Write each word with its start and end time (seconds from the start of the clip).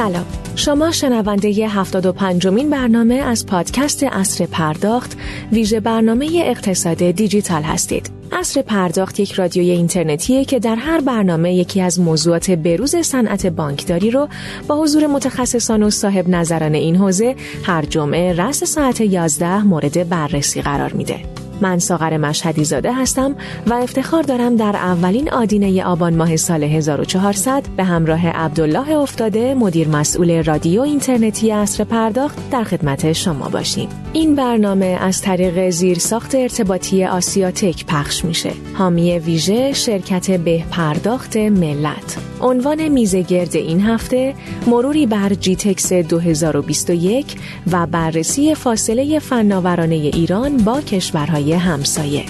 سلام 0.00 0.26
شما 0.56 0.90
شنونده 0.90 1.58
ی 1.58 1.62
75 1.62 2.46
مین 2.46 2.70
برنامه 2.70 3.14
از 3.14 3.46
پادکست 3.46 4.02
اصر 4.02 4.46
پرداخت 4.46 5.16
ویژه 5.52 5.80
برنامه 5.80 6.42
اقتصاد 6.44 7.10
دیجیتال 7.10 7.62
هستید 7.62 8.10
اصر 8.32 8.62
پرداخت 8.62 9.20
یک 9.20 9.32
رادیوی 9.32 9.70
اینترنتیه 9.70 10.44
که 10.44 10.58
در 10.58 10.76
هر 10.76 11.00
برنامه 11.00 11.54
یکی 11.54 11.80
از 11.80 12.00
موضوعات 12.00 12.50
بروز 12.50 12.96
صنعت 12.96 13.46
بانکداری 13.46 14.10
رو 14.10 14.28
با 14.68 14.82
حضور 14.82 15.06
متخصصان 15.06 15.82
و 15.82 15.90
صاحب 15.90 16.28
نظران 16.28 16.74
این 16.74 16.96
حوزه 16.96 17.36
هر 17.62 17.82
جمعه 17.82 18.32
رأس 18.32 18.64
ساعت 18.64 19.00
11 19.00 19.62
مورد 19.62 20.08
بررسی 20.08 20.62
قرار 20.62 20.92
میده. 20.92 21.39
من 21.60 21.78
ساغر 21.78 22.16
مشهدی 22.16 22.64
زاده 22.64 22.92
هستم 22.92 23.36
و 23.66 23.74
افتخار 23.74 24.22
دارم 24.22 24.56
در 24.56 24.76
اولین 24.76 25.30
آدینه 25.32 25.84
آبان 25.84 26.16
ماه 26.16 26.36
سال 26.36 26.64
1400 26.64 27.62
به 27.76 27.84
همراه 27.84 28.28
عبدالله 28.28 28.90
افتاده 28.90 29.54
مدیر 29.54 29.88
مسئول 29.88 30.44
رادیو 30.44 30.80
اینترنتی 30.80 31.52
اصر 31.52 31.84
پرداخت 31.84 32.50
در 32.50 32.64
خدمت 32.64 33.12
شما 33.12 33.48
باشیم. 33.48 33.88
این 34.12 34.34
برنامه 34.34 34.98
از 35.00 35.22
طریق 35.22 35.70
زیرساخت 35.70 36.34
ارتباطی 36.34 37.04
آسیاتک 37.04 37.86
پخش 37.86 38.24
میشه. 38.24 38.50
حامی 38.74 39.18
ویژه 39.18 39.72
شرکت 39.72 40.30
به 40.30 40.64
پرداخت 40.70 41.36
ملت. 41.36 42.16
عنوان 42.40 42.88
میزگرد 42.88 43.56
این 43.56 43.80
هفته 43.80 44.34
مروری 44.66 45.06
بر 45.06 45.34
جیتکس 45.34 45.92
2021 45.92 47.36
و 47.72 47.86
بررسی 47.86 48.54
فاصله 48.54 49.18
فناورانه 49.18 49.94
ایران 49.94 50.56
با 50.56 50.80
کشورهای 50.80 51.49
همسایه. 51.58 52.24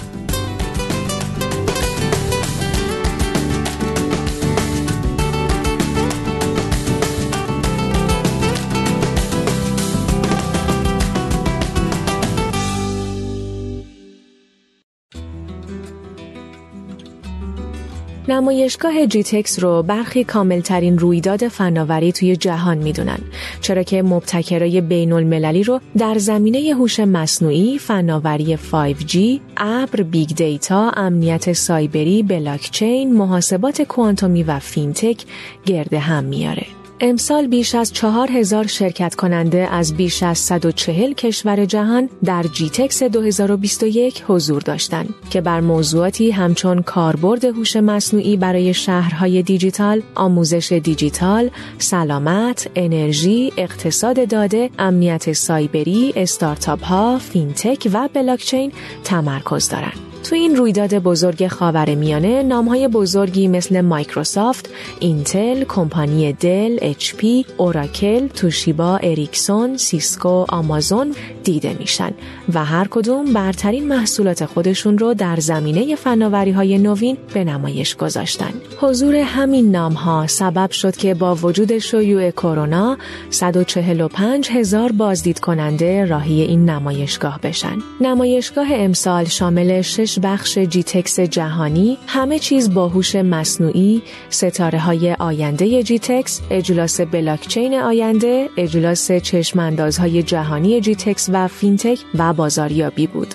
نمایشگاه 18.31 19.05
جیتکس 19.05 19.59
رو 19.59 19.83
برخی 19.83 20.23
کاملترین 20.23 20.97
رویداد 20.97 21.47
فناوری 21.47 22.11
توی 22.11 22.35
جهان 22.35 22.77
می‌دونن 22.77 23.19
چرا 23.61 23.83
که 23.83 24.01
مبتکرای 24.01 24.81
بین 24.81 25.13
المللی 25.13 25.63
رو 25.63 25.79
در 25.97 26.17
زمینه 26.17 26.73
هوش 26.73 26.99
مصنوعی، 26.99 27.79
فناوری 27.79 28.57
5G، 28.57 29.39
ابر، 29.57 30.03
big 30.03 30.29
data، 30.35 30.89
امنیت 30.89 31.53
سایبری، 31.53 32.23
بلاکچین، 32.23 33.13
محاسبات 33.13 33.81
کوانتومی 33.81 34.43
و 34.43 34.59
فینتک 34.59 35.23
گرده 35.65 35.99
هم 35.99 36.23
میاره. 36.23 36.80
امسال 37.03 37.47
بیش 37.47 37.75
از 37.75 37.93
چهار 37.93 38.31
هزار 38.31 38.67
شرکت 38.67 39.15
کننده 39.15 39.57
از 39.57 39.93
بیش 39.93 40.23
از 40.23 40.37
140 40.37 41.13
کشور 41.13 41.65
جهان 41.65 42.09
در 42.25 42.43
جیتکس 42.43 43.03
2021 43.03 44.23
حضور 44.27 44.61
داشتند 44.61 45.13
که 45.29 45.41
بر 45.41 45.61
موضوعاتی 45.61 46.31
همچون 46.31 46.81
کاربرد 46.81 47.45
هوش 47.45 47.75
مصنوعی 47.75 48.37
برای 48.37 48.73
شهرهای 48.73 49.43
دیجیتال، 49.43 50.01
آموزش 50.15 50.71
دیجیتال، 50.71 51.49
سلامت، 51.77 52.69
انرژی، 52.75 53.53
اقتصاد 53.57 54.27
داده، 54.27 54.69
امنیت 54.79 55.33
سایبری، 55.33 56.13
استارتاپ 56.15 56.83
ها، 56.83 57.17
فینتک 57.17 57.89
و 57.93 58.09
بلاکچین 58.13 58.71
تمرکز 59.03 59.69
دارند. 59.69 60.10
تو 60.23 60.35
این 60.35 60.55
رویداد 60.55 60.93
بزرگ 60.93 61.47
خاور 61.47 61.95
میانه 61.95 62.43
نامهای 62.43 62.87
بزرگی 62.87 63.47
مثل 63.47 63.81
مایکروسافت، 63.81 64.69
اینتل، 64.99 65.63
کمپانی 65.63 66.33
دل، 66.33 66.77
اچ 66.81 67.13
پی، 67.13 67.45
اوراکل، 67.57 68.27
توشیبا، 68.27 68.97
اریکسون، 68.97 69.77
سیسکو، 69.77 70.45
آمازون 70.49 71.15
دیده 71.43 71.75
میشن 71.79 72.11
و 72.53 72.65
هر 72.65 72.87
کدوم 72.87 73.33
برترین 73.33 73.87
محصولات 73.87 74.45
خودشون 74.45 74.97
رو 74.97 75.13
در 75.13 75.35
زمینه 75.35 75.95
فناوری 75.95 76.51
های 76.51 76.77
نوین 76.77 77.17
به 77.33 77.43
نمایش 77.43 77.95
گذاشتن. 77.95 78.53
حضور 78.81 79.15
همین 79.15 79.71
نام 79.71 79.93
ها 79.93 80.27
سبب 80.27 80.71
شد 80.71 80.95
که 80.95 81.13
با 81.13 81.35
وجود 81.35 81.77
شیوع 81.77 82.31
کرونا 82.31 82.97
145 83.29 84.49
هزار 84.51 84.91
بازدید 84.91 85.39
کننده 85.39 86.05
راهی 86.05 86.41
این 86.41 86.69
نمایشگاه 86.69 87.39
بشن. 87.43 87.77
نمایشگاه 88.01 88.67
امسال 88.71 89.25
شامل 89.25 89.81
شش 90.11 90.19
بخش 90.23 90.57
جیتکس 90.57 91.19
جهانی 91.19 91.97
همه 92.07 92.39
چیز 92.39 92.73
با 92.73 92.87
هوش 92.87 93.15
مصنوعی 93.15 94.01
ستاره 94.29 94.79
های 94.79 95.13
آینده 95.13 95.83
جیتکس 95.83 96.41
اجلاس 96.49 97.01
بلاکچین 97.01 97.73
آینده 97.73 98.49
اجلاس 98.57 99.11
چشماندازهای 99.11 100.23
جهانی 100.23 100.81
جیتکس 100.81 101.29
و 101.33 101.47
فینتک 101.47 101.99
و 102.17 102.33
بازاریابی 102.33 103.07
بود 103.07 103.27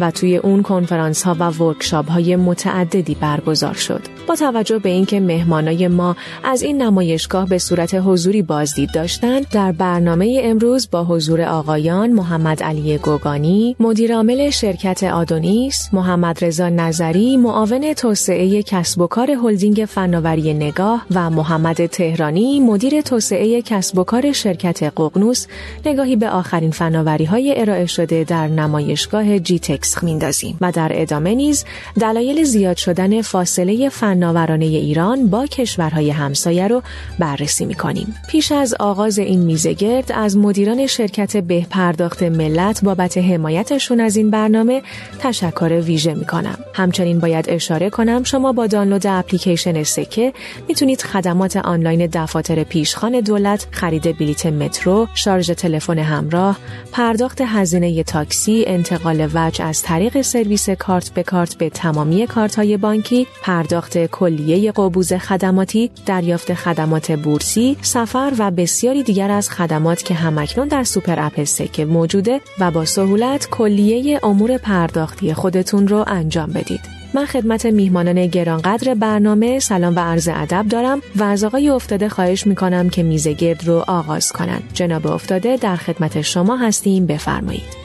و 0.00 0.10
توی 0.10 0.36
اون 0.36 0.62
کنفرانس 0.62 1.22
ها 1.22 1.36
و 1.38 1.50
workshop 1.50 2.10
های 2.10 2.36
متعددی 2.36 3.14
برگزار 3.14 3.74
شد. 3.74 4.00
با 4.26 4.36
توجه 4.36 4.78
به 4.78 4.88
اینکه 4.88 5.20
مهمانای 5.20 5.88
ما 5.88 6.16
از 6.44 6.62
این 6.62 6.82
نمایشگاه 6.82 7.48
به 7.48 7.58
صورت 7.58 7.94
حضوری 7.94 8.42
بازدید 8.42 8.90
داشتند 8.94 9.48
در 9.48 9.72
برنامه 9.72 10.40
امروز 10.44 10.88
با 10.90 11.04
حضور 11.04 11.42
آقایان 11.42 12.12
محمد 12.12 12.62
علی 12.62 12.98
گوگانی 12.98 13.76
مدیرعامل 13.80 14.50
شرکت 14.50 15.02
آدونیس 15.02 15.88
محمد 15.92 16.21
رضا 16.30 16.68
نظری 16.68 17.36
معاون 17.36 17.92
توسعه 17.92 18.62
کسب 18.62 19.00
و 19.00 19.06
کار 19.06 19.30
هلدینگ 19.30 19.84
فناوری 19.88 20.54
نگاه 20.54 21.06
و 21.14 21.30
محمد 21.30 21.86
تهرانی 21.86 22.60
مدیر 22.60 23.00
توسعه 23.00 23.62
کسب 23.62 23.98
و 23.98 24.04
کار 24.04 24.32
شرکت 24.32 24.82
ققنوس. 24.82 25.46
نگاهی 25.86 26.16
به 26.16 26.28
آخرین 26.28 26.70
فناوری 26.70 27.24
های 27.24 27.60
ارائه 27.60 27.86
شده 27.86 28.24
در 28.24 28.48
نمایشگاه 28.48 29.38
جیتکس 29.38 30.02
میندازیم 30.02 30.56
و 30.60 30.72
در 30.72 30.90
ادامه 30.94 31.34
نیز 31.34 31.64
دلایل 32.00 32.44
زیاد 32.44 32.76
شدن 32.76 33.22
فاصله 33.22 33.88
فناورانه 33.88 34.64
ایران 34.64 35.26
با 35.26 35.46
کشورهای 35.46 36.10
همسایه 36.10 36.68
رو 36.68 36.82
بررسی 37.18 37.64
می‌کنیم. 37.64 38.14
پیش 38.28 38.52
از 38.52 38.74
آغاز 38.80 39.18
این 39.18 39.40
میزگرد 39.40 40.12
از 40.14 40.36
مدیران 40.36 40.86
شرکت 40.86 41.36
به 41.36 41.66
پرداخت 41.70 42.22
ملت 42.22 42.84
بابت 42.84 43.18
حمایتشون 43.18 44.00
از 44.00 44.16
این 44.16 44.30
برنامه 44.30 44.82
تشکر 45.18 45.82
ویژه 45.84 46.11
می‌کنم. 46.14 46.58
همچنین 46.74 47.18
باید 47.20 47.44
اشاره 47.48 47.90
کنم 47.90 48.22
شما 48.22 48.52
با 48.52 48.66
دانلود 48.66 49.06
اپلیکیشن 49.06 49.82
سکه 49.82 50.32
می‌تونید 50.68 51.02
خدمات 51.02 51.56
آنلاین 51.56 52.06
دفاتر 52.06 52.64
پیشخان 52.64 53.20
دولت 53.20 53.66
خرید 53.70 54.18
بلیت 54.18 54.46
مترو 54.46 55.08
شارژ 55.14 55.50
تلفن 55.50 55.98
همراه 55.98 56.58
پرداخت 56.92 57.40
هزینه 57.40 58.02
تاکسی 58.02 58.64
انتقال 58.66 59.28
وجه 59.34 59.64
از 59.64 59.82
طریق 59.82 60.20
سرویس 60.20 60.70
کارت 60.70 61.10
به 61.10 61.22
کارت 61.22 61.54
به 61.54 61.70
تمامی 61.70 62.26
کارت 62.26 62.54
های 62.54 62.76
بانکی 62.76 63.26
پرداخت 63.42 64.06
کلیه 64.06 64.72
قبوز 64.72 65.12
خدماتی 65.12 65.90
دریافت 66.06 66.54
خدمات 66.54 67.12
بورسی 67.12 67.76
سفر 67.82 68.32
و 68.38 68.50
بسیاری 68.50 69.02
دیگر 69.02 69.30
از 69.30 69.50
خدمات 69.50 70.02
که 70.02 70.14
هم‌اکنون 70.14 70.68
در 70.68 70.84
super 70.84 71.20
app 71.20 71.44
سکه 71.44 71.84
موجوده 71.84 72.40
و 72.58 72.70
با 72.70 72.84
سهولت 72.84 73.48
کلیه 73.50 74.20
امور 74.22 74.56
پرداختی 74.56 75.34
خودتون 75.34 75.88
رو 75.88 76.01
انجام 76.08 76.46
بدید 76.46 76.80
من 77.14 77.26
خدمت 77.26 77.66
میهمانان 77.66 78.26
گرانقدر 78.26 78.94
برنامه 78.94 79.58
سلام 79.58 79.96
و 79.96 80.00
عرض 80.00 80.28
ادب 80.32 80.68
دارم 80.68 81.00
و 81.16 81.22
از 81.22 81.44
آقای 81.44 81.68
افتاده 81.68 82.08
خواهش 82.08 82.46
می‌کنم 82.46 82.90
که 82.90 83.02
میزه 83.02 83.32
گرد 83.32 83.68
رو 83.68 83.84
آغاز 83.88 84.32
کنند. 84.32 84.62
جناب 84.74 85.06
افتاده 85.06 85.56
در 85.56 85.76
خدمت 85.76 86.20
شما 86.20 86.56
هستیم 86.56 87.06
بفرمایید. 87.06 87.82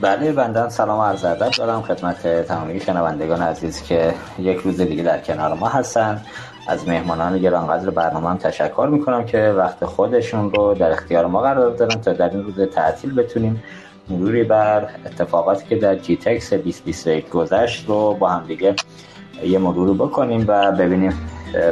بله 0.00 0.32
بندن 0.32 0.68
سلام 0.68 1.00
عرض 1.00 1.24
ادب 1.24 1.50
دارم 1.50 1.82
خدمت 1.82 2.46
تمامی 2.46 2.80
شنوندگان 2.80 3.42
عزیز 3.42 3.82
که 3.82 4.14
یک 4.38 4.58
روز 4.58 4.80
دیگه 4.80 5.02
در 5.02 5.18
کنار 5.18 5.54
ما 5.54 5.68
هستن 5.68 6.20
از 6.68 6.88
مهمانان 6.88 7.38
گرانقدر 7.38 7.90
برنامه 7.90 8.28
هم 8.28 8.36
تشکر 8.36 8.88
می‌کنم 8.92 9.24
که 9.24 9.38
وقت 9.38 9.84
خودشون 9.84 10.50
رو 10.50 10.74
در 10.74 10.90
اختیار 10.90 11.26
ما 11.26 11.40
قرار 11.40 11.70
دادن 11.70 12.00
تا 12.00 12.12
در 12.12 12.30
این 12.30 12.42
روز 12.42 12.60
تعطیل 12.74 13.14
بتونیم 13.14 13.62
مروری 14.08 14.44
بر 14.44 14.88
اتفاقاتی 15.06 15.64
که 15.68 15.76
در 15.76 15.96
جی 15.96 16.16
تکس 16.16 16.52
2021 16.52 17.30
گذشت 17.30 17.88
رو 17.88 18.14
با 18.14 18.28
هم 18.28 18.46
دیگه 18.46 18.74
یه 19.44 19.58
مرور 19.58 19.94
بکنیم 19.94 20.44
و 20.48 20.72
ببینیم 20.72 21.12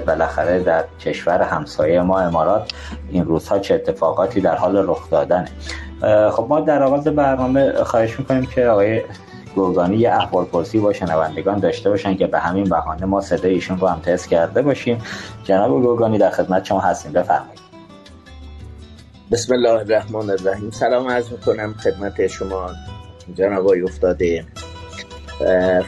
بالاخره 0.07 0.61
در 0.61 0.85
کشور 1.01 1.43
همسایه 1.43 2.01
ما 2.03 2.21
امارات 2.21 2.73
این 3.11 3.25
روزها 3.25 3.59
چه 3.59 3.75
اتفاقاتی 3.75 4.41
در 4.41 4.55
حال 4.55 4.77
رخ 4.77 5.11
دادنه. 5.11 5.49
خب 6.31 6.47
ما 6.49 6.61
در 6.61 6.83
آغاز 6.83 7.05
برنامه 7.05 7.85
خواهش 7.85 8.19
می‌کنیم 8.19 8.47
که 8.47 8.67
آقای 8.67 9.03
گوگانی 9.55 9.97
یه 9.97 10.13
احوال 10.13 10.45
پرسی 10.45 10.79
با 10.79 10.93
شنوندگان 10.93 11.59
داشته 11.59 11.91
باشن 11.91 12.17
که 12.17 12.27
به 12.27 12.39
همین 12.39 12.65
بهانه 12.65 13.05
ما 13.07 13.21
صدای 13.21 13.55
ایشون 13.55 13.79
رو 13.79 13.87
هم 13.87 14.01
تست 14.01 14.29
کرده 14.29 14.63
باشیم. 14.63 15.03
جناب 15.45 15.71
گوگانی 15.71 16.19
در 16.19 16.31
خدمت 16.31 16.65
شما 16.65 16.81
هستیم. 16.81 17.13
بفرمایید. 17.13 17.68
بسم 19.33 19.53
الله 19.53 19.71
الرحمن 19.71 20.31
الرحیم. 20.31 20.71
سلام 20.71 21.09
عرض 21.09 21.33
می‌کنم 21.33 21.75
خدمت 21.75 22.27
شما 22.27 22.71
جناب 23.35 23.65
آقای 23.65 23.83
افتاده. 23.83 24.45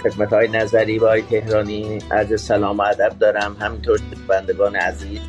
خدمت 0.03 0.33
های 0.33 0.49
نظری 0.49 0.99
و 0.99 1.21
تهرانی 1.21 1.99
عرض 2.11 2.41
سلام 2.41 2.79
و 2.79 2.83
ادب 2.83 3.19
دارم. 3.19 3.57
همینطور 3.61 4.01
بندگان 4.29 4.77
عزیز. 4.77 5.21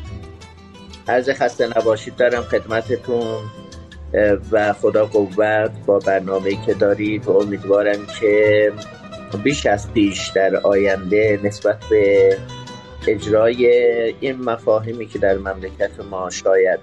عرض 1.08 1.30
خسته 1.30 1.78
نباشید 1.78 2.16
دارم 2.16 2.42
خدمتتون. 2.42 3.38
و 4.52 4.72
خدا 4.72 5.06
قوت 5.06 5.72
با 5.86 5.98
برنامه 5.98 6.66
که 6.66 6.74
دارید. 6.74 7.28
و 7.28 7.36
امیدوارم 7.36 8.06
که 8.20 8.72
بیش 9.44 9.66
از 9.66 9.92
پیش 9.92 10.28
در 10.28 10.56
آینده 10.56 11.40
نسبت 11.42 11.84
به 11.90 12.36
اجرای 13.06 13.66
این 14.20 14.44
مفاهیمی 14.44 15.06
که 15.06 15.18
در 15.18 15.38
مملکت 15.38 16.00
ما 16.10 16.30
شاید 16.30 16.80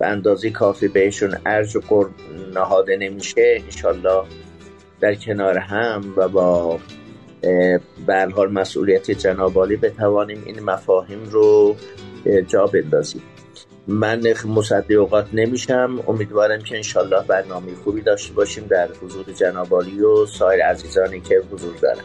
به 0.00 0.06
اندازه 0.06 0.50
کافی 0.50 0.88
بهشون 0.88 1.36
ارج 1.46 1.76
و 1.76 1.80
قرب 1.88 2.10
نهاده 2.54 2.96
نمیشه 2.96 3.60
انشالله 3.64 4.22
در 5.00 5.14
کنار 5.14 5.58
هم 5.58 6.14
و 6.16 6.28
با 6.28 6.78
به 8.06 8.28
حال 8.36 8.52
مسئولیت 8.52 9.10
جنابالی 9.10 9.76
بتوانیم 9.76 10.42
این 10.46 10.60
مفاهیم 10.60 11.24
رو 11.30 11.76
جا 12.48 12.66
بندازیم. 12.66 13.22
من 13.88 14.34
مصدی 14.44 14.94
اوقات 14.94 15.26
نمیشم 15.32 16.04
امیدوارم 16.08 16.60
که 16.60 16.76
انشالله 16.76 17.22
برنامه 17.26 17.74
خوبی 17.84 18.00
داشته 18.00 18.34
باشیم 18.34 18.66
در 18.66 18.88
حضور 19.02 19.24
جنابالی 19.24 20.00
و 20.00 20.26
سایر 20.26 20.62
عزیزانی 20.62 21.20
که 21.20 21.42
حضور 21.52 21.74
دارن. 21.82 22.04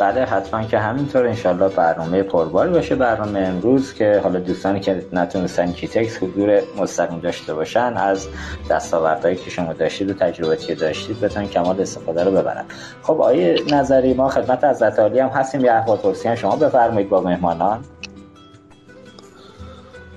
بله 0.00 0.24
حتما 0.24 0.64
که 0.64 0.78
همینطور. 0.78 1.26
انشالله 1.26 1.68
برنامه 1.68 2.22
پرباری 2.22 2.70
باشه 2.70 2.94
برنامه 2.94 3.38
امروز 3.40 3.94
که 3.94 4.20
حالا 4.22 4.40
دوستانی 4.40 4.80
که 4.80 5.06
نتونستن 5.12 5.72
کیتکس 5.72 6.22
حضور 6.22 6.62
مستقیم 6.78 7.20
داشته 7.20 7.54
باشن 7.54 7.96
از 7.96 8.28
دستاوردهایی 8.70 9.36
که 9.36 9.50
شما 9.50 9.72
داشتید 9.72 10.10
و 10.10 10.14
تجربه 10.14 10.56
که 10.56 10.74
داشتید 10.74 11.20
بتونن 11.20 11.48
کمال 11.48 11.80
استفاده 11.80 12.24
رو 12.24 12.30
ببرن. 12.30 12.64
خب 13.02 13.20
آیه 13.20 13.62
نظری 13.72 14.14
ما 14.14 14.28
خدمت 14.28 14.64
از 14.64 14.82
عالی 14.82 15.18
هم 15.18 15.28
هستیم. 15.28 15.64
یه 15.64 15.72
احوال 15.72 15.96
پرسی 15.96 16.36
شما 16.36 16.56
بفرمایید 16.56 17.08
با 17.08 17.20
مهمانان. 17.20 17.84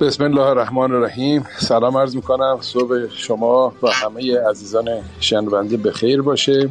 بسم 0.02 0.24
الله 0.24 0.42
الرحمن 0.42 0.92
الرحیم. 0.92 1.46
سلام 1.58 1.98
عرض 1.98 2.16
می‌کنم. 2.16 2.58
صبح 2.62 3.08
شما 3.10 3.74
و 3.84 3.88
همه 3.88 4.40
عزیزان 4.50 4.86
شنونده 5.20 5.78
به 5.78 5.92
خیر 5.92 6.22
باشه. 6.22 6.70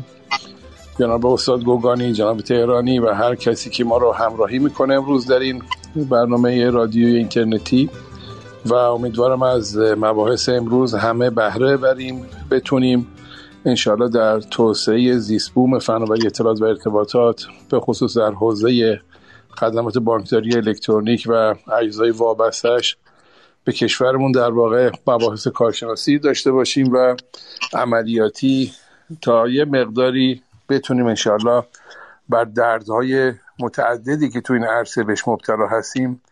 جناب 0.99 1.27
استاد 1.27 1.65
گوگانی 1.65 2.13
جناب 2.13 2.41
تهرانی 2.41 2.99
و 2.99 3.13
هر 3.13 3.35
کسی 3.35 3.71
که 3.71 3.85
ما 3.85 3.99
رو 3.99 4.13
همراهی 4.13 4.59
می‌کنه 4.59 4.95
امروز 4.95 5.27
در 5.27 5.39
این 5.39 5.63
برنامه 5.95 6.71
رادیوی 6.71 7.17
اینترنتی 7.17 7.91
و 8.67 8.75
امیدوارم 8.75 9.43
از 9.43 9.79
مباحث 9.79 10.49
امروز 10.49 10.95
همه 10.95 11.31
بهره 11.31 11.77
بریم 11.77 12.27
بتونیم 12.51 13.07
انشاءالله 13.65 14.09
در 14.09 14.41
توسعه 14.41 15.19
زیستبوم 15.19 15.79
فناوری 15.79 16.27
اطلاعات 16.27 16.61
و 16.63 16.65
ارتباطات 16.65 17.47
به 17.71 17.81
خصوص 17.81 18.17
در 18.17 18.31
حوزه 18.31 19.01
خدمات 19.61 19.99
بانکداری 19.99 20.57
الکترونیک 20.57 21.27
و 21.29 21.55
اجزای 21.81 22.11
وابستش 22.11 22.97
به 23.65 23.73
کشورمون 23.73 24.33
در 24.33 24.51
واقع 24.51 24.91
مباحث 25.07 25.49
کارشناسی 25.49 26.19
داشته 26.19 26.53
باشیم 26.53 26.93
و 26.93 27.17
عملیاتی 27.73 28.73
تا 29.21 29.49
یه 29.49 29.65
مقداری 29.65 30.43
بتونیم 30.77 31.07
انشاءالله 31.07 31.65
بر 32.29 32.45
دردهای 32.45 33.33
متعددی 33.61 34.31
که 34.31 34.41
تو 34.41 34.53
این 34.53 34.65
عرصه 34.65 35.05
بهش 35.05 35.29
مبتلا 35.29 35.67
هستیم 35.67 36.23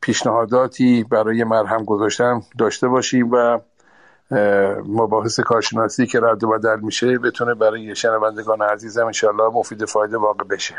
پیشنهاداتی 0.00 1.04
برای 1.10 1.44
مرهم 1.44 1.84
گذاشتن 1.84 2.40
داشته 2.58 2.88
باشیم 2.88 3.30
و 3.32 3.58
مباحث 4.88 5.40
کارشناسی 5.40 6.06
که 6.06 6.20
رد 6.22 6.44
و 6.44 6.48
بدل 6.48 6.80
میشه 6.80 7.18
بتونه 7.18 7.54
برای 7.54 7.94
شنوندگان 7.94 8.62
عزیزم 8.62 9.06
انشاءالله 9.06 9.54
مفید 9.54 9.84
فایده 9.84 10.16
واقع 10.16 10.44
بشه. 10.44 10.74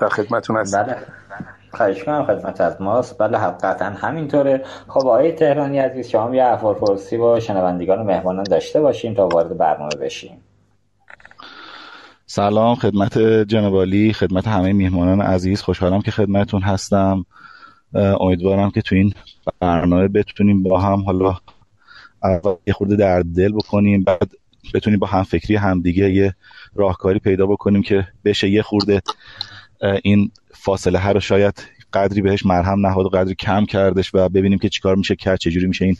در 0.00 0.08
خدمتون 0.08 0.56
هستم. 0.56 0.82
بله. 0.82 0.96
خواهش 1.72 2.04
کنم 2.04 2.24
خدمت 2.24 2.60
از 2.60 2.82
ماست. 2.82 3.18
بله 3.18 3.38
حقیقتا 3.38 3.84
همینطوره. 3.84 4.64
خب 4.88 5.06
آقای 5.06 5.32
تهرانی 5.32 5.78
عزیز 5.78 6.06
شما 6.08 6.34
یه 6.34 6.44
احوال 6.44 6.74
پرسی 6.74 7.16
با 7.16 7.40
شنوندگان 7.40 7.98
و 7.98 8.04
مهمانان 8.04 8.44
داشته 8.44 8.80
باشیم 8.80 9.14
تا 9.14 9.28
وارد 9.28 9.58
برنامه 9.58 9.96
بشیم. 10.00 10.42
سلام 12.36 12.74
خدمت 12.74 13.18
جنابالی 13.48 14.12
خدمت 14.12 14.48
همه 14.48 14.72
میهمانان 14.72 15.20
عزیز. 15.20 15.62
خوشحالم 15.62 16.02
که 16.02 16.10
خدمتون 16.10 16.62
هستم. 16.62 17.26
امیدوارم 17.94 18.70
که 18.70 18.82
تو 18.82 18.94
این 18.94 19.12
برنامه 19.60 20.08
بتونیم 20.08 20.62
با 20.62 20.80
هم 20.80 21.00
حالا 21.00 21.36
یه 22.66 22.72
خورده 22.74 22.96
در 22.96 23.22
دل 23.22 23.52
بکنیم 23.52 24.02
بعد 24.02 24.30
بتونیم 24.74 24.98
با 24.98 25.06
هم 25.06 25.22
فکری 25.22 25.56
همدیگه 25.56 26.10
یه 26.10 26.34
راهکاری 26.74 27.18
پیدا 27.18 27.46
بکنیم 27.46 27.82
که 27.82 28.06
بشه 28.24 28.48
یه 28.48 28.62
خورده 28.62 29.02
این 30.02 30.30
فاصله 30.54 30.98
هر 30.98 31.12
رو 31.12 31.20
شاید 31.20 31.62
قدری 31.92 32.22
بهش 32.22 32.46
مرهم 32.46 32.86
نهاد 32.86 33.06
و 33.06 33.08
قدری 33.08 33.34
کم 33.34 33.64
کردش 33.64 34.10
و 34.14 34.28
ببینیم 34.28 34.58
که 34.58 34.68
چیکار 34.68 34.96
میشه 34.96 35.16
کرد 35.16 35.38
چجوری 35.38 35.66
میشه 35.66 35.84
این 35.84 35.96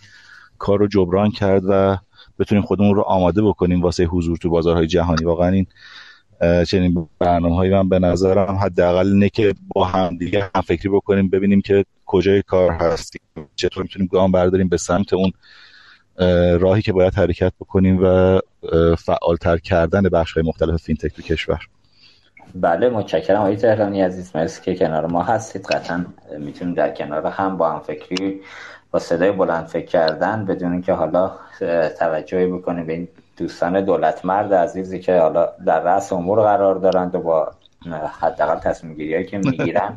کار 0.59 0.79
رو 0.79 0.89
جبران 0.89 1.31
کرد 1.31 1.63
و 1.69 1.97
بتونیم 2.39 2.65
خودمون 2.65 2.95
رو 2.95 3.03
آماده 3.03 3.43
بکنیم 3.43 3.83
واسه 3.83 4.05
حضور 4.05 4.37
تو 4.37 4.51
بازارهای 4.51 4.87
جهانی. 4.87 5.25
واقعا 5.25 5.49
این 5.49 5.67
چنین 6.69 7.09
برنامه 7.19 7.71
من 7.71 7.89
به 7.89 7.99
نظرم 7.99 8.55
حداقل 8.55 9.07
اینه 9.07 9.29
که 9.29 9.55
با 9.75 9.85
هم 9.85 10.17
دیگه 10.17 10.51
هم 10.55 10.61
فکری 10.61 10.89
بکنیم 10.89 11.29
ببینیم 11.29 11.61
که 11.61 11.85
کجای 12.07 12.43
کار 12.43 12.71
هستیم 12.71 13.21
چطور 13.57 13.83
می‌تونیم 13.83 14.09
گام 14.13 14.33
برداریم 14.33 14.69
به 14.69 14.77
سمت 14.77 15.13
اون 15.13 15.33
راهی 16.59 16.83
که 16.83 16.93
باید 16.93 17.15
حرکت 17.15 17.53
بکنیم 17.61 18.01
و 18.03 18.41
فعالتر 18.99 19.59
کردن 19.59 20.03
بخش 20.03 20.33
های 20.33 20.43
مختلف 20.43 20.83
فینتک 20.83 21.15
تو 21.15 21.23
کشور. 21.23 21.59
بله 22.55 22.89
متشکرم 22.89 23.41
آقای 23.41 23.57
تهرانی 23.57 24.01
عزیز 24.01 24.37
مرسی 24.37 24.63
که 24.63 24.75
کنار 24.75 25.07
ما 25.07 25.23
هستید. 25.23 25.67
قطعا 25.67 26.07
می‌تونیم 26.39 26.75
در 26.75 26.95
کنار 26.95 27.27
هم 27.27 27.57
با 27.57 27.71
هم 27.71 27.81
فکری 27.81 28.41
با 28.91 28.99
صدای 28.99 29.33
بلند 29.33 29.67
فکر 29.67 29.87
کردن 29.87 30.45
بدون 30.45 30.83
که 30.83 30.93
حالا 30.93 31.33
توجهی 31.99 32.47
بکنیم 32.47 32.87
به 32.87 32.93
این 32.93 33.09
دوستان 33.37 33.81
دولت 33.81 34.25
مرد 34.25 34.55
عزیزی 34.55 35.01
که 35.01 35.19
حالا 35.19 35.49
در 35.67 35.81
رأس 35.81 36.13
امور 36.13 36.43
قرار 36.43 36.75
دارند 36.75 37.15
و 37.15 37.21
با 37.21 37.53
حداقل 38.21 38.59
تصمیم 38.59 38.95
گیری 38.95 39.27
که 39.27 39.39
می‌گیرن 39.39 39.97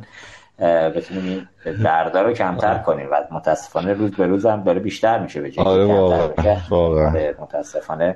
بتونیم 0.96 1.24
این 1.26 1.48
دردا 1.84 2.22
رو 2.22 2.34
کمتر 2.34 2.78
کنیم 2.78 3.08
و 3.12 3.24
متاسفانه 3.32 3.94
روز 3.94 4.12
به 4.12 4.28
روز 4.28 4.46
هم 4.46 4.64
داره 4.64 4.80
بیشتر 4.80 5.20
میشه 5.20 5.42
به 5.42 5.52
آره 5.58 5.94
آره 6.72 7.36
متاسفانه 7.40 8.16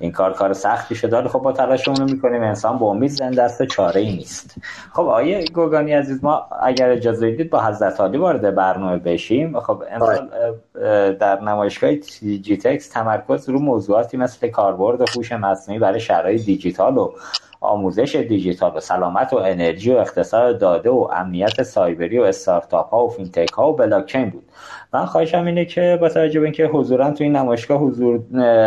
این 0.00 0.12
کار 0.12 0.32
کار 0.32 0.52
سختی 0.52 0.94
شده 0.94 1.28
خب 1.28 1.38
با 1.38 1.52
تلاشمون 1.52 1.96
رو 1.96 2.04
می‌کنیم. 2.04 2.42
انسان 2.42 2.78
با 2.78 2.86
امید 2.86 3.10
زنده 3.10 3.42
است 3.42 3.64
چاره 3.64 4.00
ای 4.00 4.16
نیست. 4.16 4.54
خب 4.92 5.02
آقای 5.02 5.44
گوگانی 5.54 5.92
عزیز 5.92 6.24
ما 6.24 6.46
اگر 6.62 6.90
اجازه 6.90 7.30
بدید 7.30 7.50
با 7.50 7.64
حضرت 7.64 8.00
عالی 8.00 8.18
وارد 8.18 8.54
برنامه 8.54 8.98
بشیم. 8.98 9.60
خب 9.60 9.82
امسال 9.90 10.30
در 11.14 11.40
نمایشگاه 11.40 11.94
جیتکس 11.94 12.88
تمرکز 12.88 13.48
رو 13.48 13.58
موضوعاتی 13.58 14.16
مثل 14.16 14.48
کاربرد 14.48 15.00
هوش 15.00 15.32
مصنوعی 15.32 15.80
برای 15.80 16.00
شهرهای 16.00 16.44
دیجیتال 16.44 16.98
و 16.98 17.12
آموزش 17.60 18.16
دیجیتال 18.16 18.76
و 18.76 18.80
سلامت 18.80 19.32
و 19.32 19.36
انرژی 19.36 19.92
و 19.92 19.96
اقتصاد 19.96 20.58
داده 20.58 20.90
و 20.90 21.08
امنیت 21.12 21.62
سایبری 21.62 22.18
و 22.18 22.22
استارتاپ 22.22 22.90
ها 22.90 23.06
و 23.06 23.10
فینتک 23.10 23.52
ها 23.52 23.72
و 23.72 23.76
بلاکچین 23.76 24.30
بود. 24.30 24.44
من 24.92 25.06
خواهشم 25.06 25.44
اینه 25.44 25.64
که 25.64 25.98
با 26.00 26.08
توجه 26.08 26.40
به 26.40 26.46
اینکه 26.46 26.66
حضورا 26.66 27.10
تو 27.10 27.24
این 27.24 27.36
نمایشگاه 27.36 27.78
حضور 27.78 28.20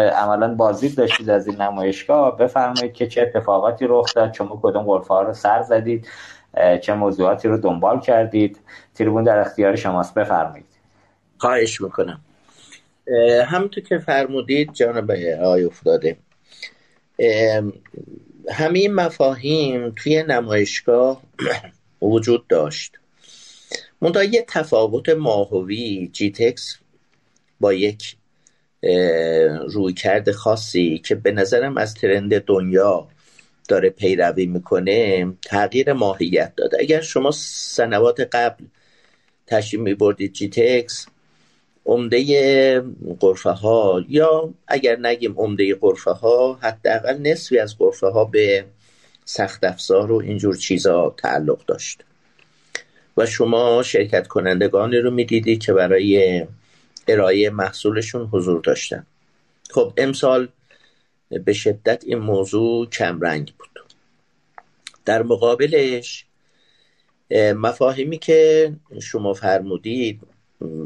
عملا 0.09 0.55
بازدید 0.55 0.95
داشتید 0.95 1.29
از 1.29 1.47
این 1.47 1.61
نمایشگاه 1.61 2.37
بفرمایید 2.37 2.93
که 2.93 3.07
چه 3.07 3.21
اتفاقاتی 3.21 3.85
رخ 3.89 4.13
داد 4.13 4.33
شما 4.33 4.59
کدوم 4.63 4.83
غرفه 4.83 5.13
ها 5.13 5.21
رو 5.21 5.33
سر 5.33 5.61
زدید 5.61 6.07
چه 6.81 6.93
موضوعاتی 6.93 7.47
رو 7.47 7.57
دنبال 7.57 7.99
کردید. 7.99 8.59
تریبون 8.95 9.23
در 9.23 9.39
اختیار 9.39 9.75
شماست 9.75 10.13
بفرمایید. 10.13 10.65
خواهش 11.37 11.81
می‌کنم. 11.81 12.19
همونطور 13.45 13.83
که 13.83 13.97
فرمودید 13.97 14.73
جانب 14.73 15.11
آقای 15.41 15.63
افتاده. 15.63 16.17
همه 18.49 18.87
مفاهیم 18.87 19.89
توی 19.95 20.23
نمایشگاه 20.23 21.21
وجود 22.01 22.47
داشت. 22.47 22.97
منتها 24.01 24.23
یه 24.23 24.45
تفاوت 24.47 25.09
ماهوی 25.09 26.09
جیتکس 26.13 26.77
با 27.59 27.73
یک 27.73 28.15
رویکرد 29.67 30.31
خاصی 30.31 30.97
که 30.97 31.15
به 31.15 31.31
نظرم 31.31 31.77
از 31.77 31.93
ترند 31.93 32.39
دنیا 32.39 33.07
داره 33.67 33.89
پیروی 33.89 34.45
می‌کنه 34.45 35.27
تغییر 35.41 35.93
ماهیت 35.93 36.53
داده. 36.55 36.77
اگر 36.79 37.01
شما 37.01 37.31
سنوات 37.31 38.19
قبل 38.19 38.65
تشریف 39.47 39.81
میبردید 39.81 40.33
جیتکس 40.33 41.05
عمده 41.85 42.79
قرفه 43.19 43.49
ها 43.49 44.03
یا 44.09 44.53
اگر 44.67 44.99
نگیم 44.99 45.33
عمده 45.37 45.75
قرفه 45.75 46.11
ها 46.11 46.59
حداقل 46.61 47.17
نصفی 47.17 47.59
از 47.59 47.77
قرفه 47.77 48.07
ها 48.07 48.25
به 48.25 48.65
سخت 49.25 49.63
افزار 49.63 50.11
و 50.11 50.15
اینجور 50.15 50.57
چیزا 50.57 51.15
تعلق 51.17 51.65
داشت. 51.65 52.03
و 53.17 53.25
شما 53.25 53.83
شرکت 53.83 54.27
کنندگانی 54.27 54.97
رو 54.97 55.11
می‌دیدی 55.11 55.57
که 55.57 55.73
برای 55.73 56.45
ارائه 57.07 57.49
محصولشون 57.49 58.25
حضور 58.25 58.61
داشتن. 58.61 59.05
خب 59.69 59.93
امسال 59.97 60.47
به 61.29 61.53
شدت 61.53 62.03
این 62.05 62.17
موضوع 62.17 62.89
کمرنگ 62.89 63.53
بود. 63.59 63.69
در 65.05 65.23
مقابلش 65.23 66.25
مفاهیمی 67.55 68.17
که 68.17 68.71
شما 69.01 69.33
فرمودید 69.33 70.21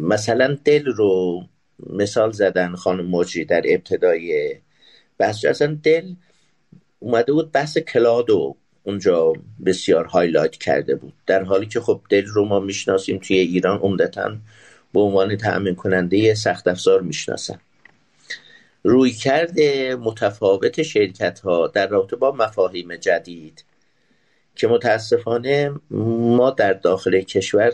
مثلا 0.01 0.58
دل 0.65 0.86
رو 0.86 1.44
مثال 1.89 2.32
زدن 2.32 2.75
خانم 2.75 3.05
موجی 3.05 3.46
در 3.46 3.62
ابتدای 3.65 4.55
بحث 5.17 5.46
اصلا 5.46 5.77
دل 5.84 6.13
اومده 7.00 7.34
بود 7.34 7.51
بحث 7.51 7.77
cloud 7.77 8.29
و 8.29 8.55
اونجا 8.84 9.34
بسیار 9.65 10.05
highlight 10.05 10.55
کرده 10.55 10.96
بود. 10.96 11.13
در 11.27 11.44
حالی 11.44 11.65
که 11.65 11.79
خب 11.79 12.01
دل 12.10 12.25
رو 12.25 12.46
ما 12.46 12.60
می‌شناسیم 12.60 13.17
توی 13.17 13.38
ایران 13.38 13.79
عمدتا 13.79 14.38
به 14.94 15.00
عنوان 15.00 15.38
تأمین 15.38 15.75
کننده 15.75 16.34
سخت 16.34 16.67
افزار 16.67 17.01
می‌شناسن. 17.01 17.60
رویکرد 18.84 19.96
متفاوت 19.96 20.82
شرکت 20.82 21.39
ها 21.39 21.67
در 21.67 21.88
رابطه 21.88 22.15
با 22.15 22.32
مفاهیم 22.32 22.96
جدید 22.96 23.63
که 24.55 24.67
متاسفانه 24.67 25.72
ما 25.89 26.51
در 26.51 26.74
داخل 26.74 27.22
کشور 27.22 27.74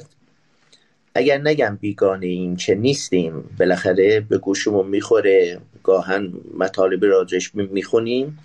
اگر 1.15 1.37
نگم 1.37 1.77
بیگانه 1.81 2.27
این 2.27 2.55
که 2.55 2.75
نیستیم 2.75 3.55
بالاخره 3.59 4.19
به 4.19 4.37
گوشمون 4.37 4.87
می‌خوره 4.87 5.61
گاها 5.83 6.33
مطالب 6.57 7.05
راجش 7.05 7.55
می‌خونیم. 7.55 8.39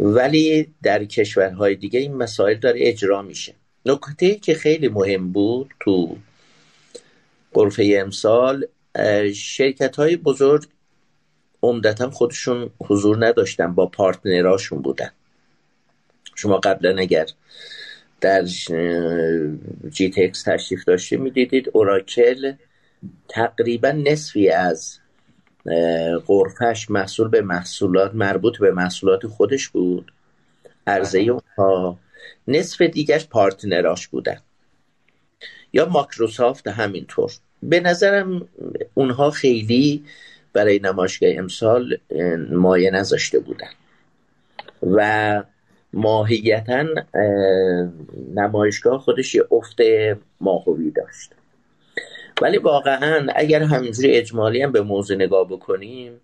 ولی 0.00 0.74
در 0.82 1.04
کشورهای 1.04 1.74
دیگه 1.74 2.00
این 2.00 2.14
مسائل 2.14 2.54
داره 2.54 2.80
اجرا 2.82 3.22
میشه. 3.22 3.54
نکته 3.86 4.34
که 4.34 4.54
خیلی 4.54 4.88
مهم 4.88 5.32
بود 5.32 5.70
تو 5.80 6.16
قرفه 7.52 7.96
امسال 8.00 8.66
شرکت 9.34 9.96
های 9.96 10.16
بزرگ 10.16 10.66
عمدتا 11.62 12.10
خودشون 12.10 12.70
حضور 12.80 13.26
نداشتن 13.26 13.74
با 13.74 13.86
پارتنراشون 13.86 14.82
بودن. 14.82 15.10
شما 16.34 16.56
قبلا 16.56 16.98
اگر 16.98 17.26
در 18.20 18.44
جی 19.90 20.10
تکس 20.10 20.42
تشریف 20.42 20.84
داشته 20.84 21.16
می‌دیدید 21.16 21.70
اوراکل 21.72 22.52
تقریبا 23.28 23.90
نصفی 23.90 24.50
از 24.50 24.98
قرفش 26.26 26.90
محصول 26.90 27.28
به 27.28 27.40
محصولات 27.40 28.14
مربوط 28.14 28.58
به 28.58 28.70
محصولات 28.70 29.26
خودش 29.26 29.68
بود. 29.68 30.12
عرضه 30.86 31.18
اونها 31.18 31.98
نصف 32.48 32.82
دیگرش 32.82 33.26
پارتنراش 33.26 34.08
بودن. 34.08 34.40
یا 35.72 35.86
ماکروسافت 35.86 36.68
همینطور. 36.68 37.32
به 37.62 37.80
نظرم 37.80 38.48
اونها 38.94 39.30
خیلی 39.30 40.04
برای 40.52 40.78
نمایشگاه 40.78 41.30
امسال 41.32 41.98
مایه 42.50 42.90
نذاشته 42.90 43.38
بودن. 43.38 43.70
و 44.82 45.42
ماهیتا 45.92 46.84
نمایشگاه 48.34 49.00
خودش 49.00 49.34
یه 49.34 49.44
افت 49.50 49.76
ماهوی 50.40 50.90
داشت. 50.90 51.30
ولی 52.42 52.58
واقعا 52.58 53.26
اگر 53.34 53.62
همینجوری 53.62 54.10
اجمالی 54.10 54.62
هم 54.62 54.72
به 54.72 54.82
موضوع 54.82 55.16
نگاه 55.16 55.48
بکنیم 55.48 56.20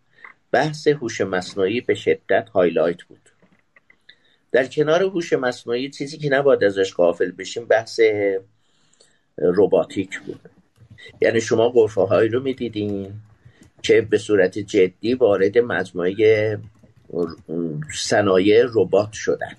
بحث 0.53 0.89
هوش 0.89 1.21
مصنوعی 1.21 1.81
به 1.81 1.95
شدت 1.95 2.49
هایلایت 2.49 3.03
بود. 3.03 3.29
در 4.53 4.67
کنار 4.67 5.03
هوش 5.03 5.33
مصنوعی 5.33 5.91
چیزی 5.91 6.19
که 6.19 6.29
نباید 6.29 6.65
ازش 6.65 6.95
قافل 6.95 7.31
بشیم 7.31 7.65
بحث 7.65 8.01
روباتیک 9.39 10.21
بود. 10.21 10.41
یعنی 11.21 11.41
شما 11.41 11.69
قرفه 11.69 12.01
هایی 12.01 12.29
رو 12.29 12.43
می‌دیدین 12.43 13.13
که 13.83 14.01
به 14.01 14.19
صورت 14.19 14.59
جدی 14.59 15.15
وارد 15.15 15.59
مجموعه 15.59 16.59
صنایع 17.95 18.65
ربات 18.75 19.13
شدن. 19.13 19.57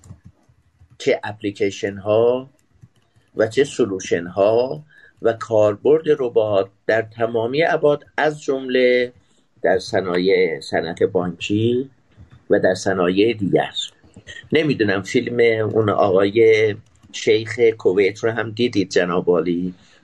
چه 0.97 1.19
اپلیکیشن 1.23 1.97
ها 1.97 2.49
و 3.37 3.47
چه 3.47 3.63
سلوشن 3.63 4.27
ها 4.27 4.83
و 5.21 5.33
کاربرد 5.33 6.03
ربات 6.19 6.69
در 6.87 7.01
تمامی 7.01 7.63
ابعاد 7.63 8.05
از 8.17 8.41
جمله 8.41 9.13
در 9.61 9.79
صنایع 9.79 10.59
صنعت 10.59 11.03
بانکی 11.03 11.89
و 12.49 12.59
در 12.59 12.75
صنایع 12.75 13.33
دیگر. 13.33 13.71
نمی‌دونم 14.51 15.01
فیلم 15.01 15.69
اون 15.69 15.89
آقای 15.89 16.75
شیخ 17.11 17.59
کویت 17.59 18.19
رو 18.19 18.31
هم 18.31 18.51
دیدید 18.51 18.89
جناب 18.89 19.47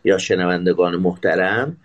یا 0.03 0.17
شنوندگان 0.17 0.95
محترم؟ 0.95 1.77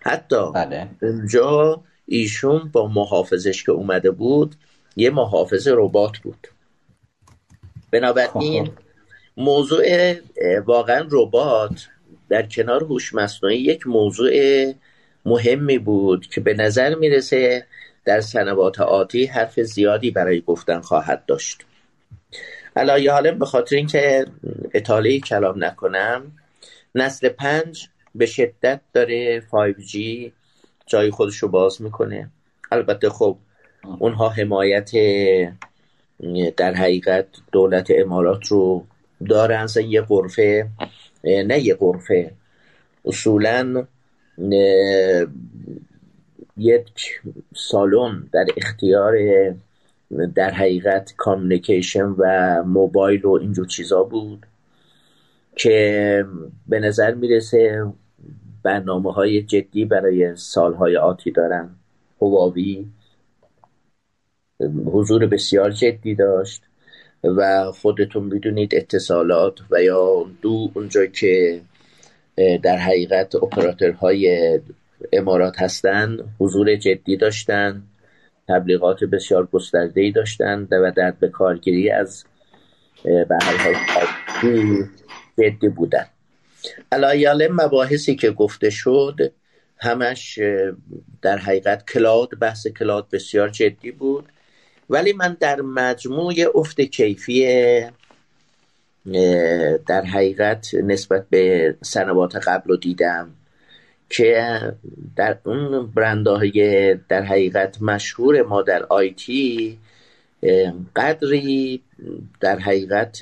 حتی 0.00 0.52
بله. 0.52 0.88
اونجا 1.02 1.82
ایشون 2.06 2.70
با 2.72 2.88
محافظش 2.88 3.64
که 3.64 3.72
اومده 3.72 4.10
بود 4.10 4.54
یه 4.96 5.10
محافظ 5.10 5.68
ربات 5.70 6.18
بود. 6.18 6.48
بنابراین 7.90 8.64
خب. 8.64 8.72
موضوع 9.36 10.14
واقعا 10.64 11.08
ربات 11.10 11.86
در 12.28 12.42
کنار 12.42 12.84
هوش 12.84 13.14
مصنوعی 13.14 13.58
یک 13.58 13.86
موضوع 13.86 14.32
مهمی 15.24 15.78
بود 15.78 16.26
که 16.26 16.40
به 16.40 16.54
نظر 16.54 16.94
می‌رسه 16.94 17.66
در 18.04 18.20
سنوات 18.20 18.80
آتی 18.80 19.26
حرف 19.26 19.60
زیادی 19.60 20.10
برای 20.10 20.40
گفتن 20.40 20.80
خواهد 20.80 21.26
داشت. 21.26 21.64
علایه 22.76 23.12
حالا 23.12 23.34
به 23.34 23.46
خاطر 23.46 23.76
اینکه 23.76 24.26
اطاله 24.74 25.20
کلام 25.20 25.64
نکنم 25.64 26.32
نسل 26.94 27.28
پنج 27.28 27.88
به 28.14 28.26
شدت 28.26 28.80
داره 28.92 29.40
5G 29.40 29.96
جای 30.86 31.10
خودش 31.10 31.36
رو 31.36 31.48
باز 31.48 31.82
می‌کنه. 31.82 32.30
البته 32.72 33.10
خب 33.10 33.36
اونها 33.84 34.28
حمایت 34.28 34.90
در 36.56 36.74
حقیقت 36.74 37.26
دولت 37.52 37.88
امارات 37.90 38.46
رو 38.46 38.84
دارن 39.28 39.66
یه 39.88 40.00
قرفه 40.00 40.68
نه 41.24 41.58
یه 41.58 41.74
قرفه 41.74 42.32
اصولا 43.04 43.86
یک 46.56 47.20
سالن 47.56 48.28
در 48.32 48.46
اختیار 48.56 49.14
در 50.34 50.50
حقیقت 50.50 51.14
کامیونیکیشن 51.16 52.14
و 52.18 52.62
موبایل 52.66 53.24
و 53.24 53.30
اینجور 53.30 53.66
چیزا 53.66 54.02
بود 54.02 54.46
که 55.56 56.26
به 56.68 56.80
نظر 56.80 57.14
می‌رسه 57.14 57.86
برنامه 58.62 59.12
های 59.12 59.42
جدی 59.42 59.84
برای 59.84 60.36
سالهای 60.36 60.96
آتی 60.96 61.30
دارن. 61.30 61.70
هواوی 62.22 62.86
حضور 64.86 65.26
بسیار 65.26 65.70
جدی 65.70 66.14
داشت 66.14 66.62
و 67.24 67.72
خودتون 67.72 68.24
می‌دونید 68.24 68.74
اتصالات 68.74 69.58
و 69.70 69.82
یا 69.82 70.26
دو 70.42 70.70
اونجا 70.74 71.06
که 71.06 71.60
در 72.62 72.76
حقیقت 72.76 73.34
اپراتورهای 73.34 74.60
امارات 75.12 75.62
هستند 75.62 76.24
حضور 76.38 76.76
جدی 76.76 77.16
داشتن 77.16 77.82
تبلیغات 78.48 79.04
بسیار 79.04 79.46
گسترده 79.46 80.00
ای 80.00 80.10
داشتن 80.10 80.68
و 80.70 80.92
در 80.96 81.10
به 81.10 81.28
کارگیری 81.28 81.90
از 81.90 82.24
به 83.02 83.38
جدی 85.38 85.68
بودن. 85.68 86.06
علایال 86.92 87.48
مباحثی 87.52 88.16
که 88.16 88.30
گفته 88.30 88.70
شد 88.70 89.32
همش 89.78 90.38
در 91.22 91.38
حقیقت 91.38 91.90
cloud 91.90 92.28
بحث 92.40 92.66
cloud 92.66 93.06
بسیار 93.12 93.48
جدی 93.48 93.90
بود. 93.90 94.28
ولی 94.90 95.12
من 95.12 95.36
در 95.40 95.60
مجموع 95.60 96.34
افت 96.54 96.80
کیفی 96.80 97.44
در 99.86 100.04
حقیقت 100.04 100.74
نسبت 100.74 101.26
به 101.30 101.76
سنوات 101.82 102.36
قبل 102.36 102.68
رو 102.68 102.76
دیدم 102.76 103.30
که 104.08 104.60
در 105.16 105.38
اون 105.44 105.86
برندهای 105.86 106.94
در 107.08 107.22
حقیقت 107.22 107.82
مشهور 107.82 108.42
ما 108.42 108.62
در 108.62 108.82
IT 108.82 109.78
قدری 110.96 111.82
در 112.40 112.58
حقیقت 112.58 113.18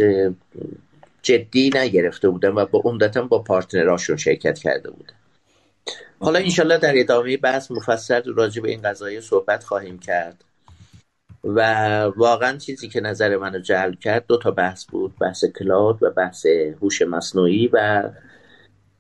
جدی 1.22 1.70
نگرفته 1.74 2.28
بودن 2.28 2.48
و 2.48 2.66
با 2.66 2.82
عمدتا 2.84 3.22
با 3.22 3.38
partner 3.38 3.88
اشون 3.88 4.16
شرکت 4.16 4.58
کرده 4.58 4.90
بودن. 4.90 5.14
حالا 6.20 6.38
انشالله 6.38 6.78
در 6.78 6.92
ادامه 6.96 7.36
بحث 7.36 7.70
مفصل 7.70 8.22
راجع 8.34 8.62
به 8.62 8.70
این 8.70 8.82
قضایه 8.82 9.20
صحبت 9.20 9.64
خواهیم 9.64 9.98
کرد. 9.98 10.44
و 11.56 11.60
واقعا 12.16 12.56
چیزی 12.56 12.88
که 12.88 13.00
نظر 13.00 13.36
منو 13.36 13.58
جلب 13.58 13.98
کرد 13.98 14.24
دو 14.26 14.36
تا 14.38 14.50
بحث 14.50 14.84
بود 14.86 15.14
بحث 15.20 15.44
کلاد 15.44 16.02
و 16.02 16.10
بحث 16.10 16.46
هوش 16.82 17.02
مصنوعی 17.02 17.70
و 17.72 18.02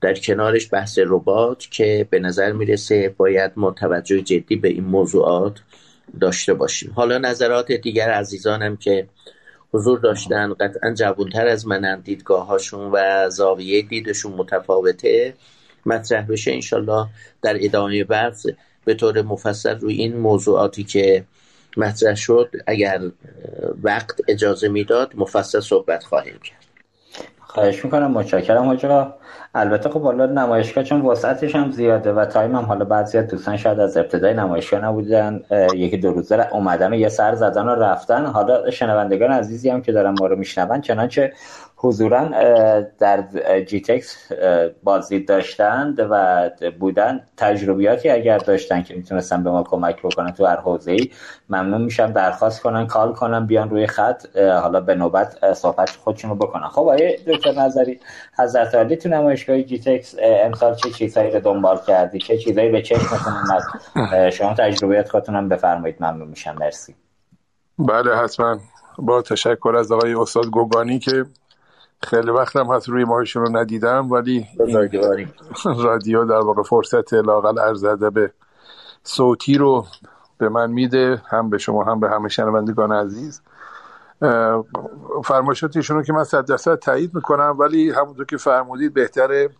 در 0.00 0.14
کنارش 0.14 0.68
بحث 0.72 0.98
ربات 1.06 1.66
که 1.70 2.06
به 2.10 2.18
نظر 2.18 2.52
می‌رسه 2.52 3.14
باید 3.16 3.52
ما 3.56 3.70
توجه 3.70 4.20
جدی 4.20 4.56
به 4.56 4.68
این 4.68 4.84
موضوعات 4.84 5.58
داشته 6.20 6.54
باشیم. 6.54 6.92
حالا 6.94 7.18
نظرات 7.18 7.72
دیگر 7.72 8.10
عزیزانم 8.10 8.76
که 8.76 9.08
حضور 9.72 9.98
داشتن 9.98 10.54
قطعا 10.54 10.94
جوانتر 10.94 11.46
از 11.46 11.66
منم 11.66 12.00
دیدگاهاشون 12.00 12.90
و 12.92 13.30
زاویه 13.30 13.82
دیدشون 13.82 14.32
متفاوته. 14.32 15.34
مطرح 15.86 16.26
بشه 16.26 16.52
انشالله 16.52 17.06
در 17.42 17.56
ادامه 17.60 18.04
بحث 18.04 18.46
به 18.84 18.94
طور 18.94 19.22
مفصل 19.22 19.78
روی 19.78 19.94
این 19.94 20.16
موضوعاتی 20.16 20.84
که 20.84 21.24
مطرح 21.76 22.14
شد 22.14 22.50
اگر 22.66 23.00
وقت 23.82 24.20
اجازه 24.28 24.68
می‌داد 24.68 25.12
مفصل 25.16 25.60
صحبت 25.60 26.04
خواهیم 26.04 26.38
کرد. 26.44 26.58
خواهش 27.40 27.84
می‌کنم 27.84 28.10
متشکرم 28.10 28.64
حاجا 28.64 29.14
البته 29.54 29.88
خب 29.88 30.02
حالا 30.02 30.26
نمایشگاه 30.26 30.84
چون 30.84 31.00
وسعتش 31.00 31.56
هم 31.56 31.70
زیاده 31.70 32.12
و 32.12 32.24
تایم 32.24 32.56
هم 32.56 32.64
حالا 32.64 32.84
بعضی 32.84 33.22
دوستان 33.22 33.56
شاید 33.56 33.80
از 33.80 33.96
ابتدای 33.96 34.34
نمایشگاه 34.34 34.84
نبودن 34.84 35.40
یکی 35.74 35.96
دو 35.96 36.12
روزه 36.12 36.48
اومدن 36.52 36.92
و 36.92 36.96
یه 36.96 37.08
سر 37.08 37.34
زدن 37.34 37.66
و 37.66 37.74
رفتن. 37.74 38.26
حالا 38.26 38.70
شنوندگان 38.70 39.30
عزیزی 39.30 39.70
هم 39.70 39.82
که 39.82 39.92
دارن 39.92 40.14
ما 40.20 40.26
رو 40.26 40.36
میشنون 40.36 40.80
چنانچه 40.80 41.32
حضورا 41.80 42.28
در 42.98 43.24
جی 43.66 43.80
تکس 43.80 44.32
بازدید 44.82 45.28
داشتند 45.28 46.06
و 46.10 46.50
بودن 46.80 47.20
تجربیاتی 47.36 48.08
اگر 48.08 48.38
داشتن 48.38 48.82
که 48.82 48.94
می‌تونستن 48.94 49.44
به 49.44 49.50
ما 49.50 49.62
کمک 49.62 50.02
بکنن 50.02 50.30
تو 50.30 50.46
هر 50.46 50.56
حوزه 50.56 50.92
ای 50.92 51.10
ممنون 51.48 51.82
میشم. 51.82 52.12
درخواست 52.12 52.62
کنن 52.62 52.86
کال 52.86 53.12
کنن 53.12 53.46
بیان 53.46 53.70
روی 53.70 53.86
خط. 53.86 54.36
حالا 54.36 54.80
به 54.80 54.94
نوبت 54.94 55.52
صحبت 55.52 55.90
خودشون 55.90 56.30
رو 56.30 56.36
بکنن. 56.36 56.68
خب 56.68 56.88
آیه 56.88 57.18
دکتر 57.26 57.52
نظری 57.52 58.00
حضرت 58.38 58.74
عالی 58.74 58.96
تو 58.96 59.08
نمایشگاه 59.08 59.62
جی 59.62 59.78
تکس 59.78 60.14
امسال 60.20 60.74
چه 60.74 60.90
چیزهایی 60.90 61.30
رو 61.30 61.40
دنبال 61.40 61.78
کردی؟ 61.86 62.18
چه 62.18 62.38
چیزهایی 62.38 62.70
به 62.70 62.82
چشمتون 62.82 63.32
اومد؟ 63.32 64.30
شما 64.36 64.54
تجربیات 64.54 65.08
خودتون 65.08 65.36
هم 65.36 65.48
بفرمایید. 65.48 65.96
ممنون 66.00 66.28
میشم. 66.28 66.56
مرسی. 66.60 66.94
بله 67.78 68.16
حتما. 68.16 68.58
با 68.98 69.22
تشکر 69.22 69.76
از 69.78 69.92
آقای 69.92 70.14
استاد 70.14 70.46
گوگانی 70.46 70.98
که 70.98 71.24
خیلی 72.02 72.30
وقت 72.30 72.56
هم 72.56 72.66
هست 72.66 72.88
روی 72.88 73.04
ماهشون 73.04 73.46
رو 73.46 73.56
ندیدم 73.56 74.12
ولی 74.12 74.46
رادیو 75.64 76.24
در 76.24 76.40
واقع 76.40 76.62
فرصت 76.62 77.14
لاقل 77.14 77.58
عرض 77.58 78.10
ادب 78.10 78.32
صوتی 79.04 79.58
رو 79.58 79.86
به 80.38 80.48
من 80.48 80.70
میده 80.70 81.22
هم 81.26 81.50
به 81.50 81.58
شما 81.58 81.84
هم 81.84 82.00
به 82.00 82.10
همه 82.10 82.28
شنوندگان 82.28 82.92
عزیز. 82.92 83.42
فرمایشاتشون 85.24 85.96
رو 85.96 86.02
که 86.02 86.12
من 86.12 86.24
صد 86.24 86.46
درصد 86.46 86.78
تایید 86.78 87.14
می‌کنم 87.14 87.56
ولی 87.58 87.90
همونطور 87.90 88.26
که 88.26 88.36
فرمودید 88.36 88.94
بهتره 88.94 89.50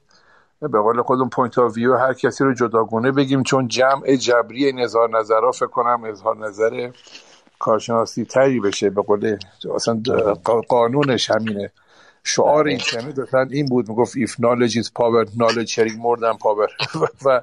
به 0.60 0.80
قول 0.80 1.02
خودم 1.02 1.28
point 1.28 1.58
of 1.58 1.76
view 1.76 1.96
هر 1.96 2.12
کسی 2.12 2.44
رو 2.44 2.54
جداگونه 2.54 3.12
بگیم 3.12 3.42
چون 3.42 3.68
جمع 3.68 4.16
جبری 4.16 4.64
این 4.64 4.80
اظهار 4.80 5.18
نظر 5.18 5.50
فکر 5.50 5.66
کنم 5.66 6.04
اظهار 6.04 6.36
نظر 6.36 6.90
کارشناسی 7.58 8.24
تری 8.24 8.60
بشه. 8.60 8.90
به 8.90 9.02
قول 9.02 9.36
اصلا 9.74 10.02
قانونش 10.68 11.30
همینه. 11.30 11.72
شعار 12.28 12.66
این 12.68 12.78
کمی 12.78 13.12
داشتن 13.12 13.48
این 13.50 13.66
بود 13.66 13.88
می‌گفت 13.88 14.18
if 14.18 14.30
knowledge 14.30 14.72
is 14.72 14.88
power 14.88 15.26
knowledge 15.38 15.70
sharing 15.74 15.98
more 16.04 16.18
than 16.20 16.36
power. 16.38 16.98
و 17.24 17.42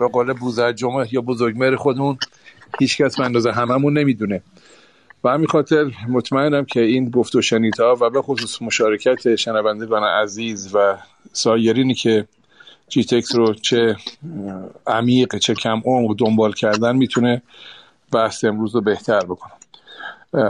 به 0.00 0.08
قول 0.08 0.32
بوزر 0.32 0.72
جمعه 0.72 1.14
یا 1.14 1.20
بزرگمر 1.20 1.76
خودمون 1.76 2.18
هیچ 2.80 2.96
کس 2.96 3.16
به 3.16 3.24
اندازه 3.24 3.52
هممون 3.52 3.98
نمی‌دونه. 3.98 4.42
و 5.24 5.28
همین 5.28 5.46
خاطر 5.46 5.90
مطمئنم 6.08 6.64
که 6.64 6.80
این 6.80 7.10
گفت 7.10 7.34
و 7.34 7.42
شنیدها 7.42 7.96
و 8.00 8.10
به 8.10 8.22
خصوص 8.22 8.62
مشارکت 8.62 9.36
شنوندگان 9.36 10.02
عزیز 10.02 10.74
و 10.74 10.96
سایرینی 11.32 11.94
که 11.94 12.26
جی 12.88 13.04
تکس 13.04 13.34
رو 13.34 13.54
چه 13.54 13.96
عمیق 14.86 15.38
چه 15.38 15.54
کم 15.54 15.82
عمق 15.84 16.16
دنبال 16.18 16.52
کردن 16.52 16.96
می‌تونه 16.96 17.42
بحث 18.12 18.44
امروز 18.44 18.74
رو 18.74 18.80
بهتر 18.80 19.20
بکنم 19.20 19.63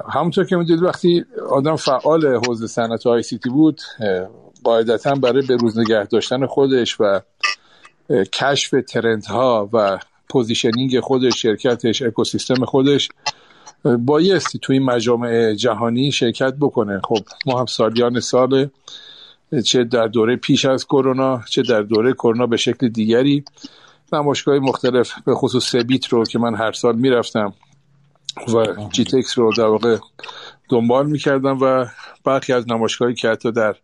همونطور 0.09 0.45
که 0.45 0.57
می‌دونید 0.57 0.83
وقتی 0.83 1.25
آدم 1.51 1.77
فعال 1.77 2.27
حوزه 2.27 2.67
صنعت 2.67 3.07
ICT 3.07 3.51
بود 3.51 3.81
قاعدتا 4.65 5.15
برای 5.15 5.47
به 5.47 5.57
روز 5.57 5.79
نگه 5.79 6.05
داشتن 6.05 6.47
خودش 6.47 7.01
و 7.01 7.21
کشف 8.33 8.75
trend 8.89 9.27
ها 9.27 9.69
و 9.73 9.99
positioning 10.29 11.01
خودش 11.01 11.43
شرکتش 11.43 12.03
اکوسیستم 12.03 12.65
خودش 12.65 13.09
بایستی 13.99 14.59
توی 14.59 14.79
مجامع 14.79 15.55
جهانی 15.55 16.13
شرکت 16.13 16.55
بکنه. 16.61 17.01
خب 17.05 17.19
ما 17.47 17.61
هم 17.61 17.67
سالیان 17.67 18.21
سال 18.21 18.69
چه 19.65 19.85
در 19.85 20.07
دوره 20.07 20.37
پیش 20.37 20.65
از 20.65 20.87
کرونا 20.87 21.41
چه 21.51 21.63
در 21.63 21.83
دوره 21.83 22.13
کرونا 22.13 22.47
به 22.47 22.57
شکل 22.57 22.89
دیگری 22.89 23.45
نمایشگاه 24.13 24.59
مختلف 24.59 25.13
به 25.27 25.35
خصوص 25.35 25.71
سبیت 25.71 26.07
رو 26.07 26.25
که 26.25 26.39
من 26.39 26.55
هر 26.55 26.73
سال 26.73 26.97
می‌رفتم 26.97 27.53
و 28.55 28.67
جی 28.93 29.05
تکس 29.05 29.39
رو 29.39 29.53
در 29.53 29.67
واقع 29.67 29.99
دنبال 30.71 31.07
می‌کردم 31.07 31.59
و 31.61 31.87
برخی 32.25 32.53
از 32.53 32.71
نمایشگاهی 32.71 33.15
که 33.15 33.29
حتی 33.29 33.53
در 33.53 33.77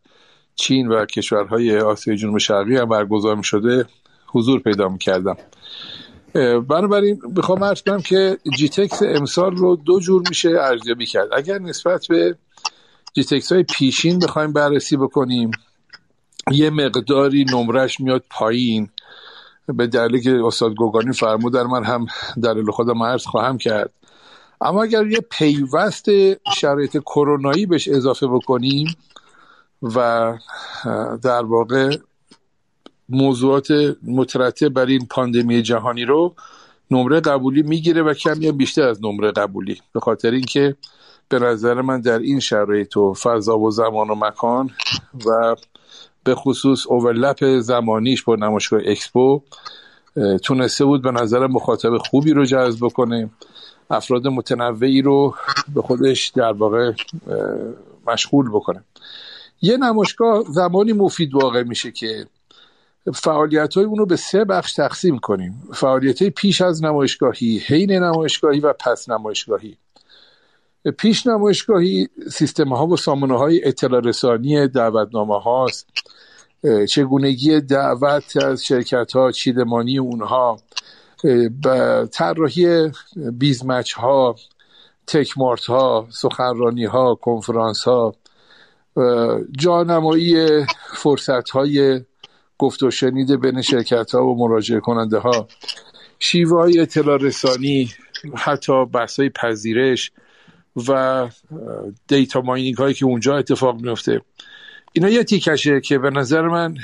چین 0.54 0.88
و 0.88 1.06
کشورهای 1.06 1.78
آسیای 1.78 2.16
جنوب 2.16 2.38
شرقی 2.38 2.76
هم 2.76 2.88
برگزار 2.88 3.36
می‌شده 3.36 3.86
حضور 4.26 4.60
پیدا 4.60 4.88
می‌کردم. 4.88 5.36
بنابراین 6.68 7.20
بخوام 7.36 7.64
عرض 7.64 7.82
کنم 7.82 8.00
که 8.00 8.38
جی 8.56 8.68
تکس 8.68 9.02
امسال 9.02 9.56
رو 9.56 9.76
دو 9.76 10.00
جور 10.00 10.22
میشه 10.28 10.50
ارزیابی 10.50 11.06
کرد. 11.06 11.28
اگر 11.32 11.58
نسبت 11.58 12.06
به 12.08 12.36
جی 13.14 13.24
تکس 13.24 13.52
های 13.52 13.62
پیشین 13.62 14.18
بخوایم 14.18 14.52
بررسی 14.52 14.96
بکنیم 14.96 15.50
یه 16.50 16.70
مقداری 16.70 17.44
نمرش 17.44 18.00
میاد 18.00 18.24
پایین. 18.30 18.90
به 19.66 19.86
دلیلی 19.86 20.20
که 20.20 20.40
استاد 20.44 20.74
گوگانی 20.74 21.12
فرمودن 21.12 21.62
من 21.62 21.84
هم 21.84 22.06
دلیل 22.42 22.70
خودم 22.70 23.02
عرض 23.02 23.24
خواهم 23.24 23.58
کرد. 23.58 23.92
اما 24.60 24.82
اگر 24.82 25.06
یه 25.06 25.20
پیوست 25.30 26.06
شرایط 26.56 26.98
کرونایی 26.98 27.66
بهش 27.66 27.88
اضافه 27.88 28.26
بکنیم 28.26 28.96
و 29.82 30.38
در 31.22 31.42
واقع 31.42 31.96
موضوعات 33.08 33.68
مترتب 34.02 34.68
بر 34.68 34.86
این 34.86 35.06
پاندمی 35.06 35.62
جهانی 35.62 36.04
رو 36.04 36.34
نمره 36.90 37.20
قبولی 37.20 37.62
می‌گیره 37.62 38.02
و 38.02 38.14
کمی 38.14 38.52
بیشتر 38.52 38.82
از 38.88 39.04
نمره 39.04 39.30
قبولی. 39.32 39.80
به 39.92 40.00
خاطر 40.00 40.30
اینکه 40.30 40.76
به 41.28 41.38
نظر 41.38 41.80
من 41.80 42.00
در 42.00 42.18
این 42.18 42.40
شرایط 42.40 42.96
و 42.96 43.14
فضا 43.14 43.58
و 43.58 43.70
زمان 43.70 44.10
و 44.10 44.14
مکان 44.14 44.70
و 45.26 45.56
به 46.24 46.34
خصوص 46.34 46.86
اوورلپ 46.86 47.58
زمانیش 47.60 48.22
با 48.22 48.36
نمایشگاه 48.36 48.80
اکسپو 48.84 49.42
تونسته 50.42 50.84
بود 50.84 51.02
به 51.02 51.10
نظر 51.10 51.46
مخاطب 51.46 51.98
خوبی 51.98 52.32
رو 52.32 52.44
جذب 52.44 52.88
کنه 52.88 53.30
افراد 53.90 54.26
متنوعی 54.26 55.02
رو 55.02 55.34
به 55.74 55.82
خودش 55.82 56.28
در 56.28 56.52
واقع 56.52 56.92
مشغول 58.06 58.48
بکنه. 58.48 58.84
یه 59.62 59.76
نمایشگاه 59.76 60.44
زمانی 60.48 60.92
مفید 60.92 61.34
واقع 61.34 61.62
میشه 61.62 61.90
که 61.90 62.26
فعالیت 63.14 63.74
های 63.74 63.84
اونو 63.84 64.06
به 64.06 64.16
سه 64.16 64.44
بخش 64.44 64.72
تقسیم 64.72 65.18
کنیم. 65.18 65.62
فعالیت 65.74 66.22
های 66.22 66.30
پیش 66.30 66.60
از 66.60 66.84
نمایشگاهی 66.84 67.58
حین 67.58 67.92
نمایشگاهی 67.92 68.60
و 68.60 68.72
پس 68.72 69.08
نمایشگاهی. 69.08 69.76
پیش 70.98 71.26
نمایشگاهی 71.26 72.08
سیستم 72.30 72.68
ها 72.68 72.86
و 72.86 72.96
سامانه 72.96 73.38
های 73.38 73.68
اطلاع 73.68 74.00
رسانی 74.00 74.68
دعوتنامه 74.68 75.40
هاست 75.40 75.86
چگونگی 76.88 77.60
دعوت 77.60 78.36
از 78.36 78.64
شرکت 78.64 79.12
ها 79.12 79.32
چیدمانی 79.32 79.98
اونها 79.98 80.60
طراحی 82.12 82.90
بیزمچ 83.32 83.92
ها 83.92 84.34
تکمارت 85.06 85.64
ها 85.64 86.08
سخنرانی 86.10 86.84
ها 86.84 87.14
کنفرانس 87.14 87.84
ها 87.84 88.14
جانمایی 89.58 90.64
فرصت 90.94 91.50
های 91.50 92.00
گفت 92.58 92.82
و 92.82 92.90
شنیده 92.90 93.36
بین 93.36 93.62
شرکت 93.62 94.14
ها 94.14 94.26
و 94.26 94.38
مراجعه 94.38 94.80
کننده 94.80 95.18
ها 95.18 95.48
شیوه 96.18 96.60
های 96.60 96.78
اطلاع 96.78 97.16
رسانی 97.16 97.90
حتی 98.36 98.84
بحث 98.86 99.18
های 99.18 99.28
پذیرش 99.28 100.12
و 100.88 101.28
دیتا 102.08 102.40
ماینینگ 102.40 102.76
هایی 102.76 102.94
که 102.94 103.04
اونجا 103.04 103.36
اتفاق 103.36 103.80
میفته 103.80 104.20
اینا 104.92 105.08
یه 105.08 105.24
تیکشه 105.24 105.80
که 105.80 105.98
به 105.98 106.10
نظر 106.10 106.42
من 106.42 106.74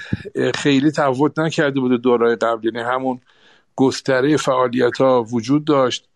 خیلی 0.54 0.90
تفاوت 0.90 1.38
نکرده 1.38 1.80
بوده 1.80 1.96
دورای 1.96 2.36
قبل 2.36 2.64
یعنی 2.64 2.78
همون 2.78 3.20
گستره 3.76 4.36
فعالیت 4.36 4.98
ها 4.98 5.22
وجود 5.22 5.64
داشت. 5.64 6.08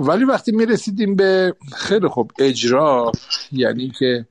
ولی 0.00 0.24
وقتی 0.24 0.52
می 0.52 0.66
رسیدیم 0.66 1.16
به 1.16 1.54
خیلی 1.76 2.08
خوب 2.08 2.32
اجرا 2.38 3.12
یعنی 3.52 3.92
که 3.98 4.26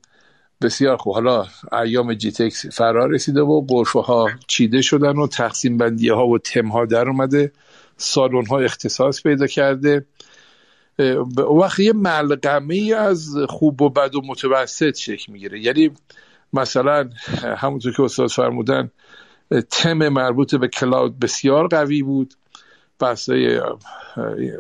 بسیار 0.62 0.98
خوب. 0.98 1.14
حالا 1.14 1.46
ایام 1.84 2.14
جی 2.14 2.32
تکس 2.32 2.66
فرار 2.66 3.10
رسیده 3.10 3.42
و 3.42 3.62
برفه 3.62 4.00
ها 4.00 4.30
چیده 4.48 4.82
شدن 4.82 5.18
و 5.18 5.28
تقسیم 5.28 5.78
بندی 5.78 6.10
ها 6.10 6.28
و 6.28 6.38
تم 6.38 6.68
ها 6.68 6.86
در 6.86 7.08
اومده. 7.08 7.52
سالن 7.98 8.46
ها 8.46 8.60
اختصاص 8.60 9.24
پیدا 9.24 9.48
کرده. 9.48 10.06
وقتی 11.62 11.84
یه 11.84 11.94
ملغمه 11.94 12.94
از 12.98 13.36
خوب 13.50 13.82
و 13.82 13.90
بد 13.90 14.16
و 14.16 14.22
متوسط 14.28 14.98
شکل 14.98 15.32
می‌گیره. 15.32 15.60
یعنی 15.60 15.92
مثلا 16.54 17.10
همونطور 17.58 17.94
که 17.94 18.04
استاد 18.04 18.28
فرمودن 18.28 18.92
تم 19.70 20.10
مربوط 20.10 20.56
به 20.56 20.68
cloud 20.68 21.20
بسیار 21.20 21.68
قوی 21.68 22.04
بود. 22.04 22.34
بحثای 23.00 23.62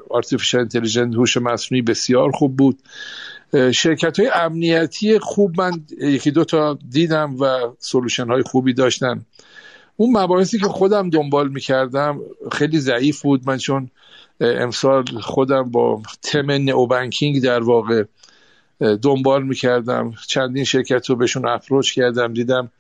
artificial 0.09 0.61
intelligence 0.61 1.15
هوش 1.15 1.37
مصنوعی 1.37 1.81
بسیار 1.81 2.31
خوب 2.31 2.57
بود. 2.57 2.79
شرکت 3.71 4.19
های 4.19 4.29
امنیتی 4.33 5.19
خوب 5.19 5.61
من 5.61 5.71
یکی 6.01 6.31
دو 6.31 6.45
تا 6.45 6.79
دیدم 6.89 7.35
و 7.39 7.45
solution 7.79 8.27
های 8.27 8.41
خوبی 8.41 8.73
داشتن. 8.73 9.25
اون 9.95 10.17
مباحثی 10.17 10.59
که 10.59 10.65
خودم 10.65 11.09
دنبال 11.09 11.49
می‌کردم 11.49 12.19
خیلی 12.51 12.79
ضعیف 12.79 13.21
بود. 13.21 13.47
من 13.47 13.57
چون 13.57 13.89
امسال 14.41 15.05
خودم 15.21 15.71
با 15.71 16.01
تم 16.21 16.51
neo 16.51 16.87
banking 16.87 17.43
در 17.43 17.63
واقع 17.63 18.03
دنبال 18.79 19.43
می‌کردم. 19.43 20.13
چندین 20.27 20.63
شرکت 20.63 21.09
رو 21.09 21.15
بهشون 21.15 21.47
approach 21.47 21.93
کردم. 21.93 22.33
دیدم 22.33 22.71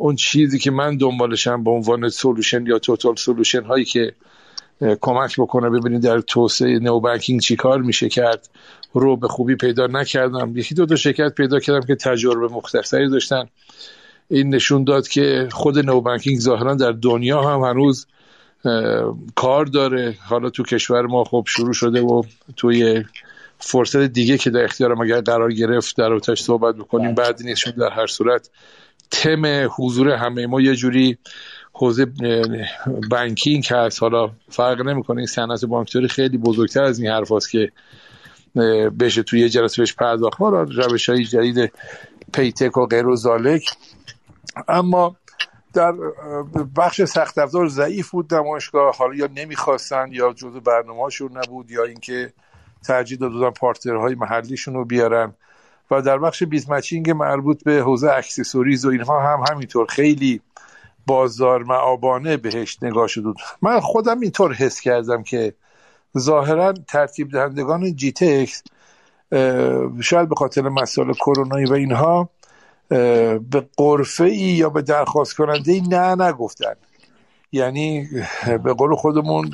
اون 0.00 0.16
چیزی 0.16 0.58
که 0.58 0.70
من 0.70 0.96
دنبالشم 0.96 1.64
به 1.64 1.70
عنوان 1.70 2.08
solution 2.08 2.66
یا 2.66 2.78
total 2.78 3.14
solution 3.16 3.62
هایی 3.62 3.84
که 3.84 4.12
کمک 5.00 5.40
بکنه 5.40 5.70
ببینید 5.70 6.02
در 6.02 6.20
توسعه 6.20 6.78
neo 6.78 7.00
banking 7.00 7.40
چی 7.40 7.56
کار 7.56 7.82
میشه 7.82 8.08
کرد 8.08 8.48
رو 8.92 9.16
به 9.16 9.28
خوبی 9.28 9.56
پیدا 9.56 9.86
نکردم. 9.86 10.56
یکی 10.56 10.74
دو 10.74 10.86
تا 10.86 10.96
شرکت 10.96 11.34
پیدا 11.34 11.60
کردم 11.60 11.86
که 11.86 11.94
تجربه 11.94 12.54
مختصری 12.54 13.08
داشتن. 13.08 13.44
این 14.28 14.54
نشون 14.54 14.84
داد 14.84 15.08
که 15.08 15.48
خود 15.52 15.78
نو 15.78 16.00
بانکینگ 16.00 16.38
ظاهرا 16.38 16.74
در 16.74 16.92
دنیا 16.92 17.42
هم 17.42 17.60
هنوز 17.60 18.06
کار 19.34 19.64
داره. 19.64 20.14
حالا 20.28 20.50
تو 20.50 20.62
کشور 20.62 21.02
ما 21.06 21.24
خب 21.24 21.44
شروع 21.48 21.72
شده 21.72 22.00
و 22.00 22.22
توی 22.56 23.04
فرصت 23.58 24.02
دیگه 24.02 24.38
که 24.38 24.50
در 24.50 24.64
اختیارم 24.64 25.00
اگر 25.00 25.20
قرار 25.20 25.52
گرفت 25.52 25.96
در 25.96 26.12
اوتش 26.12 26.42
صحبت 26.42 26.74
بکنیم 26.74 27.14
بله. 27.14 27.26
بعد 27.26 27.42
نیست 27.42 27.68
در 27.68 27.90
هر 27.90 28.06
صورت. 28.06 28.50
تم 29.10 29.68
حضور 29.76 30.10
همه 30.10 30.46
ما 30.46 30.60
یه 30.60 30.74
جوری 30.74 31.18
حوزه 31.72 32.06
بانکینگ 33.10 33.66
هست. 33.70 34.02
حالا 34.02 34.30
فرق 34.48 34.80
نمی‌کنه 34.80 35.18
این 35.18 35.26
صنعت 35.26 35.64
بانکداری 35.64 36.08
خیلی 36.08 36.38
بزرگتر 36.38 36.82
از 36.82 36.98
این 36.98 37.10
حرف 37.10 37.32
که 37.50 37.72
بشه 39.00 39.22
توی 39.22 39.40
یه 39.40 39.48
جلسه 39.48 39.82
بهش 39.82 39.94
پرداخت. 39.94 40.40
ما 40.40 40.48
روش 40.62 41.08
های 41.08 41.24
جدید 41.24 41.72
پیتک 42.32 42.76
و 42.76 42.86
غیر 42.86 43.06
ذالک. 43.06 43.70
اما 44.68 45.16
در 45.74 45.92
بخش 46.76 47.02
سخت 47.02 47.38
افزار 47.38 47.68
ضعیف 47.68 48.10
بود 48.10 48.34
نمایشگاه. 48.34 48.96
حالا 48.96 49.14
یا 49.14 49.28
نمی‌خواستن 49.36 50.08
یا 50.12 50.32
جزو 50.32 50.60
برنامهشون 50.60 51.36
نبود 51.36 51.70
یا 51.70 51.84
اینکه 51.84 52.32
ترجیح 52.86 53.18
دادن 53.18 53.50
partner 53.50 54.00
های 54.00 54.14
محلیشون 54.14 54.74
رو 54.74 54.84
بیارن. 54.84 55.34
و 55.90 56.02
در 56.02 56.18
بخش 56.18 56.42
biz 56.42 56.70
matching 56.70 57.10
مربوط 57.10 57.64
به 57.64 57.72
حوزه 57.72 58.10
accessories 58.10 58.84
و 58.84 58.88
اینها 58.88 59.20
هم 59.20 59.44
همینطور 59.50 59.86
خیلی 59.86 60.40
بازار 61.06 61.62
مآبانه 61.62 62.36
بهش 62.36 62.78
نگاه 62.82 63.06
شد. 63.06 63.34
من 63.62 63.80
خودم 63.80 64.20
اینطور 64.20 64.52
حس 64.52 64.80
کردم 64.80 65.22
که 65.22 65.54
ظاهرا 66.18 66.72
ترتیب 66.72 67.30
دهندگان 67.30 67.96
جی 67.96 68.12
تکس 68.12 68.62
شاید 70.00 70.28
به 70.28 70.34
خاطر 70.34 70.62
مسائل 70.62 71.12
کرونایی 71.12 71.66
و 71.66 71.72
اینها 71.72 72.30
به 72.88 73.68
قرفه 73.76 74.24
ای 74.24 74.36
یا 74.36 74.70
به 74.70 74.82
درخواست 74.82 75.36
کننده 75.36 75.72
ای 75.72 75.80
نه 75.80 76.14
نگفتن. 76.14 76.74
یعنی 77.52 78.08
به 78.64 78.72
قول 78.72 78.94
خودمون 78.94 79.50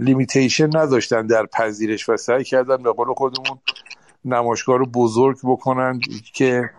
لیمیتیشن 0.00 0.76
نداشتن 0.76 1.26
در 1.26 1.46
پذیرش 1.46 2.08
و 2.08 2.16
سعی 2.16 2.44
کردن 2.44 2.76
به 2.82 2.92
قول 2.92 3.14
خودمون 3.14 3.58
نمایشگاه 4.24 4.78
رو 4.78 4.86
بزرگ 4.86 5.36
بکنن 5.44 6.00
که 6.34 6.70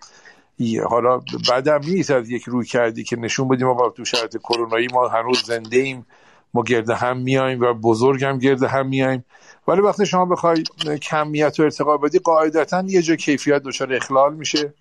حالا 0.89 1.21
بعدم 1.49 1.79
نیست 1.83 2.11
از 2.11 2.29
یک 2.29 2.43
روی 2.43 2.65
کردی 2.65 3.03
که 3.03 3.15
نشون 3.15 3.47
بدیم 3.47 3.67
ما 3.67 3.89
تو 3.89 4.05
شرط 4.05 4.37
کرونایی 4.37 4.87
ما 4.93 5.07
هنوز 5.07 5.43
زنده 5.45 5.77
ایم 5.77 6.05
ما 6.53 6.63
گرد 6.63 6.89
هم 6.89 7.17
میایم 7.17 7.61
و 7.61 7.73
بزرگ 7.73 8.23
هم 8.23 8.37
گرد 8.37 8.63
هم 8.63 8.87
میایم 8.87 9.25
ولی 9.67 9.81
وقتی 9.81 10.05
شما 10.05 10.25
بخوای 10.25 10.63
کمیت 11.01 11.59
و 11.59 11.63
ارتقا 11.63 11.97
بدی 11.97 12.19
قاعدتا 12.19 12.83
یه 12.87 13.01
جا 13.01 13.15
کیفیت 13.15 13.63
دچار 13.63 13.93
اخلال 13.93 14.33
میشه. 14.33 14.73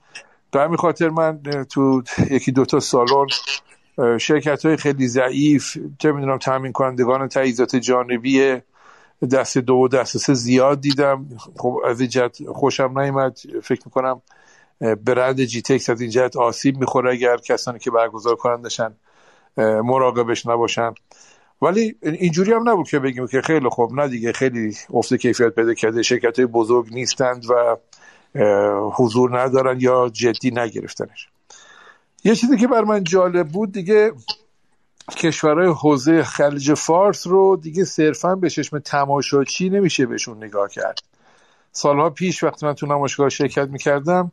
به 0.52 0.60
همین 0.60 0.76
خاطر 0.76 1.08
من 1.08 1.40
تو 1.70 2.02
یکی 2.30 2.52
دوتا 2.52 2.80
سالن 2.80 3.26
شرکت 4.18 4.66
های 4.66 4.76
خیلی 4.76 5.08
ضعیف 5.08 5.78
چه 5.98 6.12
می‌دونم 6.12 6.38
تامین 6.38 6.72
کنندگان 6.72 7.28
تجهیزات 7.28 7.76
جانبی 7.76 8.60
دست 9.26 9.58
دو 9.58 9.74
و 9.74 9.88
دست 9.88 10.18
سه 10.18 10.34
زیاد 10.34 10.80
دیدم. 10.80 11.28
خب 11.56 11.80
از 11.86 12.00
این 12.00 12.08
جهت 12.08 12.50
خوشم 12.52 12.98
نیومد. 12.98 13.38
فکر 13.62 13.82
می‌کنم 13.84 14.22
برند 14.80 15.44
جی 15.44 15.62
تکس 15.62 15.90
از 15.90 16.00
این 16.00 16.10
جهت 16.10 16.36
آسیب 16.36 16.78
می‌خوره 16.78 17.12
اگر 17.12 17.36
کسانی 17.36 17.78
که 17.78 17.90
برگزار 17.90 18.36
کنندشن 18.36 18.94
مراقبش 19.56 20.46
نباشن. 20.46 20.94
ولی 21.62 21.96
اینجوری 22.02 22.52
هم 22.52 22.68
نبود 22.68 22.88
که 22.88 22.98
بگیم 22.98 23.26
که 23.26 23.40
خیلی 23.40 23.68
خوب 23.68 23.92
نه 23.92 24.08
دیگه 24.08 24.32
خیلی 24.32 24.76
افت 24.90 25.14
کیفیت 25.14 25.48
پیدا 25.48 25.74
کرده 25.74 26.02
شرکت 26.02 26.38
های 26.38 26.46
بزرگ 26.46 26.94
نیستند 26.94 27.44
و 27.50 27.76
حضور 28.94 29.40
ندارن 29.40 29.80
یا 29.80 30.10
جدی 30.12 30.50
نگرفتنش. 30.50 31.28
یه 32.24 32.34
چیزی 32.34 32.56
که 32.56 32.66
بر 32.66 32.84
من 32.84 33.04
جالب 33.04 33.48
بود 33.48 33.72
دیگه 33.72 34.12
کشورهای 35.16 35.66
حوزه 35.66 36.22
خلیج 36.22 36.74
فارس 36.74 37.26
رو 37.26 37.56
دیگه 37.56 37.84
صرفا 37.84 38.34
به 38.34 38.50
چشم 38.50 38.78
تماشاچی 38.78 39.70
نمیشه 39.70 40.06
بهشون 40.06 40.44
نگاه 40.44 40.68
کرد. 40.68 40.98
سالها 41.72 42.10
پیش 42.10 42.44
وقتی 42.44 42.66
من 42.66 42.74
تو 42.74 42.86
نمایشگاه 42.86 43.28
شرکت 43.28 43.68
می‌کردم 43.68 44.32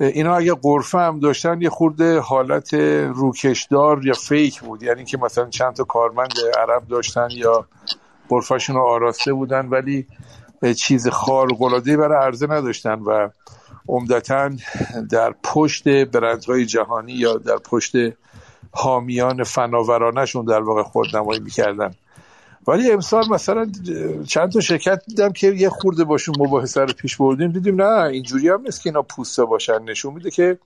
اینا 0.00 0.36
اگه 0.36 0.54
قرفه 0.54 0.98
هم 0.98 1.20
داشتن 1.20 1.62
یه 1.62 1.70
خورده 1.70 2.20
حالت 2.20 2.74
روکشدار 3.14 4.06
یا 4.06 4.14
فیک 4.14 4.60
بود. 4.60 4.82
یعنی 4.82 5.04
که 5.04 5.18
مثلا 5.18 5.48
چند 5.50 5.74
تا 5.74 5.84
کارمند 5.84 6.32
عرب 6.58 6.88
داشتن 6.88 7.28
یا 7.30 7.66
قرفهشون 8.28 8.76
رو 8.76 8.82
آراسته 8.82 9.32
بودن 9.32 9.66
ولی 9.66 10.06
چیز 10.76 11.08
خارق 11.08 11.62
العاده 11.62 11.96
برای 11.96 12.26
عرضه 12.26 12.46
نداشتن 12.46 13.00
و 13.00 13.28
عمدتا 13.88 14.50
در 15.10 15.34
پشت 15.44 15.88
برندهای 15.88 16.66
جهانی 16.66 17.12
یا 17.12 17.36
در 17.36 17.56
پشت 17.56 17.92
حامیان 18.72 19.44
فناورانشون 19.44 20.44
در 20.44 20.60
واقع 20.60 20.82
خودنمایی 20.82 21.40
می‌کردن. 21.40 21.94
ولی 22.66 22.90
امسال 22.90 23.24
مثلا 23.30 23.72
چند 24.28 24.52
تا 24.52 24.60
شرکت 24.60 25.02
دیدم 25.06 25.32
که 25.32 25.46
یه 25.46 25.68
خورده 25.68 26.04
باشون 26.04 26.34
مباحثه 26.38 26.80
رو 26.80 26.92
پیش 26.92 27.16
بردیم 27.16 27.52
دیدیم 27.52 27.82
نه 27.82 28.02
اینجوری 28.02 28.48
هم 28.48 28.60
نیست 28.60 28.82
که 28.82 28.88
اینا 28.90 29.02
پوسته 29.02 29.44
باشن. 29.44 29.82
نشون 29.82 30.14
میده 30.14 30.30
که 30.30 30.58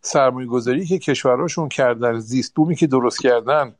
سرمایه 0.00 0.46
گذاری 0.46 0.86
که 0.86 0.98
کشورهاشون 0.98 1.68
کردن 1.68 2.18
زیست 2.18 2.54
بومی 2.54 2.76
که 2.76 2.86
درست 2.86 3.22
کردن 3.22 3.74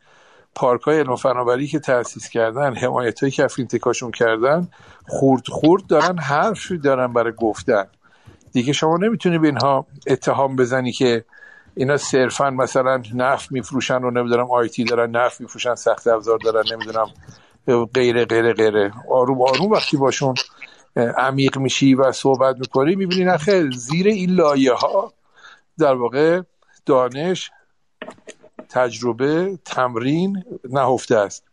پارک 0.54 0.82
های 0.82 0.98
علم 0.98 1.16
فناوری 1.16 1.66
که 1.66 1.78
تأسیس 1.78 2.28
کردن 2.28 2.74
حمایت 2.74 3.22
های 3.22 3.30
که 3.30 3.46
تکاشون 3.46 4.10
کردن 4.10 4.68
خورد 5.08 5.48
خورد 5.48 5.86
دارن 5.86 6.18
حرفی 6.18 6.78
دارن 6.78 7.12
برای 7.12 7.32
گفتن. 7.32 7.84
دیگه 8.52 8.72
شما 8.72 8.96
نمی‌تونی 8.96 9.38
به 9.38 9.46
اینها 9.46 9.86
اتهام 10.06 10.56
بزنی 10.56 10.92
که 10.92 11.24
اینا 11.76 11.96
صرفا 11.96 12.50
مثلا 12.50 13.02
نفت 13.14 13.52
میفروشن 13.52 14.04
و 14.04 14.10
نمی‌دونم 14.10 14.50
آیتی 14.50 14.84
دارن 14.84 15.10
نفت 15.10 15.40
میفروشن 15.40 15.74
سخت 15.74 16.06
افزار 16.06 16.38
دارن 16.38 16.64
نمی‌دونم 16.72 17.06
غیره 17.94 18.24
غیره 18.24 18.52
غیره. 18.52 18.92
آروم 19.10 19.42
آروم 19.42 19.70
وقتی 19.70 19.96
باشون 19.96 20.34
عمیق 20.96 21.58
میشی 21.58 21.94
و 21.94 22.12
صحبت 22.12 22.56
می‌کنی 22.56 22.94
می‌بینی 22.96 23.24
نخه 23.24 23.70
زیر 23.70 24.06
این 24.06 24.30
لایه 24.30 24.72
ها 24.72 25.12
در 25.78 25.94
واقع 25.94 26.40
دانش 26.86 27.50
تجربه 28.68 29.58
تمرین 29.64 30.44
نهفته 30.70 31.16
است. 31.16 31.44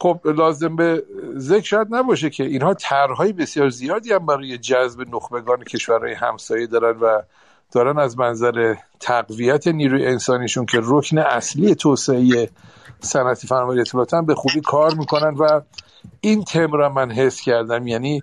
خب 0.00 0.20
لازم 0.24 0.76
به 0.76 1.02
ذکر 1.36 1.66
شاید 1.66 1.94
نباشه 1.94 2.30
که 2.30 2.44
اینها 2.44 2.74
طرحهای 2.74 3.32
بسیار 3.32 3.68
زیادی 3.68 4.12
هم 4.12 4.26
برای 4.26 4.58
جذب 4.58 5.14
نخبگان 5.14 5.64
کشورهای 5.64 6.14
همسایه 6.14 6.66
دارن 6.66 6.98
و 6.98 7.22
دارن 7.72 7.98
از 7.98 8.18
منظر 8.18 8.74
تقویت 9.00 9.68
نیروی 9.68 10.06
انسانیشون 10.06 10.66
که 10.66 10.80
رکن 10.82 11.18
اصلی 11.18 11.74
توسعه 11.74 12.48
صنعتی 13.00 13.46
فناوری 13.46 13.80
اطلاعات 13.80 14.14
به 14.14 14.34
خوبی 14.34 14.60
کار 14.60 14.94
می‌کنن 14.94 15.34
و 15.34 15.60
این 16.20 16.44
تم 16.44 16.72
را 16.72 16.88
من 16.88 17.10
حس 17.10 17.40
کردم. 17.40 17.86
یعنی 17.86 18.22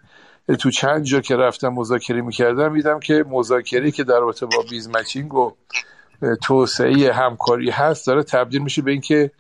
تو 0.60 0.72
چند 0.72 1.04
جا 1.04 1.22
که 1.22 1.36
رفتم 1.36 1.70
مذاکره 1.70 2.22
می‌کردم 2.22 2.74
دیدم 2.74 3.00
که 3.00 3.26
مذاکره 3.30 3.92
که 3.92 4.04
در 4.04 4.20
رابطه 4.20 4.46
با 4.46 4.64
بیز 4.70 4.90
مچینگ 4.90 5.34
و 5.34 5.52
توسعه 6.44 7.14
همکاری 7.14 7.70
هست 7.70 8.08
داره 8.08 8.24
تبدیل 8.24 8.62
میشه 8.62 8.82
به 8.82 8.92
اینکه 8.92 9.32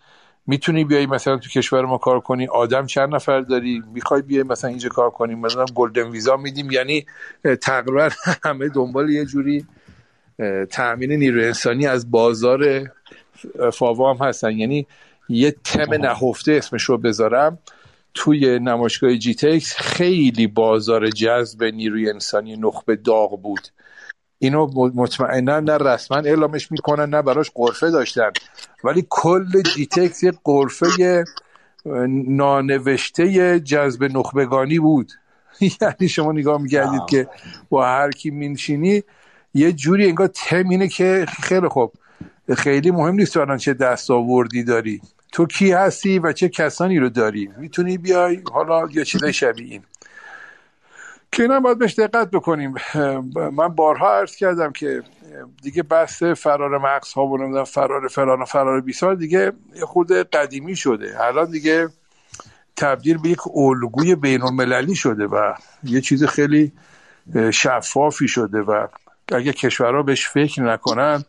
می‌تونی 0.48 0.84
بیای 0.84 1.06
مثلا 1.06 1.38
تو 1.38 1.50
کشور 1.50 1.86
ما 1.86 1.98
کار 1.98 2.20
کنی 2.20 2.48
آدم 2.48 2.86
چند 2.86 3.16
نفر 3.16 3.42
داری 3.42 3.84
می‌خوای 3.94 4.22
بیای 4.22 4.44
مثلا 4.44 4.70
اینجا 4.70 4.90
کار 4.90 5.10
کنی 5.10 5.36
مثلا 5.36 5.66
گلدن 5.76 6.10
ویزا 6.10 6.38
میدیم. 6.38 6.72
یعنی 6.72 7.06
تقریبا 7.62 8.10
همه 8.46 8.70
دنبال 8.70 9.10
یه 9.10 9.26
جوری 9.26 9.66
تأمین 10.72 11.12
نیروی 11.12 11.46
انسانی 11.46 11.88
از 11.88 12.12
بازار 12.12 12.92
فاوا 13.74 14.14
هم 14.14 14.28
هستن. 14.28 14.52
یعنی 14.52 14.88
یه 15.30 15.56
تم 15.64 15.94
نهفته 15.94 16.52
اسمش 16.52 16.84
رو 16.84 16.98
بذارم. 16.98 17.60
توی 18.14 18.60
نمایشگاه 18.60 19.16
جی 19.16 19.36
تکس 19.36 19.76
خیلی 19.76 20.48
بازار 20.48 21.10
جذب 21.10 21.64
نیروی 21.64 22.10
انسانی 22.10 22.58
نخبه 22.58 22.96
داغ 22.96 23.42
بود. 23.42 23.68
اینو 24.40 24.90
مطمئنا 24.96 25.60
نه 25.60 25.78
رسما 25.78 26.18
اعلامش 26.18 26.72
می‌کنن 26.72 27.10
نه 27.10 27.22
براش 27.22 27.52
قرفه 27.56 27.92
داشتن. 27.92 28.32
ولی 28.84 29.06
کل 29.10 29.62
جیتکس 29.62 30.24
یه 30.24 30.34
قرفه 30.44 31.24
نانوشته 32.28 33.60
جذب 33.60 34.04
نخبگانی 34.04 34.80
بود. 34.80 35.12
یعنی 35.82 36.10
شما 36.10 36.32
نگاه 36.32 36.62
می‌کردید 36.62 37.06
که 37.10 37.28
با 37.70 37.86
هر 37.86 38.12
کی 38.12 38.30
مینشینی 38.30 39.04
یه 39.56 39.74
جوری 39.74 40.08
انگار 40.08 40.28
تم 40.28 40.70
اینه 40.70 40.88
که 40.88 41.26
خیلی 41.44 41.68
خوب. 41.68 41.94
خیلی 42.58 42.92
مهم 42.92 43.16
نیست 43.16 43.34
تو 43.34 43.58
چه 43.58 43.74
دستاوردی 43.74 44.64
داری. 44.64 45.02
تو 45.32 45.46
کی 45.46 45.72
هستی 45.72 46.20
و 46.20 46.34
چه 46.34 46.50
کسانی 46.50 47.00
رو 47.00 47.10
داری؟ 47.10 47.50
می‌تونی 47.58 47.98
بیای 47.98 48.42
حالا 48.54 48.88
یا 48.92 49.04
چیزای 49.04 49.34
شبیه 49.34 49.72
این. 49.72 49.84
که 51.32 51.44
اینا 51.44 51.60
باید 51.60 51.80
بهش 51.80 52.00
دقت 52.00 52.32
بکنیم. 52.32 52.76
من 53.36 53.68
بارها 53.68 54.20
عرض 54.20 54.36
کردم 54.36 54.72
که 54.72 55.04
دیگه 55.62 55.84
بحث 55.84 56.24
فرار 56.24 56.78
مغز 56.78 57.14
ها 57.14 57.26
و 57.28 57.64
فرار 57.64 58.08
فلان 58.08 58.42
و 58.42 58.46
فرار 58.46 58.82
بیسار 58.82 59.16
دیگه 59.16 59.52
خود 59.82 60.12
قدیمی 60.12 60.76
شده. 60.76 61.24
الان 61.24 61.52
دیگه 61.52 61.90
تبدیل 62.76 63.18
به 63.18 63.30
یک 63.30 63.48
الگوی 63.56 64.16
بین 64.16 64.42
المللی 64.42 64.96
شده 64.96 65.28
و 65.28 65.54
یه 65.84 66.02
چیز 66.02 66.24
خیلی 66.24 66.72
شفافی 67.52 68.28
شده 68.28 68.62
و 68.62 68.88
اگه 69.32 69.54
کشورها 69.54 70.04
بهش 70.04 70.30
فکر 70.30 70.62
نکنن 70.62 71.24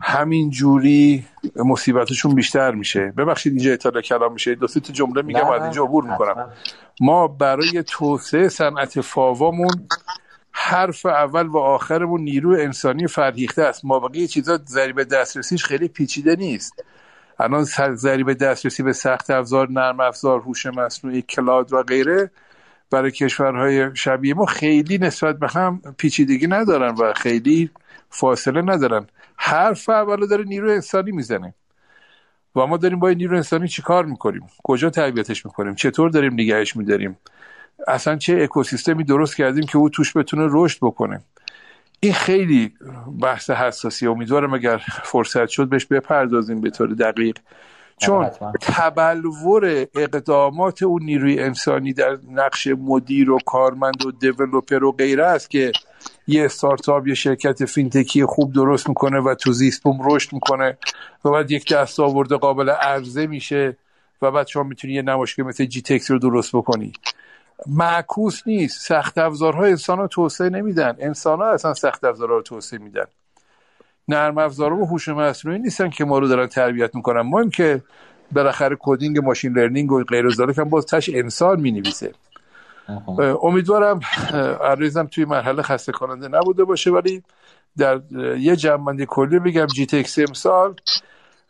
همین 0.00 0.50
جوری 0.50 1.24
مصیبتشون 1.56 2.34
بیشتر 2.34 2.70
میشه. 2.70 3.12
ببخشید 3.16 3.52
اینجا 3.52 3.72
اطلاع 3.72 4.02
کلام 4.02 4.32
میشه. 4.32 4.54
دو 4.54 4.66
تا 4.66 4.80
جمله 4.80 5.22
میگم 5.22 5.50
بعد 5.50 5.62
اینجا 5.62 5.84
عبور 5.84 6.04
می‌کنم. 6.04 6.52
ما 7.00 7.28
برای 7.28 7.82
توسعه 7.86 8.48
صنعت 8.48 9.00
فاوامون 9.00 9.88
حرف 10.52 11.06
اول 11.06 11.46
و 11.46 11.56
آخرمون 11.58 12.20
نیرو 12.20 12.50
انسانی 12.50 13.06
فرهیخته 13.06 13.62
است. 13.62 13.84
ما 13.84 13.98
بقیه 13.98 14.26
چیزا 14.26 14.60
ذریب 14.68 15.02
دسترسیش 15.02 15.64
خیلی 15.64 15.88
پیچیده 15.88 16.36
نیست. 16.36 16.84
الان 17.38 17.64
ذریب 17.94 18.32
دسترسی 18.32 18.82
به 18.82 18.92
سخت 18.92 19.30
افزار 19.30 19.70
نرم 19.70 20.00
افزار 20.00 20.40
هوش 20.40 20.66
مصنوعی 20.66 21.22
کلاد 21.22 21.72
و 21.72 21.82
غیره 21.82 22.30
برای 22.90 23.10
کشورهای 23.10 23.96
شبیه 23.96 24.34
ما 24.34 24.46
خیلی 24.46 24.98
نسبت 24.98 25.38
به 25.38 25.48
هم 25.48 25.82
پیچیدگی 25.98 26.46
ندارن 26.46 26.94
و 26.94 27.12
خیلی 27.12 27.70
فاصله 28.10 28.62
ندارن. 28.62 29.06
حرف 29.36 29.88
اولو 29.88 30.26
داره 30.26 30.44
نیرو 30.44 30.70
انسانی 30.70 31.10
می‌زنه. 31.10 31.54
و 32.56 32.66
ما 32.66 32.76
داریم 32.76 32.98
با 32.98 33.08
این 33.08 33.18
نیرو 33.18 33.36
انسانی 33.36 33.68
چیکار 33.68 34.04
می‌کنیم؟ 34.04 34.42
کجا 34.64 34.90
تربیتش 34.90 35.46
می‌کنیم؟ 35.46 35.74
چطور 35.74 36.10
داریم 36.10 36.32
نگهش 36.32 36.76
میداریم؟ 36.76 37.18
اصلا 37.88 38.16
چه 38.16 38.38
اکوسیستمی 38.42 39.04
درست 39.04 39.36
کردیم 39.36 39.64
که 39.64 39.78
او 39.78 39.88
توش 39.88 40.16
بتونه 40.16 40.48
رشد 40.50 40.78
بکنه؟ 40.82 41.20
این 42.00 42.12
خیلی 42.12 42.74
بحث 43.20 43.50
حساسی. 43.50 44.06
امیدوارم 44.06 44.54
اگر 44.54 44.76
فرصت 45.02 45.48
شد 45.48 45.68
بهش 45.68 45.86
بپردازیم 45.86 46.60
به 46.60 46.70
طور 46.70 46.88
دقیق. 46.88 47.38
چون 48.00 48.30
تبلور 48.60 49.86
اقدامات 49.94 50.82
اون 50.82 51.02
نیروی 51.02 51.40
انسانی 51.40 51.92
در 51.92 52.18
نقش 52.30 52.66
مدیر 52.66 53.30
و 53.30 53.38
کارمند 53.46 54.06
و 54.06 54.10
دیولوپر 54.10 54.84
و 54.84 54.92
غیره 54.92 55.26
است 55.26 55.50
که 55.50 55.72
یه 56.26 56.44
استارتاپ 56.44 57.06
یه 57.06 57.14
شرکت 57.14 57.64
fintech 57.64 58.16
ی 58.16 58.24
خوب 58.24 58.52
درست 58.52 58.88
می‌کنه 58.88 59.20
و 59.20 59.34
تو 59.34 59.52
زیست 59.52 59.82
بوم 59.82 59.98
رشد 60.10 60.32
می‌کنه 60.32 60.78
و 61.24 61.30
بعد 61.30 61.50
یک 61.50 61.72
دستاورد 61.72 62.36
قابل 62.36 62.70
عرضه 62.70 63.26
میشه 63.26 63.76
و 64.22 64.30
بعد 64.30 64.46
شما 64.46 64.62
می‌تونی 64.62 64.94
یه 64.94 65.02
نمایشگاه 65.02 65.46
مثل 65.46 65.64
جی 65.64 65.82
تکس 65.82 66.10
رو 66.10 66.18
درست 66.18 66.56
بکنی. 66.56 66.92
معکوس 67.66 68.42
نیست. 68.46 68.80
سخت 68.80 69.18
افزارها 69.18 69.64
انسان 69.64 69.98
ها 69.98 70.06
توسعه 70.06 70.48
نمیدن. 70.48 70.96
انسان 70.98 71.38
ها 71.38 71.50
اصلا 71.52 71.74
سخت 71.74 72.04
افزارها 72.04 72.36
رو 72.36 72.42
توسعه 72.42 72.78
میدن. 72.78 73.04
نرم 74.08 74.38
افزارها 74.38 74.76
و 74.76 74.86
هوش 74.86 75.08
مصنوعی 75.08 75.58
نیستن 75.58 75.90
که 75.90 76.04
ما 76.04 76.18
رو 76.18 76.28
دارن 76.28 76.46
تربیت 76.46 76.94
می‌کنن. 76.94 77.20
ما 77.20 77.40
هم 77.40 77.50
که 77.50 77.82
بالاخره 78.32 78.76
coding 78.80 79.18
machine 79.18 79.52
learning 79.52 79.92
و 79.92 80.04
غیر 80.04 80.30
ذالک 80.30 80.58
هم 80.58 80.68
باز 80.68 80.86
تهش 80.86 81.10
انسان 81.14 81.60
می‌نویسه. 81.60 82.12
امیدوارم 83.42 84.00
عریضم 84.64 85.06
توی 85.06 85.24
مرحله 85.24 85.62
خسته 85.62 85.92
کننده 85.92 86.28
نبوده 86.28 86.64
باشه 86.64 86.90
ولی 86.90 87.22
در 87.78 88.00
یه 88.38 88.56
جنبندی 88.56 89.06
کلی 89.08 89.38
بگم 89.38 89.66
جی 89.66 89.86
تکس 89.86 90.18
امسال 90.18 90.74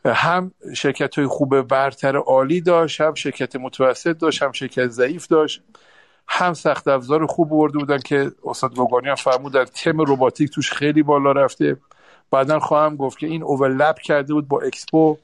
هم 0.05 0.53
شرکت 0.77 1.19
های 1.19 1.27
خوب 1.27 1.61
برتر 1.61 2.17
عالی 2.17 2.61
داشت 2.61 3.01
هم 3.01 3.15
شرکت 3.15 3.57
متوسط 3.57 4.19
داشت 4.19 4.43
هم 4.43 4.53
شرکت 4.53 4.87
ضعیف 4.87 5.27
داشت 5.27 5.63
هم 6.29 6.55
سخت 6.55 6.89
افزار 6.89 7.27
خوب 7.27 7.49
برده 7.49 7.79
بودن 7.79 7.99
که 7.99 8.33
استاد 8.45 8.75
گوگانی 8.75 9.09
هم 9.09 9.15
فرمودن 9.15 9.65
تم 9.65 10.01
روباتیک 10.01 10.51
توش 10.51 10.73
خیلی 10.73 11.03
بالا 11.03 11.33
رفته. 11.33 11.77
بعدا 12.31 12.59
خواهم 12.59 12.97
گفت 12.97 13.19
که 13.19 13.27
این 13.27 13.43
اوورلپ 13.43 13.99
کرده 13.99 14.35
بود 14.35 14.49
با 14.49 14.61
اکسپو 14.61 15.17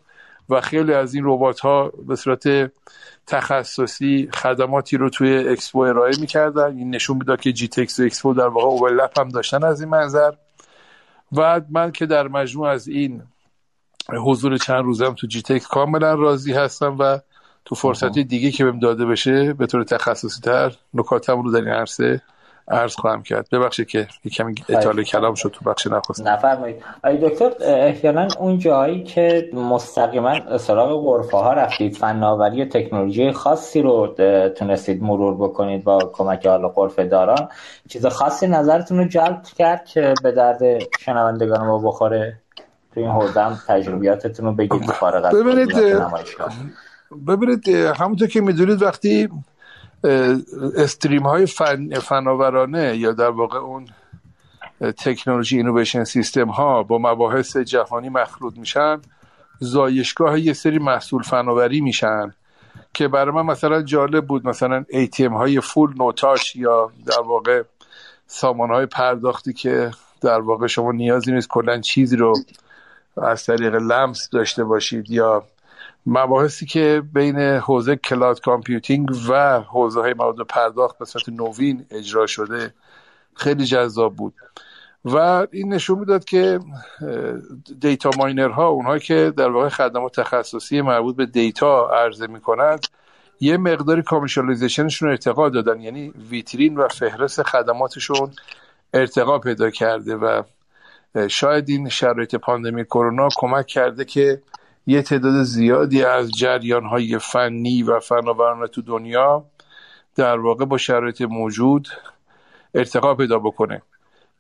و 0.49 0.61
خیلی 0.61 0.95
از 0.95 1.14
این 1.14 1.25
ربات 1.27 1.61
ها 1.61 1.92
به 2.07 2.16
صورت 2.16 2.73
تخصصی 3.27 4.29
خدماتی 4.35 4.97
رو 4.97 5.11
توی 5.11 5.49
اکسپو 5.49 5.79
ارائه 5.79 6.21
می‌کردن. 6.21 6.77
این 6.77 6.95
نشون 6.95 7.16
می‌داد 7.16 7.40
که 7.40 7.53
جی 7.53 7.69
تکس 7.69 8.01
و 8.01 8.03
اکسپو 8.03 8.35
در 8.35 8.47
واقع 8.47 8.66
overlap 8.67 9.21
هم 9.21 9.29
داشتن 9.29 9.64
از 9.64 9.81
این 9.81 9.90
منظر. 9.90 10.33
و 11.33 11.61
من 11.71 11.92
که 11.92 12.07
در 12.07 12.29
مجموع 12.29 12.69
از 12.69 12.88
این 12.88 13.23
حضور 14.25 14.57
چند 14.57 14.85
روزم 14.85 15.14
تو 15.14 15.27
جی 15.27 15.42
تکس 15.42 15.66
کاملا 15.66 16.14
راضی 16.14 16.53
هستم 16.53 16.97
و 16.99 17.19
تو 17.64 17.75
فرصتی 17.75 18.25
دیگه 18.25 18.51
که 18.51 18.64
بهم 18.64 18.79
داده 18.79 19.07
بشه 19.07 19.53
به 19.53 19.66
طور 19.66 19.85
تخصصی 19.85 20.40
تر 20.40 20.73
نکاتم 20.95 21.42
رو 21.42 21.53
در 21.53 21.59
این 21.59 21.69
عرصه 21.69 22.23
عرض 22.69 22.95
خواهم 22.95 23.23
کرد. 23.23 23.49
ببخشید 23.53 23.89
که 23.89 24.09
کمی 24.33 24.55
اطاله 24.69 25.05
کلام 25.05 25.35
شد 25.35 25.49
تو 25.49 25.71
بخش 25.71 25.87
نخست 25.87 26.27
نه 26.27 26.38
بفرمایید. 26.38 26.83
آقای 27.05 27.19
دکتر 27.29 27.51
احیانا 27.61 28.29
اون 28.41 28.59
جایی 28.59 29.05
که 29.05 29.51
مستقیما 29.53 30.59
سراغ 30.59 31.05
غرفه 31.05 31.37
ها 31.37 31.53
رفتید 31.53 31.97
فناوری 31.97 32.65
تکنولوژی 32.65 33.33
خاصی 33.33 33.83
رو 33.83 34.15
تونستید 34.57 35.03
مرور 35.03 35.35
بکنید 35.35 35.85
با 35.85 35.99
کمک 36.13 36.47
حالا 36.47 36.69
غرفه 36.69 37.05
داران. 37.05 37.49
چیز 37.89 38.07
خاصی 38.07 38.47
نظرتون 38.47 38.99
رو 38.99 39.05
جلب 39.05 39.43
کرد 39.43 39.85
که 39.85 40.15
به 40.23 40.33
درد 40.33 40.63
شنوندگان 41.01 41.67
ما 41.67 41.79
بخوره؟ 41.79 42.37
تو 42.95 43.01
این 43.01 43.11
حوزه 43.11 43.41
هم 43.41 43.59
تجربیاتتون 43.69 44.47
رو 44.47 44.53
بگید 44.53 44.91
فارغ 44.91 45.25
از 45.25 45.35
ببینید 45.35 45.75
ببینید 47.29 47.69
همونطور 47.69 48.29
که 48.29 48.41
می‌دونید 48.41 48.83
وقتی 48.83 49.29
استریم 50.77 51.23
های 51.23 51.47
فن، 51.47 51.99
فناورانه 51.99 52.97
یا 52.97 53.13
در 53.13 53.31
واقع 53.31 53.59
اون 53.59 53.87
تکنولوژی 54.81 55.57
اینویشن 55.57 56.05
سیستم 56.05 56.49
ها 56.49 56.83
با 56.83 56.99
مباحث 56.99 57.57
جهانی 57.57 58.09
مخلوط 58.09 58.59
میشن 58.59 59.01
زایشگاه 59.61 60.41
یه 60.41 60.53
سری 60.53 60.79
محصول 60.79 61.23
فناوری 61.23 61.81
میشن 61.81 62.35
که 62.95 63.09
برای 63.09 63.35
من 63.35 63.43
مثلا 63.43 63.83
جالب 63.83 64.27
بود. 64.27 64.47
مثلا 64.47 64.85
ATM 64.93 65.33
های 65.33 65.61
full 65.61 65.95
no 65.97 66.14
touch 66.14 66.57
یا 66.57 66.91
در 67.07 67.21
واقع 67.21 67.63
سامانه 68.27 68.71
های 68.71 68.87
پرداختی 68.87 69.53
که 69.53 69.91
در 70.21 70.41
واقع 70.41 70.67
شما 70.67 70.93
نیازی 70.93 71.33
نیست 71.33 71.49
کلا 71.49 71.81
چیزی 71.81 72.17
رو 72.17 72.35
از 73.23 73.47
طریق 73.47 73.75
لمس 73.75 74.29
داشته 74.31 74.65
باشید 74.65 75.11
یا 75.11 75.45
مباحثی 76.07 76.66
که 76.66 77.03
بین 77.14 77.38
حوزه 77.38 77.97
cloud 77.97 78.41
computing 78.41 79.09
و 79.29 79.61
حوزه 79.61 80.01
های 80.01 80.14
مواد 80.14 80.47
پرداخت 80.47 80.99
به 80.99 81.05
صورت 81.05 81.29
نوین 81.29 81.87
اجرا 81.90 82.27
شده 82.27 82.75
خیلی 83.35 83.64
جذاب 83.64 84.16
بود. 84.16 84.35
و 85.05 85.47
این 85.51 85.75
نشون 85.75 85.99
می‌داد 85.99 86.25
که 86.25 86.61
دیتا 87.81 88.11
ماینر 88.19 88.49
ها 88.49 88.69
اونهایی 88.69 89.01
که 89.01 89.33
در 89.37 89.49
واقع 89.51 89.69
خدمات 89.69 90.21
تخصصی 90.21 90.81
مربوط 90.81 91.16
به 91.16 91.27
دیتا 91.27 91.90
عرضه 91.90 92.27
می‌کنند 92.27 92.87
یه 93.40 93.57
مقداری 93.57 94.03
کامیشالیزیشنشون 94.03 95.09
ارتقا 95.09 95.49
دادن. 95.49 95.81
یعنی 95.81 96.12
ویترین 96.31 96.77
و 96.77 96.88
فهرست 96.88 97.42
خدماتشون 97.42 98.31
ارتقا 98.95 99.38
پیدا 99.38 99.71
کرده 99.71 100.16
و 100.16 100.42
شاید 101.29 101.69
این 101.69 101.88
شرایط 101.88 102.35
پاندمی 102.35 102.85
کرونا 102.85 103.29
کمک 103.37 103.66
کرده 103.66 104.05
که 104.05 104.42
یه 104.87 105.03
تعداد 105.03 105.42
زیادی 105.42 106.05
از 106.05 106.31
جریان 106.31 106.85
های 106.85 107.18
فنی 107.18 107.83
و 107.83 108.01
فناورانه 108.01 108.66
تو 108.66 108.83
دنیا 108.83 109.44
در 110.14 110.38
واقع 110.38 110.64
با 110.64 110.79
شرایط 110.79 111.22
موجود 111.22 111.88
ارتقا 112.75 113.14
پیدا 113.14 113.38
بکنه. 113.38 113.83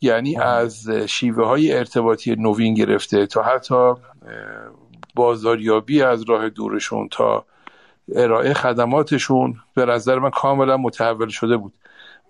یعنی 0.00 0.36
از 0.36 0.90
شیوه 0.90 1.46
های 1.46 1.72
ارتباطی 1.72 2.36
نوین 2.36 2.74
گرفته 2.74 3.26
تا 3.26 3.42
حتی 3.42 3.94
بازاریابی 5.14 6.02
از 6.02 6.22
راه 6.22 6.48
دورشون 6.48 7.08
تا 7.08 7.44
ارائه 8.14 8.54
خدماتشون 8.54 9.56
به 9.74 9.84
نظر 9.84 10.18
من 10.18 10.30
کاملا 10.30 10.76
متحول 10.76 11.28
شده 11.28 11.56
بود. 11.56 11.72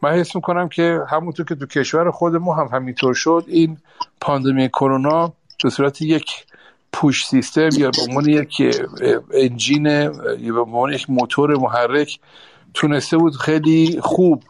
من 0.03 0.11
حس 0.11 0.37
می‌کنم 0.37 0.69
که 0.69 1.01
همونطور 1.11 1.47
که 1.47 1.55
تو 1.55 1.67
کشور 1.67 2.11
خود 2.11 2.37
ما 2.37 2.55
هم 2.55 2.67
همینطور 2.67 3.15
شد 3.15 3.45
این 3.47 3.79
پاندمی 4.21 4.69
کرونا 4.69 5.33
به 5.65 5.71
صورت 5.71 6.03
یک 6.03 6.47
پوش 6.97 7.27
سیستم 7.27 7.69
یا 7.79 7.91
به 7.91 8.03
عنوان 8.09 8.29
یک 8.29 8.63
engine 9.35 9.87
یا 9.87 10.53
به 10.53 10.61
عنوان 10.61 10.93
یک 10.93 11.11
موتور 11.11 11.57
محرک 11.57 12.21
تونسته 12.75 13.17
بود 13.17 13.37
خیلی 13.37 13.99
خوب 14.03 14.43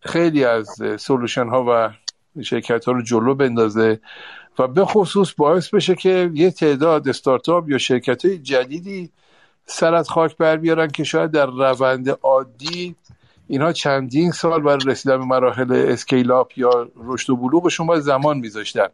خیلی 0.00 0.44
از 0.44 0.68
solution 0.98 1.48
ها 1.48 1.64
و 1.68 1.90
شرکت 2.42 2.84
ها 2.84 2.92
رو 2.92 3.02
جلو 3.02 3.34
بندازه 3.34 4.00
و 4.58 4.68
به 4.68 4.84
خصوص 4.84 5.34
باعث 5.36 5.68
بشه 5.68 5.94
که 5.94 6.30
یه 6.34 6.50
تعداد 6.50 7.08
استارتاپ 7.08 7.68
یا 7.68 7.78
شرکت 7.78 8.24
های 8.24 8.38
جدیدی 8.38 9.10
سر 9.66 9.94
از 9.94 10.10
خاک 10.10 10.36
بر 10.36 10.56
بیارن 10.56 10.88
که 10.88 11.04
شاید 11.04 11.30
در 11.30 11.46
روند 11.46 12.08
عادی 12.08 12.96
اینها 13.48 13.72
چندین 13.72 14.30
سال 14.30 14.62
برای 14.62 14.84
رسیدن 14.86 15.18
به 15.18 15.24
مراحل 15.24 15.72
scale 15.72 16.32
یا 16.56 16.88
رشد 16.96 17.30
و 17.30 17.36
بلوغشون 17.36 17.86
باید 17.86 18.02
زمان 18.02 18.38
میذاشتن. 18.38 18.88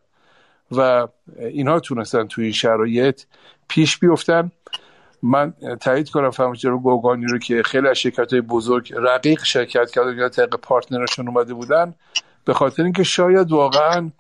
و 0.70 1.09
اینها 1.38 1.81
تونستن 1.81 2.27
توی 2.27 2.44
این 2.44 2.53
شرایط 2.53 3.22
پیش 3.68 3.98
بیفتن. 3.98 4.50
من 5.22 5.55
تایید 5.81 6.11
کنم 6.11 6.31
فرمایش 6.31 6.64
رو 6.64 6.79
گوگانی 6.79 7.27
رو 7.27 7.38
که 7.38 7.62
خیلی 7.62 7.88
از 7.88 7.96
شرکت 7.96 8.33
های 8.33 8.40
بزرگ 8.40 8.92
رقیق 8.96 9.44
شرکت 9.44 9.90
کردن 9.90 10.18
یا 10.18 10.29
طبق 10.29 10.57
پارتنرشون 10.57 11.29
اومده 11.29 11.55
بودن. 11.55 11.94
به 12.44 12.55
خاطر 12.55 12.83
اینکه 12.83 13.03
شاید 13.03 13.53
واقعا 13.53 14.11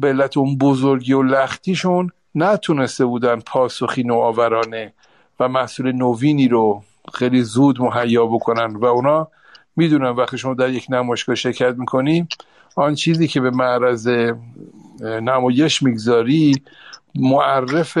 به 0.00 0.08
علت 0.08 0.36
اون 0.36 0.58
بزرگی 0.58 1.12
و 1.12 1.22
لختیشون 1.22 2.10
نتونسته 2.34 3.04
بودن 3.04 3.40
پاسخی 3.40 4.02
نوآورانه 4.02 4.92
و 5.40 5.48
محصول 5.48 5.92
نوینی 5.92 6.48
رو 6.48 6.82
خیلی 7.14 7.42
زود 7.42 7.80
مهیا 7.80 8.26
بکنن. 8.26 8.76
و 8.76 8.84
اونا 8.84 9.28
می‌دونن 9.76 10.08
وقتی 10.08 10.38
شما 10.38 10.54
در 10.54 10.70
یک 10.70 10.86
نمایشگاه 10.90 11.34
شرکت 11.34 11.74
می‌کنی 11.78 12.28
آن 12.76 12.94
چیزی 12.94 13.28
که 13.28 13.40
به 13.40 13.50
معرض 13.50 14.08
نمایش 15.00 15.82
می‌گذاری 15.82 16.62
معرف 17.14 17.98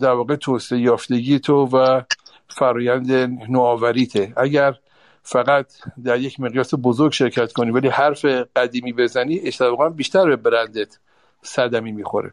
در 0.00 0.12
واقع 0.12 0.36
توسعه 0.36 0.78
یافتگی 0.78 1.38
تو 1.38 1.54
و 1.54 2.02
فرایند 2.48 3.12
نوآوریته. 3.48 4.32
اگر 4.36 4.74
فقط 5.22 5.66
در 6.04 6.20
یک 6.20 6.40
مقیاس 6.40 6.74
بزرگ 6.82 7.12
شرکت 7.12 7.52
کنی 7.52 7.70
ولی 7.70 7.88
حرف 7.88 8.24
قدیمی 8.56 8.92
بزنی 8.92 9.40
اشتباها 9.44 9.88
بیشتر 9.88 10.26
به 10.28 10.36
برندت 10.36 10.98
صدمی 11.42 11.92
می‌خوره. 11.92 12.32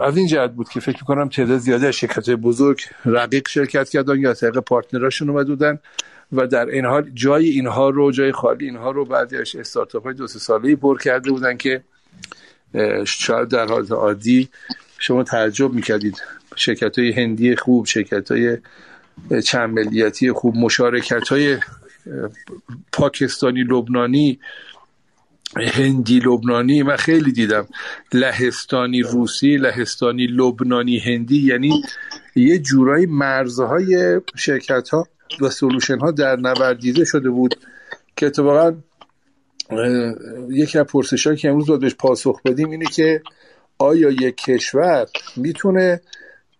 از 0.00 0.16
این 0.16 0.26
جهت 0.26 0.50
بود 0.50 0.68
که 0.68 0.80
فکر 0.80 0.98
می‌کنم 1.00 1.28
تعداد 1.28 1.58
زیاده 1.58 1.86
از 1.86 1.94
شرکت 1.94 2.30
بزرگ 2.30 2.80
رقیق 3.04 3.48
شرکت 3.48 3.88
کردن 3.88 4.18
یا 4.18 4.34
طریق 4.34 4.58
پارتنراشون 4.58 5.30
اومد 5.30 5.46
بودن 5.46 5.78
و 6.32 6.46
در 6.46 6.66
این 6.66 6.84
حال 6.84 7.10
جای 7.14 7.48
اینها 7.48 7.88
رو 7.88 8.12
جای 8.12 8.32
خالی 8.32 8.64
اینها 8.64 8.90
رو 8.90 9.04
بعضی 9.04 9.36
از 9.36 9.56
استارتاپ 9.56 10.04
های 10.04 10.14
دو 10.14 10.26
سه 10.26 10.38
ساله 10.38 10.76
پر 10.76 10.98
کرده 10.98 11.30
بودن 11.30 11.56
که 11.56 11.82
شاید 13.04 13.48
در 13.48 13.66
حالت 13.66 13.92
عادی 13.92 14.48
شما 14.98 15.22
تعجب 15.22 15.72
می‌کردید. 15.72 16.22
شرکت 16.56 16.98
های 16.98 17.12
هندی 17.12 17.56
خوب 17.56 17.86
شرکت 17.86 18.32
های 18.32 18.58
چند 19.44 20.32
خوب 20.32 20.56
مشارکت 20.56 21.28
های 21.28 21.58
پاکستانی 22.92 23.62
لبنانی 23.62 24.38
هندی 25.56 26.20
لبنانی 26.20 26.82
من 26.82 26.96
خیلی 26.96 27.32
دیدم. 27.32 27.68
لهستانی 28.12 29.02
روسی 29.02 29.56
لهستانی 29.56 30.26
لبنانی 30.26 30.98
هندی 30.98 31.46
یعنی 31.46 31.82
یه 32.36 32.58
جورایی 32.58 33.06
مرزهای 33.06 34.20
شرکت 34.36 34.88
ها 34.88 35.08
و 35.40 35.48
solution 35.48 35.98
ها 35.98 36.10
در 36.10 36.36
نوردیده 36.36 37.04
شده 37.04 37.30
بود 37.30 37.54
که 38.16 38.26
اتفاقا 38.26 38.76
یکی 40.50 40.78
از 40.78 40.86
پرسش 40.86 41.28
که 41.28 41.48
امروز 41.48 41.66
باید 41.66 41.80
بهش 41.80 41.94
پاسخ 41.94 42.42
بدیم 42.42 42.70
اینه 42.70 42.86
که 42.86 43.22
آیا 43.78 44.10
یک 44.10 44.36
کشور 44.36 45.06
می‌تونه 45.36 46.00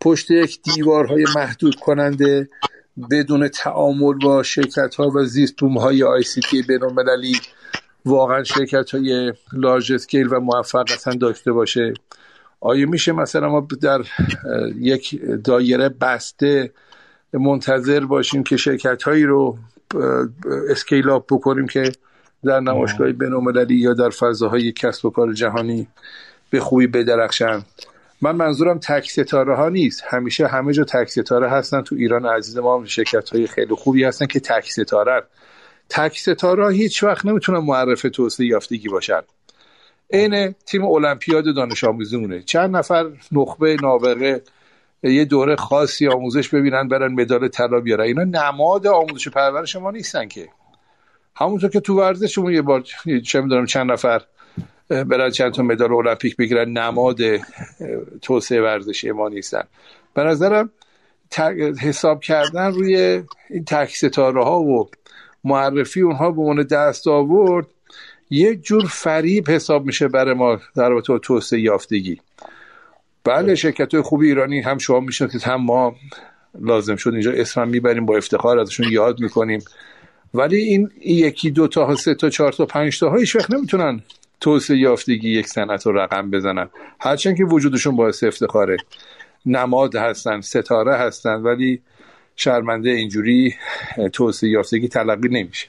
پشت 0.01 0.31
یک 0.31 0.63
دیوارهای 0.63 1.27
محدود 1.37 1.75
کننده 1.75 2.49
بدون 3.11 3.49
تعامل 3.49 4.15
با 4.23 4.43
شرکت 4.43 4.95
ها 4.95 5.09
و 5.09 5.25
زیست 5.25 5.63
های 5.63 6.03
ICT 6.03 6.65
واقعا 8.05 8.45
شرکت 8.45 8.91
های 8.91 9.33
large 9.53 9.93
scale 9.93 10.27
و 10.33 10.41
موفق 10.41 10.85
داشته 11.21 11.53
باشه؟ 11.53 11.93
آیا 12.61 12.87
میشه 12.87 13.13
مثلا 13.13 13.49
ما 13.49 13.67
در 13.81 14.01
یک 14.77 15.21
دایره 15.45 15.89
بسته 15.89 16.73
منتظر 17.33 18.01
باشیم 18.01 18.43
که 18.43 18.57
شرکت 18.57 19.03
هایی 19.03 19.25
رو 19.25 19.59
اسکیل 20.71 21.11
آپ 21.11 21.27
بکنیم 21.35 21.67
که 21.67 21.93
در 22.45 22.61
نمایشگاه 22.61 23.13
بینالمللی 23.13 23.75
یا 23.75 23.95
در 23.95 24.11
فضاهای 24.11 24.73
کسب 24.73 25.07
و 25.07 25.11
کار 25.11 25.33
جهانی 25.33 25.89
به 26.51 26.61
خوبی 26.61 26.87
بدرخشن 26.87 27.63
من 28.23 28.37
منظورم 28.37 28.79
تک 28.79 29.11
ستاره 29.11 29.57
ها 29.57 29.69
نیست. 29.69 30.03
همیشه 30.07 30.47
همه 30.47 30.73
جا 30.73 30.85
تک 30.85 31.09
ستاره 31.09 31.51
هستن. 31.51 31.83
تو 31.83 31.95
ایران 31.95 32.27
عزیز 32.27 32.59
ما 32.59 32.79
هم 32.79 32.85
شرکت 32.85 33.31
های 33.31 33.47
خیلی 33.47 33.75
خوبی 33.75 34.05
هستن 34.05 34.27
که 34.27 34.41
تک 34.41 34.71
ستاره 34.71 35.23
تک 35.89 36.19
ستاره 36.19 36.75
هیچ 36.75 37.05
وقت 37.05 37.27
نمی‌تونن 37.27 37.59
معرف 37.59 38.03
توسعه 38.03 38.47
یافتگی 38.47 38.89
باشن. 38.89 39.21
عین 40.13 40.55
تیم 40.67 40.85
المپیاد 40.85 41.45
دانش 41.57 41.85
آموزیمونه 41.85 42.43
چند 42.43 42.77
نفر 42.77 43.11
نخبه 43.33 43.77
نابغه 43.83 44.43
یه 45.03 45.25
دوره 45.25 45.57
خاصی 45.57 46.09
آموزش 46.09 46.49
ببینن 46.49 46.89
برن 46.89 47.13
مدال 47.13 47.49
طلا 47.49 47.81
بیارن. 47.81 48.05
اینا 48.05 48.25
نماد 48.25 48.87
آموزش 48.87 49.29
پرورش 49.29 49.77
ما 49.77 49.91
نیستن 49.91 50.29
که. 50.29 50.49
همونطور 51.39 51.71
که 51.71 51.81
تو 51.81 51.95
ورزش 51.95 52.39
یه 52.39 52.63
بار 52.63 52.85
چه 53.25 53.41
می‌دونم 53.41 53.67
چند 53.67 53.93
نفر 53.93 54.23
برن 54.89 55.31
چند 55.31 55.53
تا 55.53 55.63
مدال 55.63 55.93
المپیک 55.93 56.37
بگیرن 56.37 56.71
نماد 56.71 57.19
توسعه 58.23 58.63
ورزشی 58.63 59.11
ما 59.11 59.29
نیستن. 59.29 59.63
به 60.15 60.23
نظرم 60.25 60.71
حساب 61.81 62.21
کردن 62.21 62.73
روی 62.73 63.23
این 63.51 63.65
تک 63.65 63.97
ستاره 63.97 64.45
ها 64.45 64.61
و 64.61 64.89
معرفی 65.45 66.01
اونها 66.01 66.31
به 66.31 66.41
عنوان 66.41 66.63
دست 66.63 67.09
آورد 67.09 67.67
یک 68.31 68.63
جور 68.63 68.87
فریب 68.87 69.51
حساب 69.51 69.87
میشه 69.87 70.09
برای 70.09 70.35
ما 70.35 70.61
در 70.77 70.89
رابطه 70.89 71.19
توسعه 71.19 71.61
یافتگی. 71.61 72.21
بله 73.25 73.55
شرکت 73.55 73.95
های 73.95 74.03
خوب 74.03 74.21
ایرانی 74.21 74.61
هم 74.61 74.79
شما 74.79 75.01
می‌شناسید 75.01 75.43
هم 75.43 75.63
ما 75.63 75.97
لازم 76.61 76.97
شد 76.97 77.13
اینجا 77.13 77.33
اسمم 77.33 77.69
می‌بریم 77.69 78.07
با 78.07 78.17
افتخار 78.17 78.59
ازشون 78.59 78.87
یاد 78.93 79.21
می‌کنیم. 79.21 79.61
ولی 80.35 80.57
این 80.57 80.91
یکی 81.05 81.51
دو 81.51 81.69
تا 81.69 81.97
سه 81.97 82.15
تا 82.15 82.31
چهار 82.31 82.53
تا 82.53 82.67
پنج 82.67 83.01
تا 83.01 83.15
هیچ 83.15 83.37
وقت 83.37 83.51
نمی‌تونن 83.51 84.03
توسعه 84.41 84.77
یافتگی 84.77 85.31
یک 85.31 85.47
صنعت 85.47 85.87
رو 85.87 85.99
رقم 85.99 86.31
بزنن. 86.31 86.71
هرچند 87.01 87.37
که 87.37 87.45
وجودشون 87.45 87.97
باعث 87.97 88.25
افتخاره. 88.25 88.77
نماد 89.47 89.97
هستن 89.97 90.41
ستاره 90.41 90.97
هستن 90.97 91.35
ولی 91.35 91.81
شرمنده 92.37 92.91
اینجوری 92.91 93.55
توسعه 94.13 94.51
یافتگی 94.51 94.89
تلقی 94.89 95.29
نمیشه. 95.29 95.67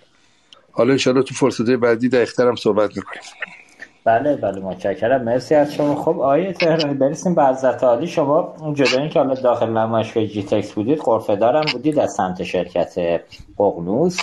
حالا 0.71 0.91
انشاءالله 0.91 1.25
تو 1.25 1.35
فرصت 1.35 1.69
بعدی 1.69 2.17
اخترم 2.17 2.55
صحبت 2.55 2.97
می‌کنیم. 2.97 3.23
بله 4.03 4.35
بله 4.35 4.59
متشکرم. 4.59 5.23
مرسی 5.23 5.55
از 5.55 5.73
شما. 5.73 5.95
خب 5.95 6.19
آیه 6.19 6.53
تهرانی 6.53 6.93
برسیم 6.93 7.35
به 7.35 7.45
حضرت 7.45 7.83
عالی. 7.83 8.07
شما 8.07 8.55
جدا 8.73 9.07
که 9.07 9.19
حالا 9.19 9.33
داخل 9.33 9.69
نمایشگاه 9.69 10.25
جی 10.25 10.43
تکس 10.43 10.71
بودید 10.71 10.99
قرفه 10.99 11.35
دارم 11.35 11.65
بودید 11.71 11.99
از 11.99 12.13
سمت 12.13 12.43
شرکت 12.43 13.21
ققنوس. 13.59 14.17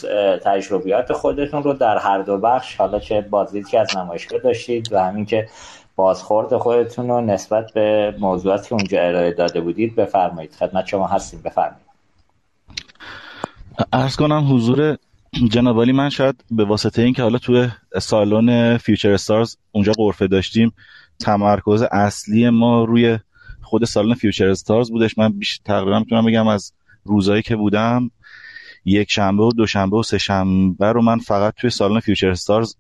تجربیات 0.44 1.12
خودتون 1.12 1.62
رو 1.62 1.72
در 1.72 1.98
هر 1.98 2.22
دو 2.22 2.38
بخش 2.38 2.76
حالا 2.76 2.98
چه 2.98 3.20
بازدید 3.20 3.68
که 3.68 3.80
از 3.80 3.96
نمایشگاه 3.96 4.40
داشتید 4.40 4.92
و 4.92 5.04
همین 5.04 5.24
که 5.24 5.48
بازخورد 5.96 6.56
خودتون 6.56 7.08
رو 7.08 7.20
نسبت 7.20 7.72
به 7.72 8.14
موضوعاتی 8.20 8.68
که 8.68 8.74
اونجا 8.74 9.02
ارائه 9.02 9.32
داده 9.32 9.60
بودید 9.60 9.96
بفرمایید. 9.96 10.52
خدمت 10.52 10.86
شما 10.86 11.06
هستیم. 11.06 11.42
بفرمایید. 11.44 11.86
عرض 13.92 14.16
کنم 14.16 14.54
حضور 14.54 14.96
جناب 15.44 15.80
من 15.80 16.10
شاید 16.10 16.44
به 16.50 16.64
واسطه 16.64 17.02
اینکه 17.02 17.22
حالا 17.22 17.38
توی 17.38 17.68
سالن 18.00 18.76
Future 18.76 19.12
Stars 19.12 19.56
اونجا 19.72 19.92
غرفه 19.96 20.26
داشتیم 20.26 20.72
تمرکز 21.20 21.82
اصلی 21.82 22.50
ما 22.50 22.84
روی 22.84 23.18
خود 23.62 23.84
سالن 23.84 24.14
Future 24.14 24.48
Stars 24.48 24.90
بودش. 24.90 25.18
من 25.18 25.28
بیش 25.28 25.58
تقریبا 25.64 25.98
می‌تونم 25.98 26.26
بگم 26.26 26.48
از 26.48 26.72
روزایی 27.04 27.42
که 27.42 27.56
بودم 27.56 28.10
یک 28.84 29.10
شنبه 29.10 29.42
و 29.42 29.52
دوشنبه 29.52 29.96
و 29.96 30.02
سه 30.02 30.18
شنبه 30.18 30.92
رو 30.92 31.02
من 31.02 31.18
فقط 31.18 31.54
توی 31.54 31.70
سالن 31.70 32.00
Future 32.00 32.30
Stars 32.30 32.76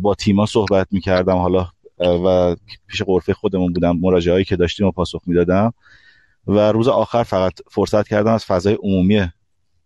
با 0.00 0.14
تیما 0.14 0.46
صحبت 0.46 0.86
می‌کردم. 0.90 1.36
حالا 1.36 1.68
و 1.98 2.56
پیش 2.86 3.02
غرفه 3.02 3.34
خودمون 3.34 3.72
بودم 3.72 3.96
مراجعه 4.00 4.44
که 4.44 4.56
داشتیم 4.56 4.86
و 4.86 4.90
پاسخ 4.90 5.22
می‌دادم. 5.26 5.72
و 6.46 6.72
روز 6.72 6.88
آخر 6.88 7.22
فقط 7.22 7.52
فرصت 7.70 8.08
کردم 8.08 8.32
از 8.32 8.44
فضای 8.44 8.78
عمومی 8.82 9.28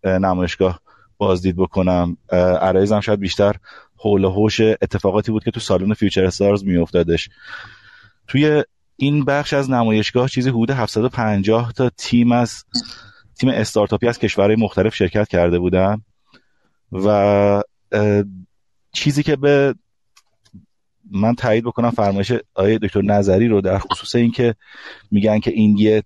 نمایشگاه 0.04 0.80
بازدید 1.18 1.56
بکنم. 1.56 2.16
عرایزم 2.60 3.00
شاید 3.00 3.20
بیشتر 3.20 3.56
حول 3.96 4.24
هوش 4.24 4.60
اتفاقاتی 4.60 5.32
بود 5.32 5.44
که 5.44 5.50
تو 5.50 5.60
سالن 5.60 5.94
فیوچر 5.94 6.24
استارز 6.24 6.64
میافتادش. 6.64 7.28
توی 8.26 8.64
این 8.96 9.24
بخش 9.24 9.52
از 9.52 9.70
نمایشگاه 9.70 10.28
چیزی 10.28 10.50
حدود 10.50 10.70
750 10.70 11.72
تا 11.72 11.90
تیم 11.96 12.32
از 12.32 12.64
تیم 13.38 13.50
استارتاپی 13.50 14.08
از 14.08 14.18
کشورهای 14.18 14.56
مختلف 14.56 14.94
شرکت 14.94 15.28
کرده 15.28 15.58
بودن 15.58 16.02
و 16.92 17.62
چیزی 18.92 19.22
که 19.22 19.36
به 19.36 19.74
من 21.10 21.34
تایید 21.34 21.64
بکنم 21.64 21.90
فرمایش 21.90 22.32
آیه 22.54 22.78
دکتر 22.78 23.02
نظری 23.02 23.48
رو 23.48 23.60
در 23.60 23.78
خصوص 23.78 24.14
اینکه 24.14 24.54
میگن 25.10 25.38
که 25.38 25.50
این 25.50 25.76
یه 25.78 26.02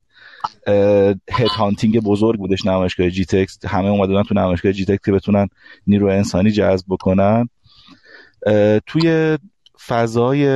head 1.31 1.49
hunting 1.57 2.01
بزرگ 2.01 2.39
بودش 2.39 2.67
نمایشگاه 2.67 3.11
جی 3.11 3.25
تکس 3.25 3.65
همه 3.65 3.89
اومدن 3.89 4.23
تو 4.23 4.35
نمایشگاه 4.35 4.73
جی 4.73 4.85
تکس 4.85 5.05
که 5.05 5.13
بتونن 5.13 5.49
نیرو 5.87 6.09
انسانی 6.09 6.51
جذب 6.51 6.87
بکنن. 6.89 7.49
توی 8.87 9.39
فضای 9.87 10.47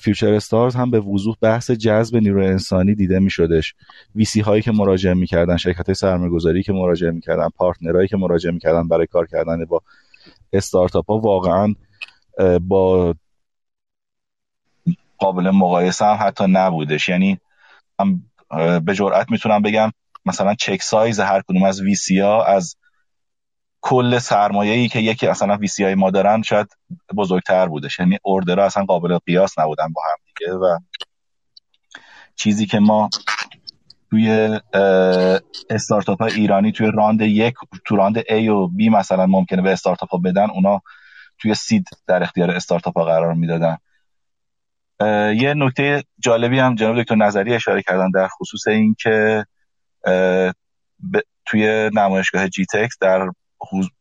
Future 0.00 0.32
Stars 0.34 0.74
هم 0.74 0.90
به 0.90 1.00
وضوح 1.00 1.36
بحث 1.40 1.70
جذب 1.70 2.16
نیرو 2.16 2.44
انسانی 2.44 2.94
دیده 2.94 3.18
می 3.18 3.30
شدش 3.30 3.74
VC 4.14 4.40
هایی 4.40 4.62
که 4.62 4.72
مراجعه 4.72 5.14
می‌کردن 5.14 5.56
شرکت 5.56 5.86
های 5.86 5.94
سرمایه‌گذاری 5.94 6.62
که 6.62 6.72
مراجعه 6.72 7.10
می‌کردن 7.10 7.48
partner 7.48 7.90
هایی 7.90 8.08
که 8.08 8.16
مراجعه 8.16 8.52
می‌کردن 8.52 8.88
برای 8.88 9.06
کار 9.06 9.26
کردن 9.26 9.64
با 9.64 9.82
استارتاپ 10.52 11.10
ها 11.10 11.18
واقعا 11.18 11.74
با 12.60 13.14
قابل 15.18 15.50
مقایسه 15.50 16.04
هم 16.04 16.16
حتی 16.20 16.44
نبودش. 16.48 17.08
یعنی 17.08 17.40
به 18.84 18.94
جرئت 18.94 19.30
می‌تونم 19.30 19.62
بگم 19.62 19.92
مثلا 20.24 20.54
check 20.54 20.82
size 20.82 21.20
هر 21.20 21.42
کدوم 21.48 21.62
از 21.62 21.80
VC 21.80 22.20
ها 22.20 22.44
از 22.44 22.76
کل 23.80 24.18
سرمایه 24.18 24.72
ای 24.72 24.88
که 24.88 24.98
یکی 24.98 25.26
اصلا 25.26 25.56
VC 25.56 25.84
های 25.84 25.94
ما 25.94 26.10
دارن 26.10 26.42
شاید 26.42 26.66
بزرگتر 27.16 27.66
بودش. 27.68 27.98
یعنی 27.98 28.18
order 28.22 28.57
ها 28.57 28.64
اصلا 28.64 28.84
قابل 28.84 29.18
قیاس 29.18 29.58
نبودن 29.58 29.92
با 29.92 30.02
هم 30.04 30.16
دیگه 30.26 30.52
و 30.52 30.78
چیزی 32.36 32.66
که 32.66 32.78
ما 32.78 33.10
توی 34.10 34.60
استارتاپ 35.70 36.22
های 36.22 36.32
ایرانی 36.32 36.72
توی 36.72 36.90
round 36.94 37.20
یک 37.20 37.54
تو 37.84 37.96
round 37.96 38.20
A 38.20 38.48
و 38.48 38.68
B 38.68 38.92
مثلا 38.92 39.26
ممکنه 39.26 39.62
به 39.62 39.72
استارتاپ 39.72 40.10
ها 40.10 40.18
بدن 40.18 40.50
اونا 40.50 40.82
توی 41.38 41.54
سید 41.54 41.88
در 42.06 42.22
اختیار 42.22 42.50
استارتاپ 42.50 42.98
ها 42.98 43.04
قرار 43.04 43.34
می‌دادن. 43.34 43.76
یه 45.40 45.54
نکته 45.56 46.04
جالبی 46.18 46.58
هم 46.58 46.74
جناب 46.74 47.02
دکتر 47.02 47.14
نظری 47.14 47.54
اشاره 47.54 47.82
کردن 47.82 48.10
در 48.10 48.28
خصوص 48.28 48.66
این 48.68 48.96
که 48.98 49.44
توی 51.46 51.90
نمایشگاه 51.94 52.48
جی 52.48 52.66
تکس 52.72 52.96
در 53.00 53.28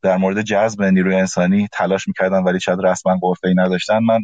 در 0.02 0.18
مورد 0.18 0.42
جذب 0.42 0.84
نیروی 0.84 1.16
انسانی 1.16 1.68
تلاش 1.72 2.08
می‌کردن 2.08 2.44
ولی 2.44 2.60
شاید 2.60 2.80
رسما 2.84 3.18
قرفه 3.22 3.48
ای 3.48 3.54
نداشتن. 3.58 4.00
من 4.00 4.20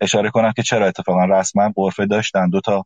اشاره 0.00 0.30
کنم 0.30 0.52
که 0.52 0.62
چرا 0.62 0.86
اتفاقا 0.86 1.24
رسما 1.24 1.72
قرفه 1.76 2.06
داشتن. 2.06 2.50
دو 2.50 2.60
تا 2.60 2.84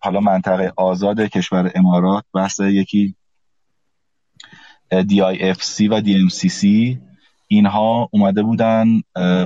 حالا 0.00 0.20
منطقه 0.20 0.72
آزاد 0.76 1.20
کشور 1.20 1.72
امارات 1.74 2.24
بحث 2.34 2.60
یکی 2.60 3.14
DIFC 4.92 5.80
و 5.90 6.00
DMCC 6.00 6.66
اینها 7.48 8.08
اومده 8.12 8.42
بودن 8.42 8.86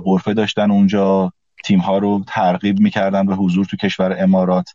قرفه 0.05 0.35
داشتن 0.35 0.71
اونجا. 0.71 1.33
تیم 1.65 1.81
ها 1.81 1.99
رو 1.99 2.25
ترغیب 2.27 2.81
می‌کردن 2.81 3.27
به 3.27 3.35
حضور 3.35 3.65
تو 3.65 3.77
کشور 3.77 4.17
امارات. 4.19 4.71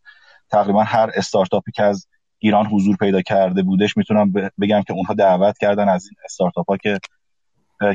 تقریبا 0.50 0.84
هر 0.84 1.12
استارتاپی 1.16 1.72
که 1.72 1.84
از 1.84 2.08
ایران 2.40 2.66
حضور 2.66 2.96
پیدا 2.96 3.22
کرده 3.22 3.64
بودش 3.64 3.98
می‌تونم 3.98 4.34
بگم 4.62 4.82
که 4.88 4.94
اونها 4.94 5.14
دعوت 5.14 5.58
کردن 5.58 5.90
از 5.90 6.06
این 6.06 6.16
استارتاپ 6.26 6.70
ها 6.70 6.78
که 6.78 7.00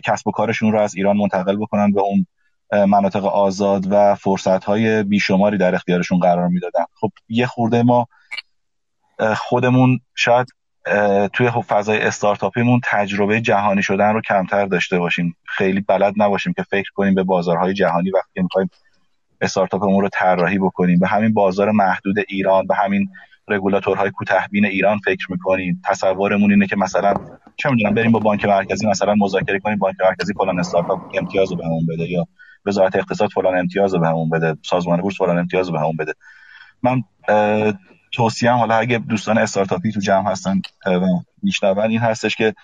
کسب 0.05 0.29
و 0.29 0.31
کارشون 0.31 0.73
رو 0.73 0.81
از 0.81 0.95
ایران 0.95 1.17
منتقل 1.17 1.57
بکنن 1.57 1.93
به 1.93 2.01
اون 2.01 2.27
مناطق 2.73 3.25
آزاد 3.25 3.87
و 3.91 4.15
فرصت 4.15 4.65
های 4.65 5.03
بیشماری 5.03 5.59
در 5.59 5.75
اختیارشون 5.75 6.19
قرار 6.19 6.49
می‌دادن. 6.49 6.85
خب 7.01 7.11
یه 7.29 7.47
خورده 7.47 7.83
ما 7.83 8.07
خودمون 9.37 10.01
شاید 10.15 10.47
توی 11.33 11.51
فضای 11.69 11.99
استارتاپیمون 11.99 12.81
تجربه 12.85 13.41
جهانی 13.41 13.83
شدن 13.83 14.13
رو 14.13 14.21
کمتر 14.21 14.67
داشته 14.67 14.99
باشیم. 14.99 15.37
خیلی 15.45 15.81
بلد 15.81 16.15
نباشیم 16.17 16.53
که 16.53 16.63
فکر 16.63 16.91
کنیم 16.95 17.15
به 17.15 17.23
بازارهای 17.23 17.75
جهانی 17.75 18.11
وقتی 18.11 18.43
می‌خوایم 18.43 18.71
استارتاپمون 19.41 20.01
رو 20.01 20.09
طراحی 20.13 20.59
بکنیم. 20.59 20.99
به 20.99 21.09
همین 21.09 21.33
بازار 21.35 21.71
محدود 21.71 22.17
ایران 22.29 22.67
به 22.67 22.75
همین 22.75 23.09
رگولاتورهای 23.49 24.11
کوتهبین 24.11 24.65
ایران 24.65 24.99
فکر 24.99 25.33
می‌کنیم. 25.33 25.83
تصورمون 25.85 26.51
اینه 26.51 26.67
که 26.67 26.77
مثلا 26.77 27.15
چه 27.57 27.71
می‌دونم 27.71 27.95
بریم 27.95 28.13
با 28.13 28.19
بانک 28.19 28.45
مرکزی 28.45 28.87
مثلا 28.87 29.15
مذاکره 29.19 29.59
کنیم 29.59 29.79
بانک 29.79 29.97
مرکزی 30.01 30.35
فلان 30.35 30.59
استارتاپ 30.59 31.01
امتیاز 31.15 31.51
رو 31.51 31.57
بهمون 31.57 31.87
بده 31.87 32.11
یا 32.11 32.27
وزارت 32.67 32.97
اقتصاد 32.97 33.31
فلان 33.31 33.59
امتیاز 33.59 33.95
رو 33.95 34.01
بهمون 34.01 34.31
بده 34.31 34.57
سازمان 34.63 35.01
بورس 35.01 35.19
فلان 35.19 35.39
امتیاز 35.39 35.69
رو 35.69 35.73
بهمون 35.73 35.97
بده. 35.97 36.13
من 36.83 37.03
توصیه 38.17 38.53
حالا 38.53 38.75
اگه 38.75 38.99
دوستان 38.99 39.39
استارتاپی 39.39 39.93
تو 39.93 40.01
جمع 40.01 40.31
هستن 40.31 40.61
و 40.87 41.01
میشنون 41.43 41.91
این 41.91 42.01
هستش 42.01 42.37
که 42.37 42.55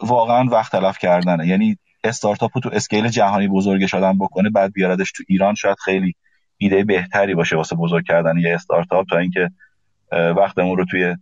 واقعا 0.00 0.44
وقت 0.50 0.72
تلف 0.72 0.98
کردنه. 0.98 1.46
یعنی 1.46 1.78
استارتاپ 2.04 2.58
تو 2.62 2.70
اسکیل 2.72 3.08
جهانی 3.08 3.48
بزرگ 3.48 3.86
شدن 3.86 4.18
بکنه 4.18 4.50
بعد 4.50 4.72
بیاردش 4.72 5.12
تو 5.12 5.22
ایران 5.28 5.54
شاید 5.54 5.76
خیلی 5.84 6.14
ایده 6.56 6.84
بهتری 6.84 7.34
باشه 7.34 7.56
واسه 7.56 7.76
بزرگ 7.76 8.04
کردن 8.06 8.38
یه 8.38 8.54
استارتاپ 8.54 9.06
تا 9.10 9.18
اینکه 9.18 9.50
وقتمون 10.12 10.76
رو 10.76 10.84
توی 10.84 11.16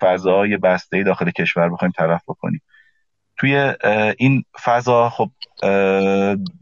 فضای 0.00 0.56
بسته 0.56 1.02
داخل 1.02 1.30
کشور 1.30 1.68
بخوایم 1.68 1.92
طرف 1.96 2.22
بکنیم. 2.28 2.62
توی 3.36 3.74
این 4.18 4.44
فضا 4.64 5.10
خب 5.10 5.30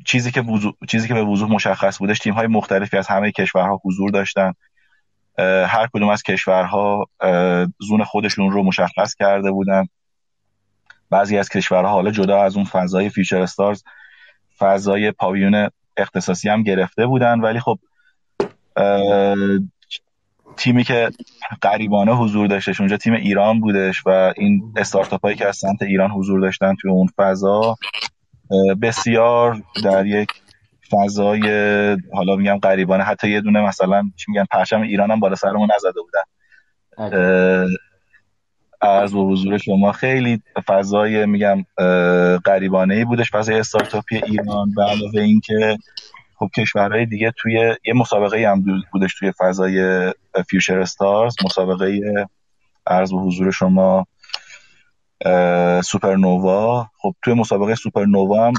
چیزی 0.07 0.30
که 0.30 0.44
چیزی 0.88 1.09
که 1.09 1.14
به 1.14 1.22
وضوح 1.22 1.51
مشخص 1.51 1.99
بودش 1.99 2.18
تیم 2.18 2.34
های 2.34 2.46
مختلفی 2.46 2.96
از 2.96 3.07
همه 3.07 3.32
کشورها 3.32 3.80
حضور 3.84 4.11
داشتن. 4.11 4.53
هر 5.68 5.89
کدوم 5.93 6.09
از 6.09 6.22
کشورها 6.22 7.07
zone 7.78 8.05
خودشون 8.05 8.51
رو 8.51 8.62
مشخص 8.62 9.14
کرده 9.14 9.51
بودن. 9.51 9.86
بعضی 11.11 11.39
از 11.39 11.49
کشورها 11.49 11.91
حالا 11.91 12.11
جدا 12.11 12.43
از 12.43 12.57
اون 12.57 12.64
فضای 12.64 13.09
Future 13.09 13.41
Stars 13.41 13.82
فضای 14.59 15.11
پاویون 15.11 15.68
اختصاصی 15.97 16.49
هم 16.49 16.62
گرفته 16.62 17.07
بودن. 17.07 17.41
ولی 17.41 17.61
خب 17.61 17.78
تیمی 20.57 20.84
که 20.84 21.11
غریبانه 21.61 22.12
حضور 22.12 22.47
داشتش 22.47 22.80
اونجا 22.80 22.97
تیم 22.97 23.12
ایران 23.12 23.61
بودش 23.61 24.03
و 24.07 24.32
این 24.36 24.72
استارتاپ 24.76 25.20
هایی 25.20 25.36
که 25.36 25.49
از 25.49 25.57
سمت 25.57 25.82
ایران 25.82 26.11
حضور 26.11 26.41
داشتن 26.41 26.74
توی 26.80 26.91
اون 26.91 27.09
فضا 27.16 27.76
بسیار 28.82 29.62
در 29.84 30.07
یک 30.07 30.28
فضای 30.91 31.43
حالا 32.12 32.36
میگم 32.36 32.59
قریبانه 32.59 33.05
حتی 33.05 33.30
یه 33.30 33.41
دونه 33.41 33.61
مثلا 33.61 34.11
چی 34.16 34.24
میگن 34.28 34.45
پرچم 34.51 34.80
ایران 34.80 35.11
هم 35.11 35.20
بالا 35.20 35.34
سرمون 35.34 35.68
نزده 35.74 36.01
بودن. 36.01 36.22
از 38.80 39.14
و 39.14 39.30
حضور 39.30 39.59
شما 39.59 39.93
خیلی 39.93 40.43
فضای 40.66 41.26
میگم 41.26 41.64
قریبانه 42.45 42.95
ای 42.95 43.05
بودش 43.05 43.30
فضای 43.30 43.59
استارتاپی 43.59 44.16
ایران. 44.16 44.74
و 44.76 44.82
علاوه 44.82 45.20
اینکه 45.20 45.76
خب 46.39 46.49
کشورهای 46.57 47.07
دیگه 47.07 47.32
توی 47.36 47.53
یه 47.86 47.95
مسابقه 47.95 48.49
هم 48.51 48.64
بودش 48.93 49.14
توی 49.18 49.32
فضای 49.39 50.12
فیوچر 50.51 50.78
استارز 50.78 51.34
مسابقه 51.45 52.01
عرض 52.86 53.12
به 53.12 53.18
حضور 53.18 53.51
شما 53.51 54.07
سوپرنووا 55.84 56.86
خب 56.99 57.14
توی 57.22 57.34
مسابقه 57.34 57.74
سوپرنووا 57.74 58.47
هم 58.47 58.53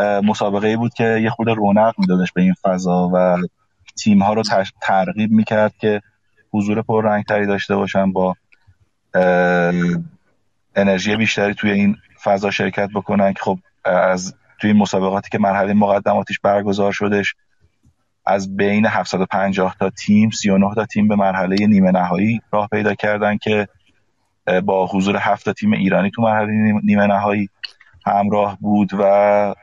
مسابقه 0.00 0.68
ای 0.68 0.76
بود 0.76 0.94
که 0.94 1.04
یه 1.04 1.30
خود 1.30 1.48
رونق 1.48 1.94
میدادش 1.98 2.32
به 2.32 2.42
این 2.42 2.54
فضا 2.62 3.10
و 3.14 3.38
تیم 3.96 4.22
ها 4.22 4.32
رو 4.32 4.42
ترغیب 4.82 5.30
می‌کرد 5.30 5.74
که 5.80 6.02
حضور 6.52 6.82
پر 6.82 7.22
تری 7.22 7.46
داشته 7.46 7.76
باشن 7.76 8.12
با 8.12 8.36
انرژی 10.76 11.16
بیشتری 11.16 11.54
توی 11.54 11.70
این 11.70 11.96
فضا 12.22 12.50
شرکت 12.50 12.88
بکنن 12.94 13.32
که 13.32 13.40
خب 13.42 13.58
از 13.84 14.34
توی 14.60 14.70
این 14.70 14.80
مسابقاتی 14.80 15.28
که 15.30 15.38
مرحله 15.38 15.72
مقدماتیش 15.72 16.40
برگزار 16.40 16.92
شدش 16.92 17.34
از 18.26 18.56
بین 18.56 18.86
750 18.86 19.76
تا 19.78 19.90
تیم 19.90 20.30
39 20.30 20.74
تا 20.74 20.86
تیم 20.86 21.08
به 21.08 21.16
مرحله 21.16 21.66
نیمه 21.66 21.90
نهایی 21.90 22.40
راه 22.52 22.68
پیدا 22.68 22.94
کردن 22.94 23.36
که 23.36 23.68
با 24.64 24.86
حضور 24.86 25.16
7 25.16 25.44
تا 25.44 25.52
تیم 25.52 25.72
ایرانی 25.72 26.10
تو 26.10 26.22
مرحله 26.22 26.52
نیمه 26.82 27.06
نهایی 27.06 27.48
همراه 28.06 28.58
بود 28.60 28.90
و 28.98 29.54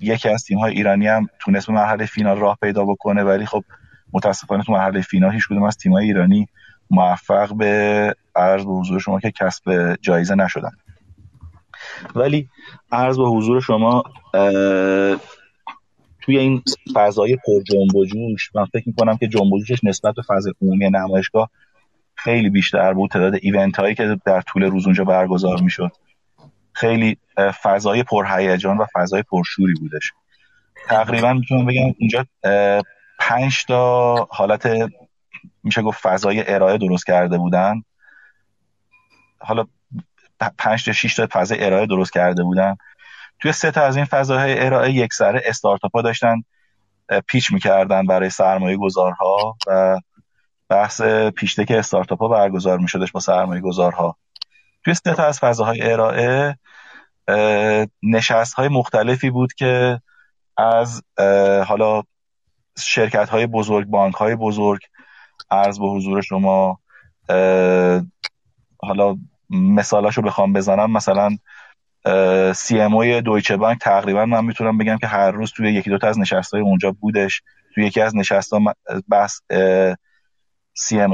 یکی 0.00 0.28
از 0.28 0.44
تیم 0.44 0.58
های 0.58 0.74
ایرانی 0.74 1.06
هم 1.06 1.28
تونست 1.38 1.66
به 1.66 1.72
مرحله 1.72 2.06
فینال 2.06 2.38
راه 2.38 2.58
پیدا 2.62 2.84
بکنه 2.84 3.22
ولی 3.22 3.46
خب 3.46 3.64
متاسفانه 4.12 4.64
تو 4.64 4.72
مرحله 4.72 5.00
فینال 5.00 5.32
هیچ 5.32 5.48
کدوم 5.48 5.62
از 5.62 5.76
تیم 5.76 5.92
های 5.92 6.04
ایرانی 6.04 6.48
موفق 6.90 7.54
به 7.54 8.14
عرض 8.36 8.64
به 8.64 8.72
حضور 8.72 9.00
شما 9.00 9.20
که 9.20 9.30
کسب 9.30 9.96
جایزه 10.00 10.34
نشدن. 10.34 10.70
ولی 12.14 12.48
عرض 12.92 13.18
به 13.18 13.28
حضور 13.28 13.60
شما 13.60 14.02
توی 16.20 16.38
این 16.38 16.62
فضای 16.94 17.36
پر 17.36 17.62
جنب 17.62 17.94
و 17.96 18.04
جوش 18.04 18.50
من 18.54 18.64
فکر 18.64 18.84
می‌کنم 18.86 19.16
که 19.16 19.28
جنب 19.28 19.52
و 19.52 19.58
جوشش 19.58 19.84
نسبت 19.84 20.14
به 20.14 20.22
فضای 20.22 20.52
عمومی 20.62 20.90
نمایشگاه 20.90 21.50
خیلی 22.14 22.50
بیشتر 22.50 22.92
بود 22.92 23.10
تعداد 23.10 23.34
ایونت 23.42 23.76
هایی 23.76 23.94
که 23.94 24.16
در 24.24 24.40
طول 24.40 24.62
روز 24.62 24.86
اونجا 24.86 25.04
برگزار 25.04 25.60
می‌شد. 25.60 25.90
خیلی 26.72 27.16
فضای 27.36 28.02
پرهیجان 28.02 28.78
و 28.78 28.86
فضای 28.94 29.22
پرشوری 29.22 29.74
بودش. 29.74 30.12
تقریبا 30.86 31.32
می‌تونم 31.32 31.66
بگم 31.66 31.94
اینجا 31.98 32.26
پنج 33.18 33.64
تا 33.64 34.14
حالت 34.30 34.68
میشه 35.62 35.82
گفت 35.82 36.00
فضای 36.02 36.54
ارائه 36.54 36.78
درست 36.78 37.06
کرده 37.06 37.38
بودن. 37.38 37.82
حالا 39.40 39.64
پنج 40.58 40.84
تا 40.84 40.92
6 40.92 41.14
تا 41.14 41.28
فضای 41.32 41.64
ارائه 41.64 41.86
درست 41.86 42.12
کرده 42.12 42.42
بودن. 42.42 42.76
توی 43.40 43.52
سه 43.52 43.70
تا 43.70 43.82
از 43.82 43.96
این 43.96 44.04
فضاهای 44.04 44.64
ارائه 44.66 44.90
یک 44.90 45.12
سره 45.12 45.42
استارتاپ 45.44 45.96
ها 45.96 46.02
داشتن 46.02 46.42
پیچ 47.26 47.52
می‌کردن 47.52 48.06
برای 48.06 48.30
سرمایه 48.30 48.76
گذارها 48.76 49.56
و 49.66 50.00
بحث 50.68 51.02
پیشتک 51.36 51.70
استارتاپ 51.70 52.18
ها 52.18 52.28
برگزار 52.28 52.78
میشدش 52.78 53.12
با 53.12 53.20
سرمایه 53.20 53.60
گذارها. 53.60 54.16
توی 54.84 54.94
سه 54.94 55.14
تا 55.14 55.26
از 55.26 55.40
فضاهای 55.40 55.92
ارائه 55.92 56.58
نشست 58.02 58.54
های 58.54 58.68
مختلفی 58.68 59.30
بود 59.30 59.52
که 59.52 60.00
از 60.56 61.02
حالا 61.66 62.02
شرکت 62.78 63.28
های 63.28 63.46
بزرگ 63.46 63.86
بانک 63.86 64.14
های 64.14 64.36
بزرگ 64.36 64.80
عرض 65.50 65.78
به 65.78 65.86
حضور 65.86 66.22
شما 66.22 66.78
حالا 68.78 69.16
مثالاشو 69.50 70.22
بخوام 70.22 70.52
بزنم. 70.52 70.92
مثلا 70.92 71.36
CMO 72.52 72.94
ی 72.94 73.20
دویچه 73.20 73.56
بانک 73.56 73.78
تقریبا 73.78 74.26
من 74.26 74.44
می‌تونم 74.44 74.78
بگم 74.78 74.98
که 74.98 75.06
هر 75.06 75.30
روز 75.30 75.52
توی 75.52 75.72
یکی 75.72 75.90
دوتا 75.90 76.08
از 76.08 76.18
نشست 76.18 76.54
های 76.54 76.62
اونجا 76.62 76.92
بودش. 76.92 77.42
توی 77.74 77.86
یکی 77.86 78.00
از 78.00 78.16
نشست 78.16 78.52
ها 78.52 78.74
بحث 79.08 79.40
CMO 80.74 81.12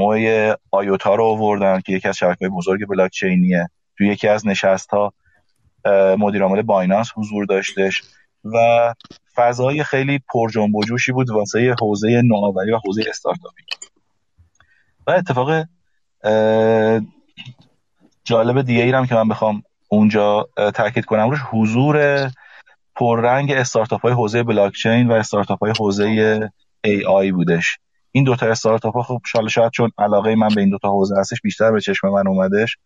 آیوتا 0.71 1.15
رو 1.15 1.25
آوردن 1.25 1.81
که 1.81 1.93
یکی 1.93 2.07
از 2.07 2.17
شبکه 2.17 2.49
بزرگ 2.49 2.87
بلاک 2.87 3.11
چینیه 3.11 3.69
توی 3.97 4.07
یکی 4.07 4.27
از 4.27 4.47
نشست 4.47 4.89
ها 4.89 5.13
مدیر 6.19 6.43
عامل 6.43 6.61
بایننس 6.61 7.11
حضور 7.15 7.45
داشتش 7.45 8.03
و 8.45 8.57
فضای 9.35 9.83
خیلی 9.83 10.19
پر 10.33 10.49
جنب 10.49 10.75
و 10.75 10.83
جوشی 10.83 11.11
بود 11.11 11.29
واسه 11.29 11.75
حوزه 11.81 12.21
نوآوری 12.21 12.71
و 12.71 12.79
حوزه 12.85 13.03
استارتاپی 13.09 13.63
و 15.07 15.11
اتفاق 15.11 15.65
جالب 18.23 18.61
دیگه 18.61 18.83
ای 18.83 19.07
که 19.07 19.15
من 19.15 19.27
بخوام 19.27 19.63
اونجا 19.87 20.49
تاکید 20.73 21.05
کنم 21.05 21.29
روش 21.29 21.39
حضور 21.51 22.29
پررنگ 22.95 23.51
استارتاپ 23.51 24.01
های 24.01 24.13
حوزه 24.13 24.43
بلاکچین 24.43 25.07
و 25.07 25.11
استارتاپ 25.11 25.59
های 25.59 25.73
حوزه 25.79 26.49
ای 26.83 27.05
آی 27.05 27.31
بودش. 27.31 27.77
این 28.11 28.23
دوتا 28.23 28.45
استارتاپ 28.45 28.93
ها 28.93 29.01
خب 29.01 29.21
شاید 29.25 29.47
شاید 29.47 29.71
چون 29.71 29.91
علاقه 29.97 30.35
من 30.35 30.47
به 30.47 30.61
این 30.61 30.69
دوتا 30.69 30.89
حوزه 30.89 31.15
هستش 31.19 31.41
بیشتر 31.41 31.71
به 31.71 31.81
چشم 31.81 32.09
من 32.09 32.27
اومدش. 32.27 32.77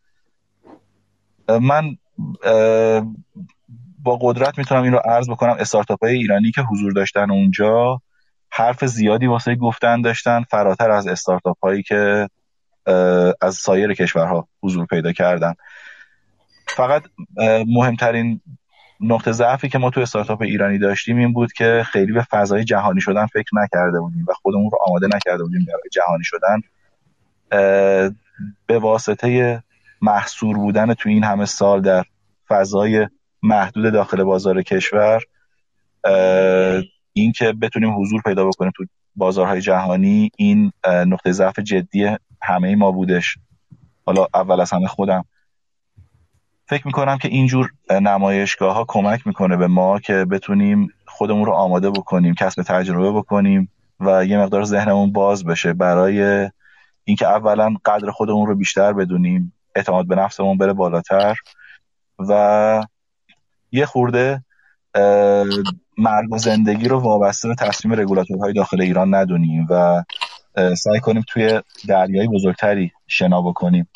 من 1.49 1.97
با 4.03 4.18
قدرت 4.22 4.57
می‌تونم 4.57 4.84
این 4.84 4.93
رو 4.93 4.99
عرض 5.05 5.30
بکنم. 5.30 5.55
استارتاپ 5.59 6.03
های 6.03 6.16
ایرانی 6.16 6.51
که 6.51 6.61
حضور 6.61 6.93
داشتن 6.93 7.32
اونجا 7.32 8.01
حرف 8.49 8.86
زیادی 8.86 9.28
واسه 9.28 9.55
گفتن 9.55 10.01
داشتن 10.01 10.43
فراتر 10.43 10.91
از 10.91 11.07
استارتاپ 11.07 11.57
هایی 11.64 11.84
که 11.84 12.30
از 13.41 13.55
سایر 13.55 13.93
کشورها 13.93 14.47
حضور 14.64 14.86
پیدا 14.86 15.11
کردن. 15.11 15.53
فقط 16.68 17.03
مهمترین 17.68 18.41
نقطه 18.99 19.32
ضعفی 19.32 19.70
که 19.70 19.78
ما 19.78 19.89
تو 19.89 20.01
استارتاپ 20.01 20.41
ایرانی 20.41 20.80
داشتیم 20.80 21.18
این 21.18 21.34
بود 21.34 21.53
که 21.53 21.84
خیلی 21.91 22.11
به 22.11 22.22
فضای 22.22 22.64
جهانی 22.64 23.01
شدن 23.01 23.26
فکر 23.26 23.49
نکرده 23.53 23.99
بودیم 23.99 24.26
و 24.28 24.34
خودمون 24.34 24.70
رو 24.72 24.78
آماده 24.88 25.07
نکرده 25.07 25.43
بودیم 25.43 25.66
برای 25.68 25.89
جهانی 25.91 26.24
شدن. 26.24 26.61
به 28.66 28.80
واسطه 28.80 29.64
محصور 30.03 30.57
بودن 30.57 30.93
تو 30.93 31.09
این 31.09 31.23
همه 31.23 31.45
سال 31.45 31.81
در 31.81 32.03
فضای 32.47 33.07
محدود 33.43 33.93
داخل 33.93 34.23
بازار 34.23 34.61
کشور 34.61 35.21
این 37.13 37.31
که 37.31 37.53
بتونیم 37.61 38.01
حضور 38.01 38.21
پیدا 38.21 38.45
بکنیم 38.45 38.71
تو 38.75 38.85
بازارهای 39.15 39.61
جهانی 39.61 40.31
این 40.37 40.71
نقطه 40.85 41.31
ضعف 41.31 41.59
جدی 41.59 42.17
همه 42.41 42.75
ما 42.75 42.91
بودش. 42.91 43.37
حالا 44.05 44.27
اول 44.33 44.61
از 44.61 44.71
همه 44.71 44.87
خودم. 44.87 45.25
فکر 46.67 46.87
می‌کنم 46.87 47.17
که 47.17 47.27
اینجور 47.27 47.71
نمایشگاه 47.89 48.75
ها 48.75 48.85
کمک 48.87 49.27
می‌کنه 49.27 49.57
به 49.57 49.67
ما 49.67 49.99
که 49.99 50.25
بتونیم 50.25 50.87
خودمون 51.05 51.45
رو 51.45 51.51
آماده 51.51 51.89
بکنیم 51.89 52.33
کسب 52.33 52.61
تجربه 52.61 53.11
بکنیم 53.11 53.69
و 53.99 54.25
یه 54.25 54.37
مقدار 54.37 54.63
ذهنمون 54.63 55.11
باز 55.11 55.45
بشه 55.45 55.73
برای 55.73 56.49
اینکه 57.03 57.27
اولا 57.27 57.75
قدر 57.85 58.11
خودمون 58.11 58.47
رو 58.47 58.55
بیشتر 58.55 58.93
بدونیم. 58.93 59.52
اعتماد 59.76 60.07
به 60.07 60.15
نفسمون 60.15 60.57
بره 60.57 60.74
بالاتر. 60.74 61.36
و 62.19 62.84
یه 63.71 63.86
خورده 63.86 64.43
مرگ 65.97 66.32
و 66.32 66.38
زندگی 66.38 66.88
رو 66.88 66.99
وابسته 66.99 67.47
به 67.47 67.55
تصمیم 67.55 67.99
رگولاتورهای 67.99 68.53
داخل 68.53 68.82
ایران 68.82 69.15
ندونیم 69.15 69.67
و 69.69 70.03
سعی 70.76 70.99
کنیم 70.99 71.24
توی 71.28 71.61
دریای 71.88 72.28
بزرگتری 72.28 72.91
شنا 73.07 73.41
بکنیم. 73.41 73.88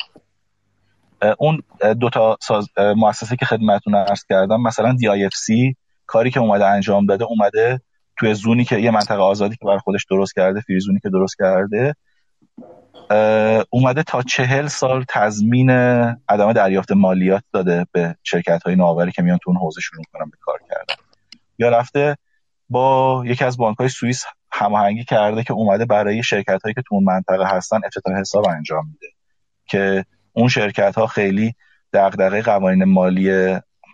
اون 1.38 1.62
دو 2.00 2.10
تا 2.10 2.36
ساز 2.40 2.68
مؤسسه 2.96 3.36
که 3.36 3.46
خدمتتون 3.46 3.94
عرض 3.94 4.24
کردم 4.28 4.60
مثلا 4.62 4.92
دی 4.92 5.74
کاری 6.06 6.30
که 6.30 6.40
اومده 6.40 6.66
انجام 6.66 7.06
داده 7.06 7.24
اومده 7.24 7.80
توی 8.18 8.34
زونی 8.34 8.64
که 8.64 8.78
یه 8.78 8.90
منطقه 8.90 9.22
آزادی 9.22 9.56
که 9.56 9.64
برای 9.64 9.78
خودش 9.78 10.06
درست 10.10 10.34
کرده 10.34 10.60
فریزونی 10.60 11.00
که 11.00 11.08
درست 11.08 11.36
کرده 11.38 11.94
اومده 13.70 14.02
تا 14.02 14.22
چهل 14.22 14.66
سال 14.66 15.04
تضمین 15.08 15.70
عدم 16.28 16.52
دریافت 16.52 16.92
مالیات 16.92 17.42
داده 17.52 17.86
به 17.92 18.16
شرکت 18.22 18.62
های 18.62 18.76
نوآوری 18.76 19.12
که 19.12 19.22
میان 19.22 19.38
تو 19.38 19.50
اون 19.50 19.60
حوزه 19.60 19.80
شروع 19.80 20.04
کنن 20.12 20.30
به 20.30 20.36
کار 20.40 20.58
کردن. 20.68 21.02
یا 21.58 21.68
رفته 21.68 22.16
با 22.68 23.22
یکی 23.26 23.44
از 23.44 23.56
بانک 23.56 23.78
های 23.78 23.88
سوئیس 23.88 24.24
هماهنگی 24.52 25.04
کرده 25.04 25.42
که 25.42 25.52
اومده 25.52 25.84
برای 25.84 26.22
شرکت 26.22 26.62
هایی 26.64 26.74
که 26.74 26.82
تو 26.82 26.94
اون 26.94 27.04
منطقه 27.04 27.44
هستن 27.46 27.80
افتتاح 27.84 28.20
حساب 28.20 28.48
انجام 28.48 28.86
میده. 28.86 29.12
که 29.66 30.04
اون 30.32 30.48
شرکت 30.48 30.94
ها 30.94 31.06
خیلی 31.06 31.54
دغدغه 31.92 32.42
قوانین 32.42 32.84
مالی 32.84 33.30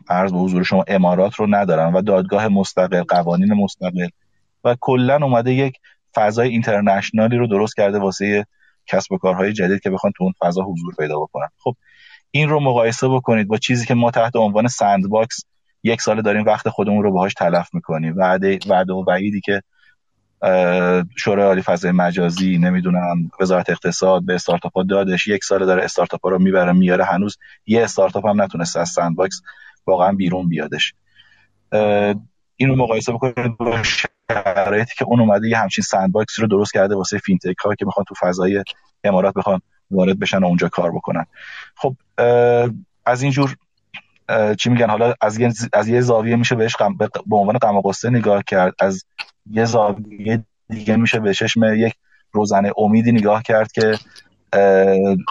عرض 0.08 0.32
به 0.32 0.38
حضور 0.38 0.62
شما 0.62 0.84
امارات 0.88 1.34
رو 1.34 1.46
ندارن 1.54 1.92
و 1.92 2.02
دادگاه 2.02 2.48
مستقل 2.48 3.02
قوانین 3.02 3.54
مستقل. 3.54 4.08
و 4.64 4.76
کلا 4.80 5.16
اومده 5.16 5.52
یک 5.52 5.76
فضای 6.14 6.48
international 6.48 7.30
ی 7.30 7.36
رو 7.36 7.46
درست 7.46 7.76
کرده 7.76 7.98
واسه 7.98 8.46
کسب 8.86 9.12
و 9.12 9.18
کارهای 9.18 9.52
جدید 9.52 9.80
که 9.80 9.90
بخوان 9.90 10.12
تو 10.16 10.24
اون 10.24 10.32
فضا 10.40 10.62
حضور 10.62 10.94
پیدا 10.98 11.20
بکنن. 11.20 11.48
خب 11.58 11.76
این 12.30 12.48
رو 12.48 12.60
مقایسه 12.60 13.08
بکنید 13.08 13.48
با 13.48 13.56
چیزی 13.56 13.86
که 13.86 13.94
ما 13.94 14.10
تحت 14.10 14.36
عنوان 14.36 14.68
sandbox 14.68 15.44
یک 15.82 16.02
سال 16.02 16.22
داریم 16.22 16.44
وقت 16.44 16.68
خودمون 16.68 17.02
رو 17.02 17.12
باهاش 17.12 17.34
تلف 17.34 17.68
می‌کنیم. 17.72 18.14
وعده 18.16 18.58
وعده 18.68 18.92
و 18.92 19.04
وعیدی 19.08 19.40
که 19.40 19.62
شورای 21.16 21.46
عالی 21.46 21.62
فضای 21.62 21.92
مجازی 21.92 22.58
نمی‌دونم 22.58 23.30
وزارت 23.40 23.70
اقتصاد 23.70 24.26
به 24.26 24.34
استارتاپ 24.34 24.76
ها 24.76 24.82
دادش 24.82 25.26
یک 25.26 25.44
سال 25.44 25.66
داره 25.66 25.84
استارتاپ 25.84 26.24
ها 26.24 26.30
رو 26.30 26.38
می‌بره 26.38 26.72
میاره 26.72 27.04
هنوز 27.04 27.38
یه 27.66 27.84
استارتاپ 27.84 28.26
هم 28.26 28.42
نتونسته 28.42 28.80
از 28.80 28.88
sandbox 28.88 29.42
واقعا 29.86 30.12
بیرون 30.12 30.48
بیادش. 30.48 30.94
اینو 32.56 32.76
مقایسه 32.76 33.12
بکنید 33.12 33.56
با 33.56 33.82
شرایطی 34.32 34.94
که 34.96 35.04
اون 35.04 35.20
اومده 35.20 35.48
یه 35.48 35.58
همچین 35.58 35.84
sandbox 35.84 36.40
رو 36.40 36.46
درست 36.46 36.72
کرده 36.72 36.94
واسه 36.94 37.18
فینتک 37.18 37.58
ها 37.58 37.74
که 37.74 37.84
می‌خوان 37.84 38.04
تو 38.08 38.14
فضای 38.20 38.64
امارات 39.04 39.34
بخوان 39.34 39.60
وارد 39.90 40.18
بشن 40.18 40.38
و 40.38 40.46
اونجا 40.46 40.68
کار 40.68 40.90
بکنن. 40.90 41.26
خب 41.76 41.96
از 43.06 43.22
اینجور 43.22 43.56
چی 44.58 44.70
میگن 44.70 44.90
حالا 44.90 45.14
از 45.20 45.38
یه, 45.38 45.52
از 45.72 45.88
یه 45.88 46.00
زاویه 46.00 46.36
میشه 46.36 46.54
بهش 46.54 46.76
به 47.26 47.36
عنوان 47.36 47.58
غم 47.58 47.82
نگاه 48.04 48.42
کرد. 48.42 48.74
از 48.78 49.04
یه 49.50 49.64
زاویه 49.64 50.44
دیگه 50.68 50.96
میشه 50.96 51.20
به 51.20 51.34
چشم 51.34 51.74
یک 51.74 51.94
روزنه 52.32 52.72
امیدی 52.78 53.12
نگاه 53.12 53.42
کرد 53.42 53.72
که 53.72 53.98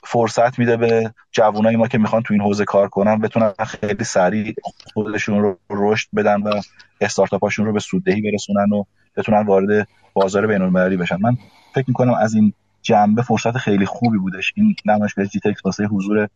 فرصت 0.03 0.59
میده 0.59 0.77
به 0.77 1.13
جوانای 1.31 1.75
ما 1.75 1.87
که 1.87 1.97
می‌خوان 1.97 2.21
تو 2.21 2.33
این 2.33 2.41
حوزه 2.41 2.65
کار 2.65 2.87
کنن 2.87 3.19
بتونن 3.19 3.53
خیلی 3.67 4.03
سریع 4.03 4.55
خودشون 4.93 5.41
رو 5.41 5.57
رشد 5.69 6.07
بدن 6.15 6.41
و 6.41 6.61
استارتاپاشون 7.01 7.65
رو 7.65 7.73
به 7.73 7.79
سوددهی 7.79 8.21
برسونن 8.21 8.73
و 8.73 8.83
بتونن 9.17 9.45
وارد 9.45 9.87
بازار 10.13 10.47
بین 10.47 10.61
المللی 10.61 10.97
بشن. 10.97 11.17
من 11.21 11.37
فکر 11.75 11.85
می‌کنم 11.87 12.13
از 12.13 12.33
این 12.33 12.53
جنبه 12.81 13.21
فرصت 13.21 13.57
خیلی 13.57 13.85
خوبی 13.85 14.17
بودش. 14.17 14.53
این 14.55 14.75
نمایشگاه 14.85 15.25
جی 15.25 15.39
تکس 15.39 15.65
واسه 15.65 15.85
حضور 15.85 16.27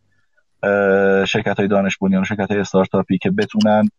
شرکت 1.26 1.58
های 1.58 1.68
دانش 1.68 1.98
بنیان 1.98 2.22
و 2.22 2.26
شرکت 2.26 2.52
های 2.52 2.60
استارتاپی 2.60 3.18
که 3.18 3.32
بتونن 3.32 3.90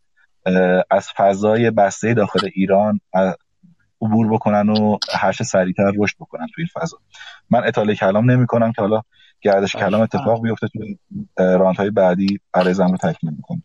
از 0.91 1.09
فضای 1.17 1.71
بسته 1.71 2.15
داخل 2.15 2.49
ایران 2.55 3.01
عبور 4.03 4.29
بکنن 4.33 4.69
و 4.69 4.99
هر 5.13 5.33
چه 5.33 5.45
سریعتر 5.45 5.93
رشد 5.99 6.17
بکنن 6.21 6.47
تو 6.47 6.55
این 6.59 6.69
فضا. 6.75 6.99
من 7.51 7.67
اطاله 7.67 7.95
کلام 7.95 8.31
نمی 8.31 8.47
کنم 8.47 8.73
که 8.73 8.83
حالا 8.83 9.03
گردش 9.41 9.77
کلام 9.77 10.01
اتفاق 10.01 10.43
بیفته 10.43 10.69
تو 10.69 10.79
راند 11.37 11.77
های 11.77 11.91
بعدی 11.91 12.41
عرضم 12.55 12.87
رو 12.87 12.97
تکمیل 12.97 13.35
می‌کنم 13.35 13.63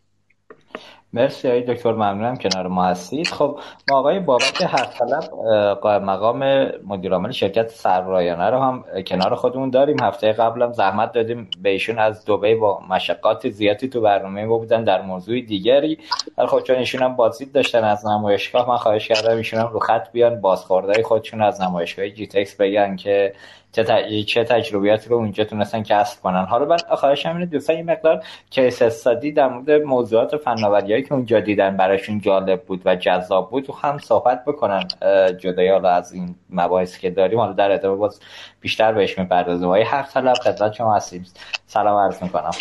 مرسی 1.13 1.47
های 1.47 1.61
دکتر 1.61 1.91
ممنونم 1.91 2.35
کنار 2.35 2.67
ما 2.67 2.85
هستید. 2.85 3.27
خب 3.27 3.59
ما 3.91 3.97
آقای 3.97 4.19
بابک 4.19 4.53
طلب 4.99 5.87
مقام 5.87 6.43
مدیرعامل 6.87 7.31
شرکت 7.31 7.69
سررایانه 7.69 8.49
رو 8.49 8.59
هم 8.59 8.83
کنار 9.07 9.35
خودمون 9.35 9.69
داریم. 9.69 9.99
هفته 10.01 10.31
قبلم 10.31 10.71
زحمت 10.71 11.11
دادیم 11.11 11.49
به 11.61 11.69
ایشون 11.69 11.99
از 11.99 12.25
دبی 12.25 12.55
با 12.55 12.79
مشقات 12.89 13.49
زیادی 13.49 13.87
تو 13.87 14.01
برنامه 14.01 14.45
ما 14.45 14.57
بودن 14.57 14.83
در 14.83 15.01
موضوع 15.01 15.41
دیگری. 15.41 15.97
ولی 16.37 16.47
خب 16.47 16.59
چون 16.59 16.75
ایشون 16.75 17.01
هم 17.01 17.15
بازدید 17.15 17.51
داشتن 17.51 17.83
از 17.83 18.07
نمایشگاه 18.07 18.69
من 18.69 18.77
خواهش 18.77 19.07
کردم 19.07 19.37
ایشون 19.37 19.59
هم 19.59 19.67
رو 19.67 19.79
خط 19.79 20.11
بیان 20.11 20.41
بازخوردهای 20.41 21.03
خودشون 21.03 21.41
از 21.41 21.61
نمایشگاه 21.61 22.09
جی 22.09 22.27
تکس 22.27 22.55
بگن 22.55 22.95
که 22.95 23.33
چه, 23.73 24.23
چه 24.23 24.43
تجربیاتی 24.43 25.09
رو 25.09 25.15
اونجا 25.15 25.43
تونستن 25.43 25.83
کسب 25.83 26.21
کنن. 26.21 26.45
حالا 26.45 26.65
من 26.65 26.77
خواهش 26.77 27.25
اینه 27.25 27.45
دوستان 27.45 27.77
یه 27.77 27.83
مقدار 27.83 28.23
کیس 28.49 28.81
استادی 28.81 29.31
در 29.31 29.47
مورد 29.47 29.71
موضوعات 29.71 30.37
فناوریایی 30.37 31.03
که 31.03 31.13
اونجا 31.13 31.39
دیدن 31.39 31.77
براشون 31.77 32.21
جالب 32.21 32.63
بود 32.63 32.81
و 32.85 32.95
جذاب 32.95 33.49
بود 33.49 33.69
و 33.69 33.73
هم 33.73 33.97
صحبت 33.97 34.45
بکنن. 34.45 34.87
جدای 35.39 35.69
حالا 35.69 35.89
از 35.89 36.13
این 36.13 36.35
مباحثی 36.49 37.01
که 37.01 37.09
داریم 37.09 37.39
حالا 37.39 37.53
در 37.53 37.71
ادامه 37.71 37.95
باز 37.95 38.19
بیشتر 38.61 38.93
بهش 38.93 39.19
می‌پردازیم. 39.19 39.67
وای 39.67 39.83
حق 39.83 40.09
طلب 40.09 40.33
خدمت 40.33 40.73
شما 40.73 40.95
هستیم. 40.95 41.25
سلام 41.67 41.97
عرض 41.97 42.23
می‌کنم. 42.23 42.51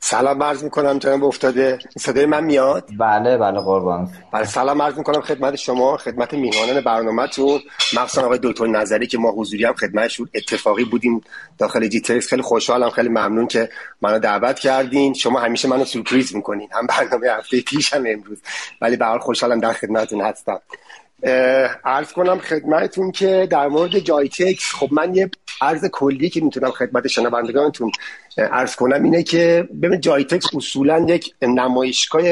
سلام 0.00 0.42
عرض 0.42 0.64
می‌کنم 0.64 0.98
جناب 0.98 1.24
افتاده. 1.24 1.78
صدای 1.98 2.26
من 2.26 2.44
میاد؟ 2.44 2.88
بله 2.98 3.38
بله 3.38 3.60
قربان. 3.60 4.10
بله 4.32 4.44
سلام 4.44 4.82
عرض 4.82 4.98
می‌کنم 4.98 5.20
خدمت 5.20 5.56
شما 5.56 5.96
خدمت 5.96 6.34
میهمانان 6.34 6.80
برنامهتون. 6.80 7.60
مخصوصا 7.96 8.26
آقای 8.26 8.38
دکتر 8.42 8.66
نظری 8.66 9.06
که 9.06 9.18
ما 9.18 9.30
حضوری 9.30 9.64
هم 9.64 9.74
خدمتشون 9.74 10.28
اتفاقی 10.34 10.84
بودیم 10.84 11.20
داخل 11.58 11.86
جی 11.86 12.20
خیلی 12.20 12.42
خوشحالم 12.42 12.90
خیلی 12.90 13.08
ممنون 13.08 13.46
که 13.46 13.68
منو 14.02 14.18
دعوت 14.18 14.58
کردین. 14.58 15.14
شما 15.14 15.40
همیشه 15.40 15.68
منو 15.68 15.84
سورپرایز 15.84 16.36
می‌کنین. 16.36 16.68
هم 16.72 16.86
برنامه 16.86 17.28
هفته 17.28 17.60
پیش 17.60 17.92
هم 17.92 18.04
امروز. 18.06 18.42
ولی 18.80 18.96
به 18.96 19.04
حال 19.04 19.18
خوشحالم 19.18 19.60
در 19.60 19.72
خدمتتون 19.72 20.20
هستم. 20.20 20.60
عرض 21.84 22.12
کنم 22.12 22.38
خدمتتون 22.38 23.12
که 23.12 23.48
در 23.50 23.68
مورد 23.68 23.98
GITEX 23.98 24.74
خب 24.74 24.88
من 24.92 25.14
یه 25.14 25.30
عرض 25.60 25.84
کلی 25.92 26.30
که 26.30 26.40
می‌تونم 26.40 26.70
خدمت 26.70 27.06
شنوندگانتون 27.06 27.92
عرض 28.38 28.76
کنم 28.76 29.02
اینه 29.02 29.22
که 29.22 29.68
ببین 29.82 30.00
GITEX 30.00 30.54
اصولا 30.54 31.06
یک 31.08 31.34
نمایشگاه 31.42 32.22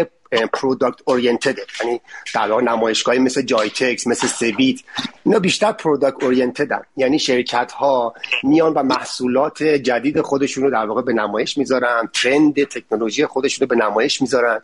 product 0.53 1.01
oriented 1.05 1.57
یعنی 1.85 2.01
در 2.35 2.51
واقع 2.51 2.63
نمایشگاهی 2.63 3.19
مثل 3.19 3.43
GITEX 3.43 4.07
مثل 4.07 4.27
CeBIT 4.27 4.81
اینا 5.25 5.39
بیشتر 5.39 5.73
product 5.73 6.23
oriented 6.23 6.76
ن 6.76 6.83
یعنی 6.97 7.19
شرکت 7.19 7.73
ها 7.73 8.15
میان 8.43 8.73
و 8.73 8.83
محصولات 8.83 9.63
جدید 9.63 10.21
خودشون 10.21 10.65
رو 10.65 10.71
در 10.71 10.87
واقع 10.87 11.03
به 11.03 11.13
نمایش 11.13 11.59
می‌ذارن 11.59 12.09
trend 12.13 12.65
تکنولوژی 12.65 13.27
خودشون 13.27 13.69
رو 13.69 13.77
به 13.77 13.85
نمایش 13.85 14.23
می‌ذارن. 14.23 14.61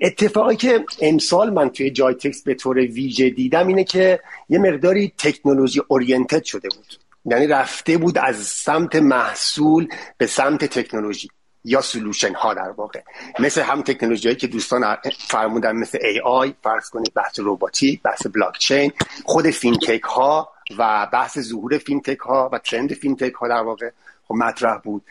اتفاقی 0.00 0.56
که 0.56 0.84
امسال 1.00 1.50
من 1.50 1.70
توی 1.70 1.90
GITEX 1.90 2.42
به 2.42 2.54
طور 2.54 2.78
ویژه 2.78 3.30
دیدم 3.30 3.66
اینه 3.66 3.84
که 3.84 4.20
یه 4.48 4.58
مقداری 4.58 5.12
technology 5.18 5.80
oriented 5.88 6.44
شده 6.44 6.68
بود. 6.68 6.98
یعنی 7.24 7.46
رفته 7.46 7.98
بود 7.98 8.18
از 8.18 8.36
سمت 8.36 8.96
محصول 8.96 9.88
به 10.18 10.26
سمت 10.26 10.64
تکنولوژی 10.64 11.28
یا 11.64 11.80
solution 11.80 12.34
ها 12.34 12.54
در 12.54 12.70
واقع. 12.70 13.00
مثل 13.38 13.62
همین 13.62 13.82
تکنولوژی 13.82 14.34
که 14.34 14.46
دوستان 14.46 14.96
فرمودن 15.28 15.72
مثل 15.72 15.98
AI 16.02 16.54
فرض 16.62 16.90
کنید 16.90 17.12
بحث 17.14 17.40
روباتیک 17.40 18.02
بحث 18.02 18.26
بلاک 18.26 18.58
چین 18.58 18.92
خود 19.24 19.50
فینتک 19.50 20.02
ها 20.02 20.52
و 20.78 21.08
بحث 21.12 21.38
ظهور 21.38 21.78
فینتک 21.78 22.18
ها 22.18 22.50
و 22.52 22.58
trend 22.58 22.94
فینتک 22.94 23.32
ها 23.32 23.48
در 23.48 23.62
واقع 23.62 23.90
خب 24.28 24.34
مطرح 24.34 24.78
بود. 24.78 25.02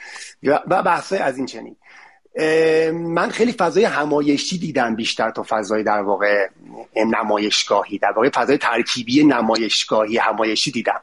و 0.44 0.84
بحث 0.84 1.14
از 1.14 1.38
این 1.38 1.46
چنین. 1.46 1.76
من 2.94 3.30
خیلی 3.30 3.52
فضای 3.52 3.84
همایشی 3.84 4.58
دیدم 4.58 4.96
بیشتر 4.96 5.32
تا 5.32 5.46
فضای 5.50 5.84
در 5.84 6.02
واقع 6.02 6.48
نمایشگاهی 6.96 7.98
در 7.98 8.12
واقع 8.12 8.30
فضای 8.30 8.58
ترکیبی 8.58 9.24
نمایشگاهی 9.24 10.18
همایشی 10.18 10.72
دیدم. 10.72 11.02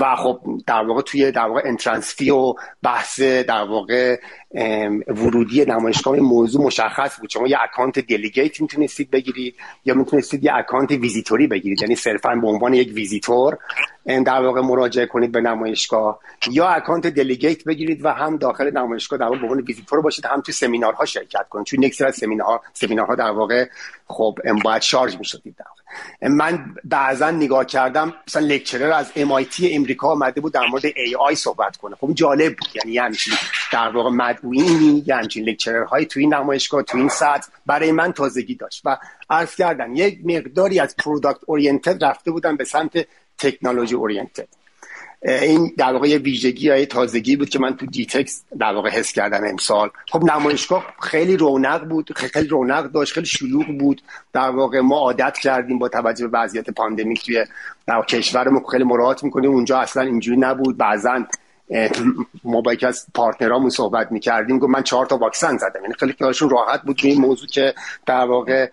و 0.00 0.16
خب 0.16 0.40
در 0.66 0.82
واقع 0.82 1.02
توی 1.02 1.32
در 1.32 1.46
واقع 1.46 1.62
entrance 1.64 2.20
و 2.20 2.54
بحث 2.82 3.20
در 3.20 3.62
واقع 3.62 4.20
ورودی 5.08 5.64
نمایشگاه 5.64 6.16
موضوع 6.16 6.64
مشخص 6.64 7.20
بود. 7.20 7.30
شما 7.30 7.48
یه 7.48 7.58
اکانت 7.60 7.98
delegate 7.98 8.60
می‌تونستید 8.60 9.10
بگیرید 9.10 9.54
یا 9.84 9.94
می‌تونستید 9.94 10.44
یه 10.44 10.54
اکانت 10.54 10.90
ویزیتوری 10.90 11.46
بگیرید. 11.46 11.82
یعنی 11.82 11.94
صرفا 11.94 12.34
به 12.34 12.48
عنوان 12.48 12.74
یک 12.74 12.92
ویزیتور 12.94 13.58
در 14.06 14.42
واقع 14.42 14.60
مراجعه 14.60 15.06
کنید 15.06 15.32
به 15.32 15.40
نمایشگاه. 15.40 16.18
یا 16.50 16.68
اکانت 16.68 17.06
delegate 17.06 17.64
بگیرید 17.64 18.04
و 18.04 18.08
هم 18.08 18.36
داخل 18.36 18.70
نمایشگاه 18.70 19.18
در 19.18 19.24
واقع 19.24 19.38
به 19.38 19.42
عنوان 19.42 19.60
ویزیتور 19.60 20.00
باشید 20.00 20.26
هم 20.26 20.40
تو 20.40 20.52
سمینارها 20.52 21.04
شرکت 21.04 21.48
کنید. 21.48 21.66
چون 21.66 21.82
یک 21.82 21.94
سری 21.94 22.08
از 22.08 22.16
سمینارها 22.16 22.62
سمینارها 22.72 23.14
در 23.14 23.30
واقع 23.30 23.68
خب 24.06 24.38
باید 24.64 24.82
شارژ 24.82 25.16
می‌شدید. 25.16 25.56
من 26.22 26.74
بعضا 26.84 27.30
نگاه 27.30 27.64
کردم 27.64 28.14
مثلا 28.28 28.46
lecturer 28.46 28.92
از 28.92 29.12
MIT 29.16 29.64
امریکا 29.72 30.08
آمده 30.08 30.40
بود 30.40 30.52
در 30.52 30.66
مورد 30.66 30.86
AI 30.86 31.34
صحبت 31.34 31.76
کنه. 31.76 31.96
خب 31.96 32.12
جالب 32.14 32.56
بود. 32.56 32.68
یعنی 32.74 32.98
همچین 32.98 33.34
در 33.72 33.88
واقع 33.88 34.10
مدعوینی 34.10 35.04
یه 35.06 35.16
همچین 35.16 35.44
lecturer 35.44 35.84
های 35.84 36.06
تو 36.06 36.20
این 36.20 36.34
نمایشگاه 36.34 36.82
تو 36.82 36.98
این 36.98 37.08
سطح 37.08 37.48
برای 37.66 37.92
من 37.92 38.12
تازگی 38.12 38.54
داشت. 38.54 38.82
و 38.84 38.98
عرض 39.30 39.56
کردم 39.56 39.96
یک 39.96 40.18
مقداری 40.24 40.80
از 40.80 40.96
product 40.96 41.40
oriented 41.46 42.04
رفته 42.04 42.30
بودن 42.30 42.56
به 42.56 42.64
سمت 42.64 43.06
technology 43.38 43.94
oriented 43.94 44.48
این 45.22 45.72
در 45.78 45.92
واقع 45.92 46.08
یه 46.08 46.18
ویژگی 46.18 46.70
های 46.70 46.86
تازگی 46.86 47.36
بود 47.36 47.48
که 47.48 47.58
من 47.58 47.76
تو 47.76 47.86
GITEX 47.86 48.44
در 48.58 48.72
واقع 48.72 48.90
حس 48.90 49.12
کردم 49.12 49.44
امسال. 49.44 49.90
خب 50.10 50.24
نمایشگاه 50.24 50.94
خیلی 51.02 51.36
رونق 51.36 51.84
بود 51.84 52.12
خیلی 52.16 52.48
رونق 52.48 52.92
داشت 52.92 53.12
خیلی 53.12 53.26
شلوغ 53.26 53.66
بود. 53.78 54.02
در 54.32 54.50
واقع 54.50 54.80
ما 54.80 54.98
عادت 54.98 55.38
کردیم 55.38 55.78
با 55.78 55.88
توجه 55.88 56.28
به 56.28 56.38
وضعیت 56.38 56.70
pandemic 56.70 57.26
توی 57.26 57.44
کشورمون 58.08 58.62
خیلی 58.70 58.84
مراعات 58.84 59.24
می‌کنیم. 59.24 59.50
اونجا 59.50 59.78
اصلا 59.78 60.02
اینجوری 60.02 60.36
نبود. 60.40 60.76
بعضا 60.76 61.24
ما 62.44 62.60
با 62.60 62.72
یکی 62.72 62.86
از 62.86 63.06
partner 63.14 63.53
امون 63.53 63.70
صحبت 63.70 64.12
می‌کردیم. 64.12 64.58
گفت 64.58 64.70
من 64.70 64.82
چهار 64.82 65.06
تا 65.06 65.16
واکسن 65.16 65.56
زدم. 65.56 65.82
یعنی 65.82 65.94
خیلی 65.94 66.12
خیالشون 66.12 66.50
راحت 66.50 66.82
بود 66.82 67.00
این 67.02 67.20
موضوع 67.20 67.48
که 67.48 67.74
در 68.06 68.24
واقع 68.24 68.70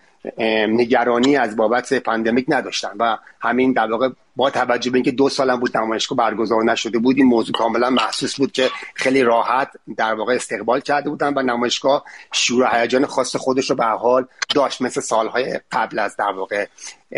نگرانی 0.67 1.37
از 1.37 1.55
بابت 1.55 1.93
پاندمیک 1.93 2.45
نداشتن. 2.47 2.91
و 2.99 3.17
همین 3.41 3.73
در 3.73 3.91
واقع 3.91 4.09
با 4.35 4.49
توجه 4.49 4.91
به 4.91 4.95
اینکه 4.95 5.11
دو 5.11 5.29
سالم 5.29 5.59
بود 5.59 5.77
نمایشگاه 5.77 6.17
برگزار 6.17 6.63
نشده 6.63 6.99
بود 6.99 7.17
این 7.17 7.25
موضوع 7.25 7.53
کاملا 7.53 7.89
محسوس 7.89 8.35
بود 8.35 8.51
که 8.51 8.69
خیلی 8.95 9.23
راحت 9.23 9.71
در 9.97 10.13
واقع 10.13 10.33
استقبال 10.33 10.79
کرده 10.79 11.09
بودن 11.09 11.33
و 11.35 11.41
نمایشگاه 11.41 12.03
شور 12.31 12.69
هیجان 12.73 13.05
خاص 13.05 13.35
خودش 13.35 13.69
رو 13.69 13.75
به 13.75 13.85
حال 13.85 14.25
داشت 14.55 14.81
مثل 14.81 15.01
سالهای 15.01 15.59
قبل 15.71 15.99
از 15.99 16.15
در 16.15 16.31
واقع 16.31 16.67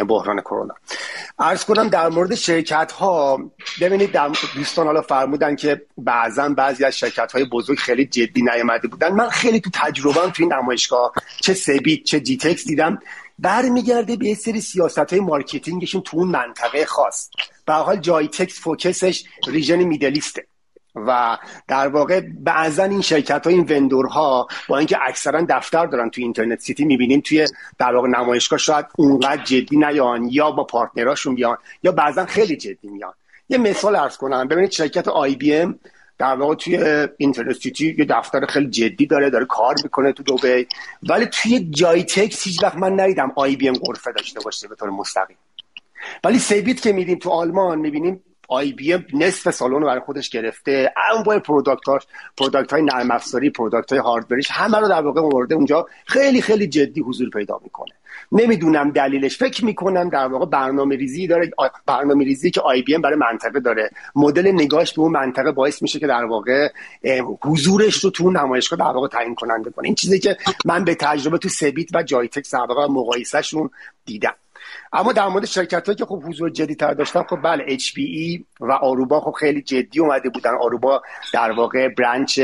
بحران 0.03 0.41
کرونا. 0.41 0.74
عرض 1.39 1.66
کنم 1.66 1.88
در 1.88 2.09
مورد 2.09 2.36
شرکت 2.36 2.91
ها 2.91 3.39
ببینید 3.82 4.11
در 4.11 4.32
دوستان 4.55 4.86
حالا 4.86 5.01
فرمودن 5.01 5.55
که 5.55 5.82
بعضا 5.97 6.49
بعضی 6.49 6.86
از 6.86 6.97
شرکت 6.97 7.32
های 7.32 7.45
بزرگ 7.45 7.78
خیلی 7.78 8.05
جدی 8.05 8.41
نیامده 8.41 8.88
بودن. 8.88 9.13
من 9.13 9.30
خیلی 9.30 9.59
تو 9.59 9.70
تجربه 9.74 10.13
تو 10.13 10.43
این 10.43 10.53
نمایشگاه 10.53 11.13
چه 11.41 11.53
CeBIT 11.53 12.03
چه 12.03 12.20
GITEX 12.19 12.65
دیدم. 12.68 12.99
برمیگرده 13.39 14.15
به 14.15 14.25
یه 14.25 14.36
سری 14.36 14.61
سیاست 14.61 14.97
های 14.97 15.19
marketing 15.19 15.76
شون 15.76 16.01
تو 16.01 16.17
اون 16.17 16.27
منطقه 16.27 16.86
خاص. 16.86 17.29
به 17.65 17.73
حال 17.73 17.97
GITEX 17.97 18.59
focus 18.59 19.05
ش 19.05 19.23
region 19.47 19.83
Middle 19.83 20.15
East 20.15 20.37
ه. 20.37 20.47
و 20.95 21.38
در 21.67 21.88
واقع 21.88 22.21
بعضا 22.39 22.83
این 22.83 23.01
شرکت 23.01 23.47
ها 23.47 23.49
این 23.49 23.63
vendor 23.69 24.36
ها 24.36 24.47
با 24.69 24.77
اینکه 24.77 24.97
اکثرا 25.01 25.45
دفتر 25.49 25.86
دارن 25.86 26.09
توی 26.09 26.23
Internet 26.23 26.59
City 26.59 26.86
می‌بینیم 26.86 27.21
توی 27.21 27.47
در 27.79 27.95
واقع 27.95 28.07
نمایشگاه 28.07 28.59
شاید 28.59 28.86
اونقدر 28.97 29.43
جدی 29.43 29.77
نیان 29.77 30.27
یا 30.31 30.51
با 30.51 30.63
partner 30.63 31.09
اشون 31.09 31.36
بیان 31.36 31.57
یا 31.83 31.91
بعضا 31.91 32.25
خیلی 32.25 32.55
جدی 32.57 32.88
میان. 32.88 33.13
یه 33.49 33.57
مثال 33.57 33.95
عرض 33.95 34.17
کنم. 34.17 34.47
ببینید 34.47 34.71
شرکت 34.71 35.07
IBM 35.07 35.79
در 36.18 36.36
واقع 36.36 36.55
توی 36.55 37.07
Internet 37.17 37.53
City 37.53 37.95
یه 37.99 38.05
دفتر 38.05 38.45
خیلی 38.45 38.70
جدی 38.70 39.05
داره 39.05 39.30
داره 39.30 39.45
کار 39.45 39.76
می‌کنه 39.84 40.11
تو 40.11 40.24
دبی. 40.24 40.68
ولی 41.03 41.26
توی 41.26 41.68
GITEX 41.69 42.43
هیچ 42.43 42.63
وقت 42.63 42.76
من 42.76 42.99
ندیدم 42.99 43.32
IBM 43.36 43.75
غرفه 43.76 44.11
داشته 44.11 44.39
باشه 44.39 44.68
به 44.68 44.76
طور 44.76 44.89
مستقیم. 44.89 45.38
ولی 46.24 46.39
CeBIT 46.39 46.81
که 46.82 46.93
میدیم 46.93 47.20
تو 47.20 47.30
آلمان 47.30 47.80
می‌بینیم 47.80 48.24
IBM 48.47 49.05
نصف 49.13 49.49
سالن 49.49 49.74
رو 49.74 49.86
برای 49.86 49.99
خودش 49.99 50.30
گرفته. 50.30 50.93
انواع 51.13 51.39
product 51.39 51.88
اش 51.88 52.01
product 52.38 52.73
های 52.74 52.82
نرم 52.82 53.11
افزاری 53.11 53.49
product 53.49 53.91
های 53.91 54.01
hardware 54.01 54.38
یش 54.38 54.51
همه 54.51 54.78
رو 54.78 54.88
در 54.88 55.01
واقع 55.01 55.22
مورد 55.22 55.53
اونجا 55.53 55.88
خیلی 56.05 56.41
خیلی 56.41 56.68
جدی 56.68 57.01
حضور 57.01 57.30
پیدا 57.30 57.59
می‌کنه. 57.63 57.93
نمی‌دونم 58.32 58.91
دلیلش. 58.91 59.38
فکر 59.38 59.65
می‌کنم 59.65 60.09
در 60.09 60.28
واقع 60.28 60.45
برنامه 60.45 60.95
ریزی 60.95 61.28
داره 61.28 61.51
برنامه 61.86 62.23
ریزی 62.23 62.51
که 62.51 62.61
IBM 62.61 63.01
برای 63.01 63.15
منطقه 63.15 63.59
داره. 63.59 63.89
مدل 64.15 64.47
نگاهش 64.47 64.93
به 64.93 65.01
اون 65.01 65.11
منطقه 65.11 65.51
باعث 65.51 65.82
میشه 65.82 65.99
که 65.99 66.07
در 66.07 66.26
واقع 66.26 66.69
حضورش 67.41 67.95
رو 67.95 68.09
تو 68.09 68.32
نمایشگاه 68.32 68.80
در 68.80 68.95
واقع 68.95 69.07
تعیین 69.07 69.36
کننده 69.36 69.69
کنه. 69.69 69.86
این 69.86 69.95
چیزی 69.95 70.19
که 70.19 70.38
من 70.65 70.84
به 70.84 70.95
تجربه 70.95 71.38
تو 71.38 71.49
سبیت 71.49 71.89
و 71.93 72.03
جایتکس 72.03 72.53
در 72.53 72.59
واقع 72.59 72.88
مقایسهشون 72.88 73.69
دیدم. 74.05 74.34
اما 74.93 75.13
در 75.13 75.28
مورد 75.28 75.45
شرکت 75.45 75.86
هایی 75.86 75.97
که 75.97 76.05
خب 76.05 76.23
حضور 76.23 76.49
جدی 76.49 76.76
تر 76.76 76.93
داشتن 76.93 77.23
خب 77.23 77.39
بله 77.43 77.78
HPE 77.78 78.43
و 78.59 78.71
آروبا 78.71 79.19
خب 79.19 79.32
خیلی 79.32 79.61
جدی 79.61 79.99
اومده 79.99 80.30
بودن. 80.30 80.51
آروبا 80.61 81.01
در 81.34 81.51
واقع 81.51 81.88
برنچ 81.88 82.39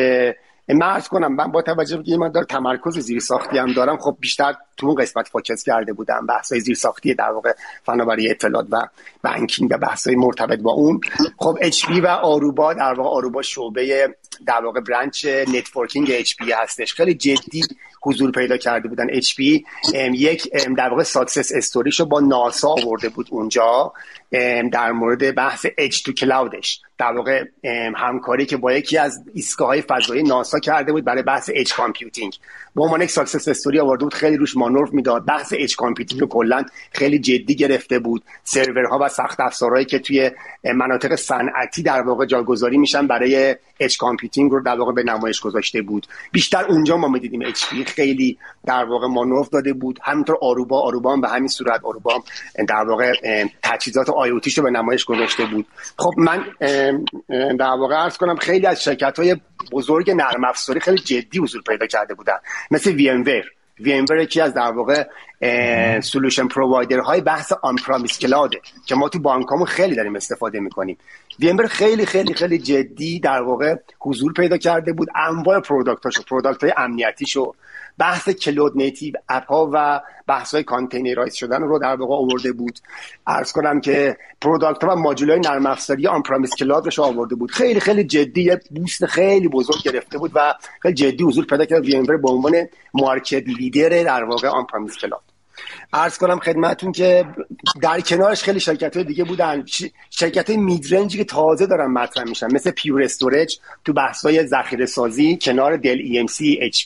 من 0.67 0.99
کنم 1.07 1.35
من 1.35 1.51
با 1.51 1.61
توجه 1.61 1.97
به 1.97 2.17
من 2.17 2.31
دار 2.31 2.43
تمرکز 2.43 2.99
زیر 2.99 3.19
ساختی 3.19 3.57
هم 3.57 3.73
دارم 3.73 3.97
خب 3.97 4.17
بیشتر 4.19 4.53
تو 4.77 4.87
اون 4.87 4.95
قسمت 4.95 5.27
فوکس 5.27 5.63
کرده 5.63 5.93
بودم 5.93 6.25
بحث 6.25 6.53
زیر 6.53 6.75
ساختی 6.75 7.13
در 7.13 7.29
واقع 7.29 7.53
فناوری 7.83 8.29
اطلاعات 8.29 8.67
و 8.71 8.81
بانکینگ 9.23 9.71
و 9.71 9.77
بحث 9.77 10.07
مرتبط 10.07 10.59
با 10.59 10.71
اون. 10.71 11.01
خب 11.37 11.57
HPE 11.61 11.85
و 12.03 12.07
Aruba 12.07 12.73
در 12.73 12.93
واقع 12.93 13.09
Aruba 13.09 13.41
شعبه 13.41 14.15
در 14.47 14.65
واقع 14.65 14.79
branch 14.79 15.25
networking 15.25 16.11
HPE 16.11 16.33
هستش. 16.61 16.93
خیلی 16.93 17.13
جدی 17.13 17.61
حضور 18.03 18.31
پیدا 18.31 18.57
کرده 18.57 18.87
بودن 18.87 19.07
HPE 19.09 19.39
یک 20.13 20.51
در 20.77 20.89
واقع 20.89 21.03
success 21.03 21.51
story 21.55 21.86
شو 21.87 22.05
با 22.05 22.19
ناسا 22.19 22.69
آورده 22.69 23.09
بود 23.09 23.27
اونجا. 23.31 23.93
در 24.71 24.91
مورد 24.91 25.35
بحث 25.35 25.65
edge 25.77 26.03
to 26.03 26.13
cloud 26.13 26.56
ش. 26.56 26.81
در 26.97 27.11
واقع 27.11 27.43
همکاری 27.95 28.45
که 28.45 28.57
با 28.57 28.73
یکی 28.73 28.97
از 28.97 29.23
ایستگاه 29.33 29.67
های 29.67 29.81
فضایی 29.81 30.23
ناسا 30.23 30.59
کرده 30.59 30.91
بود 30.91 31.05
برای 31.05 31.23
بحث 31.23 31.49
edge 31.53 31.73
computing 31.73 32.33
به 32.75 32.83
عنوان 32.83 33.01
یک 33.01 33.11
success 33.11 33.47
story 33.47 33.79
آورده 33.79 34.03
بود 34.03 34.13
خیلی 34.13 34.37
روش 34.37 34.57
مانور 34.57 34.89
می‌داد. 34.89 35.25
بحث 35.25 35.53
edge 35.57 35.75
computing 35.75 36.21
رو 36.21 36.27
کلا 36.27 36.65
خیلی 36.91 37.19
جدی 37.19 37.55
گرفته 37.55 37.99
بود. 37.99 38.23
سرورها 38.43 38.99
و 39.01 39.09
سخت 39.11 39.39
افزارهایی 39.39 39.85
که 39.85 39.99
توی 39.99 40.31
مناطق 40.63 41.15
صنعتی 41.15 41.83
در 41.83 42.01
واقع 42.01 42.25
جاگذاری 42.25 42.77
میشن 42.77 43.07
برای 43.07 43.55
edge 43.79 43.97
computing 43.97 44.51
رو 44.51 44.63
در 44.63 44.75
واقع 44.75 44.93
به 44.93 45.03
نمایش 45.03 45.39
گذاشته 45.39 45.81
بود. 45.81 46.07
بیشتر 46.31 46.65
اونجا 46.65 46.97
ما 46.97 47.07
می‌دیدیم 47.07 47.41
HPE 47.45 47.63
خیلی 47.85 48.37
در 48.65 48.85
واقع 48.85 49.07
مانور 49.07 49.47
داده 49.51 49.73
بود. 49.73 49.99
همینطور 50.03 50.37
Aruba 50.41 50.81
Aruba 50.81 51.13
هم 51.13 51.21
به 51.21 51.29
همین 51.29 51.47
صورت. 51.47 51.83
Aruba 51.83 52.23
در 52.69 52.83
واقع 52.87 53.13
تجهیزات 53.63 54.09
آی 54.09 54.29
رو 54.29 54.63
به 54.63 54.71
نمایش 54.71 55.05
گذاشته 55.05 55.45
بود. 55.45 55.67
خب 55.97 56.13
من 56.17 56.45
در 57.57 57.75
واقع 57.79 57.95
عرض 57.95 58.17
کنم 58.17 58.35
خیلی 58.35 58.67
از 58.67 58.83
شرکت 58.83 59.19
های 59.19 59.35
بزرگ 59.71 60.11
نرم 60.11 60.43
افزاری 60.43 60.79
خیلی 60.79 60.97
جدی 60.97 61.39
حضور 61.39 61.61
پیدا 61.61 61.85
کرده 61.85 62.13
بودن. 62.13 62.37
مثل 62.71 62.91
وی 62.91 63.09
ام 63.09 63.23
وی 63.23 63.43
ام 63.85 64.05
یکی 64.19 64.41
از 64.41 64.53
در 64.53 64.71
واقع 64.71 65.03
solution 66.01 66.47
provider 66.47 66.99
های 66.99 67.21
بحث 67.21 67.53
on-premise 67.61 67.75
cloud 67.75 68.19
ه 68.19 68.61
که 68.85 68.95
ما 68.95 69.09
تو 69.09 69.19
بانکامون 69.19 69.65
خیلی 69.65 69.95
داریم 69.95 70.15
استفاده 70.15 70.59
می‌کنیم. 70.59 70.97
ویمبر 71.39 71.65
خیلی 71.65 72.05
خیلی 72.05 72.33
خیلی 72.33 72.57
جدی 72.57 73.19
در 73.19 73.41
واقع 73.41 73.75
حضور 73.99 74.33
پیدا 74.33 74.57
کرده 74.57 74.93
بود 74.93 75.07
انواع 75.15 75.59
product 75.59 76.04
اشو 76.04 76.23
product 76.23 76.63
های 76.63 76.73
امنیتیشو 76.77 77.53
بحث 77.97 78.29
cloud 78.29 78.77
native 78.77 79.13
app 79.29 79.45
ها 79.45 79.69
و 79.73 80.01
بحث 80.31 80.53
های 80.53 80.63
containerize 80.63 81.33
شدن 81.33 81.61
رو 81.61 81.79
در 81.79 81.95
واقع 81.95 82.15
آورده 82.15 82.51
بود. 82.51 82.79
عرض 83.27 83.51
کنم 83.51 83.81
که 83.81 84.17
product 84.41 84.83
و 84.83 84.95
ماژول 84.95 85.29
های 85.29 85.39
نرم 85.39 85.65
افزاری 85.65 86.07
on-premise 86.07 86.55
cloud 86.55 86.97
رو 86.97 87.03
آورده 87.03 87.35
بود. 87.35 87.51
خیلی 87.51 87.79
خیلی 87.79 88.03
جدی 88.03 88.51
booth 88.75 89.05
خیلی 89.05 89.47
بزرگ 89.47 89.83
گرفته 89.83 90.17
بود 90.17 90.31
و 90.35 90.53
خیلی 90.81 90.93
جدی 90.93 91.23
حضور 91.23 91.45
پیدا 91.45 91.65
کرد. 91.65 91.85
ویمبر 91.85 92.17
به 92.17 92.29
عنوان 92.29 92.67
market 92.93 93.43
leader 93.47 94.03
در 94.03 94.23
واقع 94.23 94.47
on-premise 94.47 94.97
cloud 94.97 95.30
عرض 95.93 96.17
کنم 96.17 96.39
خدمتون 96.39 96.91
که 96.91 97.25
در 97.81 98.01
کنارش 98.01 98.43
خیلی 98.43 98.59
شرکت 98.59 98.95
های 98.95 99.05
دیگه 99.05 99.23
بودن. 99.23 99.65
شرکت 100.09 100.49
های 100.49 100.57
mid-range 100.57 101.11
ی 101.11 101.17
که 101.17 101.23
تازه 101.23 101.65
دارن 101.65 101.91
مطرح 101.91 102.23
میشن 102.23 102.53
مثل 102.53 102.71
Pure 102.71 103.03
Storage 103.03 103.59
تو 103.85 103.93
بحث 103.93 104.25
های 104.25 104.47
ذخیره 104.47 104.85
سازی 104.85 105.37
کنار 105.41 105.77
Dell 105.77 106.25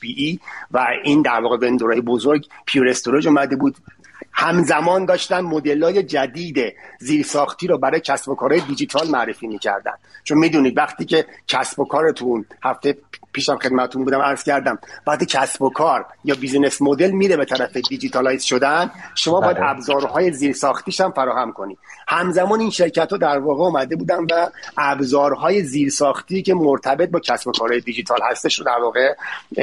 HPE 0.01 0.39
و 0.71 0.88
این 1.03 1.21
در 1.21 1.41
واقع 1.41 1.57
vendor 1.58 1.95
ای 1.95 2.01
بزرگ 2.01 2.45
Pure 2.66 2.88
Storage 2.88 3.28
اومده 3.28 3.55
بود. 3.55 3.76
همزمان 4.36 5.06
داشتن 5.06 5.42
مدل 5.42 5.84
های 5.84 6.04
جدید 6.04 6.58
زیرساختی 7.00 7.68
رو 7.68 7.78
برای 7.78 8.00
کسب 8.00 8.30
و 8.30 8.36
کارهای 8.36 8.62
دیجیتال 8.62 9.08
معرفی 9.10 9.48
می‌کردن 9.48 9.94
چون 10.24 10.38
می‌دونید 10.38 10.78
وقتی 10.78 11.06
که 11.06 11.26
کسب 11.48 11.80
و 11.80 11.86
کارتون 11.86 12.46
هفته 12.64 12.98
پیشم 13.36 13.58
خدمتون 13.58 14.04
بودم 14.04 14.22
عرض 14.22 14.44
کردم 14.44 14.80
وقتی 15.08 15.26
کسب 15.26 15.62
و 15.62 15.70
کار 15.70 16.06
یا 16.24 16.36
business 16.36 16.82
model 16.82 17.12
میره 17.12 17.38
به 17.38 17.46
طرف 17.46 17.78
digitalize 17.78 18.43
شدن 18.44 18.92
شما 19.16 19.42
باید 19.42 19.58
بله. 19.58 19.70
ابزارهای 19.70 20.32
زیرساختیش 20.32 21.02
هم 21.02 21.12
فراهم 21.12 21.52
کنی 21.52 21.78
همزمان 22.08 22.60
این 22.60 22.70
شرکت 22.70 23.12
ها 23.12 23.18
در 23.18 23.40
واقع 23.40 23.64
اومده 23.64 23.96
بودن 23.96 24.24
و 24.32 24.50
ابزارهای 24.78 25.64
زیرساختی 25.64 26.42
که 26.42 26.54
مرتبط 26.54 27.10
با 27.10 27.20
کسب 27.20 27.48
و 27.48 27.52
کارهای 27.52 27.82
دیجیتال 27.82 28.20
هستش 28.32 28.60
رو 28.60 28.66
در 28.66 28.82
واقع 28.82 29.16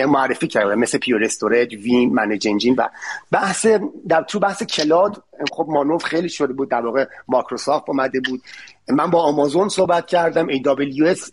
معرفی 0.06 0.48
کردن 0.48 0.74
مثل 0.74 0.98
Pure 0.98 1.24
Storage 1.24 1.74
Veeam 1.74 2.12
ManageEngine 2.12 2.74
و 2.78 2.88
بحث 3.30 3.66
در 4.08 4.22
تو 4.22 4.38
بحث 4.38 4.61
cloud 4.64 5.24
خب 5.52 5.66
مانوف 5.68 6.04
خیلی 6.04 6.28
شده 6.28 6.52
بود 6.52 6.70
در 6.70 6.86
واقع 6.86 7.06
مایکروسافت 7.28 7.88
اومده 7.88 8.20
بود. 8.20 8.42
من 8.88 9.10
با 9.10 9.22
آمازون 9.22 9.68
صحبت 9.68 10.06
کردم 10.06 10.46
AWS 10.48 11.30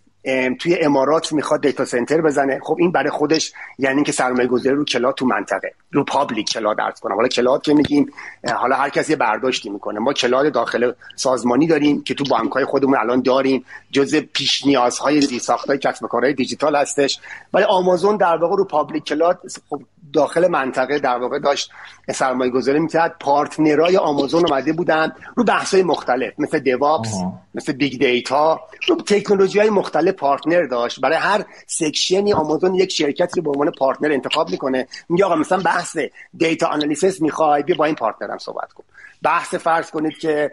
توی 0.58 0.78
امارات 0.80 1.32
می‌خواد 1.32 1.60
data 1.60 1.84
center 1.84 2.20
بزنه. 2.20 2.60
خب 2.62 2.76
این 2.78 2.92
برای 2.92 3.10
خودش 3.10 3.52
یعنی 3.78 3.94
اینکه 3.94 4.12
سرمایه 4.12 4.48
گذاری 4.48 4.76
رو 4.76 4.84
cloud 4.84 5.14
تو 5.14 5.26
منطقه 5.26 5.72
رو 5.92 6.04
public 6.04 6.48
cloud 6.48 6.78
عرض 6.78 7.00
کنم 7.00 7.14
حالا 7.14 7.28
cloud 7.28 7.62
که 7.62 7.74
میگیم 7.74 8.12
حالا 8.56 8.76
هر 8.76 8.88
کسی 8.88 9.16
برداشتی 9.16 9.70
می‌کنه. 9.70 10.00
ما 10.00 10.12
cloud 10.12 10.52
داخل 10.52 10.92
سازمانی 11.16 11.66
داریم 11.66 12.02
که 12.02 12.14
تو 12.14 12.24
بانک 12.30 12.52
های 12.52 12.64
خودمون 12.64 12.98
الان 12.98 13.22
داریم 13.22 13.64
جزء 13.90 14.20
پیش 14.32 14.66
نیازهای 14.66 15.20
زیرساختهای 15.20 15.78
کسب 15.78 16.04
و 16.04 16.08
کارهای 16.08 16.34
دیجیتال 16.34 16.76
هستش. 16.76 17.20
ولی 17.54 17.64
آمازون 17.64 18.16
در 18.16 18.36
واقع 18.36 18.56
رو 18.56 18.64
public 18.64 19.04
cloud 19.04 19.40
خب 19.70 19.82
داخل 20.12 20.48
منطقه 20.48 20.98
در 20.98 21.18
واقع 21.18 21.38
داشت 21.38 21.70
سرمایه 22.14 22.50
گذاری 22.50 22.80
می‌کرد. 22.80 23.16
partner 23.20 23.87
ای 23.87 23.96
آمازون 23.96 24.46
اومده 24.46 24.72
بودن 24.72 25.12
رو 25.36 25.44
بحث 25.44 25.74
های 25.74 25.82
مختلف 25.82 26.32
مثل 26.38 26.58
DevOps 26.58 27.14
مثل 27.54 27.72
big 27.72 27.98
data 27.98 28.60
رو 28.88 28.96
تکنولوژی 28.96 29.58
های 29.58 29.70
مختلف 29.70 30.09
partner 30.12 30.66
داشت. 30.66 31.00
برای 31.00 31.16
هر 31.16 31.44
section 31.66 32.24
ی 32.24 32.32
آمازون 32.32 32.74
یک 32.74 32.92
شرکتی 32.92 33.40
رو 33.40 33.42
به 33.42 33.50
عنوان 33.50 33.70
partner 33.78 34.12
انتخاب 34.12 34.50
می‌کنه. 34.50 34.86
میگه 35.08 35.24
آقا 35.24 35.34
مثلا 35.34 35.58
بحث 35.58 35.98
data 36.36 36.66
analysis 36.66 37.22
می‌خوای 37.22 37.62
بیا 37.62 37.76
با 37.76 37.84
این 37.84 37.94
partner 37.94 38.33
م 38.33 38.38
صحبت 38.38 38.72
کن. 38.72 38.84
بحث 39.22 39.54
فرض 39.54 39.90
کنید 39.90 40.18
که 40.18 40.50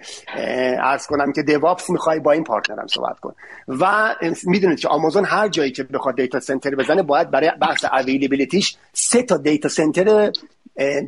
عرض 0.84 1.08
کنم 1.08 1.32
که 1.32 1.44
DevOps 1.44 1.90
می‌خوای 1.90 2.20
با 2.20 2.32
این 2.32 2.44
partner 2.44 2.82
م 2.82 2.88
صحبت 2.88 3.20
کن. 3.20 3.34
و 3.68 4.16
می‌دونید 4.44 4.80
که 4.80 4.88
آمازون 4.88 5.26
هر 5.26 5.48
جایی 5.48 5.72
که 5.72 5.84
بخواد 5.84 6.16
data 6.16 6.40
center 6.40 6.76
بزنه 6.76 7.04
باید 7.04 7.32
برای 7.32 7.52
بحث 7.62 7.86
availability 7.86 8.65
ش 8.65 8.78
سه 8.94 9.24
تا 9.24 9.38
data 9.38 9.70
center 9.70 10.32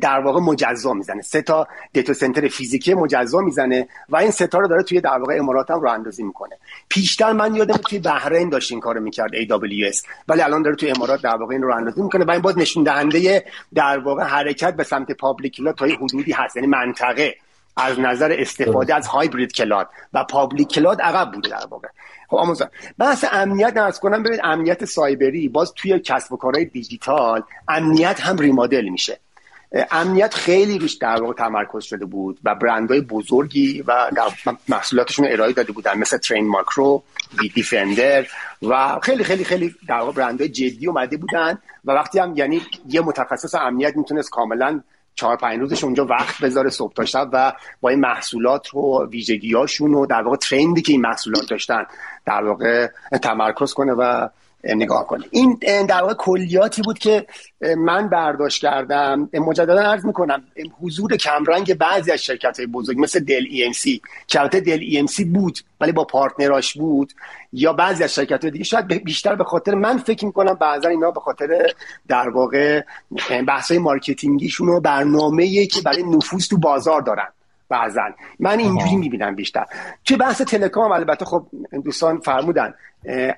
در 0.00 0.20
واقع 0.20 0.40
مجزا 0.40 0.92
می‌زنه. 0.92 1.22
سه 1.22 1.42
تا 1.42 1.68
data 1.92 2.12
center 2.12 2.48
فیزیکی 2.48 2.94
مجزا 2.94 3.40
می‌زنه 3.40 3.88
و 4.08 4.16
این 4.16 4.30
سه 4.30 4.46
تا 4.46 4.58
رو 4.58 4.68
داره 4.68 4.82
توی 4.82 5.00
در 5.00 5.18
واقع 5.18 5.38
امارات 5.38 5.70
هم 5.70 5.80
راه 5.80 5.94
اندازی 5.94 6.22
می‌کنه. 6.22 6.56
پیشتر 6.88 7.32
من 7.32 7.54
یادم 7.54 7.76
توی 7.76 7.98
بحرین 7.98 8.48
داشت 8.48 8.72
این 8.72 8.80
کارو 8.80 9.00
می‌کرد 9.00 9.30
AWS 9.32 10.02
ولی 10.28 10.42
الان 10.42 10.62
داره 10.62 10.76
توی 10.76 10.90
امارات 10.90 11.22
در 11.22 11.36
واقع 11.36 11.52
این 11.52 11.62
راه 11.62 11.74
اندازی 11.74 12.02
می‌کنه 12.02 12.24
و 12.24 12.30
این 12.30 12.40
باز 12.40 12.58
نشون 12.58 12.82
دهنده 12.82 13.44
در 13.74 13.98
واقع 13.98 14.22
حرکت 14.22 14.76
به 14.76 14.84
سمت 14.84 15.12
public 15.12 15.60
تا 15.78 15.86
حدودی 15.86 16.32
هست. 16.32 16.56
یعنی 16.56 16.68
منطقه 16.68 17.34
از 17.76 18.00
نظر 18.00 18.36
استفاده 18.38 18.94
از 18.94 19.06
hybrid 19.06 19.52
cloud 19.52 19.88
و 20.12 20.24
public 20.24 20.68
cloud 20.68 21.00
عقب 21.00 21.32
بوده 21.32 21.48
در 21.48 21.66
واقع. 21.70 21.88
خب 22.28 22.36
آمازون 22.36 22.68
بحث 22.98 23.24
امنیت 23.32 23.76
عرض 23.76 24.00
کنم. 24.00 24.22
ببینید 24.22 24.40
امنیت 24.44 24.84
سایبری 24.84 25.48
باز 25.48 25.72
توی 25.74 26.00
کسب 26.00 26.32
و 26.32 26.36
کارهای 26.36 26.64
دیجیتال 26.64 27.42
امنیت 27.68 28.20
هم 28.20 28.36
remodel 28.36 28.88
میشه. 28.88 29.20
امنیت 29.72 30.34
خیلی 30.34 30.78
روش 30.78 30.94
در 30.94 31.22
واقع 31.22 31.32
تمرکز 31.32 31.84
شده 31.84 32.04
بود 32.04 32.40
و 32.44 32.54
برندهای 32.54 33.00
بزرگی 33.00 33.84
و 33.86 34.10
محصولاتشون 34.68 35.26
ارائه 35.30 35.52
داده 35.52 35.72
بودن 35.72 35.98
مثل 35.98 36.18
ترین 36.18 36.48
ماکرو 36.48 37.02
وی 37.42 37.48
دیفندر 37.48 38.26
و 38.62 38.98
خیلی 39.02 39.24
خیلی 39.24 39.44
خیلی 39.44 39.74
در 39.88 39.98
واقع 39.98 40.12
برندهای 40.12 40.48
جدی 40.48 40.86
اومده 40.86 41.16
بودن 41.16 41.58
و 41.84 41.92
وقتی 41.92 42.18
هم 42.18 42.36
یعنی 42.36 42.62
یه 42.88 43.00
متخصص 43.00 43.54
امنیت 43.54 43.96
می‌تونست 43.96 44.30
کاملا 44.30 44.80
چهار 45.14 45.36
پنج 45.36 45.60
روزش 45.60 45.84
اونجا 45.84 46.04
وقت 46.04 46.42
بذاره 46.42 46.70
صبح 46.70 46.92
تا 46.92 47.04
شب 47.04 47.30
و 47.32 47.52
با 47.80 47.88
این 47.88 48.00
محصولات 48.00 48.68
رو 48.68 49.08
ویژگیاشون 49.10 49.94
و 49.94 50.06
در 50.06 50.22
واقع 50.22 50.36
ترندی 50.36 50.82
که 50.82 50.92
این 50.92 51.00
محصولات 51.00 51.48
داشتن 51.50 51.86
در 52.26 52.44
واقع 52.44 52.88
تمرکز 53.22 53.74
کنه 53.74 53.92
و 53.92 54.28
نگاه 54.64 55.06
کنیم 55.06 55.28
این 55.30 55.58
در 55.88 56.00
واقع 56.02 56.14
کلیاتی 56.14 56.82
بود 56.82 56.98
که 56.98 57.26
من 57.78 58.08
برداشت 58.08 58.62
کردم. 58.62 59.30
مجددا 59.34 59.80
عرض 59.80 60.04
می‌کنم 60.04 60.42
حضور 60.82 61.16
کمرنگ 61.16 61.74
بعضی 61.74 62.12
از 62.12 62.18
شرکت 62.18 62.56
های 62.58 62.66
بزرگ 62.66 63.00
مثل 63.00 63.20
Dell 63.20 63.44
EMC 63.50 64.02
که 64.26 64.38
Dell 64.38 64.78
EMC 64.80 65.24
بود 65.24 65.58
ولی 65.80 65.92
با 65.92 66.04
partner 66.04 66.60
اش 66.60 66.76
بود 66.76 67.12
یا 67.52 67.72
بعضی 67.72 68.04
از 68.04 68.14
شرکت 68.14 68.42
های 68.42 68.50
دیگه. 68.50 68.64
شاید 68.64 68.86
بیشتر 68.86 69.34
به 69.34 69.44
خاطر 69.44 69.74
من 69.74 69.98
فکر 69.98 70.24
می‌کنم 70.24 70.54
بعضا 70.54 70.88
اینا 70.88 71.10
به 71.10 71.20
خاطر 71.20 71.66
در 72.08 72.28
واقع 72.28 72.80
بحث 73.48 73.70
های 73.70 73.78
marketing 73.78 74.36
یشون 74.36 74.68
و 74.68 74.80
برنامه 74.80 75.66
که 75.66 75.80
برای 75.82 76.02
نفوذ 76.02 76.48
تو 76.48 76.58
بازار 76.58 77.02
دارن 77.02 77.28
بعضا. 77.68 78.00
من 78.40 78.58
اینجوری 78.58 78.96
می‌بینم 78.96 79.34
بیشتر. 79.34 79.64
چه 80.04 80.16
بحث 80.16 80.42
telecom؟ 80.42 80.92
البته 80.92 81.24
خب 81.24 81.46
دوستان 81.84 82.20
فرمودن. 82.20 82.74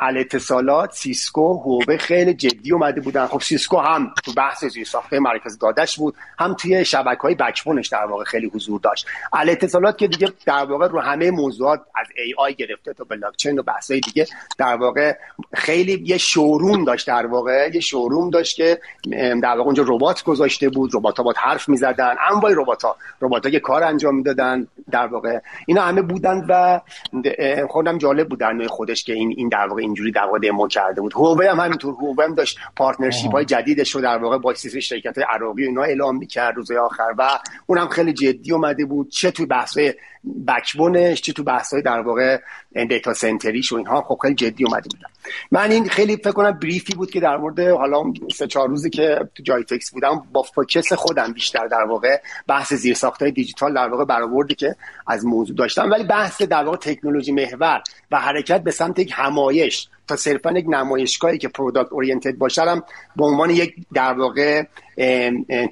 الاتصالات 0.00 0.92
سیسکو 0.92 1.58
هواوی 1.58 1.98
خیلی 1.98 2.34
جدی 2.34 2.72
اومده 2.72 3.00
بودن. 3.00 3.26
خب 3.26 3.40
سیسکو 3.40 3.78
هم 3.78 4.14
تو 4.24 4.32
بحث 4.32 4.64
زیرساخت 4.64 5.18
مرکز 5.18 5.58
داده‌ش 5.58 5.96
بود 5.96 6.14
هم 6.38 6.54
توی 6.54 6.84
شبکه 6.84 7.20
های 7.20 7.34
backbone 7.34 7.78
ش 7.78 7.88
در 7.88 8.04
واقع 8.04 8.24
خیلی 8.24 8.50
حضور 8.54 8.80
داشت. 8.80 9.06
الاتصالات 9.32 9.98
که 9.98 10.08
دیگه 10.08 10.28
در 10.46 10.64
واقع 10.64 10.88
رو 10.88 11.00
همه 11.00 11.30
موضوعات 11.30 11.80
از 11.96 12.06
AI 12.16 12.54
گرفته 12.54 12.92
تا 12.92 13.04
بلاکچین 13.04 13.58
و 13.58 13.62
بحث 13.62 13.92
دیگه 13.92 14.26
در 14.58 14.76
واقع 14.76 15.16
خیلی 15.54 16.02
یه 16.06 16.18
showroom 16.18 16.84
داشت 16.84 17.06
در 17.06 17.26
واقع. 17.26 17.70
یه 17.74 17.80
showroom 17.80 18.30
داشت 18.30 18.56
که 18.56 18.80
در 19.42 19.48
واقع 19.48 19.60
اونجا 19.60 19.84
ربات 19.86 20.22
گذاشته 20.22 20.68
بود. 20.68 20.90
ربات 20.94 21.18
ها 21.18 21.32
حرف 21.36 21.68
می‌زدن. 21.68 22.14
انواع 22.30 22.52
ربات 22.56 22.82
ها 22.82 22.96
ربات 23.20 23.44
ها 23.44 23.50
که 23.50 23.60
کار 23.60 23.82
انجام 23.82 24.16
می‌دادن. 24.16 24.66
در 24.92 25.06
واقع 25.06 25.38
اینا 25.66 25.82
همه 25.82 26.02
بودن 26.02 26.46
و 26.48 26.80
خودم 27.68 27.98
جالب 27.98 28.28
بود 28.28 28.40
در 28.40 28.66
خودش 28.66 29.04
که 29.04 29.12
این 29.12 29.34
این 29.36 29.48
در 29.48 29.66
واقع 29.66 29.82
اینجوری 29.82 30.12
در 30.12 30.24
واقع 30.24 30.38
دمو 30.38 30.68
کرده 30.68 31.00
بود. 31.00 31.12
هواوی 31.12 31.46
هم 31.46 31.60
همینطور 31.60 31.94
هواوی 31.94 32.24
هم 32.24 32.34
داشت 32.34 32.58
partnership 32.76 33.32
های 33.32 33.44
جدیدش 33.44 33.90
رو 33.90 34.00
در 34.00 34.18
واقع 34.18 34.38
با 34.38 34.54
شرکت 34.54 35.18
عراقی 35.18 35.66
اینا 35.66 35.82
اعلام 35.82 36.16
می‌کرد 36.16 36.56
روز 36.56 36.70
آخر 36.70 37.14
و 37.18 37.28
اونم 37.66 37.88
خیلی 37.88 38.12
جدی 38.12 38.52
اومده 38.52 38.84
بود. 38.84 39.08
چه 39.08 39.30
توی 39.30 39.46
بحث 39.46 39.78
backbone 40.48 41.06
ش 41.06 41.20
چه 41.20 41.32
تو 41.32 41.42
بحث 41.42 41.72
های 41.72 41.82
در 41.82 42.00
واقع 42.00 42.40
data 42.88 43.14
center 43.14 43.53
یش 43.53 43.72
و 43.72 43.76
اینها 43.76 44.02
خب 44.02 44.18
خیلی 44.22 44.34
جدی 44.34 44.64
اومده 44.64 44.88
بودن. 44.88 45.08
من 45.50 45.70
این 45.70 45.88
خیلی 45.88 46.16
فکر 46.16 46.32
کنم 46.32 46.50
brief 46.50 46.87
ی 46.87 46.94
بود 46.94 47.10
که 47.10 47.20
در 47.20 47.36
مورد 47.36 47.60
حالا 47.60 48.12
سه 48.34 48.46
چهار 48.46 48.68
روزی 48.68 48.90
که 48.90 49.28
تو 49.34 49.42
جیتکس 49.42 49.90
بودم 49.90 50.22
با 50.32 50.42
focus 50.42 50.92
خودم 50.92 51.32
بیشتر 51.32 51.66
در 51.66 51.84
واقع 51.88 52.20
بحث 52.46 52.72
زیر 52.72 52.96
های 53.20 53.30
دیجیتال 53.30 53.74
در 53.74 53.88
واقع 53.88 54.04
برآوردی 54.04 54.54
که 54.54 54.76
از 55.06 55.26
موضوع 55.26 55.56
داشتم. 55.56 55.90
ولی 55.90 56.04
بحث 56.04 56.42
در 56.42 56.64
واقع 56.64 56.76
تکنولوژی 56.76 57.32
محور 57.32 57.82
و 58.10 58.20
حرکت 58.20 58.62
به 58.62 58.70
سمت 58.70 58.98
یک 58.98 59.12
همایش 59.14 59.88
تا 60.08 60.16
صرفا 60.16 60.52
یک 60.52 60.66
نمایشگاهی 60.68 61.38
که 61.38 61.48
product 61.48 61.92
oriented 61.92 62.38
باشه 62.38 62.62
به 63.16 63.24
عنوان 63.24 63.50
یک 63.50 63.74
در 63.94 64.12
واقع 64.12 64.62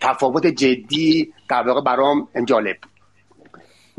تفاوت 0.01 0.47
جدی 0.47 1.33
در 1.49 1.69
واقع 1.69 1.81
برام 1.81 2.29
جالب 2.45 2.77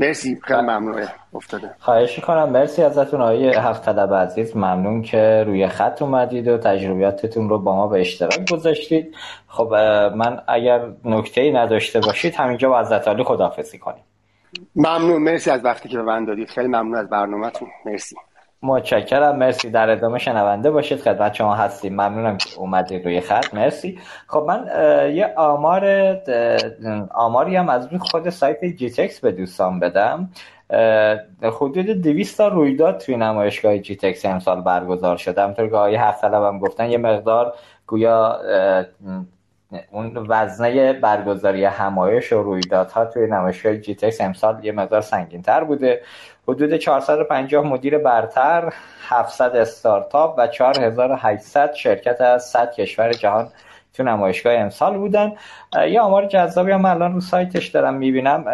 مرسی 0.02 0.39
خیلی 0.43 0.62
ممنون. 0.62 1.08
افتاده. 1.34 1.76
خواهش 1.80 2.20
کنم 2.20 2.49
مرسی 2.49 2.84
ازتون 2.84 3.22
آقای 3.22 3.49
هفت 3.49 3.86
طلب 3.86 4.14
عزیز. 4.14 4.58
ممنون 4.58 5.02
که 5.02 5.43
روی 5.47 5.68
خط 5.68 6.02
اومدید 6.02 6.47
و 6.47 6.58
تجربیاتتون 6.58 7.49
رو 7.49 7.60
با 7.60 7.76
ما 7.76 7.88
به 7.88 7.99
اشتراک 7.99 8.52
گذاشتید. 8.52 9.16
خب 9.47 9.74
من 10.16 10.41
اگر 10.47 10.88
نکته 11.06 11.41
ای 11.41 11.52
نداشته 11.52 11.99
باشید 11.99 12.36
همینجا 12.36 12.70
با 12.70 12.80
حضرت 12.80 13.08
علی 13.08 13.24
خداحافظی 13.24 13.78
کنیم. 13.78 14.04
ممنون. 14.76 15.22
مرسی 15.22 15.49
از 15.49 15.66
وقتی 15.66 15.89
که 15.89 15.97
به 15.97 16.04
من 16.04 16.26
دادید. 16.26 16.49
خیلی 16.49 16.68
ممنون 16.68 16.95
از 16.95 17.10
برنامهتون. 17.10 17.68
مرسی. 17.86 18.16
متشکرم. 18.64 19.36
مرسی. 19.36 19.70
در 19.70 19.89
ادامه 19.89 20.20
شنونده 20.20 20.72
باشید. 20.72 20.99
خدمت 20.99 21.34
شما 21.34 21.55
هستیم. 21.55 21.93
ممنونم 21.93 22.38
که 22.38 22.59
اومدید 22.59 23.05
روی 23.05 23.22
خط. 23.22 23.53
مرسی. 23.53 23.99
خب 24.28 24.45
من 24.47 24.66
یه 25.16 25.34
آمار 25.36 26.16
آماری 27.14 27.55
هم 27.55 27.70
از 27.70 27.88
روی 27.88 27.99
خود 27.99 28.30
سایت 28.30 28.66
جیتکس 28.66 29.20
به 29.20 29.32
دوستان 29.32 29.80
بدم. 29.80 30.30
حدود 31.43 31.86
200 31.86 32.38
تا 32.38 32.47
رویداد 32.47 32.97
توی 32.97 33.18
نمایشگاه 33.18 33.78
جیتکس 33.78 34.26
امسال 34.26 34.62
برگزار 34.62 35.18
شده 35.18 35.41
همطور 35.43 35.70
که 35.70 35.76
آقای 35.76 35.95
هفت 35.95 36.24
هم 36.24 36.59
گفتن 36.59 36.89
یه 36.89 36.97
مقدار 36.97 37.53
گویا 37.88 38.39
اون 39.91 40.26
وزنه 40.30 40.93
برگزاری 40.93 41.66
همایش 41.66 42.34
و 42.34 42.43
رویدادها 42.43 43.05
توی 43.05 43.28
نمایشگاه 43.28 43.78
جیتکس 43.78 44.22
امسال 44.22 44.66
یه 44.66 44.72
مقدار 44.72 45.01
سنگین 45.01 45.41
تر 45.41 45.64
بوده. 45.64 46.01
حدود 46.52 46.78
450 46.78 47.66
مدیر 47.66 47.97
برتر 47.97 48.74
700 49.08 49.56
استارتاپ 49.56 50.36
و 50.38 50.47
4800 50.47 51.74
شرکت 51.74 52.22
از 52.22 52.45
100 52.45 52.74
کشور 52.74 53.14
جهان 53.14 53.47
تو 53.93 54.04
نمایشگاه 54.04 54.54
امسال 54.54 54.97
بودن. 54.97 55.34
یه 55.89 56.02
آمار 56.02 56.26
جذابی 56.26 56.72
هم 56.72 56.86
الان 56.86 57.14
رو 57.14 57.22
سایتش 57.22 57.68
دارم 57.68 57.93
می‌بینم. 57.93 58.47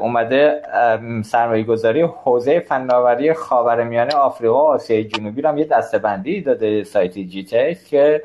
اومده 0.00 0.62
سرمایه 1.24 1.64
گذاری 1.64 2.02
حوزه 2.02 2.60
فناوری 2.60 3.32
خاورمیانه 3.32 4.14
آفریقا 4.14 4.54
و 4.54 4.68
آسیای 4.68 5.04
جنوبی 5.04 5.42
رو 5.42 5.48
هم 5.48 5.58
یه 5.58 5.64
دستبندی 5.64 6.40
داده 6.40 6.84
سایت 6.84 7.12
جی 7.12 7.44
که 7.90 8.22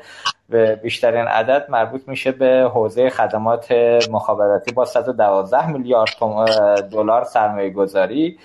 بیشترین 0.82 1.26
عدد 1.26 1.66
مربوط 1.68 2.08
میشه 2.08 2.32
به 2.32 2.70
حوزه 2.74 3.10
خدمات 3.10 3.72
مخابراتی 4.10 4.72
با 4.72 4.84
112 4.84 5.66
میلیارد 5.68 6.10
دلار 6.92 7.24
سرمایه 7.24 7.70
گذاری 7.70 8.38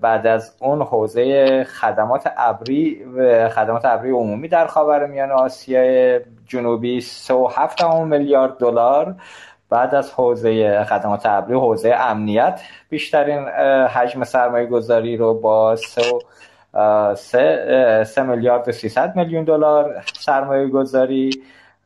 بعد 0.00 0.26
از 0.26 0.56
اون 0.60 0.82
حوزه 0.82 1.64
خدمات 1.64 2.32
ابری 2.36 3.04
و 3.04 3.48
خدمات 3.48 3.84
ابری 3.84 4.10
عمومی 4.10 4.48
در 4.48 4.66
خاورمیانه 4.66 5.32
آسیای 5.32 6.20
جنوبی 6.46 7.00
3.7 7.00 7.84
میلیارد 7.84 8.58
دلار. 8.58 9.14
بعد 9.70 9.94
از 9.94 10.12
حوزه 10.12 10.84
خدمات 10.84 11.26
ابری 11.26 11.54
حوزه 11.54 11.94
امنیت 11.98 12.60
بیشترین 12.88 13.48
حجم 13.88 14.24
سرمایه 14.24 14.66
گذاری 14.66 15.16
رو 15.16 15.34
با 15.34 15.76
3 15.76 16.02
میلیارد 18.22 18.68
و 18.68 18.72
300 18.72 19.16
میلیون 19.16 19.44
دلار 19.44 20.04
سرمایه 20.12 20.68
گذاری 20.68 21.42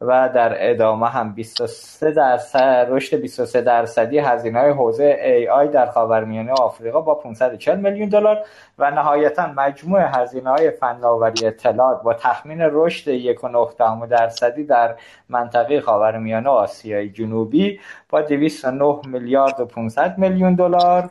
و 0.09 0.29
در 0.35 0.71
ادامه 0.71 1.09
هم 1.09 1.33
23 1.33 2.11
درصد 2.11 2.87
رشد 2.91 3.17
23 3.21 3.61
درصدی 3.61 4.19
هزینه 4.19 4.61
های 4.61 4.71
حوزه 4.71 5.19
AI 5.47 5.73
در 5.75 5.87
خاورمیانه 5.87 6.53
آفریقا 6.53 7.01
با 7.01 7.15
540 7.15 7.77
میلیون 7.77 8.09
دلار 8.09 8.45
و 8.79 8.91
نهایتا 8.91 9.47
مجموع 9.47 10.01
هزینه 10.01 10.51
های 10.51 10.71
فناوری 10.71 11.47
اطلاعات 11.47 12.03
با 12.03 12.15
تخمین 12.15 12.59
رشد 12.61 13.35
1.9 13.35 14.09
درصدی 14.11 14.65
در 14.65 14.95
منطقه 15.29 15.81
خاورمیانه 15.81 16.49
آسیای 16.49 17.09
جنوبی 17.09 17.81
با 18.09 18.23
209 18.23 19.01
میلیارد 19.07 19.61
و 19.61 19.65
500 19.65 20.19
میلیون 20.19 20.55
دلار. 20.55 21.11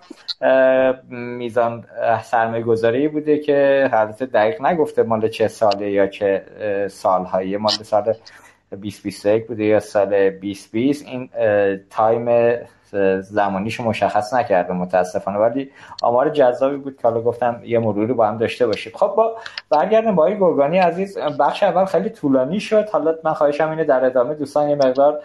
میزان 1.10 1.86
سرمایه 2.24 2.64
گذاری 2.64 3.08
بوده 3.08 3.38
که 3.40 3.90
حالت 3.92 4.24
دقیق 4.24 4.62
نگفته 4.62 5.04
مال 5.04 5.28
چه 5.28 5.48
ساله 5.48 5.92
یا 5.92 6.08
چه 6.08 6.46
سالهایی 6.92 7.58
مال 7.58 7.72
سال 7.72 8.14
2021 8.76 9.48
بوده 9.48 9.64
یا 9.64 9.80
سال 9.80 10.30
2020 10.30 11.06
این 11.06 11.30
تایم 11.90 12.58
زمانیش 13.20 13.80
مشخص 13.80 14.34
نکرده 14.34 14.74
متاسفانه 14.74 15.38
ولی 15.38 15.72
آمار 16.02 16.30
جذابی 16.30 16.78
بود 16.78 16.98
که 16.98 17.08
حالا 17.08 17.22
گفتم 17.22 17.62
یه 17.64 17.80
مروری 17.80 18.14
با 18.14 18.28
هم 18.28 18.38
داشته 18.38 18.68
باشیم. 18.68 18.94
خب 18.96 19.14
با 19.18 19.36
برگردیم 19.70 20.16
با 20.16 20.30
گرگانی 20.30 20.78
عزیز. 20.78 21.18
بخش 21.18 21.64
اول 21.64 21.86
خیلی 21.86 22.10
طولانی 22.10 22.60
شد. 22.60 22.90
حالا 22.90 23.16
من 23.24 23.34
خواهشم 23.34 23.70
اینه 23.70 23.84
در 23.84 24.06
ادامه 24.06 24.34
دوستان 24.34 24.70
یه 24.70 24.76
مقدار 24.76 25.20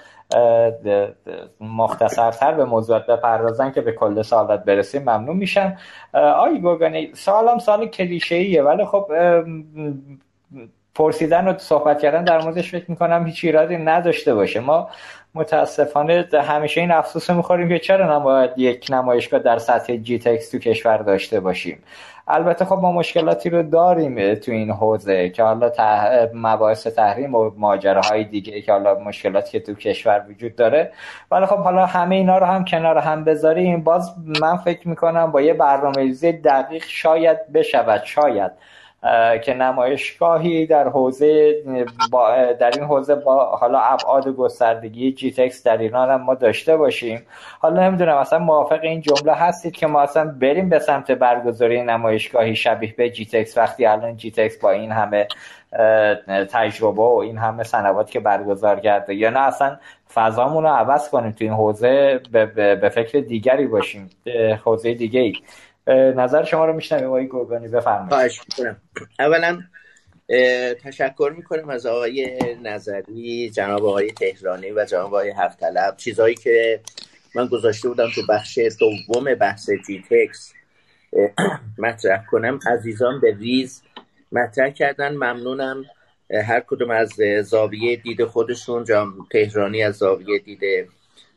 مختصرتر 1.61 2.55
به 2.55 2.65
موضوعات 2.65 3.07
بپردازن 3.07 3.71
که 3.71 3.81
به 3.81 3.93
کل 3.93 4.23
سوالات 4.23 4.65
برسیم 4.65 5.03
ممنون 5.03 5.37
میشم. 5.37 5.77
آقای 6.15 6.63
گرگانی 6.63 7.11
سوالم 7.15 7.59
سوال 7.59 7.87
کلیشه 7.87 8.35
ایه 8.35 8.63
ولی 8.63 8.85
خب 8.85 9.11
پرسیدن 10.99 11.49
و 11.49 11.59
صحبت 11.59 12.01
کردن 12.01 12.25
در 12.25 12.41
موردش 12.41 12.71
فکر 12.71 12.85
می‌کنم 12.89 13.27
هیچ 13.27 13.45
ایرادی 13.45 13.77
نداشته 13.77 14.35
باشه. 14.35 14.61
ما 14.61 14.89
متاسفانه 15.35 16.29
همیشه 16.33 16.81
این 16.81 16.91
افسوس 16.91 17.31
می‌خوریم 17.31 17.69
که 17.69 17.79
چرا 17.79 18.17
نباید 18.17 18.51
یک 18.57 18.87
نمایشگاه 18.91 19.41
در 19.41 19.59
سطح 19.59 19.97
جی 19.97 20.19
تکس 20.19 20.51
تو 20.51 20.59
کشور 20.59 20.97
داشته 20.97 21.41
باشیم. 21.41 21.83
البته 22.29 22.65
خب 22.65 22.79
ما 22.83 22.93
مشکلاتی 22.93 23.51
رو 23.51 23.63
داریم 23.63 24.35
تو 24.35 24.53
این 24.53 24.71
حوزه 24.71 25.31
که 25.31 25.43
حالا 25.43 25.71
مباحث 26.35 26.87
تحریم 26.87 27.35
و 27.35 27.51
ماجراهای 27.57 28.25
دیگه 28.25 28.61
که 28.61 28.73
حالا 28.73 28.95
مشکلاتی 28.95 29.51
که 29.51 29.61
تو 29.61 29.75
کشور 29.75 30.25
وجود 30.29 30.57
داره. 30.57 30.93
ولی 31.31 31.47
خب 31.47 31.57
حالا 31.57 31.87
همه 31.87 32.17
اینا 32.17 32.39
رو 32.39 32.47
هم 32.47 32.65
کنار 32.65 32.99
هم 32.99 33.25
بذاریم. 33.25 33.83
باز 33.83 34.15
من 34.41 34.57
فکر 34.57 34.89
می‌کنم 34.89 35.33
با 35.33 35.41
یه 35.41 35.55
برنامه‌ریزی 35.55 36.33
دقیق 36.33 36.85
شاید 36.87 37.53
بشود 37.53 38.03
شاید. 38.05 38.53
که 39.45 39.55
نمایشگاهی 39.55 40.67
در 40.67 40.89
حوزه 40.89 41.63
در 42.61 42.71
این 42.71 42.85
حوزه 42.85 43.15
با 43.15 43.57
حالا 43.57 43.81
ابعاد 43.81 44.29
گستردگی 44.29 45.13
جی 45.13 45.31
تکس 45.31 45.63
در 45.63 45.79
ایران 45.79 46.11
هم 46.11 46.23
ما 46.23 46.35
داشته 46.35 46.77
باشیم. 46.77 47.27
حالا 47.61 47.83
نمی‌دونم 47.83 48.17
اصلا 48.17 48.39
موافق 48.39 48.81
این 48.83 49.01
جمله 49.01 49.33
هستید 49.33 49.73
که 49.73 49.87
ما 49.87 50.01
اصلا 50.01 50.35
بریم 50.41 50.69
به 50.69 50.79
سمت 50.79 51.11
برگزاری 51.11 51.83
نمایشگاهی 51.83 52.57
شبیه 52.57 52.95
به 52.97 53.11
جی 53.11 53.25
تکس 53.25 53.59
وقتی 53.59 53.87
الان 53.87 54.17
جی 54.17 54.31
تکس 54.31 54.59
با 54.59 54.71
این 54.71 54.93
همه 54.93 55.29
تجربه 56.53 57.03
و 57.03 57.21
این 57.25 57.39
همه 57.39 57.63
سنوات 57.63 58.11
که 58.11 58.21
برگزار 58.21 58.81
کرده. 58.81 59.15
یا 59.15 59.31
نه 59.31 59.41
اصلا 59.41 59.77
فضامون 60.15 60.63
رو 60.63 60.69
عوض 60.69 61.11
کنیم 61.11 61.33
تو 61.33 61.45
این 61.45 61.53
حوزه 61.53 62.21
به, 62.33 62.47
به 62.77 62.89
فکر 62.89 63.19
دیگری 63.19 63.67
باشیم 63.67 64.11
حوزه 64.65 64.95
دیگه 64.95 65.21
ای 65.21 65.33
نظر 65.95 66.45
شما 66.45 66.67
رو 66.67 66.73
میشنویم 66.73 67.07
آقای 67.07 67.29
گرگانی 67.29 67.69
بفرمایید. 67.69 68.33
اولا 69.19 69.63
تشکر 70.85 71.33
می‌کنم 71.37 71.69
از 71.69 71.87
آقای 71.87 72.39
نظری 72.63 73.51
جناب 73.51 73.85
آقای 73.85 74.13
تهرانی 74.13 74.71
و 74.71 74.85
جناب 74.85 75.07
آقای 75.07 75.31
هفت 75.31 75.61
طلب 75.61 75.97
چیزهایی 75.97 76.35
که 76.35 76.81
من 77.35 77.47
گذاشته 77.47 77.89
بودم 77.89 78.09
تو 78.15 78.21
بخش 78.29 78.59
دوم 78.81 79.35
بحث 79.35 79.71
جیتکس 79.87 80.53
مطرح 81.79 82.25
کنم. 82.31 82.59
عزیزان 82.67 83.21
به 83.21 83.35
ریز 83.35 83.83
مطرح 84.33 84.71
کردن. 84.71 85.13
ممنونم. 85.13 85.85
هر 86.45 86.61
کدوم 86.61 86.91
از 86.91 87.13
زاویه 87.43 87.97
دید 87.97 88.25
خودشون 88.25 88.85
جام 88.85 89.27
تهرانی 89.31 89.83
از 89.83 89.97
زاویه 89.97 90.39
دید 90.39 90.61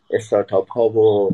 استارتاپ 0.09 0.71
ها 0.71 0.89
و 0.89 1.31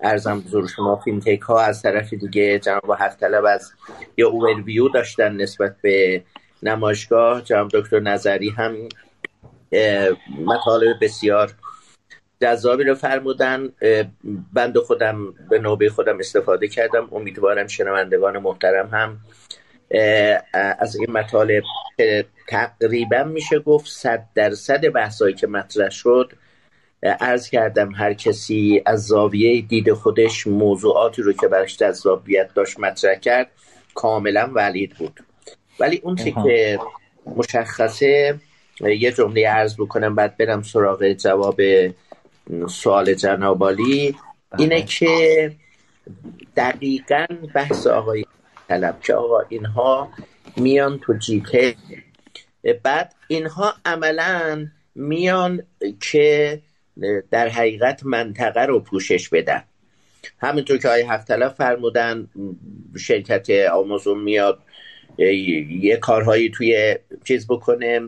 عرضم 0.00 0.40
به 0.40 0.49
حضور 0.49 0.68
شما 0.68 0.96
fintech 0.96 1.40
ها 1.40 1.60
از 1.60 1.82
طرف 1.82 2.14
دیگه 2.14 2.58
جناب 2.58 2.96
هفت 2.98 3.20
طلب 3.20 3.44
از 3.44 3.72
یا 4.16 4.28
اوورویو 4.28 4.88
داشتن 4.88 5.36
نسبت 5.36 5.76
به 5.82 6.22
نمایشگاه. 6.62 7.42
جناب 7.42 7.68
دکتر 7.72 8.00
نظری 8.00 8.50
هم 8.50 8.76
مطالب 10.44 10.96
بسیار 11.00 11.52
جذابی 12.40 12.84
رو 12.84 12.94
فرمودن. 12.94 13.72
بند 14.52 14.78
خودم 14.78 15.34
به 15.50 15.58
نوبه 15.58 15.90
خودم 15.90 16.18
استفاده 16.18 16.68
کردم. 16.68 17.08
امیدوارم 17.12 17.66
شنوندگان 17.66 18.38
محترم 18.38 18.88
هم 18.88 19.20
از 20.52 20.96
این 20.96 21.10
مطالب 21.10 21.62
تقریبا 22.48 23.24
میشه 23.24 23.58
گفت 23.58 23.86
صد 23.86 24.26
درصد 24.34 24.88
بحثایی 24.92 25.34
که 25.34 25.46
مطرح 25.46 25.90
شد 25.90 26.32
کردم 27.50 27.94
هر 27.94 28.14
کسی 28.14 28.82
از 28.86 29.06
زاویه 29.06 29.60
دید 29.60 29.92
خودش 29.92 30.46
موضوعاتی 30.46 31.22
رو 31.22 31.32
که 31.32 31.48
برش 31.48 31.76
جذابیت 31.76 32.54
داشت 32.54 32.80
مطرح 32.80 33.14
کرد 33.14 33.50
کاملا 33.94 34.50
ولید 34.54 34.94
بود. 34.98 35.20
ولی 35.80 36.00
اون 36.04 36.16
که 36.16 36.78
مشخصه 37.36 38.40
یه 38.80 39.12
جمله 39.12 39.48
عرض 39.48 39.74
بکنم 39.74 40.14
بعد 40.14 40.36
برم 40.36 40.62
سراغ 40.62 41.12
جواب 41.12 41.60
سوال 42.68 43.14
جنابالی 43.14 44.16
اینه 44.58 44.82
که 44.82 45.52
دقیقا 46.56 47.26
بحث 47.54 47.86
آقای 47.86 48.24
طلب 48.68 49.00
که 49.00 49.14
آقا 49.14 49.40
اینها 49.48 50.08
میان 50.56 50.98
تو 50.98 51.12
جیته 51.12 51.74
بعد 52.82 53.14
اینها 53.28 53.74
عملا 53.84 54.66
میان 54.94 55.62
که 56.00 56.60
در 57.30 57.48
حقیقت 57.48 58.04
منطقه 58.04 58.60
رو 58.60 58.80
پوشش 58.80 59.28
بدن. 59.28 59.62
همینطور 60.38 60.78
که 60.78 60.88
های 60.88 61.02
هفت 61.02 61.28
طلب 61.28 61.52
فرمودن 61.52 62.28
شرکت 62.98 63.50
آمازون 63.72 64.22
میاد 64.22 64.62
یه 65.18 65.96
کارهایی 65.96 66.50
توی 66.50 66.96
چیز 67.24 67.46
بکنه 67.46 68.00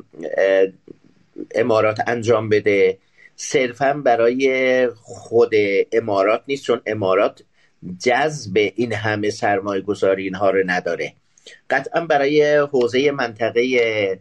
امارات 1.55 1.99
انجام 2.07 2.49
بده. 2.49 2.99
صرفا 3.37 3.93
برای 3.93 4.89
خود 4.95 5.53
امارات 5.93 6.43
نیست 6.49 6.65
چون 6.65 6.81
امارات 6.87 7.43
جذب 8.05 8.73
این 8.75 8.93
همه 8.93 9.31
سرمایه 9.31 9.83
گذاری 9.83 10.25
اینها 10.25 10.51
رو 10.51 10.63
نداره. 10.67 11.13
قطعا 11.71 12.07
برای 12.07 12.57
حوزه 12.57 13.11
منطقه 13.11 14.19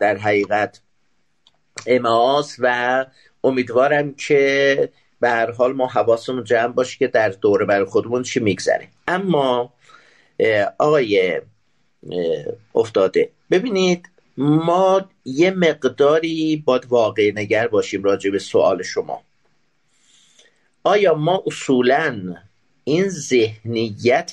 در 0.00 0.16
حقیقت 0.16 0.80
اماس 1.86 2.56
و 2.58 3.06
امیدوارم 3.44 4.14
که 4.14 4.88
به 5.20 5.28
هر 5.28 5.50
حال 5.50 5.72
ما 5.72 5.86
حواسمون 5.86 6.44
جمع 6.44 6.72
باشه 6.72 6.98
که 6.98 7.06
در 7.06 7.28
دوره 7.28 7.64
بر 7.64 7.84
خودمون 7.84 8.22
چی 8.22 8.40
میگذره. 8.40 8.88
اما 9.08 9.72
آقای 10.78 11.40
افتاده. 12.74 13.30
ببینید 13.50 14.08
ما 14.36 15.08
یه 15.24 15.50
مقداری 15.50 16.62
باید 16.66 16.86
واقع 16.86 17.32
نگر 17.34 17.68
باشیم 17.68 18.02
راجع 18.02 18.30
به 18.30 18.38
سوال 18.38 18.82
شما. 18.82 19.22
آیا 20.84 21.14
ما 21.14 21.42
اصولا 21.46 22.36
این 22.84 23.08
ذهنیت 23.08 24.30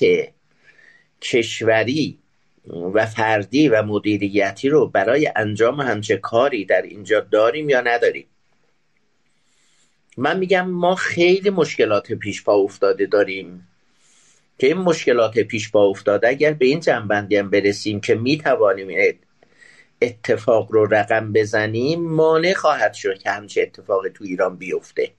کشوری 1.22 2.18
و 2.94 3.06
فردی 3.06 3.68
و 3.68 3.82
مدیریتی 3.82 4.68
رو 4.68 4.86
برای 4.86 5.32
انجام 5.36 5.80
همچه 5.80 6.16
کاری 6.16 6.64
در 6.64 6.82
اینجا 6.82 7.20
داریم 7.20 7.68
یا 7.68 7.80
نداریم؟ 7.80 8.26
من 10.20 10.38
میگم 10.38 10.70
ما 10.70 10.94
خیلی 10.94 11.50
مشکلات 11.50 12.12
پیش 12.12 12.44
پا 12.44 12.54
افتاده 12.54 13.06
داریم 13.06 13.68
که 14.58 14.66
این 14.66 14.76
مشکلات 14.76 15.38
پیش 15.38 15.70
پا 15.70 15.86
افتاده 15.86 16.28
اگر 16.28 16.52
به 16.52 16.66
این 16.66 16.80
جنبندی 16.80 17.36
هم 17.36 17.50
برسیم 17.50 18.00
که 18.00 18.14
می‌توانیم 18.14 19.16
اتفاق 20.02 20.72
رو 20.72 20.86
رقم 20.86 21.32
بزنیم 21.32 22.00
مانع 22.00 22.52
خواهد 22.52 22.94
شد 22.94 23.18
که 23.18 23.30
همچه 23.30 23.62
اتفاقی 23.62 24.10
تو 24.10 24.24
ایران 24.24 24.56
بیفته. 24.56 25.10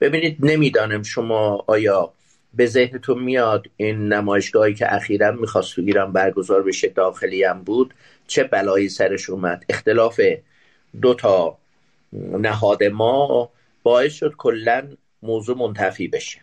ببینید 0.00 0.36
نمی‌دانم 0.40 1.02
شما 1.02 1.64
آیا 1.66 2.12
به 2.54 2.66
ذهنتون 2.66 3.22
میاد 3.22 3.66
این 3.76 4.08
نمایشگاهی 4.08 4.74
که 4.74 4.94
اخیرا 4.94 5.32
می‌خواست 5.32 5.74
تو 5.74 5.82
ایران 5.82 6.12
برگزار 6.12 6.62
بشه 6.62 6.88
داخلی 6.88 7.44
هم 7.44 7.62
بود 7.62 7.94
چه 8.26 8.44
بلایی 8.44 8.88
سرش 8.88 9.30
اومد؟ 9.30 9.64
اختلاف 9.68 10.20
دو 11.02 11.14
تا 11.14 11.58
نهاد 12.38 12.84
ما 12.84 13.50
باعث 13.82 14.12
شد 14.12 14.34
کلا 14.38 14.96
موضوع 15.22 15.58
منتفی 15.58 16.08
بشه. 16.08 16.40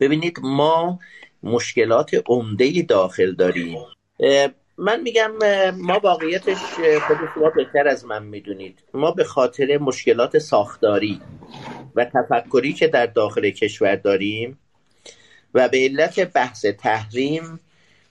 ببینید 0.00 0.38
ما 0.42 0.98
مشکلات 1.42 2.10
عمده 2.26 2.82
داخل 2.82 3.34
داریم. 3.34 3.78
من 4.78 5.00
میگم 5.00 5.32
ما 5.76 5.98
واقعیتش 5.98 6.56
خود 7.06 7.16
شما 7.34 7.50
بهتر 7.50 7.88
از 7.88 8.04
من 8.04 8.22
می‌دونید. 8.22 8.78
ما 8.94 9.10
به 9.10 9.24
خاطر 9.24 9.78
مشکلات 9.78 10.38
ساختاری 10.38 11.20
و 11.94 12.04
تفکری 12.04 12.72
که 12.72 12.88
در 12.88 13.06
داخل 13.06 13.50
کشور 13.50 13.96
داریم 13.96 14.58
و 15.54 15.68
به 15.68 15.78
علت 15.78 16.32
بحث 16.32 16.64
تحریم 16.64 17.60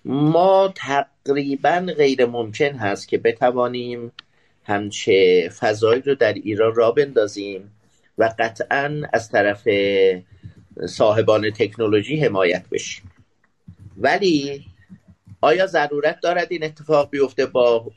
ما 0.05 0.73
تقریبا 0.75 1.93
غیر 1.97 2.25
ممکن 2.25 2.75
هست 2.75 3.07
که 3.07 3.17
بتوانیم 3.17 4.11
همچه 4.63 5.49
فضایی 5.59 6.01
رو 6.01 6.15
در 6.15 6.33
ایران 6.33 6.75
را 6.75 6.91
بندازیم. 6.91 7.71
و 8.17 8.33
قطعا 8.39 9.01
از 9.13 9.29
طرف 9.29 9.67
صاحبان 10.85 11.51
تکنولوژی 11.51 12.19
حمایت 12.19 12.65
بشیم 12.71 13.11
ولی 13.97 14.65
آیا 15.41 15.67
ضرورت 15.67 16.19
دارد 16.21 16.47
این 16.49 16.63
اتفاق 16.63 17.09
بیفته 17.09 17.45
با 17.45 17.91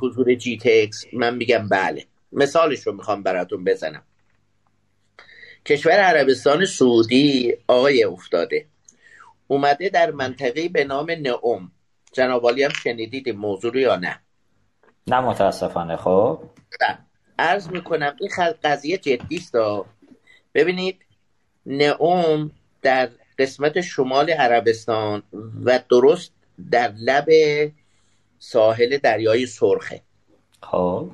حضور 0.00 0.34
جی 0.34 0.58
تکس 0.58 1.04
من 1.12 1.36
میگم 1.36 1.68
بله. 1.68 2.06
مثالش 2.32 2.86
رو 2.86 2.92
می‌خوام 2.92 3.22
براتون 3.22 3.64
بزنم. 3.64 4.02
کشور 5.66 5.92
عربستان 5.92 6.64
سعودی 6.64 7.54
آقای 7.66 8.04
افتاده. 8.04 8.66
اومده 9.48 9.88
در 9.88 10.10
منطقه 10.10 10.68
به 10.68 10.84
نام 10.84 11.10
نعوم. 11.10 11.72
جنابالی 12.12 12.62
هم 12.62 12.70
شنیدید 12.70 13.28
موضوع 13.28 13.72
رو 13.72 13.80
یا 13.80 13.96
نه؟ 13.96 14.20
نه 15.06 15.20
متاسفانه. 15.20 15.96
خب. 15.96 16.42
عرض 17.40 17.68
می‌کنم 17.68 18.16
این 18.20 18.30
قضیه 18.64 18.98
جدی 18.98 19.36
است. 19.36 19.54
ببینید 20.54 20.96
نعوم 21.66 22.50
در 22.82 23.08
قسمت 23.38 23.80
شمال 23.80 24.30
عربستان 24.30 25.22
و 25.64 25.80
درست 25.90 26.32
در 26.70 26.92
لب 26.98 27.28
ساحل 28.38 28.98
دریای 28.98 29.46
سرخه. 29.46 30.00
خب. 30.62 31.10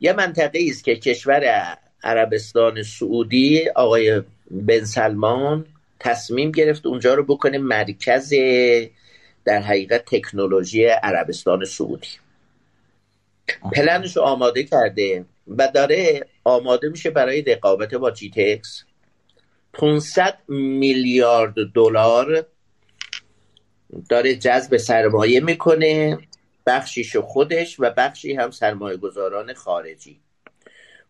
یه 0.00 0.12
منطقه 0.12 0.58
است 0.70 0.84
که 0.84 0.96
کشور 0.96 1.76
عربستان 2.02 2.82
سعودی 2.82 3.68
آقای 3.68 4.22
بن 4.50 4.84
سلمان 4.84 5.66
تصمیم 6.00 6.50
گرفت 6.50 6.86
اونجا 6.86 7.14
رو 7.14 7.24
بکنه 7.24 7.58
مرکز 7.58 8.34
در 9.44 9.60
حقیقت 9.60 10.04
تکنولوژی 10.04 10.84
عربستان 10.84 11.64
سعودی. 11.64 12.08
پلنش 13.72 14.16
آماده 14.16 14.62
کرده. 14.62 15.24
و 15.48 15.68
داره 15.74 16.26
آماده 16.44 16.88
میشه 16.88 17.10
برای 17.10 17.42
رقابت 17.42 17.94
با 17.94 18.10
جی 18.10 18.30
تکس 18.30 18.84
500 19.72 20.38
میلیارد 20.48 21.54
دلار 21.74 22.46
داره 24.08 24.34
جذب 24.34 24.76
سرمایه 24.76 25.40
می‌کنه 25.40 26.18
بخشیش 26.66 27.16
خودش 27.16 27.80
و 27.80 27.90
بخشی 27.90 28.34
هم 28.34 28.50
سرمایه 28.50 28.96
گذاران 28.96 29.54
خارجی. 29.54 30.20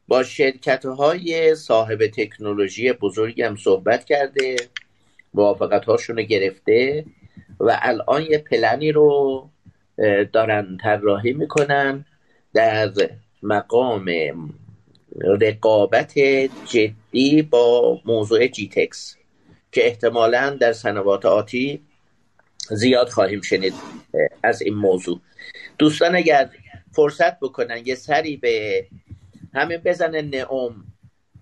با 0.08 0.22
شرکت 0.22 0.84
های 0.84 1.54
صاحب 1.54 2.06
تکنولوژی 2.06 2.92
بزرگی 2.92 3.42
هم 3.42 3.56
صحبت 3.56 4.04
کرده 4.04 4.56
موافقت 5.34 5.84
هاشون 5.84 6.22
گرفته 6.22 7.04
و 7.60 7.78
الان 7.82 8.22
یه 8.22 8.38
پلنی 8.38 8.92
رو 8.92 9.48
دارن 10.32 10.78
طراحی 10.82 11.32
می‌کنن 11.32 12.04
در 12.54 12.92
مقام 13.44 14.06
رقابت 15.40 16.18
جدی 16.66 17.42
با 17.42 18.00
موضوع 18.04 18.46
جی 18.46 18.68
تکس 18.68 19.16
که 19.72 19.86
احتمالا 19.86 20.56
در 20.60 20.72
سنوات 20.72 21.26
آتی 21.26 21.80
زیاد 22.70 23.08
خواهیم 23.08 23.40
شنید 23.40 23.74
از 24.42 24.62
این 24.62 24.74
موضوع. 24.74 25.20
دوستان 25.78 26.16
اگر 26.16 26.50
فرصت 26.92 27.40
بکنن 27.40 27.82
یه 27.86 27.94
سری 27.94 28.36
به 28.36 28.86
همین 29.54 29.78
بزنن 29.78 30.30
نعوم 30.30 30.84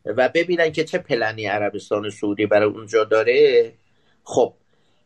و 0.05 0.29
ببینن 0.35 0.73
که 0.73 0.85
چه 0.85 0.99
پلنی 0.99 1.47
عربستان 1.47 2.11
سعودی 2.11 2.47
برای 2.47 2.69
اونجا 2.69 3.05
داره 3.05 3.73
خب 4.25 4.55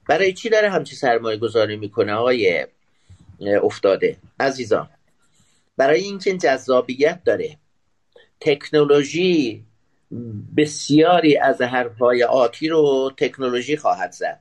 برای 0.08 0.32
چی 0.32 0.48
داره 0.48 0.70
همچی 0.70 0.96
سرمایه 0.96 1.36
گذاری 1.36 1.76
می‌کنه 1.76 2.12
آقای 2.12 2.66
افتاده؟ 3.62 4.16
عزیزان. 4.40 4.88
برای 5.76 6.00
اینکه 6.00 6.36
جذابیت 6.36 7.24
داره. 7.24 7.58
تکنولوژی 8.40 9.64
بسیاری 10.56 11.36
از 11.36 11.62
حرفهای 11.62 12.24
آتی 12.24 12.68
رو 12.68 13.12
تکنولوژی 13.16 13.76
خواهد 13.76 14.12
زد. 14.12 14.40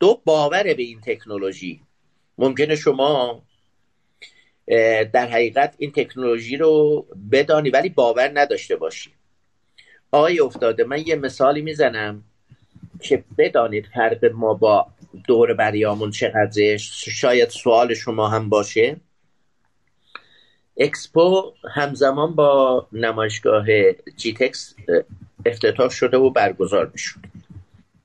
دو 0.00 0.20
باور 0.24 0.62
به 0.62 0.82
این 0.82 1.00
تکنولوژی. 1.00 1.80
ممکنه 2.38 2.76
شما 2.76 3.42
در 5.12 5.28
حقیقت 5.28 5.74
این 5.78 5.92
تکنولوژی 5.92 6.56
رو 6.56 7.06
بدانی 7.32 7.70
ولی 7.70 7.88
باور 7.88 8.30
نداشته 8.34 8.76
باشی. 8.76 9.10
آقای 10.12 10.40
افتاده 10.40 10.84
من 10.84 11.06
یه 11.06 11.16
مثالی 11.16 11.62
می‌زنم 11.62 12.24
که 13.00 13.24
بدانید 13.38 13.86
فرق 13.94 14.24
ما 14.24 14.54
با 14.54 14.86
دور 15.26 15.54
بریامون 15.54 16.10
چقدر 16.10 16.76
شاید 16.90 17.48
سوال 17.48 17.94
شما 17.94 18.28
هم 18.28 18.48
باشه. 18.48 19.00
اکسپو 20.80 21.52
همزمان 21.74 22.34
با 22.34 22.86
نمایشگاه 22.92 23.66
جیتکس 24.16 24.74
افتتاح 25.46 25.90
شده 25.90 26.16
و 26.16 26.30
برگزار 26.30 26.90
می‌شد. 26.92 27.20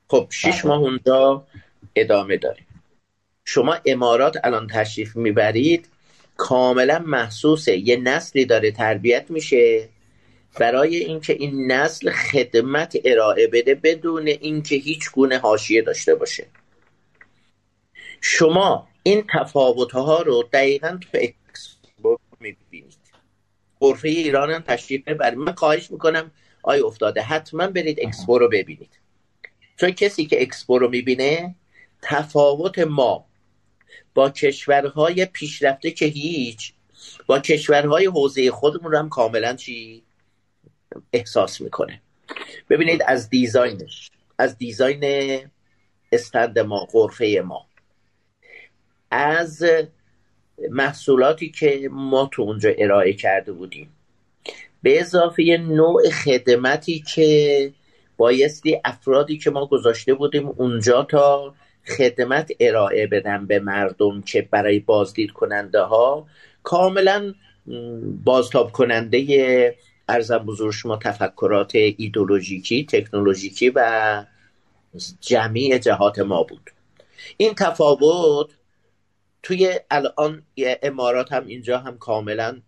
خب 0.07 0.27
شیش 0.31 0.61
بله. 0.61 0.67
ماه 0.67 0.79
اونجا 0.79 1.47
ادامه 1.95 2.37
داریم 2.37 2.65
شما 3.45 3.77
امارات 3.85 4.37
الان 4.43 4.67
تشریف 4.67 5.15
می‌برید 5.15 5.89
کاملا 6.37 7.03
محسوسه. 7.05 7.77
یه 7.77 7.97
نسلی 7.97 8.45
داره 8.45 8.71
تربیت 8.71 9.25
میشه. 9.31 9.89
برای 10.59 10.95
اینکه 10.95 11.33
این 11.33 11.71
نسل 11.71 12.11
خدمت 12.11 12.97
ارائه 13.05 13.47
بده 13.47 13.75
بدون 13.75 14.27
اینکه 14.27 14.75
هیچ 14.75 15.11
گونه 15.11 15.37
حاشیه 15.37 15.81
داشته 15.81 16.15
باشه. 16.15 16.47
شما 18.21 18.87
این 19.03 19.23
تفاوت 19.33 19.91
ها 19.91 20.21
رو 20.21 20.49
دقیقا 20.53 20.99
تو 21.01 21.17
می‌بینید. 22.51 22.97
غرفه 23.79 24.07
ایران 24.07 24.51
هم 24.51 24.61
تشریف 24.61 25.03
ببرید 25.03 25.37
من 25.39 25.53
خواهش 25.53 25.91
می‌کنم 25.91 26.31
آی 26.63 26.79
افتاده 26.79 27.21
حتما 27.21 27.67
برید 27.67 27.99
اکسپو 28.01 28.37
رو 28.37 28.49
ببینید. 28.49 28.99
چون 29.77 29.91
کسی 29.91 30.25
که 30.25 30.41
اکسپو 30.41 30.79
رو 30.79 30.89
می‌بینه 30.89 31.55
تفاوت 32.01 32.79
ما 32.79 33.25
با 34.13 34.29
کشورهای 34.29 35.25
پیشرفته 35.25 35.91
که 35.91 36.05
هیچ 36.05 36.73
با 37.27 37.39
کشورهای 37.39 38.05
حوزه 38.05 38.51
خودمون 38.51 38.91
رو 38.91 38.97
هم 38.97 39.09
کاملا 39.09 39.55
چی؟ 39.55 40.03
احساس 41.13 41.61
می‌کنه. 41.61 42.01
ببینید 42.69 43.01
از 43.07 43.29
design 43.29 43.91
ش 43.91 44.11
از 44.37 44.57
design 44.57 45.03
stand 46.11 46.59
ما 46.59 46.87
غرفه 46.91 47.43
ما 47.45 47.67
از 49.11 49.63
محصولاتی 50.69 51.49
که 51.49 51.89
ما 51.91 52.29
تو 52.31 52.41
اونجا 52.41 52.69
ارائه 52.77 53.13
کرده 53.13 53.51
بودیم. 53.51 53.89
به 54.81 54.99
اضافه 55.01 55.57
نوع 55.61 56.09
خدمتی 56.09 57.03
که 57.15 57.71
بایستی 58.17 58.81
افرادی 58.85 59.37
که 59.37 59.51
ما 59.51 59.65
گذاشته 59.65 60.13
بودیم 60.13 60.47
اونجا 60.47 61.03
تا 61.03 61.53
خدمت 61.97 62.51
ارائه 62.59 63.07
بدن 63.07 63.45
به 63.45 63.59
مردم 63.59 64.21
که 64.21 64.47
برای 64.51 64.79
بازدید 64.79 65.31
کننده 65.31 65.81
ها 65.81 66.27
کاملا 66.63 67.33
بازتاب 68.23 68.71
کننده 68.71 69.75
ارزم 70.09 70.37
بزرگ 70.37 70.71
شما 70.71 70.97
تفکرات 70.97 71.71
ایدولوژیکی 71.75 72.85
تکنولوژیکی 72.85 73.71
و 73.75 74.23
جمعی 75.21 75.79
جهات 75.79 76.19
ما 76.19 76.43
بود. 76.43 76.71
این 77.37 77.53
تفاوت 77.53 78.49
توی 79.45 79.79
الان 79.91 80.43
امارات 80.57 81.31
هم 81.31 81.47
اینجا 81.47 81.79
هم 81.79 81.97
کاملا 81.97 82.61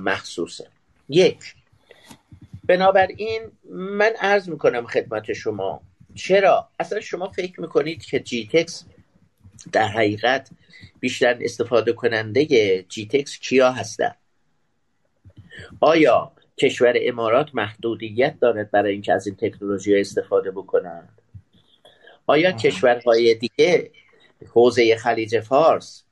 محسوسه 0.00 0.66
یک 1.08 1.54
بنابراین 2.64 3.42
من 3.70 4.12
عرض 4.20 4.48
می‌کنم 4.48 4.86
خدمت 4.86 5.32
شما. 5.32 5.82
چرا؟ 6.14 6.68
اصلا 6.78 7.00
شما 7.00 7.28
فکر 7.28 7.60
می‌کنید 7.60 8.04
که 8.04 8.20
جیتکس 8.20 8.84
در 9.72 9.88
حقیقت 9.88 10.50
بیشتر 11.00 11.38
استفاده 11.40 11.92
کننده 11.92 12.82
جیتکس 12.82 13.38
کیا 13.38 13.72
هستن؟ 13.72 14.14
آیا 15.80 16.32
کشور 16.58 16.94
امارات 16.96 17.54
محدودیت 17.54 18.40
دارد 18.40 18.70
برای 18.70 18.92
اینکه 18.92 19.12
از 19.12 19.26
این 19.26 19.36
تکنولوژی 19.36 20.00
استفاده 20.00 20.50
بکنند؟ 20.50 21.18
آیا 22.26 22.52
کشورهای 22.52 23.34
دیگه 23.34 23.90
حوزه 24.52 24.96
خلیج 24.96 25.40
فارس 25.40 26.04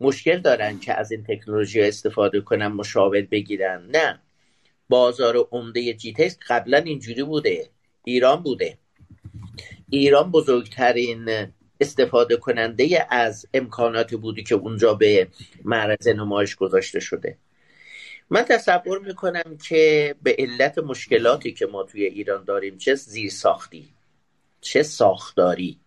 مشکل 0.00 0.38
دارن 0.38 0.78
که 0.78 0.94
از 0.94 1.12
این 1.12 1.24
تکنولوژی 1.24 1.80
استفاده 1.80 2.40
کنن 2.40 2.66
مشاور 2.66 3.20
بگیرن. 3.20 3.86
نه. 3.86 4.20
بازار 4.88 5.48
عمده 5.52 5.94
جیتکس 5.94 6.38
قبلا 6.48 6.78
اینجوری 6.78 7.22
بوده. 7.22 7.68
ایران 8.04 8.42
بوده. 8.42 8.78
ایران 9.90 10.30
بزرگترین 10.30 11.52
استفاده 11.80 12.36
کننده 12.36 13.06
از 13.10 13.46
امکاناتی 13.54 14.16
بودی 14.16 14.42
که 14.42 14.54
اونجا 14.54 14.94
به 14.94 15.28
معرض 15.64 16.08
نمایش 16.08 16.56
گذاشته 16.56 17.00
شده. 17.00 17.36
من 18.30 18.42
تصور 18.42 18.98
می‌کنم 18.98 19.58
که 19.68 20.14
به 20.22 20.36
علت 20.38 20.78
مشکلاتی 20.78 21.52
که 21.52 21.66
ما 21.66 21.82
توی 21.82 22.04
ایران 22.04 22.44
داریم 22.44 22.78
چه 22.78 22.94
زیر 22.94 23.30
ساختی 23.30 23.88
چه 24.60 24.82
ساختاری 24.82 25.78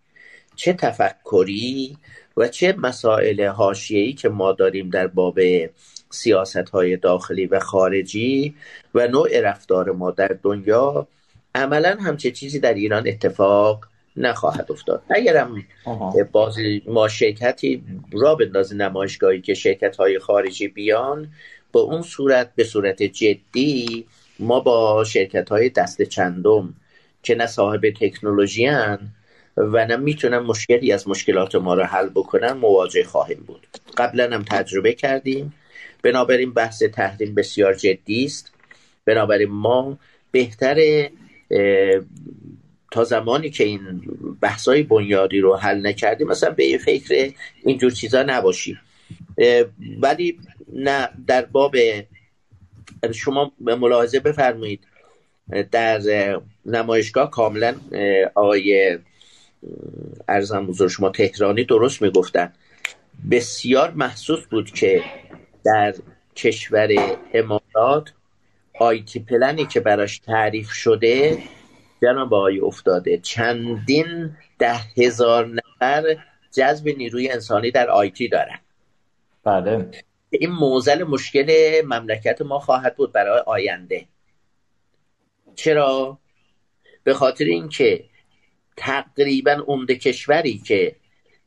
چه 0.56 0.72
تفکری 0.72 1.96
و 2.36 2.48
چه 2.48 2.74
مسائل 2.78 3.46
حاشیه‌ای 3.46 4.12
که 4.12 4.28
ما 4.28 4.52
داریم 4.52 4.90
در 4.90 5.06
باب 5.06 5.38
سیاست 6.10 6.56
های 6.56 6.96
داخلی 6.96 7.46
و 7.46 7.60
خارجی 7.60 8.54
و 8.94 9.06
نوع 9.06 9.40
رفتار 9.40 9.92
ما 9.92 10.10
در 10.10 10.36
دنیا 10.42 11.08
عملا 11.54 11.96
همچه 12.00 12.30
چیزی 12.30 12.58
در 12.58 12.74
ایران 12.74 13.08
اتفاق 13.08 13.84
نخواهد 14.16 14.72
افتاد. 14.72 15.02
اگرم 15.10 15.64
بازی 16.32 16.82
ما 16.86 17.08
شرکتی 17.08 17.82
را 18.12 18.34
بندازی 18.34 18.76
نمایشگاهی 18.76 19.40
که 19.40 19.54
شرکت 19.54 19.96
های 19.96 20.18
خارجی 20.18 20.68
بیان 20.68 21.28
به 21.72 21.78
اون 21.80 22.02
صورت 22.02 22.54
به 22.56 22.64
صورت 22.64 23.02
جدی 23.02 24.06
ما 24.38 24.60
با 24.60 25.04
شرکت 25.04 25.48
های 25.48 25.68
دست 25.68 26.02
چندم 26.02 26.74
که 27.22 27.34
نه 27.34 27.46
صاحب 27.46 27.90
تکنولوژی 28.00 28.66
و 29.56 29.86
نه 29.86 29.96
می‌تونن 29.96 30.38
مشکلی 30.38 30.92
از 30.92 31.08
مشکلات 31.08 31.54
ما 31.54 31.74
رو 31.74 31.82
حل 31.82 32.08
بکنن 32.08 32.52
مواجه 32.52 33.04
خواهیم 33.04 33.44
بود. 33.46 33.66
قبلا 33.96 34.34
هم 34.34 34.42
تجربه 34.42 34.92
کردیم. 34.92 35.54
بنابراین 36.02 36.52
بحث 36.52 36.82
تحریم 36.82 37.34
بسیار 37.34 37.74
جدی 37.74 38.24
است. 38.24 38.52
بنابراین 39.04 39.50
ما 39.50 39.98
بهتر 40.30 41.08
تا 42.90 43.04
زمانی 43.04 43.50
که 43.50 43.64
این 43.64 43.80
بحثای 44.40 44.82
بنیادی 44.82 45.40
رو 45.40 45.56
حل 45.56 45.86
نکردیم 45.86 46.28
مثلا 46.28 46.50
به 46.50 46.78
فکر 46.78 47.32
اینجور 47.64 47.90
چیزا 47.90 48.22
نباشیم. 48.22 48.80
ولی 50.00 50.38
نه 50.72 51.08
در 51.26 51.44
باب 51.44 51.76
شما 53.14 53.52
ملاحظه 53.60 54.20
بفرمایید. 54.20 54.80
در 55.72 56.00
نمایشگاه 56.66 57.30
کاملا 57.30 57.74
آقای 58.34 58.98
ارزم 60.28 60.66
بزرگ 60.66 60.88
شما 60.90 61.10
تهرانی 61.10 61.64
درست 61.64 62.02
می‌گفتن. 62.02 62.52
بسیار 63.30 63.90
محسوس 63.90 64.46
بود 64.46 64.70
که 64.70 65.02
در 65.64 65.94
کشور 66.36 66.88
امارات 67.34 68.12
آیتی 68.80 69.20
پلنی 69.20 69.66
که 69.66 69.80
براش 69.80 70.18
تعریف 70.18 70.70
شده 70.70 71.38
جناب 72.02 72.34
آقای 72.34 72.60
افتاده. 72.60 73.18
چندین 73.18 74.36
ده 74.58 74.80
هزار 74.96 75.46
نفر 75.46 76.16
جذب 76.52 76.88
نیروی 76.88 77.30
انسانی 77.30 77.70
در 77.70 77.90
آیتی 77.90 78.28
دارن. 78.28 78.58
بله. 79.44 79.90
این 80.30 80.50
موزل 80.50 81.04
مشکل 81.04 81.80
مملکت 81.84 82.42
ما 82.42 82.58
خواهد 82.58 82.96
بود 82.96 83.12
برای 83.12 83.42
آینده. 83.46 84.06
چرا؟ 85.54 86.18
به 87.04 87.14
خاطر 87.14 87.44
اینکه 87.44 88.04
تقریبا 88.76 89.52
عمده 89.66 89.96
کشوری 89.96 90.58
که 90.58 90.96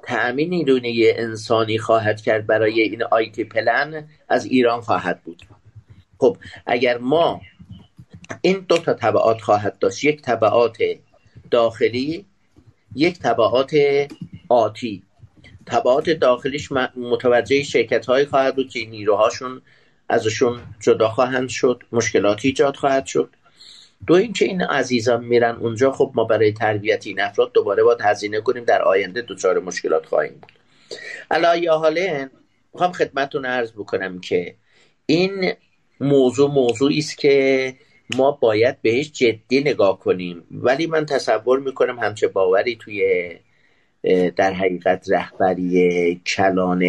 تأمین 0.04 0.50
نیروی 0.50 1.12
انسانی 1.12 1.78
خواهد 1.78 2.22
کرد 2.22 2.48
برای 2.48 2.82
این 2.82 3.04
آیتی 3.04 3.44
پلن 3.44 4.08
از 4.30 4.46
ایران 4.46 4.82
خواهد 4.82 5.24
بود. 5.24 5.44
خب 6.18 6.38
اگر 6.66 6.98
ما 6.98 7.42
این 8.42 8.66
دو 8.68 8.78
تا 8.78 8.94
طبعات 8.94 9.42
خواهد 9.42 9.80
داشت 9.80 10.04
یک 10.04 10.22
طبعات 10.22 10.78
داخلی 11.52 12.26
یک 12.96 13.20
طبعات 13.20 13.76
آتی. 14.50 15.04
طبعات 15.66 16.10
داخلیش 16.10 16.72
متوجه 16.96 17.64
شرکت 17.64 18.06
های 18.06 18.26
خواهد 18.26 18.56
بود 18.56 18.70
که 18.70 18.86
نیروهاشون 18.86 19.62
ازشون 20.10 20.60
جدا 20.80 21.10
خواهند 21.10 21.50
شد 21.50 21.84
مشکلاتی 21.92 22.48
ایجاد 22.48 22.76
خواهد 22.76 23.06
شد. 23.06 23.30
دو 24.08 24.14
اینکه 24.14 24.46
این 24.46 24.62
عزیزان 24.62 25.26
میرن 25.26 25.56
اونجا 25.56 25.92
خب 25.92 26.12
ما 26.16 26.24
برای 26.24 26.52
تربیت 26.52 27.08
این 27.08 27.22
افراد 27.22 27.54
دوباره 27.54 27.84
باید 27.84 28.02
هزینه 28.02 28.42
کنیم 28.42 28.64
در 28.64 28.82
آینده 28.82 29.22
دچار 29.22 29.60
مشکلات 29.60 30.06
خواهیم 30.06 30.34
بود. 30.34 30.52
الا 31.32 31.56
یا 31.56 31.78
حاله 31.78 32.30
می‌خوام 32.74 32.92
خدمتتون 32.92 33.46
عرض 33.46 33.72
بکنم 33.72 34.20
که 34.20 34.56
این 35.06 35.54
موضوع 36.00 36.52
موضوعی 36.52 36.98
است 36.98 37.18
که 37.18 37.74
ما 38.16 38.32
باید 38.32 38.82
بهش 38.82 39.12
جدی 39.12 39.62
نگاه 39.62 40.00
کنیم. 40.00 40.44
ولی 40.52 40.88
من 40.88 41.06
تصور 41.06 41.60
می‌کنم 41.60 42.00
همچه 42.00 42.28
باوری 42.28 42.76
توی 42.76 43.30
در 44.36 44.54
حقیقت 44.54 45.06
رهبری 45.10 46.22
کلان 46.26 46.84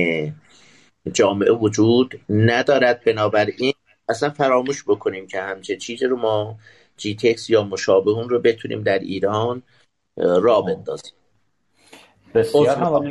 جامعه 1.13 1.53
وجود 1.53 2.21
ندارد. 2.29 3.05
بنابراین 3.05 3.73
اصلا 4.09 4.31
فراموش 4.31 4.85
بکنیم 4.87 5.27
که 5.27 5.41
همچه 5.41 5.77
چیزی 5.77 6.07
رو 6.07 6.17
ما 6.17 6.59
جیتکس 6.99 7.51
یا 7.51 7.63
مشابه 7.63 8.11
اون 8.11 8.29
رو 8.29 8.39
بتونیم 8.39 8.83
در 8.83 8.99
ایران 8.99 9.63
را 10.17 10.61
بندازیم. 10.61 11.13
بسیار 12.35 13.11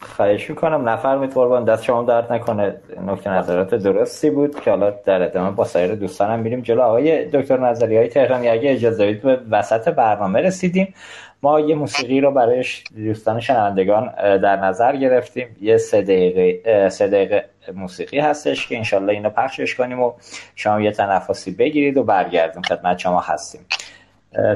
خواهش 0.00 0.50
می‌کنم. 0.50 0.88
نفرمید 0.88 1.32
قربان 1.32 1.64
دست 1.64 1.84
شما 1.84 2.02
درد 2.02 2.32
نکنه. 2.32 2.80
نکته 3.06 3.30
نظرات 3.30 3.74
درستی 3.74 4.30
بود 4.30 4.60
که 4.60 4.70
حالا 4.70 4.90
در 4.90 5.22
ادامه 5.22 5.50
با 5.50 5.64
سایر 5.64 5.94
دوستانم 5.94 6.38
میریم 6.40 6.60
جلو. 6.60 6.82
آقای 6.82 7.24
دکتر 7.24 7.60
نظری 7.60 7.96
های 7.96 8.08
تهرانی 8.08 8.48
اگه 8.48 8.70
اجازه 8.70 9.06
بدید 9.06 9.22
به 9.22 9.40
وسط 9.50 9.88
برنامه 9.88 10.40
رسیدیم. 10.40 10.94
ما 11.42 11.60
یه 11.60 11.74
موسیقی 11.74 12.20
رو 12.20 12.30
برای 12.30 12.64
دوستان 12.96 13.40
شنوندگان 13.40 14.14
در 14.38 14.56
نظر 14.56 14.96
گرفتیم. 14.96 15.56
یه 15.60 15.76
سه 15.76 16.02
دقیقه, 16.02 16.88
سه 16.88 17.08
دقیقه 17.08 17.44
موسیقی 17.74 18.18
هستش 18.18 18.66
که 18.66 18.76
انشالله 18.76 19.12
اینو 19.12 19.30
پخشش 19.30 19.74
کنیم 19.74 20.00
و 20.00 20.12
شما 20.54 20.80
یه 20.80 20.90
تنفسی 20.90 21.50
بگیرید 21.50 21.96
و 21.96 22.04
برگردیم 22.04 22.62
خدمت 22.62 22.98
شما 22.98 23.20
هستیم. 23.20 23.60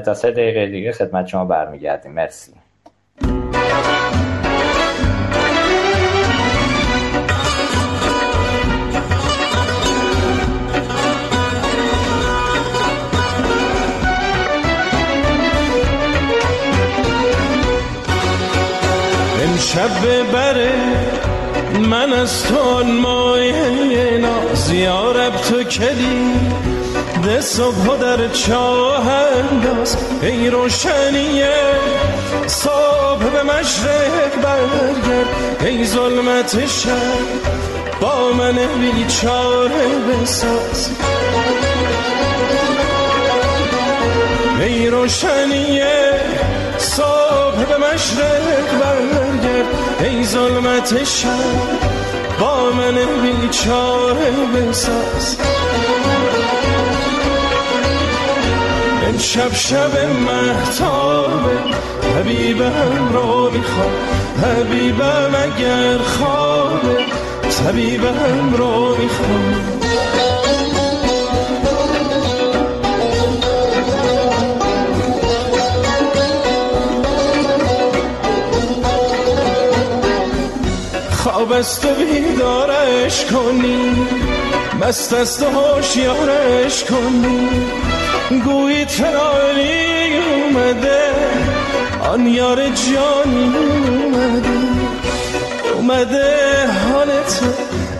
تا 0.05 0.13
سه 0.13 0.31
دقیقه 0.31 0.67
دیگه 0.67 0.91
خدمت 0.91 1.27
شما 1.27 1.45
برمیگردیم. 1.45 2.11
مرسی. 2.11 2.53
شب 19.73 20.07
ببره 20.07 20.71
من 21.89 22.13
از 22.13 22.43
تو 22.43 22.83
مایه 22.83 24.17
ناز 24.17 24.71
یارب 24.71 25.35
تو 25.35 25.63
کلی 25.63 26.33
ده 27.23 27.41
صبح 27.41 27.97
در 28.01 28.27
چاه 28.27 29.07
انداز 29.07 29.97
ای 30.21 30.49
روشنیه 30.49 31.53
صبح 32.47 33.23
به 33.33 33.43
مشرق 33.43 34.41
برگرد. 34.43 35.65
ای 35.65 35.85
ظلمت 35.85 36.67
شب 36.67 36.89
با 38.01 38.33
من 38.33 38.59
بیچاره 38.81 39.87
بساز. 40.09 40.89
ای 44.59 44.87
روشنیه 44.87 46.03
صبح 46.97 47.65
به 47.65 47.77
مشرق 47.77 48.79
برگرد. 48.81 49.65
ای 49.99 50.25
ظلمت 50.25 51.03
شب 51.03 51.27
با 52.39 52.71
من 52.71 52.95
بیچاره 53.21 54.31
بساز. 54.55 55.37
امشب 59.07 59.53
شب 59.53 59.97
محتابه 60.27 61.57
حبیبم 62.19 63.09
رو 63.13 63.51
می‌خوام. 63.51 63.93
حبیبم 64.43 65.35
اگر 65.43 65.97
خوابه 65.97 67.05
طبیبم 67.65 68.53
رو 68.57 68.95
می‌خوام. 68.97 69.82
و 81.53 81.95
بیدارش 81.95 83.25
کنی 83.25 84.07
مست 84.81 85.13
است 85.13 85.43
و 85.43 85.45
هوشیارش 85.45 86.83
کنی. 86.83 87.49
گویی 88.45 88.85
تنالی 88.85 90.17
اومده 90.17 91.01
آن 92.03 92.27
یار 92.27 92.55
جانی 92.55 93.53
اومده. 94.03 94.49
اومده 95.75 96.67
حال 96.91 97.07
تو 97.07 97.45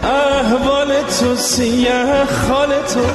احوال 0.07 0.93
تو 1.19 1.35
سیه 1.35 2.25
خال 2.25 2.69
تو. 2.69 3.05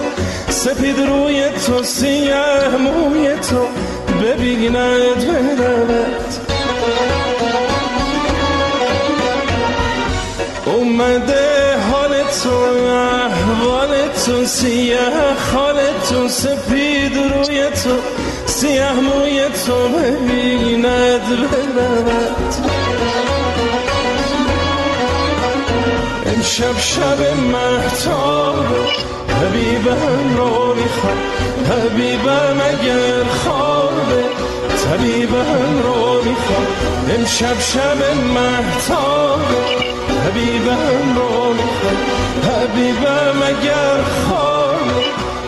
سپید 0.53 0.99
روی 0.99 1.49
تو 1.67 1.83
سیه 1.83 2.69
موی 2.79 3.35
تو. 3.35 3.67
ببیند 4.23 5.27
برود 5.59 6.48
اومده 11.01 11.77
حال 11.91 12.23
تو 12.43 12.51
احوال 12.91 14.09
تو 14.27 14.45
سیه 14.45 14.99
خال 15.53 15.77
تو 16.09 16.29
سپید 16.29 17.17
روی 17.17 17.71
تو 17.71 17.91
سیه 18.47 18.93
موی 18.93 19.43
تو 19.67 19.89
ببیند 19.89 21.23
برود 21.51 22.55
امشب 26.27 26.81
شب 26.81 27.21
محتاب 27.53 28.67
حبیبم 29.29 30.37
رو 30.37 30.75
می‌خوام 30.75 31.19
حبیبم 31.71 32.61
اگر 32.61 33.25
خوابه 33.45 34.25
طبیبم 34.85 35.83
رو 35.83 36.23
می‌خوام 36.23 36.67
امشب 37.19 37.61
شب 37.61 38.17
محتاب 38.35 39.98
حبیبم 40.27 41.17
رو 41.17 41.39
اگر 43.43 44.05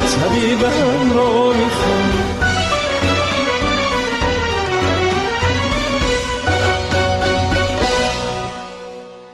طبیبم 0.00 1.12
رو 1.14 1.54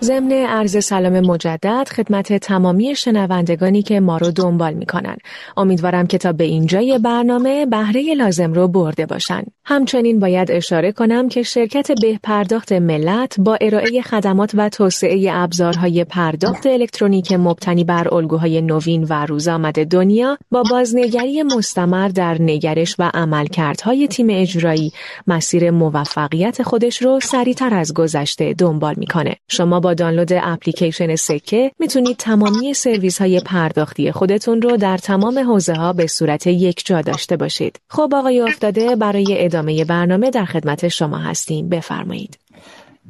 ضمن 0.01 0.33
عرض 0.33 0.85
سلام 0.85 1.21
مجدد 1.21 1.89
خدمت 1.97 2.33
تمامی 2.33 2.95
شنوندگانی 2.95 3.83
که 3.83 4.01
ما 4.01 4.17
رو 4.17 4.31
دنبال 4.31 4.75
می‌کنن. 4.75 5.17
امیدوارم 5.57 6.07
که 6.07 6.19
تا 6.19 6.33
به 6.33 6.45
اینجای 6.45 6.99
برنامه 6.99 7.67
بهره 7.67 8.15
لازم 8.15 8.53
رو 8.53 8.69
برده 8.69 9.07
باشن. 9.07 9.43
همچنین 9.69 10.21
باید 10.21 10.51
اشاره 10.51 10.93
کنم 10.93 11.29
که 11.29 11.43
شرکت 11.43 11.93
به 12.01 12.19
پرداخت 12.23 12.73
ملت 12.73 13.41
با 13.41 13.59
ارائه 13.61 14.03
خدمات 14.03 14.51
و 14.55 14.69
توسعه 14.69 15.29
ابزارهای 15.33 16.05
پرداخت 16.05 16.67
الکترونیک 16.67 17.33
مبتنی 17.33 17.85
بر 17.85 18.15
الگوهای 18.15 18.61
نوین 18.61 19.07
و 19.11 19.27
روزآمد 19.27 19.87
دنیا 19.87 20.39
با 20.51 20.63
بازنگری 20.71 21.43
مستمر 21.43 22.09
در 22.09 22.43
نگرش 22.43 22.97
و 22.99 23.11
عملکردهای 23.15 24.09
تیم 24.09 24.27
اجرایی 24.31 24.93
مسیر 25.27 25.71
موفقیت 25.71 26.63
خودش 26.63 27.03
رو 27.03 27.21
سریعتر 27.21 27.75
از 27.75 27.95
گذشته 27.95 28.55
دنبال 28.55 28.95
می‌کنه. 28.97 29.37
شما 29.49 29.81
با 29.81 29.95
دانلود 29.95 30.33
اپلیکیشن 30.33 31.17
سکه 31.17 31.71
می‌تونید 31.79 32.17
تمامی 32.17 32.75
سرویس 32.75 33.19
های 33.21 33.41
پرداختی 33.41 34.13
خودتون 34.13 34.63
رو 34.63 34.77
در 34.77 34.99
تمام 34.99 35.39
حوزه 35.39 35.75
ها 35.75 35.93
به 35.93 36.07
صورت 36.07 36.47
یک 36.47 36.87
جا 36.87 37.03
داشته 37.03 37.37
باشید. 37.37 37.79
خب 37.91 38.15
آقای 38.15 38.41
افتاده 38.41 38.97
برای 38.97 39.47
ادامه 39.57 39.85
برنامه 39.85 40.31
در 40.31 40.45
خدمت 40.45 40.89
شما 40.89 41.19
هستیم. 41.19 41.69
بفرمایید. 41.69 42.39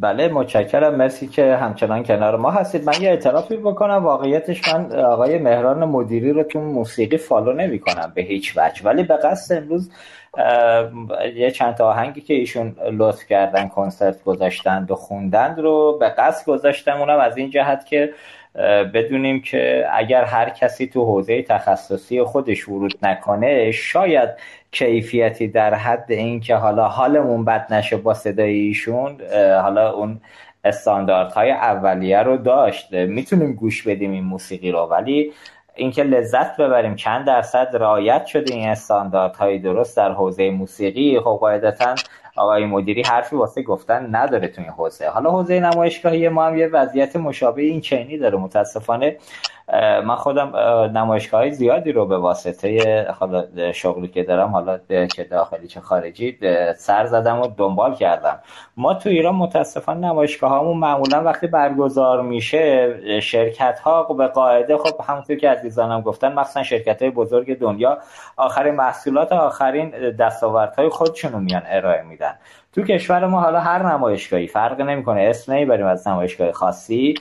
بله 0.01 0.29
متشکرم. 0.29 0.95
مرسی 0.95 1.27
که 1.27 1.57
همچنان 1.57 2.03
کنار 2.03 2.37
ما 2.37 2.51
هستید. 2.51 2.85
من 2.85 3.03
یه 3.03 3.09
اعترافی 3.09 3.57
بکنم. 3.57 4.05
واقعیتش 4.05 4.69
من 4.69 4.99
آقای 4.99 5.39
مهران 5.39 5.85
مدیری 5.85 6.33
رو 6.33 6.43
تو 6.43 6.61
موسیقی 6.61 7.17
فالو 7.17 7.53
نمی 7.53 7.79
کنم 7.79 8.13
به 8.15 8.23
هیچ 8.23 8.53
وجه. 8.57 8.83
ولی 8.85 9.03
به 9.03 9.17
قصد 9.17 9.57
امروز 9.57 9.91
یه 11.37 11.51
چند 11.51 11.75
تا 11.75 11.89
آهنگی 11.89 12.21
که 12.21 12.35
ایشون 12.35 12.77
لطف 12.93 13.27
کردن 13.27 13.69
کنسرت 13.69 14.25
گذاشتند 14.25 14.91
و 14.91 14.95
خوندند 14.95 15.59
رو 15.59 15.99
به 16.01 16.09
قصد 16.09 16.47
گذاشتم. 16.47 17.01
اونم 17.01 17.19
از 17.19 17.37
این 17.37 17.51
جهت 17.51 17.87
که 17.87 18.11
بدونیم 18.95 19.43
که 19.43 19.87
اگر 19.93 20.25
هر 20.25 20.51
کسی 20.51 20.87
تو 20.87 21.05
حوزه 21.05 21.43
تخصصی 21.43 22.23
خودش 22.23 22.69
ورود 22.69 22.95
نکنه 23.03 23.71
شاید 23.71 24.29
کیفیتی 24.73 25.49
در 25.49 25.75
حد 25.75 26.13
این 26.13 26.41
که 26.41 26.57
حالا 26.57 26.89
حالمون 26.89 27.45
بد 27.45 27.73
نشه 27.75 27.97
با 27.97 28.15
صدای 28.15 28.55
ایشون 28.55 29.21
حالا 29.63 29.93
اون 29.93 30.21
استانداردهای 30.65 31.51
اولیه 31.51 32.23
رو 32.23 32.37
داشت. 32.37 32.93
می‌تونیم 32.93 33.53
گوش 33.53 33.89
بدیم 33.89 34.11
این 34.11 34.25
موسیقی 34.25 34.73
رو 34.73 34.79
ولی 34.79 35.33
اینکه 35.75 36.03
لذت 36.03 36.57
ببریم 36.57 36.95
چند 36.95 37.27
درصد 37.27 37.69
رعایت 37.73 38.27
شده 38.27 38.55
این 38.55 38.69
استانداردهای 38.69 39.59
درست 39.59 39.97
در 39.97 40.13
حوزه 40.13 40.51
موسیقی. 40.51 41.21
خب 41.21 41.39
قاعدتا 41.41 41.95
آقای 42.37 42.65
مدیری 42.65 43.03
حرفی 43.03 43.37
واسه 43.37 43.63
گفتن 43.63 44.17
نداره 44.17 44.49
تو 44.49 44.63
این 44.63 44.71
حوزه. 44.71 45.09
حالا 45.09 45.31
حوزه 45.31 45.61
نمایشگاهی 45.61 46.29
ما 46.29 46.47
هم 46.47 46.59
یه 46.59 46.67
وضعیت 46.67 47.17
مشابه 47.17 47.63
این 47.63 47.81
چینی 47.81 48.19
داره. 48.19 48.39
متاسفانه 48.39 49.17
من 50.05 50.17
خودم 50.17 50.57
نمایشگاه 50.99 51.41
های 51.41 51.51
زیادی 51.51 51.93
رو 51.93 52.07
به 52.07 52.19
واسطه 52.19 53.07
شغلی 53.75 54.09
که 54.09 54.23
دارم 54.23 54.49
حالا 54.49 54.79
چه 55.17 55.25
داخلی 55.25 55.69
چه 55.69 55.81
خارجی 55.81 56.39
سر 56.77 57.07
زدم 57.07 57.41
و 57.41 57.47
دنبال 57.57 57.95
کردم. 57.95 58.39
ما 58.77 58.95
تو 58.95 59.09
ایران 59.09 59.35
متاسفانه 59.35 60.07
نمایشگاه 60.07 60.53
همون 60.61 60.77
معمولا 60.77 61.23
وقتی 61.23 61.47
برگزار 61.47 62.23
میشه 62.23 63.21
شرکت 63.21 63.79
ها 63.79 64.03
به 64.03 64.27
قاعده 64.27 64.77
خب 64.77 65.01
همونطور 65.09 65.37
که 65.37 65.51
عزیزانم 65.51 66.01
گفتن 66.01 66.33
مخصوصا 66.33 66.63
شرکت 66.63 67.03
های 67.03 67.11
بزرگ 67.11 67.59
دنیا 67.59 67.99
آخرین 68.37 68.75
محصولات 68.75 69.33
آخرین 69.33 69.93
های 70.79 70.89
خودشون 70.89 71.33
رو 71.33 71.39
میان 71.39 71.63
ارائه 71.67 72.03
میدن. 72.03 72.35
تو 72.73 72.83
کشور 72.83 73.27
ما 73.27 73.41
حالا 73.41 73.61
هر 73.61 73.83
نمایشگاهی 73.93 74.47
فرق 74.47 74.81
نمی‌کنه. 74.81 75.21
اسم 75.21 75.53
نمی‌بریم 75.53 75.87
از 75.87 76.09
نمایشگاه 76.09 76.53
خاصی. 76.53 77.15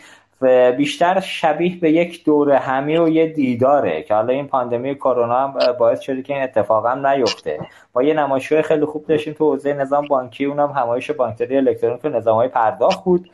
بیشتر 0.77 1.19
شبیه 1.19 1.79
به 1.79 1.91
یک 1.91 2.25
دور 2.25 2.51
همی 2.51 2.97
و 2.97 3.09
یه 3.09 3.27
دیداره 3.27 4.03
که 4.03 4.13
حالا 4.13 4.33
این 4.33 4.47
پاندمی 4.47 4.95
کرونا 4.95 5.47
هم 5.47 5.73
باعث 5.79 5.99
شده 5.99 6.21
که 6.21 6.33
این 6.33 6.43
اتفاق 6.43 6.85
هم 6.85 7.07
نیفته. 7.07 7.59
ما 7.95 8.03
یه 8.03 8.13
نمایشگاه 8.13 8.61
خیلی 8.61 8.85
خوب 8.85 9.05
داشتیم 9.07 9.33
تو 9.33 9.51
حوزه 9.51 9.73
نظام 9.73 10.07
بانکی 10.07 10.45
اونم 10.45 10.71
همایش 10.71 11.11
بانکداری 11.11 11.57
الکترونیک 11.57 12.05
و 12.05 12.09
نظام 12.09 12.35
های 12.35 12.47
پرداخت 12.47 13.03
بود. 13.03 13.29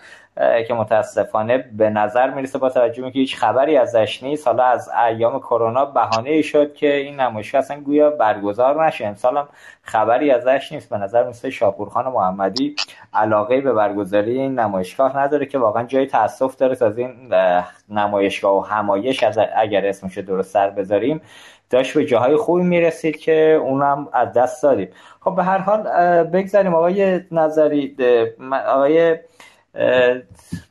که 0.68 0.74
متاسفانه 0.74 1.58
به 1.58 1.90
نظر 1.90 2.30
می‌رسه 2.30 2.60
با 2.60 2.70
توجه 2.70 3.12
که 3.12 3.20
هیچ 3.20 3.38
خبری 3.38 3.78
ازش 3.78 4.24
نیست 4.24 4.48
حالا 4.48 4.64
از 4.64 4.90
ایام 5.08 5.40
کرونا 5.40 5.86
بهانه 5.86 6.30
ای 6.30 6.44
شد 6.44 6.74
که 6.74 6.94
این 6.94 7.20
نمایشگاه 7.20 7.60
اصلا 7.60 7.80
گویا 7.80 8.10
برگزار 8.10 8.86
نشه. 8.86 9.06
امسال 9.06 9.38
هم 9.38 9.48
خبری 9.84 10.32
ازش 10.32 10.72
نیست. 10.72 10.90
به 10.90 10.98
نظر 10.98 11.24
میسه 11.24 11.50
شاپورخان 11.50 12.08
محمدی 12.08 12.76
علاقه 13.14 13.62
به 13.62 13.74
برگزاری 13.74 14.40
این 14.40 14.60
نمایشگاه 14.60 15.18
نداره 15.18 15.46
که 15.46 15.58
واقعا 15.58 15.84
جای 15.84 16.06
تاسف 16.06 16.56
داره 16.56 16.78
از 16.82 16.98
این 16.98 17.34
نمایشگاه 17.90 18.58
و 18.58 18.60
همایش 18.62 19.24
اگر 19.56 19.86
اسمش 19.86 20.18
درست 20.18 20.52
سر 20.52 20.70
بذاریم 20.70 21.22
داشت 21.70 21.94
به 21.94 22.06
جاهای 22.06 22.36
خوبی 22.36 22.64
می‌رسید 22.64 23.20
که 23.20 23.60
اونم 23.62 24.08
از 24.14 24.34
دست 24.34 24.64
دادیم. 24.64 24.90
خب 25.22 25.36
به 25.36 25.44
هر 25.44 25.58
حال 25.58 25.84
بگذاریم 26.24 26.76
آقای 26.76 27.22
نظری 27.32 27.98
آقای 28.68 29.18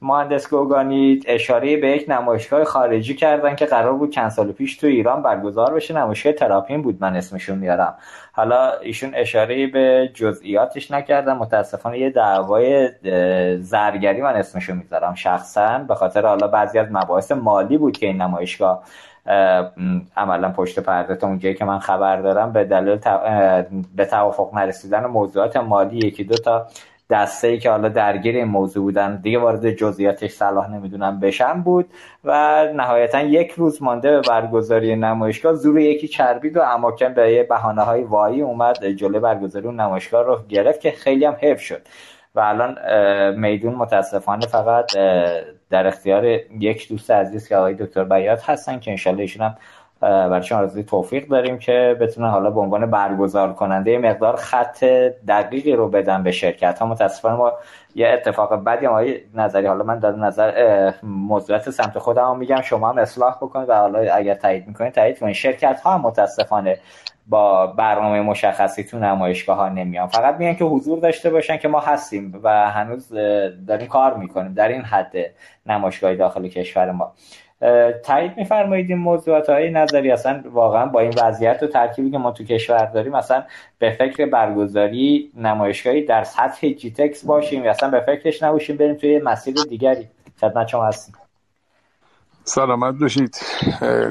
مهندس 0.03 0.51
گوگانی 0.51 1.21
اشاره 1.27 1.77
به 1.77 1.89
یک 1.89 2.05
نمایشگاه 2.09 2.65
خارجی 2.65 3.15
کردن 3.15 3.57
که 3.57 3.67
قرار 3.67 3.93
بود 3.93 4.11
چند 4.11 4.29
سال 4.29 4.53
پیش 4.53 4.77
تو 4.77 4.87
ایران 4.87 5.23
برگزار 5.23 5.75
بشه. 5.75 5.95
نمایشگاه 5.95 6.33
تراپین 6.33 6.83
بود 6.83 6.99
من 7.01 7.17
اسمشون 7.17 7.59
میارم. 7.59 7.95
حالا 8.33 8.73
ایشون 8.73 9.15
اشاره 9.15 9.67
به 9.67 10.11
جزئیاتش 10.15 10.91
نکردن 10.91 11.33
متاسفانه 11.33 11.99
یه 11.99 12.11
دعوای 12.11 12.91
زرگری 13.61 14.23
من 14.23 14.37
اسمشو 14.37 14.75
می‌ذارم 14.75 15.15
شخصا. 15.15 15.79
به 15.79 15.95
خاطر 15.95 16.27
حالا 16.27 16.49
بعضی 16.49 16.79
از 16.79 16.87
مباحث 16.91 17.33
مالی 17.33 17.79
بود 17.79 17.97
که 17.99 18.07
این 18.07 18.23
نمایشگاه. 18.23 18.83
عملا 20.17 20.49
پشت 20.49 20.81
پرده 20.81 21.17
تا 21.17 21.27
اونجایی 21.27 21.55
که 21.55 21.65
من 21.65 21.79
خبر 21.79 22.17
دارم 22.17 22.53
به 22.53 22.65
دلیل 22.65 22.99
به 23.97 24.05
توافق 24.05 24.55
نرسیدن 24.55 25.07
موضوعات 25.07 25.57
مالی 25.57 25.99
یکی 25.99 26.25
دو 26.25 26.35
تا 26.35 26.67
دسته 27.11 27.49
ای 27.49 27.59
که 27.59 27.71
حالا 27.71 27.89
درگیر 27.89 28.37
این 28.37 28.45
موضوع 28.45 28.83
بودن 28.83 29.17
دیگه 29.17 29.39
وارد 29.39 29.71
جزئیاتش 29.71 30.31
صلاح 30.31 30.71
نمی‌دونم 30.71 31.21
بشن 31.21 31.63
بود 31.63 31.87
و 32.25 32.65
نهایتا 32.75 33.21
یک 33.21 33.51
روز 33.51 33.83
مانده 33.83 34.11
به 34.11 34.21
برگزاری 34.21 34.97
نمایشگاه 34.97 35.55
زور 35.55 35.79
یکی 35.81 36.09
چربید 36.09 36.57
و 36.57 36.63
اماکن 36.63 37.15
به 37.15 37.43
بهانه 37.43 37.83
های 37.83 38.03
وایی 38.03 38.43
اومد 38.43 38.87
جلوی 38.87 39.21
برگزاری 39.21 39.67
اون 39.67 39.81
نمایشگاه 39.81 40.23
رو 40.23 40.39
گرفت 40.49 40.81
که 40.81 40.91
خیلی 40.91 41.25
هم 41.25 41.37
حیف 41.41 41.61
شد. 41.61 41.83
و 42.35 42.41
الان 42.41 42.79
میدون 43.39 43.75
متاسفانه 43.75 44.47
فقط 44.47 44.93
در 45.71 45.87
اختیار 45.87 46.25
یک 46.61 46.89
دوست 46.89 47.11
عزیز 47.11 47.49
که 47.49 47.57
آقای 47.57 47.75
دکتر 47.75 48.05
بیات 48.05 48.51
هستن 48.51 48.79
که 48.79 48.91
انشالله 48.91 49.21
ایشون 49.21 49.47
هم 49.47 49.57
برایشون 50.01 50.59
آرزوی 50.59 50.83
توفیق 50.83 51.29
داریم 51.29 51.59
که 51.59 51.97
بتونن 52.01 52.29
حالا 52.29 52.51
به 52.51 52.61
عنوان 52.61 52.91
برگزار 52.91 53.53
کننده 53.53 53.99
مقدار 53.99 54.37
خط 54.37 54.85
دقیقی 55.29 55.73
رو 55.73 55.89
بدن 55.89 56.23
به 56.23 56.31
شرکت. 56.31 56.79
ها 56.79 56.87
متاسفانه 56.87 57.37
ما 57.37 57.53
یه 57.95 58.09
اتفاق 58.09 58.65
بدی 58.65 58.87
ما 58.87 59.03
نظری 59.35 59.67
حالا 59.67 59.85
من 59.85 59.99
در 59.99 60.13
نظر 60.13 60.93
موضوعات 61.03 61.71
سمت 61.71 61.99
خودم 61.99 62.37
میگم 62.37 62.61
شما 62.61 62.89
هم 62.89 62.99
اصلاح 62.99 63.37
بکنید 63.37 63.69
و 63.69 63.75
حالا 63.75 64.15
اگر 64.15 64.35
تایید 64.35 64.69
می‌کنید 64.69 64.93
تایید 64.93 65.19
کنید. 65.19 65.35
شرکت 65.35 65.81
ها 65.81 65.95
هم 65.95 66.01
متاسفانه 66.01 66.79
با 67.27 67.67
برنامه 67.67 68.21
مشخصی 68.21 68.85
تو 68.85 68.99
نمایشگاه 68.99 69.57
ها 69.57 69.69
نمیان. 69.69 70.07
فقط 70.07 70.37
میگن 70.37 70.55
که 70.55 70.65
حضور 70.65 70.99
داشته 70.99 71.31
باشن 71.31 71.57
که 71.57 71.69
ما 71.69 71.81
هستیم 71.81 72.41
و 72.43 72.71
هنوز 72.71 73.13
داریم 73.69 73.87
کار 73.89 74.15
می‌کنیم 74.17 74.55
در 74.55 74.69
این 74.69 74.83
حد 74.83 75.13
نمایشگاه 75.67 76.15
داخل 76.15 76.49
کشور 76.49 76.91
ما. 76.91 77.13
تایید 78.05 78.37
میفرمایید 78.37 78.91
این 78.91 78.99
موضوعات 78.99 79.51
های 79.51 79.71
نظری. 79.71 80.11
اصلا 80.11 80.43
واقعا 80.53 80.87
با 80.87 81.01
این 81.01 81.13
وضعیت 81.23 81.63
و 81.63 81.67
ترکیبی 81.67 82.11
که 82.11 82.19
ما 82.19 82.31
تو 82.31 82.45
کشور 82.45 82.85
داریم 82.85 83.15
اصلا 83.15 83.45
به 83.79 83.91
فکر 83.91 84.27
برگزاری 84.27 85.33
نمایشگاهی 85.37 86.05
در 86.05 86.25
سطح 86.25 86.69
جیتکس 86.73 87.25
باشیم. 87.25 87.65
یا 87.65 87.71
اصلا 87.71 87.91
به 87.91 88.01
فکرش 88.01 88.43
نباشیم 88.43 88.77
بریم 88.77 88.95
توی 88.95 89.19
مسیر 89.19 89.55
دیگری. 89.69 90.09
خدمت 90.41 90.69
شما 90.69 90.87
هستیم. 90.87 91.15
سلامت 92.45 92.95
باشید 93.01 93.37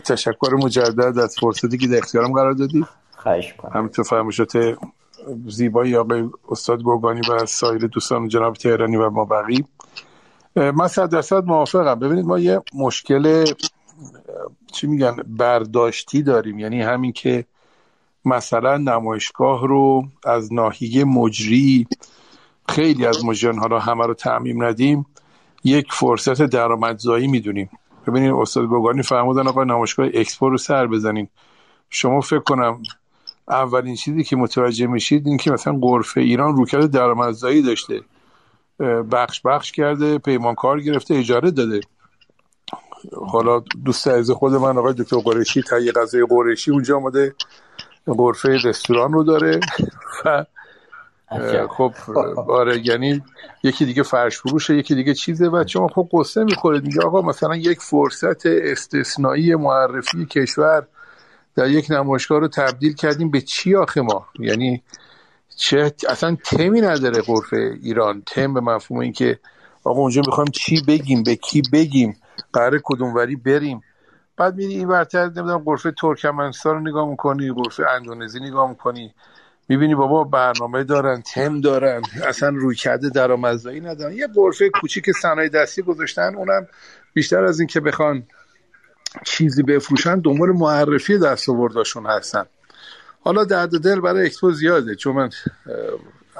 تشکر 0.05 0.53
مجدد 0.53 1.19
از 1.19 1.35
فرصتی 1.41 1.77
که 1.77 1.87
در 1.87 1.97
اختیارم 1.97 2.33
قرار 2.33 2.51
دادید 2.51 2.85
خواهش 3.11 3.53
هم 3.73 3.87
تو 3.87 4.03
فرمایشات 4.03 4.77
زیبایی 5.47 5.95
آقای 5.95 6.29
استاد 6.49 6.83
گوگانی 6.83 7.21
و 7.29 7.45
سایر 7.45 7.87
دوستان 7.87 8.27
جناب 8.27 8.53
تهرانی 8.53 8.95
و 8.95 9.09
ما 9.09 9.25
بقی 9.25 9.65
من 10.59 10.87
صد 10.87 11.09
درصد 11.09 11.45
موافقم. 11.45 11.99
ببینید 11.99 12.25
ما 12.25 12.39
یه 12.39 12.61
مشکل 12.75 13.45
چی 14.71 14.87
میگن 14.87 15.15
برداشتی 15.27 16.23
داریم. 16.23 16.59
یعنی 16.59 16.81
همین 16.81 17.11
که 17.11 17.45
مثلا 18.25 18.77
نمایشگاه 18.77 19.67
رو 19.67 20.07
از 20.25 20.53
ناحیه 20.53 21.05
مجری 21.05 21.87
خیلی 22.69 23.05
از 23.05 23.25
مجریان 23.25 23.57
ها 23.57 23.65
رو 23.65 23.79
همه 23.79 24.05
رو 24.05 24.13
تعمیم 24.13 24.63
ندیم 24.63 25.05
یک 25.63 25.93
فرصت 25.93 26.41
درآمدزایی 26.41 27.27
می‌دونیم. 27.27 27.69
ببینید 28.07 28.33
استاد 28.33 28.65
گوگانی 28.65 29.03
فرمودن 29.03 29.47
آقا 29.47 29.63
نمایشگاه 29.63 30.07
اکسپو 30.13 30.49
رو 30.49 30.57
سر 30.57 30.87
بزنیم 30.87 31.29
شما 31.89 32.21
فکر 32.21 32.39
کنم 32.39 32.81
اولین 33.47 33.95
چیزی 33.95 34.23
که 34.23 34.35
متوجه 34.35 34.87
میشید 34.87 35.27
این 35.27 35.37
که 35.37 35.51
مثلا 35.51 35.73
قرفه 35.73 36.21
ایران 36.21 36.55
روکرد 36.55 36.91
درآمدزایی 36.91 37.61
داشته. 37.61 38.01
بخش 39.11 39.41
بخش 39.45 39.71
کرده 39.71 40.17
پیمانکار 40.17 40.81
گرفته 40.81 41.15
اجاره 41.15 41.51
داده. 41.51 41.79
حالا 43.27 43.63
دوست 43.85 44.07
عزیز 44.07 44.31
خود 44.31 44.53
من 44.53 44.77
آقای 44.77 44.93
دکتر 44.93 45.17
قریشی 45.17 45.61
تهیه 45.61 45.91
غذای 45.91 46.25
قریشی 46.29 46.71
اونجا 46.71 46.97
آمده. 46.97 47.35
غرفه 48.07 48.57
رستوران 48.63 49.13
رو 49.13 49.23
داره. 49.23 49.59
و 50.25 50.45
خب 51.67 51.93
آره 52.49 52.87
یعنی 52.87 53.21
یکی 53.63 53.85
دیگه 53.85 54.03
فرش 54.03 54.37
فروشه 54.37 54.75
یکی 54.75 54.95
دیگه 54.95 55.13
چیزه. 55.13 55.49
و 55.49 55.63
شما 55.67 55.87
خب 55.87 56.09
قصه 56.11 56.43
می‌خورید. 56.43 56.83
میگه 56.83 57.01
آقا 57.01 57.21
مثلا 57.21 57.55
یک 57.55 57.79
فرصت 57.81 58.45
استثنایی 58.45 59.55
معرفی 59.55 60.25
کشور 60.25 60.87
در 61.55 61.69
یک 61.69 61.91
نمایشگاه 61.91 62.39
رو 62.39 62.47
تبدیل 62.47 62.93
کردیم 62.93 63.31
به 63.31 63.41
چی 63.41 63.75
آخه 63.75 64.01
ما؟ 64.01 64.27
یعنی 64.39 64.83
چه 65.59 65.93
اصلا 66.09 66.37
تمی 66.45 66.81
نداره 66.81 67.21
قرفه 67.21 67.77
ایران. 67.81 68.23
تم 68.27 68.53
به 68.53 68.61
مفهوم 68.61 68.99
اینکه 68.99 69.39
آقا 69.83 70.01
اونجا 70.01 70.21
می‌خوایم 70.25 70.51
چی 70.51 70.81
بگیم 70.87 71.23
به 71.23 71.35
کی 71.35 71.61
بگیم 71.73 72.17
قرار 72.53 72.79
کدوم 72.83 73.15
وری 73.15 73.35
بریم. 73.35 73.81
بعد 74.37 74.55
میری 74.55 74.73
این 74.73 74.87
ورتر 74.87 75.23
نمی‌دونم 75.25 75.57
قرفه 75.57 75.91
ترکمنستان 75.91 76.75
رو 76.75 76.79
نگاه 76.81 77.09
می‌کنی 77.09 77.51
قرفه 77.51 77.83
اندونزی 77.89 78.39
نگاه 78.39 78.69
می‌کنی. 78.69 79.13
می‌بینی 79.69 79.95
بابا 79.95 80.23
برنامه 80.23 80.83
دارن 80.83 81.21
تم 81.21 81.61
دارن. 81.61 82.01
اصلا 82.27 82.49
روی 82.49 82.75
کرده 82.75 83.09
درآمدزایی 83.09 83.79
ندارن. 83.79 84.13
یه 84.13 84.27
قرفه 84.27 84.69
کوچیک 84.69 85.11
صنایع 85.11 85.49
دستی 85.49 85.81
گذاشتن 85.81 86.35
اونم 86.35 86.67
بیشتر 87.13 87.43
از 87.43 87.59
این 87.59 87.67
که 87.67 87.79
بخوان 87.79 88.23
چیزی 89.25 89.63
بفروشن 89.63 90.19
دنبال 90.19 90.49
معرفی 90.49 91.17
دستاورداشون 91.17 92.05
هستن. 92.05 92.45
حالا 93.21 93.43
درد 93.43 93.69
دل 93.69 93.99
برای 93.99 94.25
اکسپو 94.25 94.51
زیاده 94.51 94.95
چون 94.95 95.15
من 95.15 95.29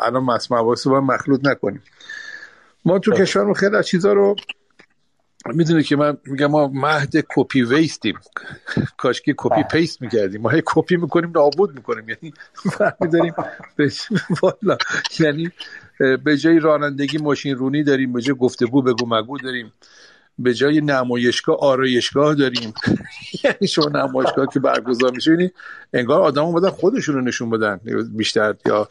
الان 0.01 0.26
واسه 0.49 0.89
با 0.89 1.01
مخلوط 1.01 1.45
نکنیم. 1.45 1.84
ما 2.85 2.99
تو 2.99 3.11
کشورمون 3.11 3.53
خیلی 3.53 3.76
از 3.76 3.88
چیزا 3.88 4.14
رو 4.14 4.35
می‌دونه 5.53 5.84
که 5.84 5.95
من 5.95 6.18
میگم 6.26 6.47
ما 6.47 6.68
مهد 6.68 7.26
copy 7.36 7.64
paste 7.64 7.98
یم. 7.98 8.19
کاش 8.97 9.22
که 9.22 9.34
copy 9.38 9.64
paste 9.72 10.02
می‌کردیم. 10.01 10.41
ما 10.41 10.49
هی 10.49 10.61
کپی 10.65 10.95
می‌کنیم 10.97 11.31
نابود 11.35 11.76
می‌کنیم. 11.76 12.10
یعنی 12.10 12.34
فهمیداریم 12.53 13.34
والا. 14.41 14.77
یعنی 15.19 15.51
به 16.23 16.38
جای 16.38 16.60
رانندگی 16.60 17.18
ماشین 17.18 17.56
رونی 17.56 17.84
داریم 17.84 18.14
به 18.14 18.22
جای 18.22 18.35
گفتگو 18.35 18.81
بگو 18.81 19.06
مگو 19.15 19.38
داریم. 19.38 19.73
به 20.40 20.53
جای 20.53 20.82
نمایشگاه 20.82 21.57
آرایشگاه 21.60 22.36
داریم. 22.36 22.74
یعنی 23.44 23.68
شما 23.68 23.86
نمایشگاه 23.86 24.48
که 24.53 24.60
برگزار 24.60 25.11
میشه 25.11 25.32
یعنی 25.32 25.52
انگار 25.94 26.22
آدم 26.22 26.44
اومدن 26.44 26.70
خودشون 26.70 27.16
رو 27.16 27.22
نشون 27.22 27.49
بدن. 27.49 27.80
بیشتر 28.16 28.56
یا 28.66 28.90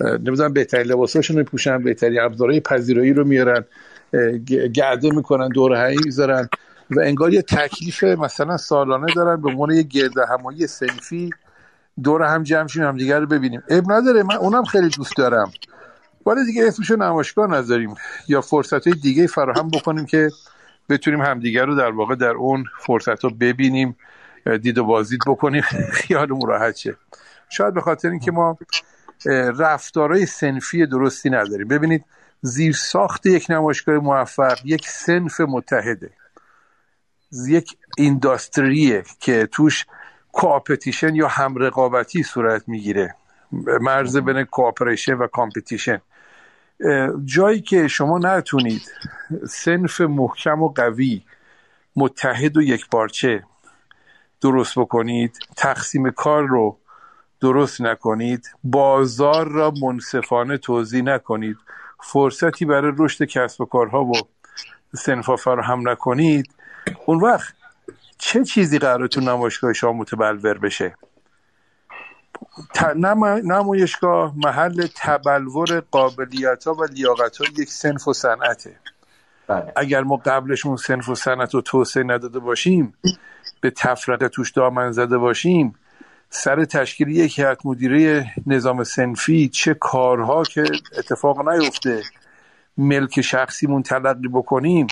نمی‌دونم 0.00 0.52
بهترین 0.52 0.86
لباساشون 0.86 1.38
رو 1.38 1.44
پوشن 1.44 1.82
بهترین 1.82 2.20
ابزارهای 2.20 2.60
پذیرایی 2.60 3.12
رو 3.12 3.24
میارن 3.24 3.64
گرده 4.74 5.10
می‌کنن 5.10 5.48
دور 5.48 5.72
همی 5.72 5.96
می‌ذارن 6.04 6.48
و 6.90 7.00
انگار 7.00 7.34
یه 7.34 7.42
تکلیف 7.42 8.04
مثلا 8.04 8.56
سالانه 8.56 9.06
دارن. 9.16 9.40
به 9.40 9.48
عنوان 9.48 9.70
یه 9.70 9.82
گرد 9.82 10.18
همایی 10.18 10.66
سنفی 10.66 11.30
دور 12.02 12.22
هم 12.22 12.42
جمع 12.42 12.68
شیم 12.68 12.82
هم 12.82 12.96
دیگر 12.96 13.20
رو 13.20 13.26
ببینیم. 13.26 13.62
اب 13.68 13.92
نداره 13.92 14.22
من 14.22 14.36
اونم 14.36 14.64
خیلی 14.64 14.88
دوست 14.88 15.16
دارم. 15.16 15.52
ولی 16.26 16.44
دیگه 16.44 16.66
اسمشو 16.66 16.96
نمایشگاه 16.96 17.50
نذاریم. 17.50 17.94
یا 18.28 18.40
فرصت 18.40 18.88
دیگه 18.88 19.26
فراهم 19.26 19.70
بکنیم 19.70 20.06
که 20.06 20.30
بتونیم 20.88 21.22
همدیگر 21.22 21.64
رو 21.66 21.74
در 21.74 21.90
واقع 21.90 22.14
در 22.14 22.30
اون 22.30 22.64
فرصت 22.80 23.24
رو 23.24 23.30
ببینیم 23.30 23.96
دید 24.62 24.78
و 24.78 24.84
بازدید 24.84 25.20
بکنیم. 25.26 25.62
خیالمون 26.00 26.48
راحت 26.48 26.76
شه. 26.76 26.96
شاید 27.48 27.74
به 27.74 27.80
خاطر 27.80 28.10
اینکه 28.10 28.32
ما 28.32 28.58
رفتارهای 29.58 30.26
سنفی 30.26 30.86
درستی 30.86 31.30
نداریم. 31.30 31.68
ببینید 31.68 32.04
زیر 32.42 32.72
ساخت 32.72 33.26
یک 33.26 33.46
نمایشگاه 33.50 33.94
موفق 33.94 34.58
یک 34.64 34.88
سنف 34.88 35.40
متحده. 35.40 36.10
یک 37.48 37.76
industry 37.96 38.92
ه 38.92 39.04
که 39.20 39.48
توش 39.52 39.86
coopetition 40.32 41.14
یا 41.14 41.28
همرقابتی 41.28 42.22
صورت 42.22 42.68
می‌گیره. 42.68 43.14
مرز 43.80 44.16
بین 44.16 44.44
cooperation 44.44 45.14
و 45.14 45.26
competition. 45.26 46.00
جایی 47.24 47.60
که 47.60 47.88
شما 47.88 48.18
نتونید 48.18 48.82
صنف 49.48 50.00
محکم 50.00 50.62
و 50.62 50.68
قوی 50.68 51.22
متحد 51.96 52.56
و 52.56 52.62
یکپارچه 52.62 53.44
درست 54.40 54.78
بکنید 54.78 55.38
تقسیم 55.56 56.10
کار 56.10 56.46
رو 56.46 56.78
درست 57.40 57.80
نکنید 57.80 58.50
بازار 58.64 59.48
را 59.48 59.72
منصفانه 59.82 60.58
توزیع 60.58 61.02
نکنید 61.02 61.56
فرصتی 62.02 62.64
برای 62.64 62.92
رشد 62.98 63.24
کسب 63.24 63.60
و 63.60 63.64
کارها 63.64 64.04
و 64.04 64.12
سنفا 64.94 65.36
فراهم 65.36 65.88
نکنید 65.88 66.54
اون 67.06 67.20
وقت 67.20 67.54
چه 68.18 68.44
چیزی 68.44 68.78
قرار 68.78 69.06
تو 69.06 69.20
نمایشگاه 69.20 69.72
شما 69.72 69.92
متبلور 69.92 70.58
بشه؟ 70.58 70.94
نمایشگاه 73.44 74.32
محل 74.36 74.86
تبلور 74.96 75.82
قابلیت 75.90 76.64
ها 76.64 76.74
و 76.74 76.84
لیاقت 76.84 77.36
ها 77.36 77.44
یک 77.58 77.68
سنف 77.68 78.08
و 78.08 78.12
صنعته 78.12 78.76
بله. 79.48 79.72
اگر 79.76 80.00
ما 80.00 80.16
قبلشون 80.16 80.76
سنف 80.76 81.08
و 81.08 81.14
صنعت 81.14 81.54
رو 81.54 81.60
توسعه 81.60 82.02
نداده 82.02 82.38
باشیم 82.38 82.94
به 83.60 83.70
تفرقه 83.70 84.28
توش 84.28 84.50
دامن 84.50 84.92
زده 84.92 85.18
باشیم 85.18 85.74
سر 86.30 86.64
تشکیل 86.64 87.08
یک 87.08 87.38
هیئت 87.38 87.66
مدیره 87.66 88.32
نظام 88.46 88.84
سنفی 88.84 89.48
چه 89.48 89.74
کارها 89.74 90.42
که 90.42 90.64
اتفاق 90.98 91.48
نیفته 91.48 92.02
ملک 92.78 93.20
شخصیمون 93.20 93.82
تلقی 93.82 94.28
بکنیم 94.28 94.86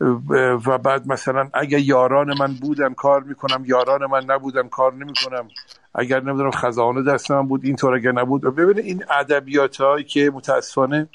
و 0.00 0.78
بعد 0.78 1.06
مثلا 1.06 1.50
اگر 1.54 1.78
یاران 1.78 2.38
من 2.38 2.54
بودن 2.54 2.94
کار 2.94 3.22
می‌کنم 3.22 3.62
یاران 3.66 4.06
من 4.06 4.24
نبودن 4.24 4.68
کار 4.68 4.94
نمی‌کنم. 4.94 5.48
اگر 5.94 6.20
نمی‌دونم 6.20 6.50
خزانه 6.50 7.02
دست 7.02 7.30
من 7.30 7.48
بود 7.48 7.64
اینطور 7.64 7.94
اگر 7.94 8.12
نبود. 8.12 8.42
ببینید 8.42 8.84
این 8.84 9.04
ادبیات 9.10 9.80
هایی 9.80 10.04
که 10.04 10.30
متاسفانه 10.34 11.08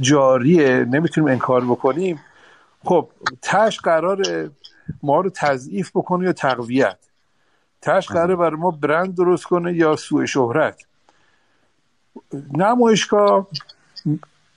جاریه 0.00 0.84
نمی‌تونیم 0.84 1.30
انکار 1.30 1.64
بکنیم. 1.64 2.20
خب 2.84 3.08
تش 3.42 3.80
قرار 3.80 4.50
ما 5.02 5.20
رو 5.20 5.30
تضعیف 5.30 5.90
بکنه 5.94 6.24
یا 6.24 6.32
تقویت؟ 6.32 6.98
تش 7.82 8.08
قراره 8.08 8.36
برای 8.36 8.56
ما 8.56 8.70
برند 8.70 9.14
درست 9.14 9.44
کنه 9.44 9.74
یا 9.74 9.96
سوء 9.96 10.26
شهرت؟ 10.26 10.86
نمایشگاه 12.52 13.48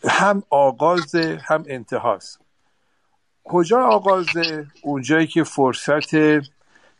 هم 0.08 0.44
آغاز 0.50 1.16
هم 1.16 1.64
انتهاست. 1.68 2.40
کجا 3.44 3.80
آغازه؟ 3.80 4.66
اونجایی 4.84 5.28
که 5.28 5.44
فرصت 5.44 6.14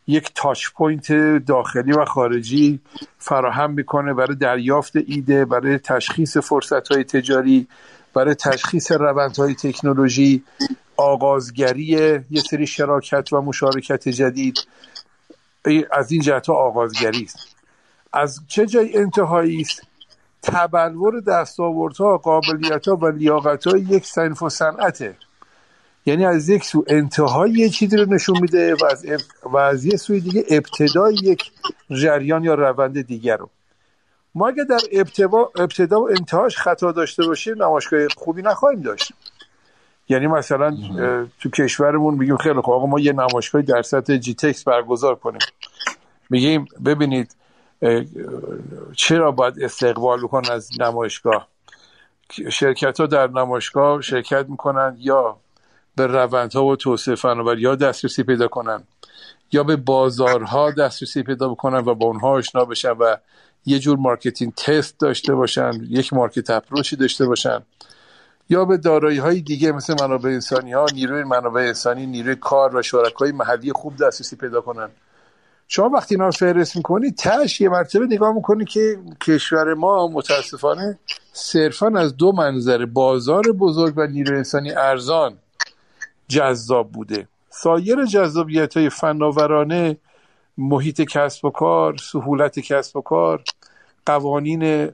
یک 0.08 0.32
تاچ 0.36 0.66
پوینت 0.76 1.14
داخلی 1.46 1.92
و 1.92 2.06
خارجی 2.06 2.80
فراهم 3.18 3.72
می‌کنه 3.72 4.14
برای 4.14 4.36
دریافت 4.36 4.94
ایده 4.96 5.46
برای 5.46 5.78
تشخیص 5.78 6.38
فرصت 6.38 6.88
های 6.88 7.04
تجاری 7.04 7.68
برای 8.14 8.36
تشخیص 8.36 8.92
روندهای 8.92 9.56
تکنولوژی 9.56 10.44
آغازگری 10.98 11.84
یه 12.30 12.42
سری 12.50 12.68
شراکت 12.68 13.34
و 13.34 13.42
مشارکت 13.42 14.10
جدید. 14.10 14.68
از 15.92 16.12
این 16.12 16.22
جهت 16.22 16.50
آغازگری 16.50 17.24
است. 17.24 17.56
از 18.14 18.40
چه 18.48 18.66
جای 18.66 18.98
انتهایی 18.98 19.62
است؟ 19.62 19.82
تبلور 20.44 21.20
دستاوردها 21.20 22.18
قابلیتها 22.18 22.96
و 22.96 23.08
لیاقتها 23.08 23.78
یک 23.78 24.06
صنف 24.06 24.44
و 24.44 24.50
صنعته. 24.50 25.16
یعنی 26.06 26.26
از 26.26 26.50
یک 26.50 26.64
سو 26.64 26.84
انتهای 26.88 27.52
یه 27.52 27.70
چیزی 27.70 27.98
رو 27.98 28.14
نشون 28.14 28.40
میده 28.42 28.76
و 28.76 28.86
از, 28.86 29.06
و 29.44 29.58
از 29.58 29.86
یه 29.86 29.98
سوی 29.98 30.20
دیگه 30.20 30.46
ابتدای 30.50 31.16
یک 31.24 31.52
جریان 31.90 32.44
یا 32.44 32.54
روند 32.54 33.02
دیگر 33.02 33.38
رو. 33.38 33.50
ما 34.36 34.48
اگر 34.48 34.64
در 34.64 34.80
ابتدا, 34.92 35.50
ابتدا 35.56 36.02
و 36.02 36.10
انتهاش 36.10 36.58
خطا 36.58 36.92
داشته 36.92 37.26
باشیم 37.26 37.64
نمایشگاه 37.64 38.08
خوبی 38.18 38.42
نخواهیم 38.42 38.82
داشت. 38.82 39.14
یعنی 40.10 40.28
مثلا 40.28 40.78
تو 41.40 41.50
کشورمون 41.50 42.14
میگیم 42.14 42.38
خیلی 42.38 42.62
خوب 42.62 42.74
آقا 42.74 42.86
ما 42.86 43.00
یه 43.00 43.14
نمایشگاه 43.14 43.62
در 43.62 43.82
سطح 43.82 44.18
GITEX 44.18 44.64
برگزار 44.64 45.16
کنیم. 45.16 45.40
میگیم 46.30 46.68
ببینید 46.86 47.36
چرا 48.96 49.32
باید 49.32 49.64
استقبال 49.64 50.24
بکن 50.24 50.42
از 50.52 50.70
نمایشگاه؟ 50.80 51.48
شرکت 52.50 53.00
ها 53.00 53.06
در 53.06 53.28
نمایشگاه 53.28 54.02
شرکت 54.02 54.46
می‌کنن 54.50 54.96
یا 55.00 55.38
به 55.96 56.08
روندها 56.08 56.66
و 56.66 56.76
توسعه 56.76 57.16
فناوری 57.16 57.66
ها 57.66 57.76
دسترسی 57.76 58.24
پیدا 58.24 58.48
کنن. 58.48 58.84
یا 59.52 59.64
به 59.64 59.76
بازارها 59.76 60.72
دسترسی 60.72 61.24
پیدا 61.24 61.50
بکنن 61.50 61.78
و 61.78 61.96
با 61.96 62.06
اونها 62.06 62.30
آشنا 62.30 62.66
بشن 62.66 62.92
و 62.92 63.16
یه 63.66 63.80
جور 63.80 63.98
marketing 63.98 64.54
test 64.54 65.00
داشته 65.00 65.36
باشن 65.36 65.72
یک 65.90 66.14
market 66.14 66.50
approach 66.50 66.91
ی 66.91 66.96
داشته 66.96 67.26
باشن. 67.26 67.60
یا 68.50 68.66
به 68.66 68.78
دارایی 68.78 69.18
های 69.18 69.42
دیگه 69.42 69.72
مثل 69.72 69.96
منابع 70.02 70.30
انسانی 70.30 70.74
ها 70.74 70.86
نیروی 70.94 71.24
منابع 71.24 71.62
انسانی 71.62 72.06
نیروی 72.06 72.36
کار 72.36 72.76
و 72.76 72.82
شرکای 72.82 73.32
محلی 73.32 73.72
خوب 73.74 73.96
دسترسی 73.96 74.36
پیدا 74.36 74.62
کنن. 74.62 74.90
شما 75.68 75.90
وقتی 75.90 76.16
اینا 76.16 76.32
فهرست 76.32 76.76
می‌کنید 76.76 77.16
تش 77.18 77.62
یه 77.62 77.70
مرتبه 77.70 78.06
نگاه 78.06 78.34
می‌کنید 78.36 78.68
که 78.70 79.00
کشور 79.22 79.74
ما 79.74 80.08
متاسفانه 80.08 81.00
صرفا 81.34 81.88
از 81.88 82.18
دو 82.18 82.32
منظر 82.32 82.86
بازار 82.86 83.44
بزرگ 83.44 83.94
و 83.98 84.08
نیروی 84.08 84.38
انسانی 84.38 84.72
ارزان. 84.72 85.38
جذاب 86.32 86.92
بوده. 86.92 87.28
سایر 87.50 88.06
جذابیت 88.06 88.78
های 88.78 88.90
فناورانه 88.90 89.98
محیط 90.58 91.02
کسب 91.02 91.46
و 91.46 91.50
کار 91.50 91.98
سهولت 91.98 92.60
کسب 92.60 92.96
و 92.96 93.02
کار 93.02 93.44
قوانین 94.06 94.90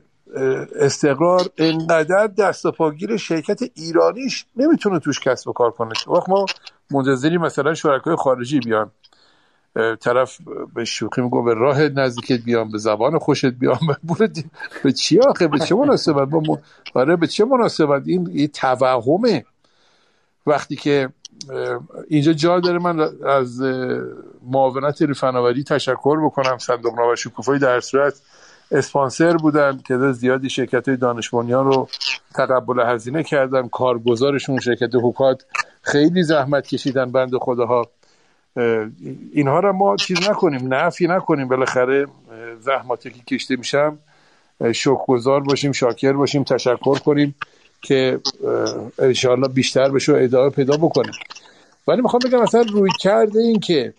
استقرار 0.79 1.41
انقدر 1.57 2.27
دست 2.27 2.65
و 2.65 2.71
پاگیر 2.71 3.17
شرکت 3.17 3.59
ایرانیش 3.75 4.45
نمی‌تونه 4.55 4.99
توش 4.99 5.19
کسب 5.19 5.47
و 5.47 5.53
کار 5.53 5.71
کنه. 5.71 5.93
وقت 6.07 6.29
ما 6.29 6.45
منتظری 6.91 7.37
مثلا 7.37 7.73
شرکای 7.73 8.15
خارجی 8.15 8.59
بیان. 8.59 8.91
طرف 9.99 10.37
به 10.73 10.85
شوخی 10.85 11.21
میگو 11.21 11.43
به 11.43 11.53
راه 11.53 11.81
نزدیکت 11.81 12.43
بیان 12.45 12.71
به 12.71 12.77
زبان 12.77 13.19
خوشت 13.19 13.45
بیان. 13.45 13.79
به 14.83 14.91
چی 14.91 15.19
آخه؟ 15.19 15.47
به 15.47 15.59
چه 15.59 15.75
مناسبت؟ 15.75 16.29
با 16.29 16.59
آره 16.93 17.15
به 17.15 17.27
چه 17.27 17.45
مناسبت؟ 17.45 18.03
این 18.05 18.47
توهمه. 18.47 19.45
وقتی 20.47 20.75
که 20.75 21.09
اینجا 22.07 22.33
جا 22.33 22.59
داره 22.59 22.79
من 22.79 23.09
از 23.25 23.61
معاونت 24.43 25.13
فناوری 25.13 25.63
تشکر 25.63 26.25
بکنم. 26.25 26.57
صندوق 26.57 26.99
نو 26.99 27.15
شکوفایی 27.15 27.59
در 27.59 27.79
صورت 27.79 28.21
اسپانسر 28.71 29.37
بودن 29.37 29.77
تعداد 29.77 30.11
زیادی 30.11 30.49
شرکت 30.49 30.87
های 30.87 30.97
دانش 30.97 31.27
رو 31.27 31.87
تقبل 32.35 32.79
هزینه 32.79 33.23
کردن. 33.23 33.67
کارگزارشون 33.67 34.59
شرکت 34.59 34.89
حکات 35.03 35.45
خیلی 35.81 36.23
زحمت 36.23 36.67
کشیدن 36.67 37.11
بند 37.11 37.37
خداها. 37.37 37.87
اینها 39.33 39.59
را 39.59 39.73
ما 39.73 39.95
چیز 39.95 40.29
نکنیم 40.29 40.73
نفی 40.73 41.07
نکنیم. 41.07 41.47
بالاخره 41.47 42.07
زحماتی 42.59 43.11
که 43.11 43.35
کشته 43.35 43.55
میشم. 43.55 43.97
شکرگزار 44.73 45.41
باشیم 45.41 45.71
شاکر 45.71 46.13
باشیم 46.13 46.43
تشکر 46.43 46.99
کنیم. 46.99 47.35
که 47.81 48.19
انشاءالله 48.99 49.47
بیشتر 49.47 49.89
بشه 49.89 50.13
و 50.13 50.15
ادامه 50.15 50.49
پیدا 50.49 50.77
بکنه. 50.77 51.11
ولی 51.87 52.01
می‌خوام 52.01 52.21
بگم 52.25 52.41
مثلا 52.41 52.61
روی 52.61 52.89
کرده 52.99 53.39
این 53.39 53.59
که 53.59 53.93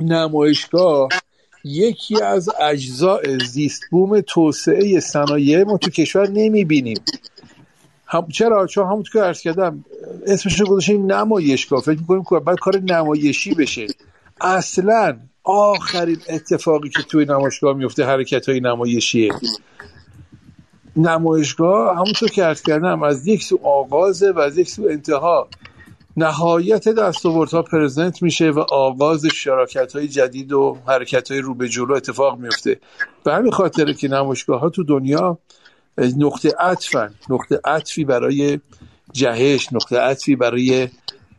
نمایشگاه 0.00 1.08
یکی 1.64 2.22
از 2.22 2.50
اجزاء 2.60 3.38
زیست 3.48 3.82
بوم 3.90 4.20
توسعه 4.20 5.00
صنایع 5.00 5.64
ما 5.64 5.78
تو 5.78 5.90
کشور 5.90 6.28
نمی‌بینیم. 6.28 7.00
هم 8.06 8.28
چرا؟ 8.28 8.66
چون 8.66 8.86
همونطور 8.86 9.12
که 9.12 9.26
عرض 9.26 9.40
کردم 9.40 9.84
اسمش 10.26 10.60
رو 10.60 10.66
گذاشتیم 10.66 11.12
نمایشگاه. 11.12 11.80
فکر 11.80 11.98
می‌کنیم 11.98 12.24
که 12.30 12.38
بعد 12.38 12.58
کار 12.58 12.78
نمایشی 12.78 13.54
بشه. 13.54 13.86
اصلا 14.40 15.16
آخرین 15.44 16.18
اتفاقی 16.28 16.88
که 16.88 17.02
توی 17.02 17.24
نمایشگاه 17.24 17.76
میفته 17.76 18.04
حرکت 18.04 18.48
های 18.48 18.60
نمایشیه. 18.60 19.32
نمایشگاه 20.96 21.96
همونطور 21.96 22.28
که 22.28 22.44
عرض 22.44 22.62
کردم 22.62 23.02
از 23.02 23.26
یک 23.26 23.42
سو 23.42 23.60
آغازه 23.62 24.32
و 24.32 24.38
از 24.38 24.58
یک 24.58 24.68
سو 24.68 24.86
انتها. 24.90 25.48
نهایت 26.16 26.88
دستاوردها 26.88 27.62
present 27.62 28.22
میشه 28.22 28.50
و 28.50 28.58
آغاز 28.58 29.26
شراکت 29.26 29.92
های 29.92 30.08
جدید 30.08 30.52
و 30.52 30.76
حرکت 30.86 31.30
های 31.30 31.40
رو 31.40 31.54
به 31.54 31.68
جلو 31.68 31.94
اتفاق 31.94 32.38
میفته. 32.38 32.80
به 33.24 33.32
همین 33.32 33.52
خاطره 33.52 33.94
که 33.94 34.08
نمایشگاه 34.08 34.60
ها 34.60 34.68
تو 34.68 34.84
دنیا 34.84 35.38
نقطه 35.98 36.52
عطفن. 36.58 37.14
نقطه 37.30 37.60
عطفی 37.64 38.04
برای 38.04 38.60
جهش 39.12 39.72
نقطه 39.72 39.98
عطفی 39.98 40.36
برای 40.36 40.88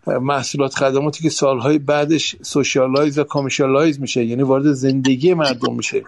محصولات 0.07 0.76
خدماتی 0.76 1.23
که 1.23 1.30
سالهای 1.30 1.78
بعدش 1.78 2.36
socialize 2.41 3.19
و 3.19 3.23
commercialize 3.23 4.01
میشه 4.02 4.26
یعنی 4.26 4.44
وارد 4.44 4.72
زندگی 4.72 5.34
مردم 5.34 5.76
میشه. 5.76 6.03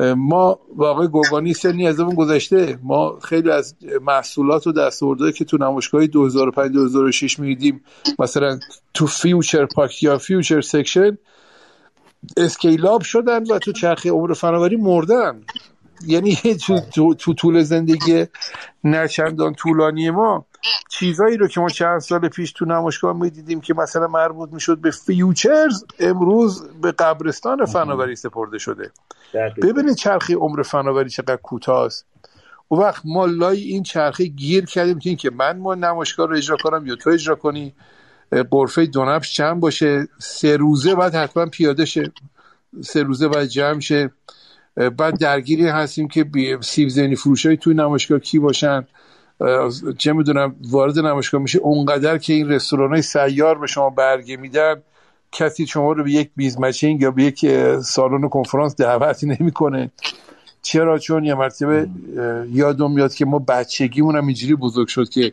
ما 0.00 0.60
واقع 0.76 1.06
گوگانی 1.06 1.54
سنی 1.54 1.88
ازمون 1.88 2.14
گذشته 2.14 2.78
ما 2.82 3.18
خیلی 3.18 3.50
از 3.50 3.74
محصولات 4.02 4.66
و 4.66 4.72
دستاورده 4.72 5.32
که 5.32 5.44
تو 5.44 5.56
نمایشگاه 5.56 6.06
2005 6.06 6.72
2006 6.72 7.38
می‌دیدیم 7.38 7.84
مثلا 8.18 8.58
تو 8.94 9.06
future 9.06 9.66
park 9.66 10.02
یا 10.02 10.18
future 10.18 10.60
section 10.60 11.18
scale 12.36 12.83
up 12.83 13.02
شدن 13.02 13.42
و 13.42 13.58
تو 13.58 13.72
چرخه 13.72 14.10
عمر 14.10 14.34
فناوری 14.34 14.76
مردن. 14.76 15.44
یعنی 16.06 16.38
تو, 16.66 16.80
تو, 16.80 17.14
تو 17.14 17.34
طول 17.34 17.62
زندگی 17.62 18.26
نچندان 18.84 19.54
طولانی 19.54 20.10
ما 20.10 20.46
چیزایی 20.90 21.36
رو 21.36 21.48
که 21.48 21.60
ما 21.60 21.68
چند 21.68 21.98
سال 21.98 22.28
پیش 22.28 22.52
تو 22.52 22.64
نمایشگاه 22.64 23.16
می‌دیدیم 23.16 23.60
که 23.60 23.74
مثلا 23.74 24.06
مربوط 24.06 24.52
می‌شد 24.52 24.78
به 24.78 24.90
futures 24.90 25.84
امروز 25.98 26.68
به 26.82 26.92
قبرستان 26.92 27.64
فناوری 27.66 28.16
سپرده 28.16 28.58
شده. 28.58 28.90
ببینید 29.62 29.94
چرخی 29.94 30.34
عمر 30.34 30.62
فناوری 30.62 31.10
چقدر 31.10 31.36
کوتاست 31.36 32.06
و 32.70 32.74
وقت 32.74 33.02
ما 33.04 33.26
لای 33.26 33.62
این 33.62 33.82
چرخه 33.82 34.24
گیر 34.24 34.64
کردیم 34.64 34.98
که 34.98 35.10
اینکه 35.10 35.30
من 35.30 35.58
ما 35.58 35.74
نمایشگاه 35.74 36.26
رو 36.28 36.36
اجرا 36.36 36.56
کنم 36.56 36.86
یا 36.86 36.96
تو 36.96 37.10
اجرا 37.10 37.34
کنی 37.34 37.74
قرفه 38.50 38.86
دونبش 38.86 39.34
چند 39.34 39.60
باشه 39.60 40.08
سه 40.18 40.56
روزه 40.56 40.94
بعد 40.94 41.14
حتما 41.14 41.46
پیاده 41.46 41.84
شه 41.84 42.12
سه 42.80 43.02
روزه 43.02 43.28
باید 43.28 43.48
جمع 43.48 43.80
شه. 43.80 44.10
بعد 44.98 45.18
درگیری 45.18 45.68
هستیم 45.68 46.08
که 46.08 46.26
سیب 46.60 46.88
زنی 46.88 47.16
فروش 47.16 47.46
های 47.46 47.56
توی 47.56 47.74
نمایشگاه 47.74 48.18
کی 48.18 48.38
باشن. 48.38 48.86
چه 49.98 50.12
می‌دونم 50.12 50.56
وارد 50.70 50.98
نمایشگاه 50.98 51.40
میشه. 51.40 51.58
اونقدر 51.58 52.18
که 52.18 52.32
این 52.32 52.48
رستوران 52.48 52.90
های 52.90 53.02
سیار 53.02 53.58
به 53.58 53.66
شما 53.66 53.90
برگه 53.90 54.36
میدن 54.36 54.82
کسی 55.32 55.66
شما 55.66 55.92
رو 55.92 56.04
به 56.04 56.10
یک 56.10 56.30
biz 56.36 56.60
matching 56.60 57.02
یا 57.02 57.10
به 57.10 57.22
یک 57.22 57.46
سالن 57.82 58.28
کنفرانس 58.28 58.76
دعوت 58.76 59.24
نمی‌کنه. 59.24 59.90
چرا؟ 60.62 60.98
چون 60.98 61.24
یه 61.24 61.34
مرتبه 61.34 61.88
یادم 62.52 62.92
میاد 62.92 63.14
که 63.14 63.24
ما 63.24 63.38
بچگیمون 63.38 64.16
هم 64.16 64.26
اینجوری 64.26 64.54
بزرگ 64.54 64.88
شد 64.88 65.08
که 65.08 65.32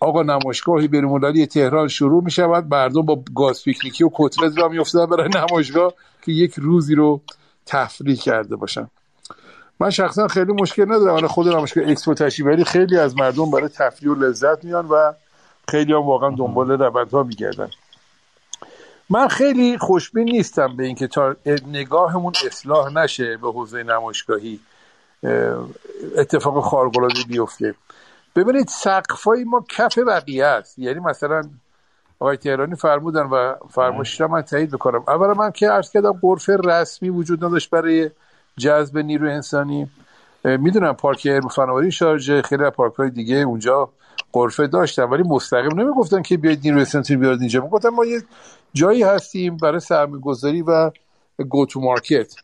آقا 0.00 0.22
نمایشگاهی 0.22 0.88
بین 0.88 1.46
تهران 1.46 1.88
شروع 1.88 2.24
می 2.24 2.30
شود 2.30 2.66
مردم 2.70 3.02
با 3.02 3.24
گاز 3.34 3.64
پیکنیکی 3.64 4.04
و 4.04 4.10
کتلت 4.14 4.58
راه 4.58 4.68
میافتادن 4.68 5.16
برای 5.16 5.28
نمایشگاه 5.34 5.92
که 6.24 6.32
یک 6.32 6.54
روزی 6.56 6.94
رو 6.94 7.20
تفریح 7.66 8.16
کرده 8.16 8.56
باشن 8.56 8.88
من 9.80 9.90
شخصا 9.90 10.28
خیلی 10.28 10.52
مشکل 10.52 10.84
ندارم. 10.84 11.14
من 11.14 11.26
خود 11.26 11.48
نمایشگاه 11.48 11.90
اکسپو 11.90 12.14
تشریف 12.14 12.46
ولی 12.46 12.64
خیلی 12.64 12.98
از 12.98 13.16
مردم 13.16 13.50
برای 13.50 13.68
تفریح 13.68 14.12
و 14.12 14.14
لذت 14.14 14.64
میان 14.64 14.86
و 14.86 15.12
خیلی 15.68 15.92
هم 15.92 16.02
واقعا 16.02 16.30
دنبال 16.30 16.70
روندها 16.70 17.22
میگردن. 17.22 17.70
من 19.10 19.28
خیلی 19.28 19.78
خوشبین 19.78 20.24
نیستم 20.24 20.76
به 20.76 20.84
اینکه 20.84 21.06
تا 21.06 21.36
نگاهمون 21.66 22.32
اصلاح 22.46 22.92
نشه 22.92 23.36
به 23.36 23.52
حوزه 23.52 23.82
نمایشگاهی 23.82 24.60
اتفاق 26.16 26.64
خارق 26.64 26.92
بیفته. 27.28 27.74
ببینید 28.36 28.68
سقفای 28.68 29.44
ما 29.44 29.64
کف 29.68 29.98
بقیه 29.98 30.44
است. 30.44 30.78
یعنی 30.78 31.00
مثلا 31.00 31.42
آقای 32.24 32.36
تهرانی 32.36 32.74
فرمودن 32.74 33.22
و 33.22 33.54
فرمایش 33.70 34.20
من 34.20 34.42
تایید 34.42 34.70
بکنم 34.70 35.04
اولا 35.08 35.34
من 35.34 35.50
که 35.50 35.68
عرض 35.68 35.90
کردم 35.90 36.12
قرفه 36.12 36.56
رسمی 36.64 37.08
وجود 37.08 37.44
نداشت 37.44 37.70
برای 37.70 38.10
جذب 38.56 38.98
نیرو 38.98 39.30
انسانی. 39.30 39.90
می‌دونم 40.44 40.92
پارک 40.92 41.26
علم 41.26 41.48
فناوری 41.48 41.92
شارجه 41.92 42.42
خیلی 42.42 42.70
پارک 42.70 42.94
های 42.94 43.10
دیگه 43.10 43.36
اونجا 43.36 43.88
قرفه 44.32 44.66
داشتن 44.66 45.02
ولی 45.02 45.22
مستقیم 45.22 45.80
نمی‌گفتن 45.80 46.22
که 46.22 46.36
بیاید 46.36 46.60
نیرو 46.64 46.78
انسانی 46.78 47.16
بیارید 47.16 47.40
اینجا. 47.40 47.60
می‌گفتن 47.60 47.88
ما 47.88 48.04
یه 48.04 48.22
جایی 48.74 49.02
هستیم 49.02 49.56
برای 49.56 49.80
سرمایه 49.80 50.22
گذاری 50.22 50.62
و 50.62 50.90
گو 51.48 51.66
تو 51.66 51.80
مارکت 51.80 52.34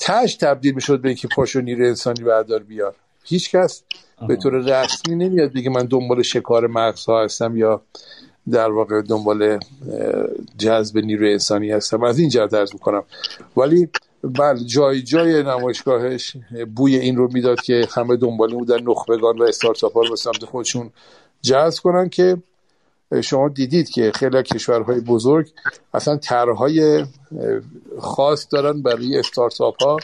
تش 0.00 0.34
تبدیل 0.34 0.74
می‌شد 0.74 1.00
به 1.00 1.08
اینکه 1.08 1.28
پاشو 1.36 1.60
نیرو 1.60 1.86
انسانی 1.86 2.22
بردار 2.22 2.58
بیار. 2.58 2.94
هیچکس 3.24 3.82
به 4.28 4.36
طور 4.36 4.52
رسمی 4.52 5.14
نمیاد 5.14 5.52
بگه 5.52 5.70
من 5.70 5.86
دنبال 5.86 6.22
شکار 6.22 6.70
ها 7.08 7.24
هستم 7.24 7.56
یا 7.56 7.82
در 8.50 8.70
واقع 8.70 9.02
دنبال 9.02 9.58
جذب 10.58 10.98
نیروی 10.98 11.32
انسانی 11.32 11.70
هستم. 11.70 12.02
از 12.02 12.18
این 12.18 12.28
جهت 12.28 12.54
ارز 12.54 12.72
می‌کنم. 12.72 13.02
ولی 13.56 13.88
بله 14.24 14.64
جای 14.64 15.02
جای 15.02 15.42
نمایشگاهش 15.42 16.36
بوی 16.76 16.96
این 16.96 17.16
رو 17.16 17.32
می‌داد 17.32 17.60
که 17.60 17.88
همه 17.94 18.16
دنبال 18.16 18.41
این 18.41 18.54
بودن 18.54 18.82
نخبگان 18.82 19.38
و 19.38 19.42
استارتاپ 19.42 19.94
ها 19.94 20.00
رو 20.00 20.10
به 20.10 20.16
سمت 20.16 20.44
خودشون 20.44 20.90
جذب 21.42 21.82
کنن 21.82 22.08
که 22.08 22.36
شما 23.20 23.48
دیدید 23.48 23.90
که 23.90 24.12
خیلی 24.14 24.42
کشورهای 24.42 25.00
بزرگ 25.00 25.50
اصلا 25.94 26.16
طرحهای 26.16 27.04
خاص 27.98 28.46
دارن 28.50 28.82
برای 28.82 29.18
استارتاپ 29.18 29.82
ها 29.82 29.96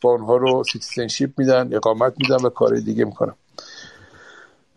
به 0.00 0.10
اونها 0.10 0.36
رو 0.36 0.64
citizenship 0.72 1.30
میدن 1.38 1.74
اقامت 1.74 2.14
میدن 2.18 2.44
و 2.44 2.48
کار 2.48 2.76
دیگه 2.76 3.04
می‌کنن. 3.04 3.34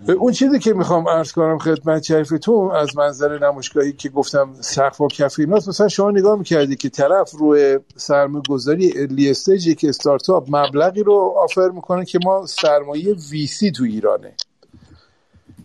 اون 0.07 0.33
چیزی 0.33 0.59
که 0.59 0.73
می‌خوام 0.73 1.09
عرض 1.09 1.31
کنم 1.31 1.57
خدمت 1.57 2.11
تو 2.37 2.71
از 2.75 2.97
منظر 2.97 3.39
نمایشگاهی 3.39 3.93
که 3.93 4.09
گفتم 4.09 4.53
سقف 4.61 5.01
و 5.01 5.07
کف 5.07 5.35
ایناست 5.39 5.69
مثلا 5.69 5.87
شما 5.87 6.11
نگاه 6.11 6.37
می‌کردی 6.37 6.75
که 6.75 6.89
طرف 6.89 7.31
روی 7.31 7.79
سرمایه 7.95 8.43
گذاری 8.49 8.93
early 8.95 9.29
stage 9.29 9.67
ی 9.67 9.75
که 9.75 9.89
استارتاپ 9.89 10.55
مبلغی 10.55 11.03
رو 11.03 11.35
offer 11.37 11.69
می‌کنه 11.69 12.05
که 12.05 12.19
ما 12.25 12.45
سرمایه 12.45 13.15
VC 13.31 13.71
تو 13.71 13.83
ایرانه. 13.83 14.33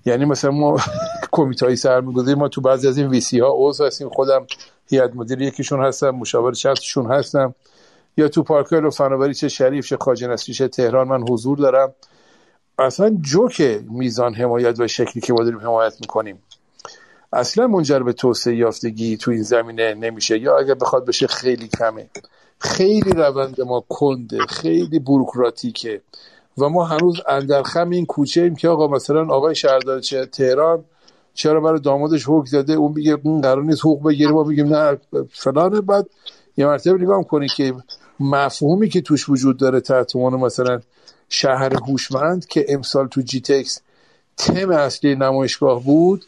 یعنی 0.04 0.24
مثلا 0.24 0.50
ما 0.50 0.80
کمیته 1.32 1.66
های 1.66 1.76
سرمایه 1.76 2.16
گذاری 2.16 2.38
ما 2.38 2.48
تو 2.48 2.60
بعضی 2.60 2.88
از 2.88 2.98
این 2.98 3.08
ویسی 3.08 3.40
ها 3.40 3.54
عضو 3.56 3.84
هستیم 3.84 4.08
خودم 4.08 4.46
هیئت 4.86 5.16
مدیره 5.16 5.46
یکیشون 5.46 5.84
هستم 5.84 6.10
مشاور 6.10 6.52
چندشون 6.52 7.06
هستم. 7.06 7.54
یا 8.16 8.28
تو 8.28 8.42
پارک 8.42 8.66
های 8.66 8.90
فناوری 8.90 9.34
چه 9.34 9.48
شریف 9.48 9.86
چه 9.86 9.96
خواجه 9.96 10.36
چه 10.36 10.68
تهران 10.68 11.08
من 11.08 11.24
حضور 11.30 11.58
دارم. 11.58 11.92
اصلا 12.80 13.18
جوک 13.20 13.80
میزان 13.90 14.34
حمایت 14.34 14.80
و 14.80 14.88
شکلی 14.88 15.20
که 15.22 15.32
ما 15.32 15.44
داریم 15.44 15.60
حمایت 15.60 15.94
می‌کنیم. 16.00 16.38
اصلا 17.32 17.66
منجر 17.66 17.98
به 17.98 18.12
توسعه 18.12 18.56
یافتگی 18.56 19.16
تو 19.16 19.30
این 19.30 19.42
زمینه 19.42 19.94
نمیشه. 19.94 20.38
یا 20.38 20.58
اگر 20.58 20.74
بخواد 20.74 21.06
بشه 21.06 21.26
خیلی 21.26 21.68
کمه. 21.68 22.10
خیلی 22.58 23.10
روند 23.10 23.60
ما 23.60 23.84
کنده 23.88 24.38
خیلی 24.48 24.98
بروکراتیکه 24.98 26.00
و 26.58 26.68
ما 26.68 26.84
هنوز 26.84 27.20
اندرخم 27.28 27.90
این 27.90 28.06
کوچه 28.06 28.42
ایم 28.42 28.54
که 28.54 28.68
آقا 28.68 28.88
مثلا 28.88 29.26
آقای 29.34 29.54
شهردار 29.54 30.00
تهران 30.32 30.84
چرا 31.34 31.60
برای 31.60 31.80
دامادش 31.80 32.24
حقوق 32.24 32.46
زده 32.46 32.72
اون 32.72 32.92
میگه 32.92 33.18
اون 33.22 33.40
قرار 33.40 33.62
نیست 33.62 33.80
حقوق 33.80 34.08
بگیره. 34.08 34.30
ما 34.30 34.44
میگیم 34.44 34.74
نه 34.74 34.98
فلانه. 35.32 35.80
بعد 35.80 36.06
یه 36.56 36.66
مرتبه 36.66 37.02
نگاه 37.02 37.24
کنی 37.24 37.48
که 37.48 37.74
مفهومی 38.20 38.88
که 38.88 39.00
توش 39.00 39.28
وجود 39.28 39.56
داره 39.56 39.80
تحت 39.80 40.16
مثلا 40.16 40.80
شهر 41.32 41.74
هوشمند 41.74 42.46
که 42.46 42.66
امسال 42.68 43.08
تو 43.08 43.20
جی 43.20 43.40
تکس 43.40 43.80
تم 44.36 44.70
اصلی 44.70 45.14
نمایشگاه 45.14 45.84
بود 45.84 46.24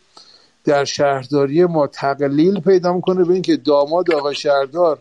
در 0.65 0.85
شهرداری 0.85 1.65
ما 1.65 1.87
تقلیل 1.87 2.61
پیدا 2.61 2.93
می‌کنه 2.93 3.25
به 3.25 3.33
اینکه 3.33 3.57
داماد 3.57 4.15
آقای 4.15 4.35
شهردار 4.35 4.99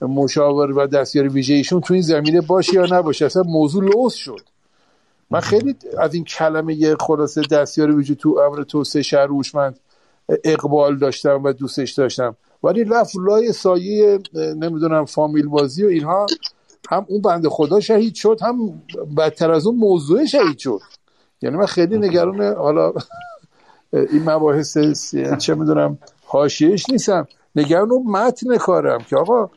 مشاور 0.00 0.78
و 0.78 0.86
دستیار 0.86 1.28
ویژه 1.28 1.54
ایشون 1.54 1.80
تو 1.80 1.94
این 1.94 2.02
زمینه 2.02 2.40
باشه 2.40 2.74
یا 2.74 2.86
نباشه 2.90 3.26
اصلا 3.26 3.42
موضوع 3.42 3.84
لوس 3.84 4.14
شد. 4.14 4.40
من 5.30 5.40
خیلی 5.40 5.76
از 5.98 6.14
این 6.14 6.24
کلمه 6.24 6.96
خلاصه 7.00 7.42
دستیار 7.50 7.96
ویژه 7.96 8.14
تو 8.14 8.38
امر 8.46 8.62
توسعه 8.62 9.02
شهر 9.02 9.26
هوشمند 9.26 9.78
اقبال 10.44 10.98
داشتم 10.98 11.42
و 11.44 11.52
دوستش 11.52 11.92
داشتم. 11.92 12.36
ولی 12.62 12.84
رفت 12.84 13.16
لای 13.16 13.52
سایه 13.52 14.18
نمی‌دونم 14.34 15.04
فامیل 15.04 15.46
بازی 15.46 15.84
و 15.84 15.88
اینها 15.88 16.26
هم 16.90 17.06
اون 17.08 17.22
بنده 17.22 17.48
خدا 17.48 17.80
شهید 17.80 18.14
شد 18.14 18.38
هم 18.42 18.82
بدتر 19.16 19.50
از 19.52 19.66
اون 19.66 19.76
موضوع 19.76 20.24
شهید 20.24 20.58
شد. 20.58 20.80
یعنی 21.42 21.56
من 21.56 21.66
خیلی 21.66 21.98
نگران 21.98 22.54
حالا 22.54 22.92
این 23.92 24.30
مباحث 24.30 24.78
چه 25.38 25.54
می‌دونم 25.54 25.98
حاشیهش 26.24 26.90
نیستم. 26.90 27.26
نگران 27.56 27.90
اون 27.90 28.06
متن 28.06 28.56
کارم 28.56 28.98
که 29.10 29.16
آقا 29.16 29.50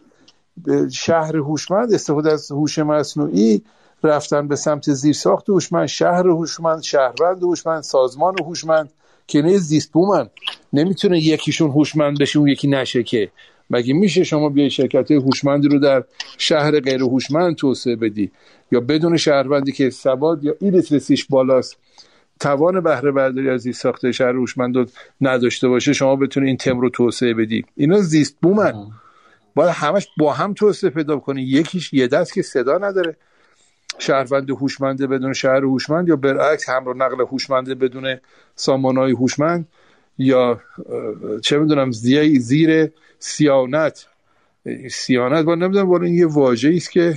شهر 0.91 1.37
هوشمند 1.37 1.93
استفاده 1.93 2.31
از 2.31 2.51
هوش 2.51 2.79
مصنوعی 2.79 3.61
رفتن 4.03 4.47
به 4.47 4.55
سمت 4.55 4.93
زیرساخت 4.93 5.49
هوشمند 5.49 5.87
شهر 5.87 6.27
هوشمند 6.27 6.81
شهروند 6.81 7.43
هوشمند 7.43 7.83
سازمان 7.83 8.35
هوشمند 8.39 8.89
که 9.27 9.41
نه 9.41 9.57
زیست 9.57 9.91
بومن 9.91 10.29
نمی‌تونه 10.73 11.19
یکیشون 11.19 11.71
هوشمند 11.71 12.19
بشه 12.19 12.39
اون 12.39 12.47
یکی 12.47 12.67
نشه 12.67 13.03
که. 13.03 13.31
مگه 13.69 13.93
میشه 13.93 14.23
شما 14.23 14.49
بیای 14.49 14.69
شرکت 14.69 15.11
هوشمندی 15.11 15.67
رو 15.67 15.79
در 15.79 16.03
شهر 16.37 16.79
غیر 16.79 17.01
هوشمند 17.01 17.55
توسعه 17.55 17.95
بدی؟ 17.95 18.31
یا 18.71 18.79
بدون 18.79 19.17
شهروندی 19.17 19.71
که 19.71 19.89
سواد 19.89 20.43
یا 20.43 20.55
ایلیترسیش 20.59 21.25
بالاست 21.25 21.77
توان 22.39 22.81
بهره 22.81 23.11
برداری 23.11 23.49
از 23.49 23.65
این 23.65 23.73
ساخته 23.73 24.11
شهر 24.11 24.35
هوشمند 24.35 24.91
نداشته 25.21 25.67
باشه 25.67 25.93
شما 25.93 26.15
بتونی 26.15 26.47
این 26.47 26.57
تم 26.57 26.79
رو 26.79 26.89
توسعه 26.89 27.33
بدی. 27.33 27.65
اینا 27.75 27.97
زیست 27.97 28.37
بومن. 28.41 28.73
باید 29.55 29.69
همش 29.69 30.07
با 30.17 30.33
هم 30.33 30.53
توسعه 30.53 30.89
پیدا 30.89 31.17
کنی. 31.17 31.41
یکیش 31.41 31.93
یه 31.93 32.07
دست 32.07 32.33
که 32.33 32.41
صدا 32.41 32.77
نداره. 32.77 33.15
شهروند 33.99 34.49
هوشمنده 34.49 35.07
بدون 35.07 35.33
شهر 35.33 35.63
هوشمند 35.63 36.07
یا 36.07 36.15
برعکس 36.15 36.69
هم 36.69 36.85
رو 36.85 36.93
نقل 36.93 37.21
هوشمنده 37.21 37.75
بدون 37.75 38.17
سامانهای 38.55 39.11
هوشمند 39.11 39.67
یا 40.17 40.61
چه 41.43 41.57
می‌دونم 41.57 41.91
زیر 41.91 42.91
سیانت. 43.19 44.07
سیانت 44.91 45.45
با 45.45 45.55
نمی‌دونم 45.55 45.89
ولی 45.89 46.05
این 46.05 46.15
یه 46.15 46.25
واجه 46.27 46.73
است 46.75 46.91
که 46.91 47.15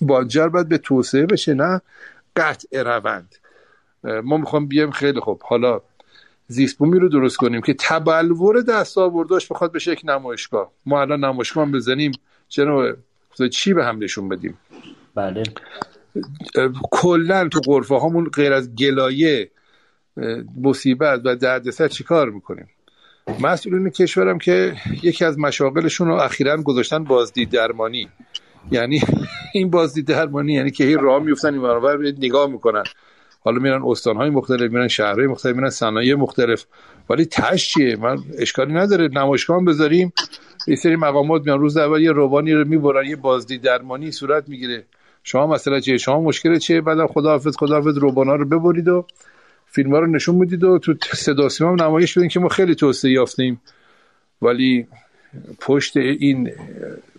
بانجر 0.00 0.48
باید 0.48 0.68
به 0.68 0.78
توسعه 0.78 1.26
بشه 1.26 1.54
نه 1.54 1.80
قطع 2.36 2.82
روند. 2.82 3.34
ما 4.24 4.36
می‌خوام 4.36 4.66
بیایم 4.66 4.90
خیلی 4.90 5.20
خوب. 5.20 5.40
حالا 5.44 5.80
زیست 6.46 6.78
بومی 6.78 6.98
رو 6.98 7.08
درست 7.08 7.36
کنیم 7.36 7.60
که 7.60 7.74
تبلور 7.78 8.60
دست 8.60 8.98
آورداش 8.98 9.52
بخواد 9.52 9.72
بشه 9.72 9.92
یک 9.92 10.00
نمایشگاه. 10.04 10.72
ما 10.86 11.00
الان 11.00 11.24
نمایشگاه 11.24 11.64
هم 11.64 11.72
بزنیم. 11.72 12.12
جناب 12.48 12.96
چی 13.52 13.74
به 13.74 13.84
هم 13.84 14.02
نشون 14.02 14.28
بدیم؟ 14.28 14.58
بله. 15.14 15.42
کلا 16.90 17.48
تو 17.48 17.60
قرفه 17.60 17.94
هامون 17.94 18.30
غیر 18.34 18.52
از 18.52 18.74
گلایه 18.74 19.50
مصیبت 20.62 21.20
و 21.24 21.36
دردسر 21.36 21.88
چیکار 21.88 22.30
می‌کنیم؟ 22.30 22.68
مسئولین 23.40 23.90
کشورم 23.90 24.38
که 24.38 24.74
یکی 25.02 25.24
از 25.24 25.38
مشاغلشون 25.38 26.08
رو 26.08 26.14
اخیرا 26.14 26.56
گذاشتن 26.56 27.04
بازدید 27.04 27.50
درمانی 27.50 28.08
یعنی 28.70 29.02
این 29.54 29.70
بازدید 29.70 30.06
درمانی 30.06 30.52
یعنی 30.52 30.70
که 30.70 30.84
هی 30.84 30.94
راه 30.94 31.22
میفتن 31.22 31.52
این 31.52 31.62
برابر 31.62 31.96
نگاه 31.96 32.50
می‌کنن. 32.50 32.84
حالا 33.44 33.58
میرن 33.58 33.82
استانهای 33.84 34.30
مختلف 34.30 34.70
میرن 34.70 34.88
شهرهای 34.88 35.26
مختلف 35.26 35.56
میرن 35.56 35.70
صنایع 35.70 36.14
مختلف. 36.14 36.64
ولی 37.10 37.24
تش 37.24 37.72
چیه؟ 37.72 37.96
من 37.96 38.16
اشکالی 38.38 38.72
نداره. 38.72 39.08
نمایشگاه 39.08 39.64
بذاریم. 39.64 40.12
یه 40.66 40.76
سری 40.76 40.96
مقامات 40.96 41.42
میان. 41.46 41.60
روز 41.60 41.76
اول 41.76 42.00
یه 42.00 42.12
روانی 42.12 42.52
رو 42.52 42.68
می‌برن 42.68 43.06
یه 43.06 43.16
بازدید 43.16 43.62
درمانی 43.62 44.10
صورت 44.10 44.48
می‌گیره. 44.48 44.84
شما 45.22 45.46
مثلا 45.46 45.80
چیه؟ 45.80 45.98
شما 45.98 46.20
مشکل 46.20 46.58
چیه؟ 46.58 46.80
بعدم 46.80 47.06
خداحافظ 47.06 47.56
خداحافظ 47.56 47.98
روبانا 47.98 48.34
رو 48.34 48.44
ببرید 48.44 48.88
و 48.88 49.06
فیلم 49.72 49.90
ها 49.90 49.98
رو 49.98 50.06
نشون 50.06 50.34
می‌دید 50.34 50.64
و 50.64 50.78
تو 50.78 50.94
صدا 51.16 51.48
سیما 51.48 51.74
نمایش 51.74 52.18
بدین 52.18 52.28
که 52.28 52.40
ما 52.40 52.48
خیلی 52.48 52.74
توسعه 52.74 53.10
یافتیم. 53.10 53.60
ولی 54.42 54.86
پشت 55.60 55.96
این 55.96 56.50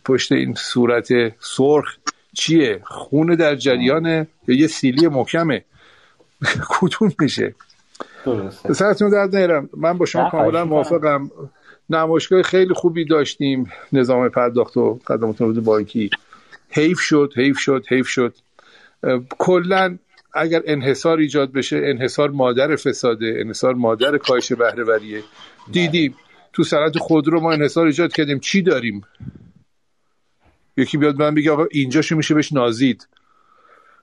پشت 0.05 0.31
این 0.31 0.53
صورت 0.53 1.07
سرخ 1.39 1.95
چیه؟ 2.34 2.81
خون 2.84 3.35
در 3.35 3.55
جریانه؟ 3.55 4.27
یا 4.47 4.55
یه 4.55 4.67
سیلی 4.67 5.07
محکمه؟ 5.07 5.63
کدوم 6.80 7.11
میشه؟ 7.19 7.55
سرتون 8.73 9.09
درد 9.09 9.35
نیرم 9.35 9.69
من 9.77 9.97
با 9.97 10.05
شما 10.05 10.30
کاملا 10.30 10.65
موافقم. 10.65 11.31
نمایشگاه 11.89 12.41
خیلی 12.41 12.73
خوبی 12.73 13.05
داشتیم. 13.05 13.71
نظام 13.93 14.30
پرداخت 14.30 14.77
و 14.77 14.99
خدمات 15.07 15.43
بانکی 15.43 16.09
حیف 16.69 16.99
شد 16.99 17.34
حیف 17.35 17.59
شد 17.59 17.85
حیف 17.89 18.07
شد. 18.07 18.35
کلا 19.38 19.97
اگر 20.34 20.61
انحصار 20.65 21.18
ایجاد 21.18 21.51
بشه 21.51 21.81
انحصار 21.84 22.30
مادر 22.30 22.76
فساده 22.76 23.38
انحصار 23.39 23.73
مادر 23.73 24.18
کاهش 24.18 24.51
بهرهوریه. 24.51 25.23
دیدیم 25.72 26.15
تو 26.53 26.64
صنعت 26.64 26.97
خودرو 26.97 27.41
ما 27.41 27.51
انحصار 27.51 27.85
ایجاد 27.85 28.14
کردیم. 28.14 28.39
چی 28.39 28.61
داریم؟ 28.61 29.01
یکی 30.77 30.97
بیاد 30.97 31.15
من 31.15 31.35
بگه 31.35 31.51
آقا 31.51 31.65
اینجاشو 31.72 32.15
میشه؟ 32.15 32.34
بهش 32.34 32.53
نازید. 32.53 33.07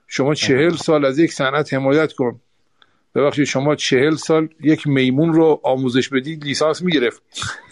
شما 0.07 0.33
چهل 0.33 0.75
سال 0.75 1.05
از 1.05 1.19
یک 1.19 1.33
صنعت 1.33 1.73
حمایت 1.73 2.13
کن. 2.13 2.41
ببخشید 3.15 3.45
شما 3.45 3.75
چهل 3.75 4.15
سال 4.15 4.49
یک 4.61 4.87
میمون 4.87 5.33
رو 5.33 5.61
آموزش 5.63 6.09
بدید 6.09 6.43
لیسانس 6.43 6.81
می‌گرفت. 6.81 7.21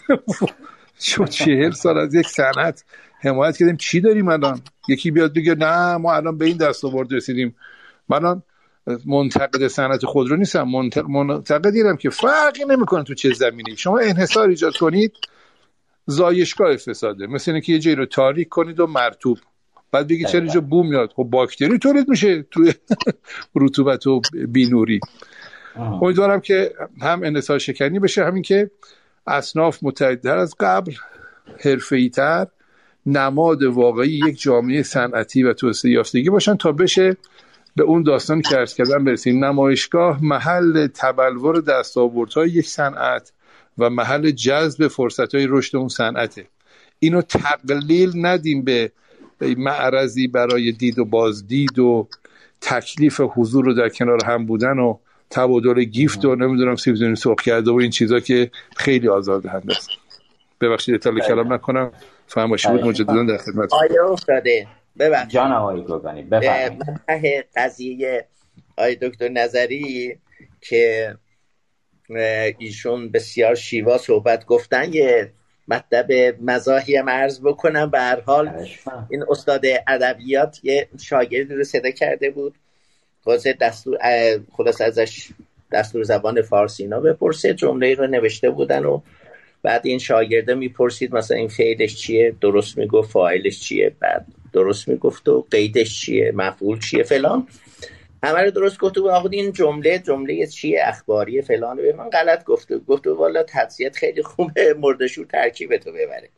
شما 1.00 1.26
چهل 1.26 1.72
سال 1.72 1.98
از 1.98 2.16
یک 2.16 2.28
صنعت 2.28 2.84
حمایت 3.22 3.58
کردیم. 3.58 3.78
چی 3.78 4.02
داریم 4.02 4.28
الان؟ 4.28 4.62
یکی 4.88 5.12
بیاد 5.12 5.34
بگه 5.34 5.56
نه 5.56 5.98
ما 5.98 6.14
الان 6.14 6.38
به 6.38 6.46
این 6.46 6.58
دست 6.58 6.86
آورد 6.86 7.14
رسیدیم. 7.14 7.56
من 8.10 8.42
منتقد 9.06 9.68
صنعت 9.68 10.06
خودرو 10.06 10.36
نیستم. 10.36 10.68
منتقد 11.10 11.70
دیدم 11.70 11.96
که 11.96 12.10
فرقی 12.10 12.66
نمی‌کنه 12.66 13.04
تو 13.04 13.14
چه 13.14 13.34
زمینی 13.34 13.78
شما 13.78 14.00
انحصار 14.00 14.50
ایجاد 14.50 14.78
کنید 14.78 15.14
زایشگاه 16.06 16.78
فساده 16.78 17.28
مثل 17.28 17.52
اینکه 17.52 17.74
یه 17.74 17.80
جایی 17.80 17.96
رو 17.96 18.06
تاریک 18.06 18.50
کنید 18.50 18.80
و 18.80 18.88
مرتوب. 18.88 19.38
بعد 19.92 20.08
بگی 20.08 20.26
چرا 20.26 20.42
اینجا 20.42 20.62
بوم 20.62 20.90
میاد؟ 20.90 21.14
خب 21.16 21.24
باکتری 21.24 21.78
تولید 21.78 22.10
میشه 22.10 22.42
توی 22.42 22.74
رطوبت 23.56 24.08
و 24.08 24.22
بینوری. 24.48 25.00
امیدوارم 25.76 26.40
که 26.40 26.74
هم 27.02 27.24
انحصار 27.24 27.60
شکنی 27.60 28.00
بشه 28.00 28.26
همین 28.26 28.44
که 28.44 28.72
اصناف 29.28 29.80
متعددتر 29.82 30.38
از 30.38 30.56
قبل 30.60 30.94
حرفه‌ای 31.64 32.10
تر 32.10 32.48
نماد 33.06 33.64
واقعی 33.64 34.20
یک 34.28 34.42
جامعه 34.42 34.84
صنعتی 34.84 35.44
و 35.44 35.54
توسعه 35.54 35.92
یافتگی 35.92 36.30
باشن 36.30 36.56
تا 36.56 36.72
بشه 36.72 37.18
به 37.76 37.84
اون 37.84 38.04
داستان 38.04 38.42
که 38.42 38.58
ارز 38.58 38.74
کردن 38.74 39.04
برسیم. 39.04 39.46
نمایشگاه 39.46 40.26
محل 40.26 40.88
تبلور 40.88 41.62
دستاوردهای 41.62 42.50
یک 42.50 42.68
صنعت 42.68 43.32
و 43.78 43.90
محل 43.90 44.32
جذب 44.32 44.88
فرصت 44.88 45.36
های 45.36 45.48
رشد 45.50 45.78
اون 45.78 45.88
صنعته. 45.88 46.46
اینو 47.00 47.22
تقلیل 47.22 48.12
ندیم 48.16 48.64
به 48.64 48.92
معرضی 49.58 50.28
برای 50.28 50.72
دید 50.72 51.00
و 51.00 51.06
بازدید 51.06 51.80
و 51.80 52.08
تکلیف 52.62 53.22
حضور 53.36 53.66
رو 53.66 53.74
در 53.74 53.90
کنار 53.90 54.26
هم 54.26 54.46
بودن 54.46 54.80
و 54.80 54.98
تبادل 55.30 55.84
گیفت 55.84 56.26
و 56.26 56.36
نمی‌دونم 56.36 56.76
سیب 56.76 57.16
سرخ 57.16 57.42
کرده 57.42 57.72
و 57.72 57.76
این 57.76 57.90
چیزا 57.90 58.20
که 58.20 58.52
خیلی 58.78 59.08
آزاردهنده 59.08 59.78
است. 59.78 59.90
ببخشید 60.62 60.96
اطلاع 60.96 61.20
کلام 61.20 61.54
نکنم. 61.54 61.92
فرمایشی 62.28 62.68
بود 62.70 62.86
مجددا 62.86 63.24
در 63.24 63.38
خدمت 63.38 63.74
آیا 63.74 64.10
افتاده؟ 64.10 64.68
ببخشید. 65.00 65.30
جان 65.30 65.52
آقای 65.52 65.84
گلبانی 65.84 66.22
بفرمایید. 66.22 67.46
قضیه 67.56 68.26
آقای 68.78 68.96
دکتر 68.96 69.30
نظری 69.30 70.18
که 70.62 71.16
ایشون 72.58 73.12
بسیار 73.12 73.56
شیوا 73.56 73.98
صحبت 73.98 74.46
گفتن 74.46 74.94
یه 74.94 75.32
مطلب 75.68 76.12
مزاحی 76.42 76.96
هم 76.96 77.10
عرض 77.10 77.42
بکنم. 77.42 77.90
به 77.90 78.00
هر 78.00 78.20
حال 78.20 78.66
این 79.10 79.26
استاد 79.30 79.62
ادبیات 79.88 80.60
یه 80.64 80.88
شاگردی 81.02 81.56
رو 81.56 81.64
صدا 81.64 81.92
کرده 81.92 82.30
بود. 82.30 82.56
خواسته 83.22 83.54
دستور 83.54 83.98
خلاص 84.52 84.82
ازش 84.82 85.30
دستور 85.72 86.04
زبان 86.04 86.42
فارسی 86.42 86.84
اینا 86.84 87.00
بپرسه 87.00 87.54
جمله 87.54 87.94
رو 87.94 88.08
نوشته 88.08 88.50
بودن 88.50 88.86
و 88.86 89.02
بعد 89.64 89.82
این 89.84 90.00
شاگرده 90.00 90.54
می‌پرسید 90.54 91.16
مثلا 91.16 91.38
این 91.38 91.48
فعلش 91.48 91.96
چیه 91.96 92.36
درست 92.42 92.78
می‌گفت 92.78 93.12
فاعلش 93.12 93.60
چیه 93.60 93.96
بعد 94.00 94.26
درست 94.54 94.88
می‌گفت 94.88 95.30
و 95.30 95.46
قیدش 95.52 96.02
چیه 96.02 96.32
مفعول 96.36 96.80
چیه 96.80 97.04
فلان. 97.04 97.48
همه 98.24 98.42
رو 98.42 98.52
درست 98.52 98.80
گفته 98.80 99.02
بود 99.02 99.10
آقا 99.10 99.30
این 99.30 99.52
جمله 99.52 100.00
جمله 100.00 100.48
چیه 100.48 100.82
اخباری 100.84 101.42
فلان 101.42 101.78
به 101.78 101.94
من 101.94 102.10
غلط 102.10 102.44
گفته 102.44 102.78
گفته 102.78 103.12
والا 103.12 103.44
تدسیت 103.44 103.96
خیلی 103.96 104.24
خوبه 104.24 104.74
مردشور 104.80 105.26
ترکیب 105.26 105.78
تو 105.78 105.92
ببره. 105.92 106.30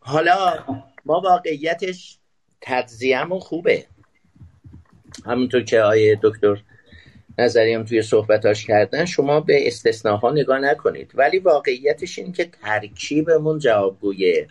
حالا 0.00 0.64
ما 1.04 1.20
واقعیتش 1.20 2.18
تجزیهمون 2.60 3.38
خوبه. 3.38 3.84
همونطور 5.26 5.62
که 5.62 5.80
آیه 5.80 6.18
دکتر 6.22 6.62
نظری 7.38 7.74
هم 7.74 7.84
توی 7.84 8.02
صحبتاش 8.02 8.66
کردن 8.66 9.04
شما 9.04 9.40
به 9.40 9.66
استثناها 9.66 10.30
نگاه 10.30 10.58
نکنید. 10.58 11.10
ولی 11.14 11.38
واقعیتش 11.38 12.18
این 12.18 12.32
که 12.32 12.44
ترکیبمون 12.62 13.58
جوابگوی 13.58 14.46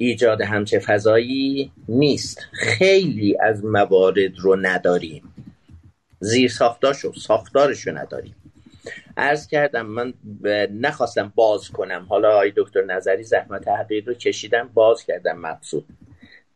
ایجاد 0.00 0.40
همچه 0.40 0.78
فضایی 0.78 1.72
نیست. 1.88 2.46
خیلی 2.52 3.36
از 3.40 3.64
موارد 3.64 4.38
رو 4.38 4.56
نداریم. 4.56 5.34
زیر 6.20 6.50
ساختاشو 6.50 7.12
ساختارشو 7.12 7.98
نداریم. 7.98 8.34
عرض 9.16 9.46
کردم 9.46 9.86
من 9.86 10.14
نخواستم 10.80 11.32
باز 11.34 11.68
کنم. 11.68 12.06
حالا 12.08 12.36
آی 12.36 12.52
دکتر 12.56 12.84
نظری 12.84 13.22
زحمت 13.22 13.64
تحقیق 13.64 14.08
رو 14.08 14.14
کشیدم 14.14 14.70
باز 14.74 15.04
کردم 15.04 15.38
مقصود 15.38 15.84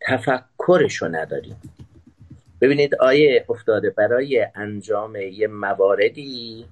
تفکرشو 0.01 1.09
نداریم. 1.09 1.56
ببینید 2.60 2.94
آیه 2.94 3.44
افتاده 3.48 3.90
برای 3.90 4.47
انجام 4.55 5.16
یه 5.16 5.47
مواردی 5.47 6.64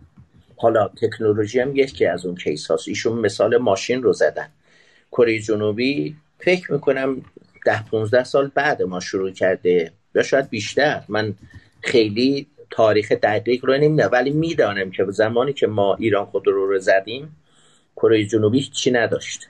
حالا 0.57 0.89
تکنولوژی 0.89 1.61
هم 1.61 1.77
یکی 1.77 2.07
از 2.07 2.27
اون 2.27 2.35
کیس 2.35 2.71
هاست 2.71 2.89
ایشون 2.89 3.19
مثال 3.19 3.57
ماشین 3.57 4.03
رو 4.03 4.13
زدن. 4.13 4.49
کره 5.13 5.39
جنوبی 5.39 6.17
فکر 6.41 6.73
می‌کنم 6.73 7.23
ده 7.67 7.85
15 7.85 8.25
سال 8.25 8.51
بعد 8.55 8.83
ما 8.83 9.01
شروع 9.01 9.31
کرده 9.31 9.93
یا 10.15 10.23
شاید 10.23 10.51
بیشتر. 10.51 11.03
من 11.09 11.35
خیلی 11.81 12.47
تاریخ 12.71 13.13
دقیق 13.13 13.65
رو 13.65 13.77
نمی‌دونم 13.77 14.11
ولی 14.13 14.31
می‌دانم 14.31 14.91
که 14.91 15.05
زمانی 15.09 15.53
که 15.53 15.67
ما 15.67 15.95
ایران 15.95 16.25
خود 16.25 16.47
رو 16.47 16.67
رو 16.67 16.79
زدیم 16.79 17.37
کره 17.97 18.25
جنوبی 18.25 18.63
چی 18.63 18.91
نداشت. 18.91 19.49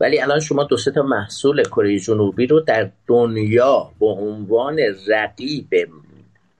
ولی 0.00 0.20
الان 0.20 0.40
شما 0.40 0.64
دو 0.64 0.76
تا 0.76 1.02
محصول 1.02 1.64
کره 1.64 1.98
جنوبی 1.98 2.46
رو 2.46 2.60
در 2.60 2.90
دنیا 3.06 3.92
به 4.00 4.06
عنوان 4.06 4.78
رقیب 5.06 5.88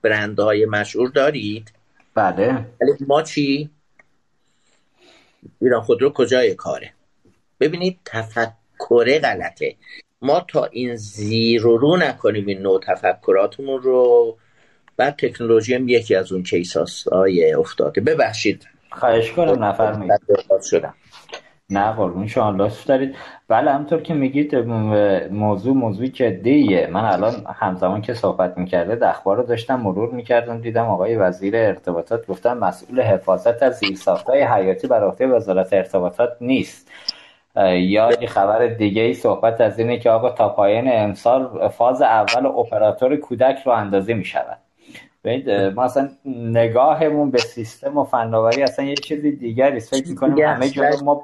برندهای 0.01 0.65
مشهور 0.65 1.09
دارید؟ 1.09 1.71
بله. 2.15 2.65
ولی 2.81 2.91
ما 3.07 3.21
چی؟ 3.21 3.69
ایران 5.61 5.81
خودرو 5.81 6.09
کجای 6.09 6.55
کاره؟ 6.55 6.93
ببینید 7.59 7.99
تفکر 8.05 8.58
غلطه 8.79 9.75
ما 10.21 10.45
تا 10.47 10.65
این 10.65 10.95
زیر 10.95 11.67
و 11.67 11.77
رو 11.77 11.97
نکنیم 11.97 12.45
این 12.45 12.61
نوع 12.61 12.81
تفکراتمون 12.87 13.81
رو. 13.81 14.37
بعد 14.97 15.15
تکنولوژی 15.15 15.75
هم 15.75 15.89
یکی 15.89 16.15
از 16.15 16.31
اون 16.31 16.43
کیس 16.43 17.07
آیه 17.11 17.59
افتاده. 17.59 18.01
ببخشید. 18.01 18.67
خواهش 18.91 19.31
کنم 19.31 19.63
نفرمایید. 19.63 20.13
شدم. 20.69 20.93
نه 21.69 21.91
قربون. 21.91 22.27
شما 22.27 22.49
لاس 22.51 22.85
دارید. 22.85 23.15
بله 23.47 23.71
همطور 23.71 24.01
که 24.01 24.13
میگید 24.13 24.55
موضوع 24.55 25.73
موضوعی 25.73 26.09
جدیه. 26.09 26.87
من 26.87 27.05
الان 27.05 27.45
همزمان 27.55 28.01
که 28.01 28.13
صحبت 28.13 28.57
می‌کرده 28.57 29.09
اخبار 29.09 29.37
رو 29.37 29.43
داشتم 29.43 29.79
مرور 29.79 30.11
می‌کردم 30.11 30.61
دیدم 30.61 30.85
آقای 30.85 31.15
وزیر 31.15 31.55
ارتباطات 31.55 32.27
گفتن 32.27 32.57
مسئول 32.57 33.01
حفاظت 33.01 33.63
از 33.63 33.77
زیرساختهای 33.77 34.41
حیاتی 34.41 34.87
بر 34.87 35.03
عهده 35.03 35.27
وزارت 35.27 35.73
ارتباطات 35.73 36.37
نیست. 36.41 36.91
یا 37.55 38.11
یه 38.21 38.27
خبر 38.27 38.67
دیگه 38.67 39.01
ای 39.01 39.13
صحبت 39.13 39.61
از 39.61 39.79
اینه 39.79 39.99
که 39.99 40.09
آقا 40.09 40.29
تا 40.29 40.49
پایان 40.49 40.87
امسال 40.87 41.67
فاز 41.67 42.01
اول 42.01 42.45
اپراتور 42.45 43.15
کودک 43.15 43.57
رو 43.65 43.71
اندازه 43.71 44.13
می‌شود. 44.13 44.57
ما 45.75 45.83
اصلا 45.83 46.09
نگاهمون 46.25 47.31
به 47.31 47.37
سیستم 47.37 47.97
و 47.97 48.03
فناوری 48.03 48.63
اصلا 48.63 48.85
یه 48.85 48.95
چیزی 48.95 49.31
دیگری 49.31 49.79
فکر 49.79 50.09
می‌کنیم 50.09 50.45
همه 50.45 50.69
جا 50.69 50.83
ما 51.03 51.23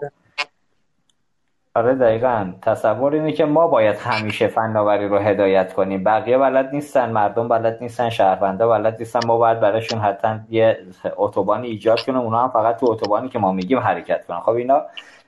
آره 1.77 1.95
دقیقا. 1.95 2.53
تصور 2.61 3.13
اینه 3.13 3.31
که 3.31 3.45
ما 3.45 3.67
باید 3.67 3.95
همیشه 3.95 4.47
فناوری 4.47 5.07
رو 5.07 5.17
هدایت 5.17 5.73
کنیم. 5.73 6.03
بقیه 6.03 6.37
بلد 6.37 6.69
نیستن 6.73 7.09
مردم 7.11 7.47
بلد 7.47 7.77
نیستن 7.81 8.09
شهروندا 8.09 8.67
بلد 8.67 8.95
نیستن. 8.99 9.19
ما 9.25 9.37
باید 9.37 9.59
براشون 9.59 9.99
حتی 9.99 10.27
یه 10.49 10.77
اتوبانی 11.17 11.67
ایجاد 11.67 11.99
کنیم. 11.99 12.17
اونا 12.17 12.43
هم 12.43 12.49
فقط 12.49 12.77
تو 12.77 12.91
اتوبانی 12.91 13.29
که 13.29 13.39
ما 13.39 13.51
میگیم 13.51 13.79
حرکت 13.79 14.25
کنن. 14.25 14.39
خب 14.39 14.49
اینا 14.49 14.81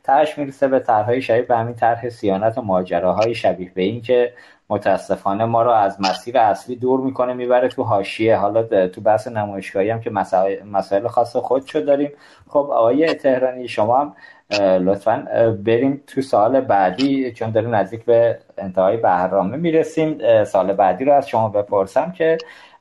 ترش 0.08 0.38
می‌رسه 0.38 0.68
به 0.68 0.80
طرحهای 0.80 1.22
شبیه 1.22 1.42
به 1.42 1.58
همین 1.58 1.76
طرح 1.76 2.10
سیانت 2.10 2.58
و 2.58 2.62
ماجراهای 2.62 3.36
شبیه 3.36 3.72
به 3.74 3.82
این 3.82 4.02
که 4.02 4.34
متاسفانه 4.70 5.46
ما 5.46 5.62
رو 5.62 5.72
از 5.72 6.02
مسیر 6.02 6.38
اصلی 6.38 6.76
دور 6.76 7.00
می‌کنه 7.00 7.34
می‌بره 7.34 7.68
تو 7.68 7.84
حاشیه. 7.84 8.38
حالا 8.38 8.88
تو 8.88 9.02
بحث 9.02 9.28
نمایشگاهی 9.28 9.90
هم 9.90 10.02
که 10.02 10.10
مسائل 10.66 11.08
خاص 11.08 11.36
خودشو 11.36 11.80
داریم. 11.80 12.12
خب 12.48 12.70
آقای 12.72 13.14
تهرانی 13.14 13.68
شما 13.68 13.98
هم 14.00 14.14
لطفا 14.60 15.28
بریم 15.66 16.04
تو 16.08 16.22
سال 16.22 16.62
بعدی 16.62 17.32
چون 17.32 17.52
داریم 17.52 17.76
نزدیک 17.76 18.06
به 18.06 18.40
انتهای 18.58 18.98
برنامه 18.98 19.58
می‌رسیم. 19.58 20.44
سال 20.44 20.74
بعدی 20.74 21.06
رو 21.06 21.14
از 21.14 21.30
شما 21.30 21.50
بپرسم 21.50 22.12
که 22.12 22.38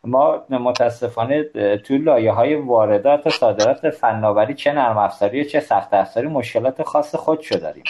ما 0.06 0.44
متاسفانه 0.50 1.42
تو 1.76 1.96
لایه 1.96 2.32
های 2.32 2.54
واردات 2.54 3.26
و 3.26 3.30
صادرات 3.30 3.90
فناوری 3.90 4.54
چه 4.54 4.72
نرم 4.72 4.98
افزاری 4.98 5.44
چه 5.44 5.60
سخت 5.60 5.94
افزاری 5.94 6.26
مشکلات 6.26 6.82
خاص 6.82 7.14
خودشو 7.14 7.58
داریم. 7.58 7.82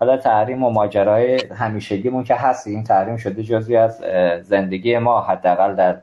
حالا 0.00 0.16
تحریم 0.16 0.64
و 0.64 0.70
ماجرای 0.70 1.40
همیشگیمون 1.58 2.24
که 2.24 2.34
هست 2.34 2.66
این 2.66 2.84
تحریم 2.84 3.16
شده 3.16 3.42
جزوی 3.42 3.76
از 3.76 3.98
زندگی 4.42 4.98
ما 4.98 5.20
حداقل 5.20 5.74
در 5.74 5.96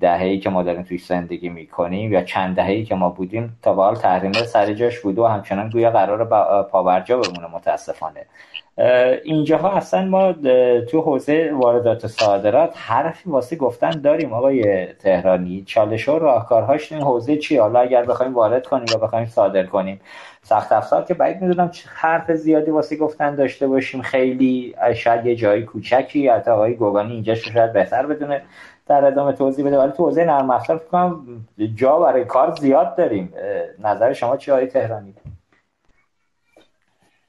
دهه‌ای 0.00 0.38
که 0.38 0.50
ما 0.50 0.62
داریم 0.62 0.82
توی 0.82 0.98
زندگی 0.98 1.48
می‌کنیم 1.48 2.12
یا 2.12 2.22
چند 2.22 2.56
دهه‌ای 2.56 2.84
که 2.84 2.94
ما 2.94 3.10
بودیم 3.10 3.58
تا 3.62 3.74
به 3.74 3.82
حال 3.82 3.94
تحریم 3.94 4.32
سر 4.32 4.72
جاش 4.72 5.00
بوده 5.00 5.22
و 5.22 5.26
همچنان 5.26 5.68
گویا 5.68 5.90
قرار 5.90 6.24
پاورجا 6.62 7.20
بمونه 7.20 7.54
متاسفانه. 7.54 8.26
اینجاها 9.24 9.70
اصلا 9.70 10.04
ما 10.04 10.32
تو 10.90 11.00
حوزه 11.00 11.52
واردات 11.52 12.04
و 12.04 12.08
صادرات 12.08 12.74
حرفی 12.76 13.30
واسه 13.30 13.56
گفتن 13.56 13.90
داریم 13.90 14.32
آقای 14.32 14.86
تهرانی. 14.86 15.62
چالش 15.66 16.08
و 16.08 16.18
راهکارهاش 16.18 16.92
این 16.92 17.02
حوزه 17.02 17.36
چی 17.36 17.56
حالا 17.56 17.80
اگر 17.80 18.04
بخوایم 18.04 18.34
وارد 18.34 18.66
کنیم 18.66 18.86
یا 18.90 18.98
بخوایم 18.98 19.26
صادر 19.26 19.66
کنیم. 19.66 20.00
سخت 20.42 20.72
افزار 20.72 21.04
که 21.04 21.14
باید 21.14 21.42
می‌دونم 21.42 21.70
حرف 21.94 22.32
زیادی 22.32 22.70
واسه 22.70 22.96
گفتن 22.96 23.34
داشته 23.34 23.66
باشیم. 23.66 24.02
خیلی 24.02 24.74
شاید 24.96 25.26
یه 25.26 25.36
جایی 25.36 25.62
کوچکی 25.62 26.28
حتی 26.28 26.50
آقای 26.50 26.74
گوگانی 26.74 27.12
اینجا 27.12 27.34
شاید 27.34 27.72
بهتر 27.72 28.06
بدونه. 28.06 28.42
در 28.88 29.04
ادامه 29.04 29.32
توضیح 29.32 29.66
بده. 29.66 29.78
ولی 29.78 29.92
تو 29.92 30.04
حوزه 30.04 30.24
نرم 30.24 30.50
افزار 30.50 30.78
فکر 30.78 31.18
جا 31.74 31.98
برای 31.98 32.24
کار 32.24 32.54
زیاد 32.60 32.96
داریم. 32.96 33.32
نظر 33.78 34.12
شما 34.12 34.36
چی 34.36 34.50
آقای 34.50 34.66
تهرانی؟ 34.66 35.14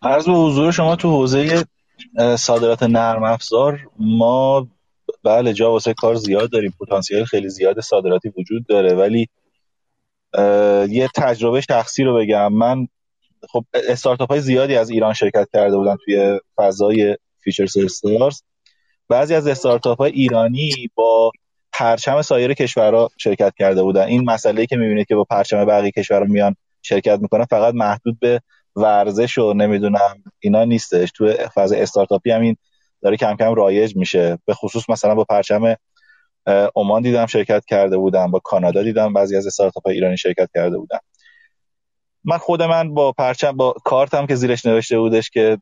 عرض 0.02 0.26
به 0.26 0.32
حضور 0.32 0.72
شما 0.72 0.96
تو 0.96 1.10
حوزه 1.10 1.64
صادرات 2.38 2.84
نرم 2.84 3.24
افزار 3.24 3.80
ما 4.00 4.68
بله 5.24 5.54
جا 5.54 5.72
واسه 5.72 5.94
کار 5.94 6.16
زیاد 6.16 6.52
داریم. 6.52 6.74
پتانسیل 6.80 7.24
خیلی 7.24 7.50
زیاد 7.50 7.80
صادراتی 7.80 8.34
وجود 8.38 8.66
داره. 8.68 8.94
ولی 8.96 9.28
یه 10.90 11.10
تجربه 11.16 11.62
شخصی 11.62 12.04
رو 12.04 12.18
بگم. 12.18 12.54
من 12.54 12.88
خب 13.50 13.66
استارتاپ 13.74 14.30
های 14.30 14.40
زیادی 14.40 14.76
از 14.76 14.90
ایران 14.90 15.14
شرکت 15.14 15.48
کرده 15.54 15.78
بودن 15.78 15.96
توی 16.06 16.40
فضای 16.56 17.18
Future 17.40 17.64
Stars. 17.64 18.42
بعضی 19.10 19.36
از 19.36 19.48
استارتاپ 19.48 19.98
های 19.98 20.12
ایرانی 20.12 20.72
با 20.96 21.32
پرچم 21.80 22.22
سایر 22.22 22.54
کشورها 22.54 23.10
شرکت 23.18 23.54
کرده 23.60 23.84
بودن. 23.84 24.04
این 24.04 24.24
مسئله 24.24 24.66
که 24.66 24.78
می‌بینید 24.78 25.08
که 25.08 25.16
با 25.16 25.24
پرچم 25.24 25.66
بقیه 25.66 25.92
کشورها 25.92 26.26
میان 26.26 26.56
شرکت 26.82 27.20
می‌کنن 27.20 27.46
فقط 27.46 27.74
محدود 27.74 28.20
به 28.20 28.42
ورزش 28.76 29.38
و 29.38 29.54
نمی‌دونم 29.54 30.24
اینا 30.40 30.64
نیستش. 30.64 31.12
تو 31.16 31.34
فاز 31.34 31.74
استارتاپی 31.74 32.32
هم 32.32 32.42
این 32.42 32.56
داره 33.02 33.18
کم 33.18 33.36
کم 33.36 33.54
رایج 33.54 33.96
میشه. 33.96 34.38
به 34.46 34.54
خصوص 34.54 34.90
مثلا 34.90 35.16
با 35.16 35.24
پرچم 35.24 35.76
عمان 36.76 37.02
دیدم 37.02 37.26
شرکت 37.26 37.66
کرده 37.66 37.98
بودم 37.98 38.32
با 38.32 38.40
کانادا 38.40 38.84
دیدم 38.84 39.14
بعضی 39.14 39.36
از 39.36 39.48
استارتاپ 39.48 39.88
ایرانی 39.88 40.18
شرکت 40.18 40.50
کرده 40.56 40.78
بودم 40.78 41.00
من 42.24 42.38
خود 42.38 42.62
من 42.62 42.94
با 42.94 43.12
پرچم 43.12 43.52
با 43.52 43.74
کارتم 43.84 44.26
که 44.26 44.36
زیرش 44.36 44.66
نوشته 44.66 45.00
بودش 45.00 45.30
که 45.30 45.58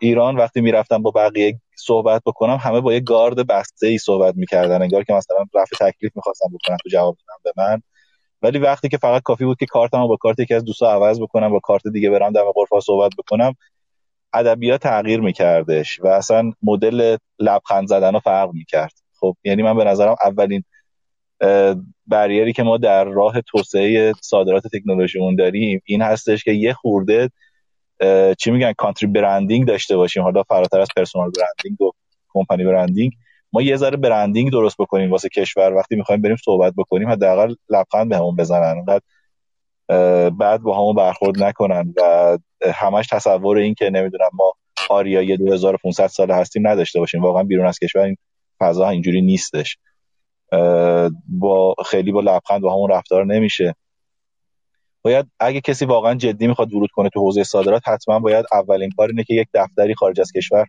ایران 0.00 0.36
وقتی 0.36 0.60
می‌رفتم 0.60 1.02
با 1.02 1.10
بقیه 1.10 1.60
صحبت 1.76 2.22
بکنم 2.26 2.58
همه 2.60 2.80
با 2.80 2.92
یه 2.92 3.00
گارد 3.00 3.46
بسته 3.46 3.86
ای 3.86 3.98
صحبت 3.98 4.34
می‌کردن 4.36 4.82
انگار 4.82 5.04
که 5.04 5.12
مثلا 5.12 5.36
رفع 5.54 5.90
تکلیف 5.90 6.12
می‌خواستم 6.16 6.46
بکنم 6.54 6.76
تو 6.82 6.88
جواب 6.88 7.16
بدم 7.16 7.36
به 7.44 7.52
من. 7.62 7.82
ولی 8.42 8.58
وقتی 8.58 8.88
که 8.88 8.98
فقط 8.98 9.22
کافی 9.22 9.44
بود 9.44 9.58
که 9.58 9.66
کارتمو 9.66 10.08
با 10.08 10.16
کارت 10.16 10.38
یکی 10.38 10.54
از 10.54 10.64
دوستا 10.64 10.92
عوض 10.92 11.20
بکنم 11.20 11.50
با 11.50 11.60
کارت 11.60 11.88
دیگه 11.88 12.10
برم 12.10 12.32
دم 12.32 12.44
غرفه 12.54 12.80
صحبت 12.80 13.12
بکنم 13.18 13.54
ادبیات 14.32 14.82
تغییر 14.82 15.20
میکردش 15.20 16.00
و 16.00 16.06
اصلا 16.06 16.52
مدل 16.62 17.16
لبخند 17.38 17.88
زدن 17.88 18.12
رو 18.12 18.20
فرق 18.20 18.50
می‌کرد. 18.52 18.92
خب 19.20 19.36
یعنی 19.44 19.62
من 19.62 19.76
به 19.76 19.84
نظرم 19.84 20.16
اولین 20.24 20.64
بریری 22.06 22.52
که 22.52 22.62
ما 22.62 22.76
در 22.76 23.04
راه 23.04 23.40
توسعه 23.40 24.12
صادرات 24.20 24.62
تکنولوژیمون 24.66 25.36
داریم 25.36 25.82
این 25.84 26.02
هستش 26.02 26.44
که 26.44 26.52
یه 26.52 26.72
خورده 26.72 27.30
چی 28.38 28.50
میگن 28.50 28.72
کانتری 28.72 29.06
برندینگ 29.06 29.66
داشته 29.66 29.96
باشیم. 29.96 30.22
حالا 30.22 30.42
فراتر 30.42 30.80
از 30.80 30.88
پرسونال 30.96 31.30
برندینگ 31.30 31.80
و 31.80 31.90
کمپانی 32.28 32.64
برندینگ 32.64 33.12
ما 33.52 33.62
یه 33.62 33.76
ذره 33.76 33.96
برندینگ 33.96 34.52
درست 34.52 34.76
بکنیم 34.78 35.10
واسه 35.10 35.28
کشور. 35.28 35.74
وقتی 35.74 35.96
می‌خوایم 35.96 36.22
بریم 36.22 36.36
صحبت 36.44 36.74
بکنیم 36.76 37.08
حداقل 37.08 37.54
لبخند 37.70 38.08
بهمون 38.08 38.36
بزنن. 38.36 38.76
اونقدر 38.76 39.02
بعد 40.30 40.60
با 40.60 40.76
همون 40.76 40.94
برخورد 40.94 41.42
نکنن 41.42 41.94
و 41.96 42.38
همش 42.74 43.06
تصور 43.06 43.56
این 43.56 43.74
که 43.74 43.90
نمی‌دونم 43.90 44.30
ما 44.32 44.52
آریای 44.90 45.36
2500 45.36 46.06
سال 46.06 46.30
هستیم 46.30 46.68
نداشته 46.68 47.00
باشیم. 47.00 47.22
واقعا 47.22 47.42
بیرون 47.42 47.66
از 47.66 47.78
کشور 47.78 48.02
این 48.02 48.16
فضا 48.60 48.88
اینجوری 48.88 49.22
نیستش. 49.22 49.78
با 51.28 51.74
خیلی 51.86 52.12
با 52.12 52.20
لبخند 52.20 52.60
با 52.60 52.72
همون 52.72 52.90
رفتار 52.90 53.26
نمیشه. 53.26 53.74
باید 55.02 55.26
اگه 55.40 55.60
کسی 55.60 55.84
واقعا 55.84 56.14
جدی 56.14 56.46
می‌خواد 56.46 56.74
ورود 56.74 56.90
کنه 56.90 57.08
تو 57.08 57.20
حوزه 57.20 57.44
صادرات 57.44 57.88
حتما 57.88 58.18
باید 58.18 58.46
اولین 58.52 58.90
کار 58.96 59.08
اینه 59.08 59.24
که 59.24 59.34
یک 59.34 59.48
دفتری 59.54 59.94
خارج 59.94 60.20
از 60.20 60.32
کشور 60.32 60.66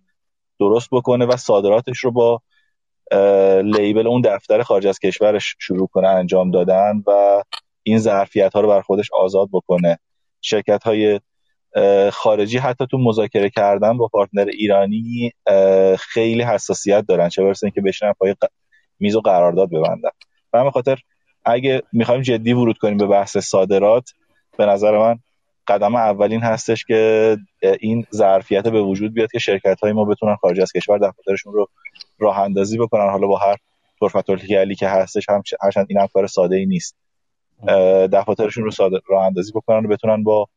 درست 0.59 0.89
بکنه 0.91 1.25
و 1.25 1.37
صادراتش 1.37 1.99
رو 1.99 2.11
با 2.11 2.41
لیبل 3.61 4.07
اون 4.07 4.21
دفتر 4.21 4.63
خارج 4.63 4.87
از 4.87 4.99
کشورش 4.99 5.55
شروع 5.59 5.87
کنه 5.87 6.07
انجام 6.07 6.51
دادن 6.51 7.03
و 7.07 7.43
این 7.83 7.99
ظرفیت 7.99 8.53
ها 8.53 8.59
رو 8.59 8.67
بر 8.67 8.81
خودش 8.81 9.09
آزاد 9.13 9.49
بکنه. 9.53 9.99
شرکت 10.41 10.83
های 10.83 11.19
خارجی 12.11 12.57
حتی 12.57 12.87
تو 12.91 12.97
مذاکره 12.97 13.49
کردن 13.49 13.97
با 13.97 14.07
پارتنر 14.07 14.45
ایرانی 14.45 15.31
خیلی 15.99 16.43
حساسیت 16.43 17.05
دارن 17.07 17.29
چه 17.29 17.43
برسه 17.43 17.71
که 17.71 17.81
بشنن 17.81 18.13
پای 18.13 18.35
میز 19.03 19.15
و 19.15 19.21
قرارداد 19.21 19.69
ببندن. 19.69 20.09
و 20.53 20.59
همه 20.59 20.71
خاطر 20.71 20.99
اگه 21.45 21.83
می‌خوایم 21.93 22.21
جدی 22.21 22.53
ورود 22.53 22.77
کنیم 22.77 22.97
به 22.97 23.07
بحث 23.07 23.37
صادرات 23.37 24.09
به 24.57 24.65
نظر 24.65 24.97
من 24.97 25.19
قدم 25.67 25.95
اولین 25.95 26.41
هستش 26.41 26.85
که 26.85 27.37
این 27.79 28.05
ظرفیت 28.13 28.67
به 28.67 28.81
وجود 28.81 29.13
بیاد 29.13 29.31
که 29.31 29.39
شرکت 29.39 29.79
های 29.79 29.91
ما 29.91 30.05
بتونن 30.05 30.35
خارج 30.35 30.61
از 30.61 30.71
کشور 30.71 30.97
دفترشون 30.97 31.53
رو 31.53 31.69
راه 32.19 32.39
اندازی 32.39 32.77
بکنن. 32.77 33.09
حالا 33.09 33.27
با 33.27 33.37
هر 33.37 33.55
طرفت 33.99 34.29
علی 34.51 34.75
که 34.75 34.87
هستش 34.87 35.29
هم 35.29 35.43
هرچند 35.61 35.85
این 35.89 35.99
هم 35.99 36.07
کار 36.13 36.27
ساده 36.27 36.55
ای 36.55 36.65
نیست 36.65 36.95
دفاترشون 38.11 38.63
رو 38.63 38.71
ساده 38.71 38.99
راه 39.07 39.25
اندازی 39.25 39.51
بکنن 39.51 39.85
و 39.85 39.87
بتونن 39.87 40.23
با 40.23 40.47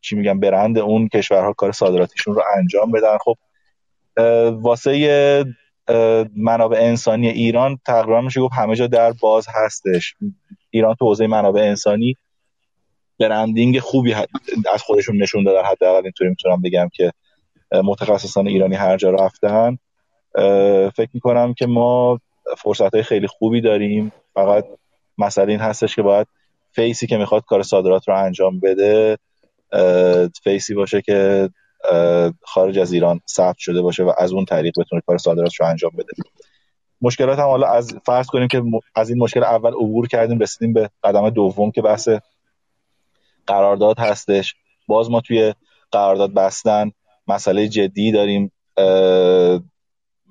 چی 0.00 0.16
میگم 0.16 0.40
برند 0.40 0.78
اون 0.78 1.08
کشورها 1.08 1.52
کار 1.52 1.72
صادراتیشون 1.72 2.34
رو 2.34 2.42
انجام 2.56 2.90
بدن. 2.90 3.16
خب 3.20 3.36
واسه 4.62 5.44
منابع 6.36 6.78
انسانی 6.78 7.28
ایران 7.28 7.78
تقریبا 7.86 8.20
میشه 8.20 8.40
گفت 8.40 8.54
همه 8.54 8.76
جا 8.76 8.86
در 8.86 9.12
باز 9.12 9.46
هستش. 9.54 10.14
ایران 10.70 10.94
تو 10.94 11.04
حوزه 11.04 11.26
منابع 11.26 11.60
انسانی 11.60 12.16
برندینگ 13.18 13.78
خوبی 13.78 14.14
از 14.72 14.82
خودشون 14.82 15.22
نشون 15.22 15.44
دادن. 15.44 15.68
حداقل 15.68 16.02
اینطوری 16.02 16.30
می‌تونم 16.30 16.62
بگم 16.62 16.88
که 16.92 17.12
متخصصان 17.72 18.48
ایرانی 18.48 18.74
هر 18.74 18.96
جا 18.96 19.10
رفتن. 19.10 19.78
فکر 20.96 21.10
می‌کنم 21.12 21.54
که 21.54 21.66
ما 21.66 22.20
فرصت 22.58 22.94
های 22.94 23.02
خیلی 23.02 23.26
خوبی 23.26 23.60
داریم. 23.60 24.12
فقط 24.34 24.64
مسئله 25.18 25.52
این 25.52 25.60
هستش 25.60 25.96
که 25.96 26.02
باید 26.02 26.26
فیسی 26.72 27.06
که 27.06 27.16
می‌خواد 27.16 27.44
کار 27.44 27.62
صادرات 27.62 28.08
رو 28.08 28.24
انجام 28.24 28.60
بده 28.60 29.18
فیسی 30.44 30.74
باشه 30.74 31.02
که 31.02 31.50
خارج 32.42 32.78
از 32.78 32.92
ایران 32.92 33.20
ثبت 33.28 33.58
شده 33.58 33.82
باشه 33.82 34.02
و 34.02 34.12
از 34.18 34.32
اون 34.32 34.44
طریق 34.44 34.74
بتونه 34.80 35.02
کار 35.06 35.18
صادرات 35.18 35.54
رو 35.60 35.66
انجام 35.66 35.90
بده. 35.90 36.30
مشکلات 37.00 37.38
هم 37.38 37.44
حالا 37.44 37.66
از 37.66 37.94
فرض 38.04 38.26
کنیم 38.26 38.48
که 38.48 38.62
از 38.94 39.10
این 39.10 39.18
مشکل 39.18 39.44
اول 39.44 39.70
عبور 39.70 40.08
کردیم 40.08 40.38
رسیدیم 40.38 40.72
به 40.72 40.90
قدم 41.02 41.30
دوم 41.30 41.70
که 41.70 41.82
بحث 41.82 42.08
قرارداد 43.46 43.98
هستش. 43.98 44.54
باز 44.86 45.10
ما 45.10 45.20
توی 45.20 45.54
قرارداد 45.92 46.34
بستن 46.34 46.90
مسئله 47.28 47.68
جدی 47.68 48.12
داریم. 48.12 48.52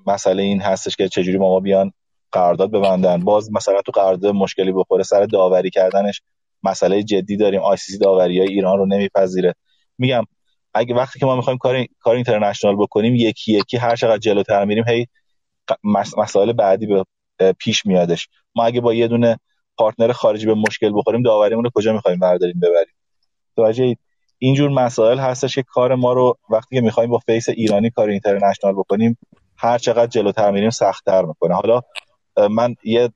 مسئله 0.06 0.42
این 0.42 0.60
هستش 0.60 0.96
که 0.96 1.08
چجوری 1.08 1.38
ما, 1.38 1.60
بیان 1.60 1.92
قرارداد 2.32 2.70
ببندن. 2.70 3.24
باز 3.24 3.52
مثلا 3.52 3.82
تو 3.82 3.92
قرارداد 3.92 4.34
مشکلی 4.34 4.72
بخوره 4.72 5.02
سر 5.02 5.24
داوری 5.24 5.70
کردنش 5.70 6.22
مسئله 6.62 7.02
جدی 7.02 7.36
داریم. 7.36 7.60
آی 7.60 7.76
سی 7.76 7.98
داوری 7.98 8.38
های 8.38 8.48
ایران 8.48 8.78
رو 8.78 8.86
نمیپذیره. 8.86 9.54
میگم 9.98 10.24
اگه 10.76 10.94
وقتی 10.94 11.18
که 11.18 11.26
ما 11.26 11.36
می‌خوایم 11.36 11.58
کار 11.58 11.84
کار 12.00 12.14
اینترنشنال 12.14 12.76
بکنیم 12.76 13.14
یکی 13.14 13.52
یکی 13.52 13.76
هر 13.76 13.96
چقدر 13.96 14.18
جلوتر 14.18 14.64
میریم 14.64 14.84
هی 14.88 15.06
مسائل 16.18 16.52
بعدی 16.52 16.86
به 16.86 17.04
پیش 17.58 17.86
میادش. 17.86 18.28
ما 18.54 18.64
اگه 18.64 18.80
با 18.80 18.94
یه 18.94 19.08
دونه 19.08 19.38
پارتنر 19.78 20.12
خارجی 20.12 20.46
به 20.46 20.54
مشکل 20.54 20.92
بخوریم 20.94 21.22
داوریمون 21.22 21.64
رو 21.64 21.70
کجا 21.74 21.92
می‌خوایم 21.92 22.18
برداریم 22.18 22.60
ببریم؟ 22.60 22.94
توجه 23.56 23.94
اینجور 24.38 24.70
مسائل 24.70 25.18
هستش 25.18 25.54
که 25.54 25.62
کار 25.62 25.94
ما 25.94 26.12
رو 26.12 26.38
وقتی 26.50 26.76
که 26.76 26.80
می‌خوایم 26.80 27.10
با 27.10 27.18
face 27.18 27.48
ایرانی 27.48 27.90
کار 27.90 28.08
international 28.08 28.72
بکنیم 28.72 29.18
هر 29.56 29.78
چقدر 29.78 30.06
جلوتر 30.06 30.50
میریم 30.50 30.70
سختتر 30.70 31.24
می‌کنه. 31.24 31.54
حالا 31.54 31.80
من 32.50 32.74
یه 32.84 33.10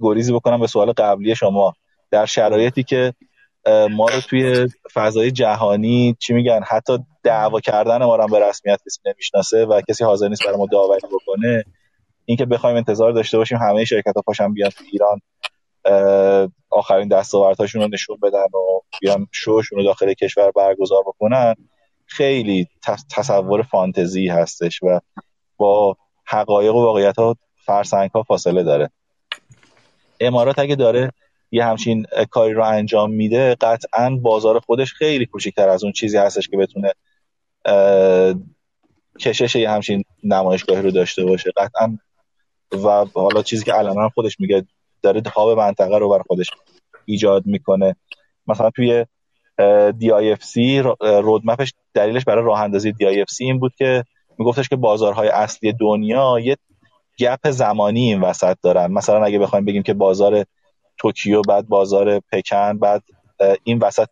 گریزی 0.00 0.32
بکنم 0.32 0.60
به 0.60 0.66
سوال 0.66 0.92
قبلی 0.92 1.34
شما. 1.34 1.72
در 2.10 2.26
شرایطی 2.26 2.82
که 2.82 3.14
ما 3.90 4.08
رو 4.08 4.20
توی 4.20 4.68
فضای 4.94 5.30
جهانی 5.30 6.16
چی 6.18 6.34
میگن 6.34 6.60
حتی 6.66 6.98
دعوا 7.22 7.60
کردن 7.60 8.04
ما 8.04 8.16
رو 8.16 8.26
به 8.26 8.48
رسمیت 8.48 8.80
کسی 8.86 9.00
نمی‌شناسه 9.06 9.64
و 9.64 9.80
کسی 9.88 10.04
حاضر 10.04 10.28
نیست 10.28 10.44
برای 10.44 10.58
ما 10.58 10.66
داوری 10.72 11.06
بکنه. 11.12 11.64
اینکه 12.24 12.44
بخوایم 12.44 12.76
انتظار 12.76 13.12
داشته 13.12 13.38
باشیم 13.38 13.58
همه 13.58 13.84
شرکت 13.84 14.16
ها 14.16 14.22
پاشن 14.22 14.52
بیان 14.52 14.70
تو 14.70 14.84
ایران 14.92 15.20
آخرین 16.70 17.08
دستاوردهاشون 17.08 17.82
رو 17.82 17.88
نشون 17.88 18.16
بدن 18.22 18.44
و 18.44 18.80
بیان 19.00 19.26
شوشون 19.32 19.78
رو 19.78 19.84
داخل 19.84 20.12
کشور 20.12 20.50
برگزار 20.50 21.02
بکنن 21.06 21.54
خیلی 22.06 22.68
تصور 23.10 23.62
فانتزی 23.62 24.28
هستش 24.28 24.82
و 24.82 25.00
با 25.56 25.96
حقایق 26.24 26.74
و 26.74 26.82
واقعیت 26.84 27.16
ها 27.18 27.36
فرسنگ 27.66 28.10
ها 28.10 28.22
فاصله 28.22 28.62
داره. 28.62 28.90
امارات 30.20 30.58
اگه 30.58 30.74
داره 30.74 31.12
یه 31.50 31.64
همچین 31.64 32.06
کاری 32.30 32.52
رو 32.52 32.64
انجام 32.64 33.10
میده 33.10 33.54
قطعا 33.54 34.10
بازار 34.10 34.60
خودش 34.60 34.92
خیلی 34.92 35.26
کوچکتر 35.26 35.68
از 35.68 35.84
اون 35.84 35.92
چیزی 35.92 36.16
هستش 36.16 36.48
که 36.48 36.56
بتونه 36.56 36.92
کشش 39.20 39.56
یه 39.56 39.70
همچین 39.70 40.04
نمایشگاهی 40.24 40.82
رو 40.82 40.90
داشته 40.90 41.24
باشه. 41.24 41.50
قطعا 41.56 41.98
و 42.72 43.04
حالا 43.14 43.42
چیزی 43.42 43.64
که 43.64 43.78
الان 43.78 43.96
هم 43.96 44.08
خودش 44.08 44.40
میگه 44.40 44.66
داره 45.02 45.22
خواب 45.22 45.58
منطقه 45.58 45.98
رو 45.98 46.08
بر 46.08 46.22
خودش 46.26 46.50
ایجاد 47.04 47.46
می‌کنه. 47.46 47.96
مثلا 48.46 48.70
توی 48.70 49.06
سی 50.40 50.82
رودمپش 51.00 51.72
دلیلش 51.94 52.24
برای 52.24 52.44
راه 52.44 52.60
اندازی 52.60 52.94
سی 53.28 53.44
این 53.44 53.58
بود 53.58 53.72
که 53.78 54.04
میگفتش 54.38 54.68
که 54.68 54.76
بازارهای 54.76 55.28
اصلی 55.28 55.72
دنیا 55.72 56.38
یه 56.42 56.56
گپ 57.18 57.50
زمانی 57.50 58.00
این 58.00 58.20
وسط 58.20 58.56
دارن. 58.62 58.92
مثلا 58.92 59.24
اگه 59.24 59.38
بخوایم 59.38 59.64
بگیم 59.64 59.82
که 59.82 59.94
بازار 59.94 60.44
توکیو 60.98 61.42
بعد 61.42 61.68
بازار 61.68 62.20
پکن 62.20 62.78
بعد 62.78 63.02
این 63.64 63.78
وسط 63.78 64.08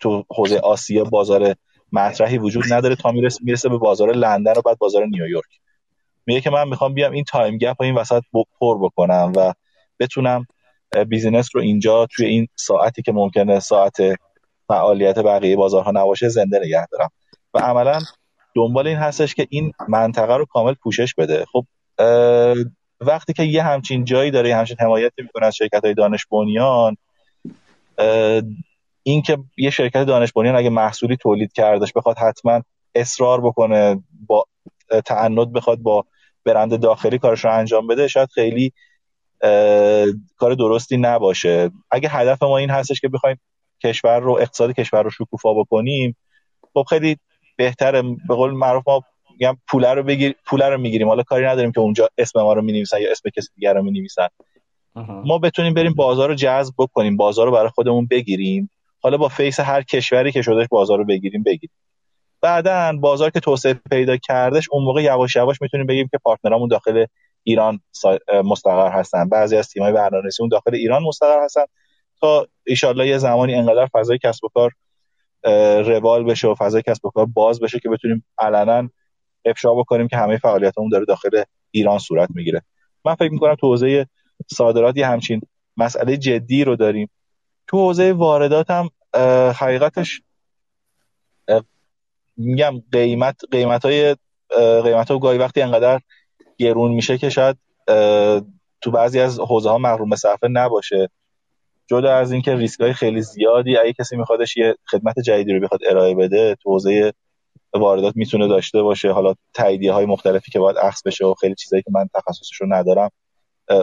تو 0.00 0.24
حوزه 0.30 0.58
آسیا 0.58 1.04
بازار 1.04 1.54
مطرحی 1.92 2.38
وجود 2.38 2.64
نداره. 2.70 2.96
تا 2.96 3.12
می‌رسه 3.12 3.40
می‌رسه 3.42 3.68
به 3.68 3.78
بازار 3.78 4.12
لندن 4.12 4.52
و 4.56 4.62
بعد 4.62 4.78
بازار 4.78 5.06
نیویورک. 5.06 5.60
میگه 6.26 6.40
که 6.40 6.50
من 6.50 6.68
می‌خوام 6.68 6.94
بیام 6.94 7.12
این 7.12 7.24
time 7.24 7.58
gap 7.58 7.80
این 7.80 7.94
وسط 7.94 8.22
پر 8.60 8.78
بکنم 8.78 9.32
و 9.36 9.52
بتونم 9.98 10.46
business 11.08 11.48
رو 11.54 11.60
اینجا 11.60 12.06
توی 12.06 12.26
این 12.26 12.48
ساعتی 12.56 13.02
که 13.02 13.12
ممکنه 13.12 13.60
ساعت 13.60 13.96
فعالیت 14.68 15.18
بقیه 15.18 15.56
بازارها 15.56 15.90
نباشه 15.90 16.28
زنده 16.28 16.58
نگه 16.58 16.86
دارم. 16.86 17.10
و 17.54 17.58
عملا 17.58 18.00
دنبال 18.54 18.86
این 18.86 18.96
هستش 18.96 19.34
که 19.34 19.46
این 19.50 19.72
منطقه 19.88 20.36
رو 20.36 20.44
کامل 20.44 20.74
پوشش 20.74 21.14
بده. 21.14 21.44
خب 21.52 21.66
وقتی 23.04 23.32
که 23.32 23.42
یه 23.42 23.62
همچین 23.62 24.04
جایی 24.04 24.30
داره 24.30 24.48
یه 24.48 24.56
همچین 24.56 24.76
حمایتی 24.80 25.22
می‌کنه 25.22 25.46
از 25.46 25.56
شرکت 25.56 25.84
های 25.84 25.94
دانش 25.94 26.26
بنیان 26.26 26.96
این 29.02 29.22
که 29.22 29.38
یه 29.56 29.70
شرکت 29.70 30.04
دانش 30.04 30.32
بنیان 30.32 30.56
اگه 30.56 30.70
محصولی 30.70 31.16
تولید 31.16 31.52
کردش 31.52 31.92
بخواد 31.92 32.18
حتما 32.18 32.62
اصرار 32.94 33.40
بکنه 33.40 34.02
با 34.26 34.46
تعنت 35.04 35.48
بخواد 35.48 35.78
با 35.78 36.04
برند 36.44 36.80
داخلی 36.80 37.18
کارش 37.18 37.44
رو 37.44 37.52
انجام 37.52 37.86
بده 37.86 38.08
شاید 38.08 38.28
خیلی 38.30 38.72
کار 40.36 40.54
درستی 40.58 40.96
نباشه. 40.96 41.70
اگه 41.90 42.08
هدف 42.08 42.42
ما 42.42 42.58
این 42.58 42.70
هستش 42.70 43.00
که 43.00 43.08
بخوایم 43.08 43.40
کشور 43.82 44.20
رو 44.20 44.32
اقتصاد 44.32 44.72
کشور 44.72 45.02
رو 45.02 45.10
شکوفا 45.10 45.54
بکنیم 45.54 46.16
خب 46.74 46.86
خیلی 46.88 47.18
بهتره. 47.56 48.02
به 48.02 48.34
قول 48.34 48.50
معروف 48.50 48.88
ما 48.88 49.02
میگم 49.38 49.56
پوله 49.68 49.94
رو 49.94 50.02
بگیر 50.02 50.34
پوله 50.46 50.68
رو 50.68 50.78
می‌گیریم. 50.78 51.08
حالا 51.08 51.22
کاری 51.22 51.46
نداریم 51.46 51.72
که 51.72 51.80
اونجا 51.80 52.08
اسم 52.18 52.42
ما 52.42 52.52
رو 52.52 52.62
می‌نویسن 52.62 53.00
یا 53.00 53.10
اسم 53.10 53.30
کسی 53.36 53.48
دیگر 53.54 53.74
رو 53.74 53.82
می‌نویسن. 53.82 54.28
ما 55.24 55.38
بتونیم 55.38 55.74
بریم 55.74 55.94
بازار 55.94 56.28
رو 56.28 56.34
جذب 56.34 56.74
بکنیم. 56.78 57.16
بازار 57.16 57.46
رو 57.46 57.52
برای 57.52 57.68
خودمون 57.68 58.06
بگیریم. 58.06 58.70
حالا 59.02 59.16
با 59.16 59.28
face 59.28 59.60
هر 59.60 59.82
کشوری 59.82 60.32
که 60.32 60.42
شدش 60.42 60.66
بازار 60.70 60.98
رو 60.98 61.04
بگیریم 61.04 61.42
بگیریم. 61.42 61.76
بعدا 62.40 62.92
بازار 63.00 63.30
که 63.30 63.40
توسعه 63.40 63.74
پیدا 63.90 64.16
کردش 64.16 64.68
اون 64.72 64.84
موقع 64.84 65.02
یواش 65.02 65.36
یواش 65.36 65.62
می‌تونیم 65.62 65.86
بگیم 65.86 66.08
که 66.10 66.18
partner 66.18 66.53
امون 66.53 66.68
داخل 66.68 67.06
ایران 67.42 67.80
مستقر 68.44 68.92
هستن. 68.92 69.28
بعضی 69.28 69.56
از 69.56 69.68
تیم‌های 69.68 69.92
برنامه‌نویسی 69.92 70.42
اون 70.42 70.48
داخل 70.48 70.74
ایران 70.74 71.02
مستقر 71.02 71.44
هستن 71.44 71.64
تا 72.20 72.46
ایشالله 72.66 73.08
یه 73.08 73.18
زمانی 73.18 73.54
انقدر 73.54 73.86
فضای 73.86 74.18
کسب 74.18 74.44
و 74.44 74.48
کار 74.48 74.72
روال 75.82 76.24
بشه 76.24 76.48
و 76.48 76.54
فضای 76.54 76.82
کسب 76.82 77.06
و 77.06 77.10
کار 77.10 77.26
باز 77.26 77.60
بشه 77.60 77.80
که 77.80 77.88
بتونیم 77.88 78.24
علنا 78.38 78.90
افشا 79.44 79.74
بکنیم 79.74 80.08
که 80.08 80.16
همه 80.16 80.38
فعالیتمون 80.38 80.88
داره 80.88 81.04
داخل 81.04 81.42
ایران 81.70 81.98
صورت 81.98 82.28
می‌گیره. 82.34 82.62
من 83.04 83.14
فکر 83.14 83.32
می‌کنم 83.32 83.54
تو 83.54 83.66
حوزه 83.66 84.06
صادرات 84.52 84.96
یه 84.96 85.06
همچین 85.06 85.40
مسئله 85.76 86.16
جدی 86.16 86.64
رو 86.64 86.76
داریم. 86.76 87.10
تو 87.66 87.78
حوزه 87.78 88.12
واردات 88.12 88.70
هم 88.70 88.90
حقیقتش 89.52 90.22
میگم 92.36 92.82
قیمت 92.92 93.40
قیمت 93.50 93.84
های 93.84 94.16
قیمت 94.84 95.10
ها 95.10 95.18
گاهی 95.18 95.38
وقتی 95.38 95.62
انقدر 95.62 96.00
گرون 96.58 96.92
میشه 96.92 97.18
که 97.18 97.30
شاید 97.30 97.56
تو 98.80 98.90
بعضی 98.92 99.20
از 99.20 99.40
حوزه 99.40 99.70
ها 99.70 99.78
محروم 99.78 100.16
صرفه 100.16 100.48
نباشه. 100.48 101.10
جدا 101.86 102.14
از 102.16 102.32
اینکه 102.32 102.54
ریسک 102.54 102.80
های 102.80 102.92
خیلی 102.92 103.22
زیادی 103.22 103.76
اگه 103.76 103.92
کسی 103.92 104.16
میخوادش 104.16 104.56
یه 104.56 104.76
خدمت 104.90 105.18
جدیدی 105.18 105.52
رو 105.52 105.60
بخواد 105.60 105.80
ارائه 105.86 106.14
بده 106.14 106.54
تو 106.54 106.70
حوزه 106.70 107.12
واردات 107.74 108.16
می‌تونه 108.16 108.48
داشته 108.48 108.82
باشه. 108.82 109.12
حالا 109.12 109.34
تاییدیه 109.54 109.92
های 109.92 110.06
مختلفی 110.06 110.50
که 110.50 110.58
باید 110.58 110.76
اخذ 110.76 111.02
بشه 111.06 111.26
و 111.26 111.34
خیلی 111.34 111.54
چیزایی 111.54 111.82
که 111.82 111.90
من 111.90 112.08
تخصصش 112.14 112.60
رو 112.60 112.66
ندارم 112.74 113.10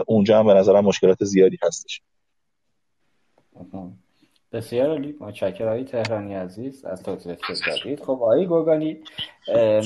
اونجا 0.06 0.38
هم 0.38 0.46
به 0.46 0.54
نظرم 0.54 0.84
مشکلات 0.84 1.24
زیادی 1.24 1.58
هستش. 1.62 2.02
بسیار 4.52 4.88
عالی. 4.88 5.16
متشکرم. 5.20 5.68
آقای 5.68 5.84
تهرانی 5.84 6.34
عزیز 6.34 6.84
از 6.84 7.02
توضیحات 7.02 7.38
که 7.38 7.54
دادید. 7.66 8.00
خب 8.00 8.10
آقای 8.10 8.46
گوگانی 8.46 8.98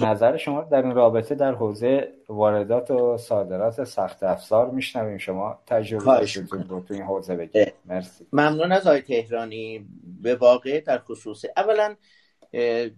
نظر 0.03 0.37
شما 0.37 0.63
در 0.63 0.83
این 0.83 0.95
رابطه 0.95 1.35
در 1.35 1.55
حوزه 1.55 2.13
واردات 2.29 2.91
و 2.91 3.17
صادرات 3.17 3.85
سخت 3.85 4.23
افزار 4.23 4.71
میشنویم. 4.71 5.19
شما 5.19 5.59
تجربه 5.67 6.27
رو 6.69 6.81
تو 6.81 6.95
این 6.95 7.03
حوزه 7.03 7.37
بگید. 7.37 7.73
مرسی. 7.85 8.27
ممنون 8.33 8.73
از 8.73 8.87
آقای 8.87 9.03
تهرانی. 9.03 9.87
به 10.23 10.35
واقع 10.35 10.81
در 10.81 10.99
خصوص 10.99 11.45
اولا 11.57 11.95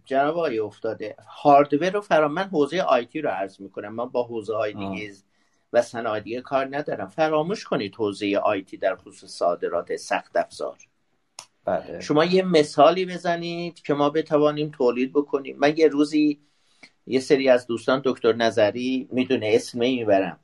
جناب 0.05 0.37
آقای 0.37 0.59
افتاده 0.59 1.17
هاردور 1.29 1.91
رو 1.91 2.01
فرا 2.01 2.29
من 2.29 2.43
حوزه 2.43 2.81
آیتی 2.81 3.21
رو 3.21 3.31
عرض 3.31 3.61
می‌کنم. 3.61 3.95
من 3.95 4.09
با 4.09 4.23
حوزه 4.23 4.57
های 4.57 4.73
دیگه 4.73 5.13
و 5.73 5.83
صنایع 5.83 6.41
کار 6.41 6.69
ندارم. 6.71 7.09
فراموش 7.09 7.65
کنید 7.65 7.95
حوزه 7.95 8.37
آیتی 8.37 8.77
در 8.77 8.97
خصوص 8.97 9.31
صادرات 9.31 9.97
سخت 9.97 10.37
افزار. 10.37 10.79
بله. 11.65 12.01
شما 12.01 12.25
یه 12.25 12.43
مثالی 12.43 13.07
بزنید 13.07 13.83
که 13.83 13.95
ما 13.95 14.11
بتوانیم 14.11 14.71
تولید 14.71 15.13
بکنیم. 15.13 15.57
من 15.59 15.77
یه 15.77 15.89
روزی 15.89 16.41
یه 17.07 17.21
سری 17.21 17.49
از 17.49 17.67
دوستان 17.67 18.03
دکتر 18.05 18.33
نظری 18.33 19.09
می‌دونه 19.13 19.51
اسم 19.55 19.79
می‌برم. 19.79 20.39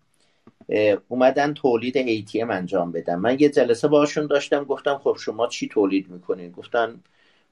اومدن 1.09 1.55
تولید 1.55 2.27
ATM 2.27 2.51
انجام 2.51 2.93
بدن. 2.93 3.15
من 3.15 3.37
یه 3.41 3.49
جلسه 3.49 3.89
باشون 3.89 4.27
داشتم 4.27 4.65
گفتم 4.65 4.99
خب 4.99 5.17
شما 5.21 5.47
چی 5.47 5.69
تولید 5.69 6.09
می‌کنید 6.09 6.53
گفتن 6.53 7.01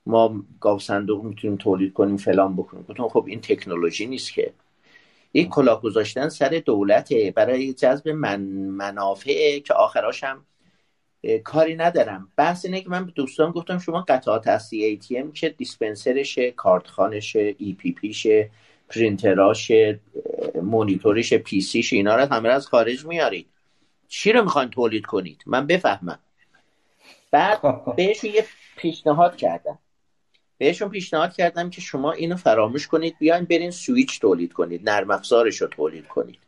ما 0.06 0.44
گاو 0.60 0.78
صندوق 0.78 1.24
می‌تونیم 1.24 1.56
تولید 1.56 1.92
کنیم 1.92 2.16
فلان 2.16 2.56
بکنیم. 2.56 2.84
گفتم 2.88 3.08
خب 3.08 3.24
این 3.28 3.40
تکنولوژی 3.40 4.06
نیست 4.06 4.32
که. 4.32 4.52
این 5.32 5.48
کلاه 5.48 5.82
گذاشتن 5.82 6.28
سر 6.28 6.62
دولته. 6.66 7.30
برای 7.36 7.72
جذب 7.72 8.08
من 8.08 8.40
منافع 8.50 9.58
که 9.58 9.74
آخراش 9.74 10.24
هم 10.24 10.46
کاری 11.44 11.76
ندارم. 11.76 12.28
بحث 12.36 12.64
اینه 12.64 12.80
که 12.80 12.88
من 12.88 13.06
به 13.06 13.12
دوستان 13.12 13.50
گفتم 13.50 13.78
شما 13.78 14.04
قطعات 14.08 14.48
اصلی 14.48 14.84
ای 14.84 14.96
که 15.34 15.48
دیسپنسرشه 15.48 16.50
کارتخانشه 16.50 17.54
ای 17.58 17.72
پی 17.72 17.92
پیشه 17.92 18.50
پرینتراشه 18.88 20.00
مونیتورش 20.62 21.34
پی 21.34 21.60
سیش 21.60 21.92
اینا 21.92 22.16
رو 22.16 22.32
همه 22.32 22.48
از 22.48 22.66
خارج 22.66 23.06
میارید. 23.06 23.46
چی 24.08 24.32
رو 24.32 24.42
می‌خواین 24.42 24.70
تولید 24.70 25.06
کنید؟ 25.06 25.42
من 25.46 25.66
بفهمم. 25.66 26.18
بعد 27.30 27.60
بهشون 27.96 28.30
یه 28.30 28.44
پیشنهاد 28.76 29.36
کردم. 29.36 29.78
بهشون 30.62 30.88
پیشنهاد 30.88 31.32
کردم 31.32 31.70
که 31.70 31.80
شما 31.80 32.12
اینو 32.12 32.36
فراموش 32.36 32.86
کنید 32.86 33.16
بیاین 33.18 33.44
برین 33.44 33.70
سویچ 33.70 34.20
تولید 34.20 34.52
کنید 34.52 34.90
نرم 34.90 35.10
افزارش 35.10 35.56
رو 35.56 35.66
تولید 35.66 36.08
کنید. 36.08 36.38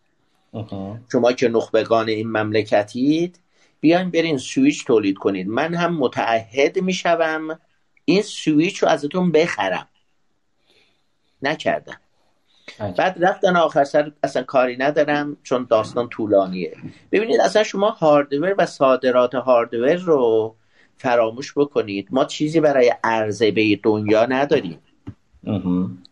شما 1.12 1.32
که 1.32 1.48
نخبگان 1.48 2.08
این 2.08 2.30
مملکتید 2.30 3.38
بیاین 3.80 4.10
برین 4.10 4.38
سویچ 4.38 4.86
تولید 4.86 5.16
کنید. 5.16 5.48
من 5.48 5.74
هم 5.74 5.96
متعهد 5.96 6.78
می‌شوم 6.78 7.58
این 8.04 8.22
سویچ 8.22 8.78
رو 8.78 8.88
ازتون 8.88 9.32
بخرم. 9.32 9.88
نکردن. 11.42 12.00
بعد 12.78 13.16
رفتن 13.20 13.56
آخر 13.56 13.84
سر 13.84 14.12
اصلا 14.22 14.42
کاری 14.42 14.76
ندارم 14.76 15.36
چون 15.42 15.66
داستان 15.70 16.08
طولانیه. 16.08 16.76
ببینید 17.12 17.40
اصلا 17.40 17.62
شما 17.62 17.90
hardware 17.90 18.54
و 18.58 18.66
صادرات 18.66 19.34
hardware 19.34 19.94
رو 19.94 20.56
فراموش 20.96 21.52
بکنید. 21.56 22.08
ما 22.10 22.24
چیزی 22.24 22.60
برای 22.60 22.94
عرضه 23.04 23.50
به 23.50 23.80
دنیا 23.82 24.26
نداریم. 24.26 24.78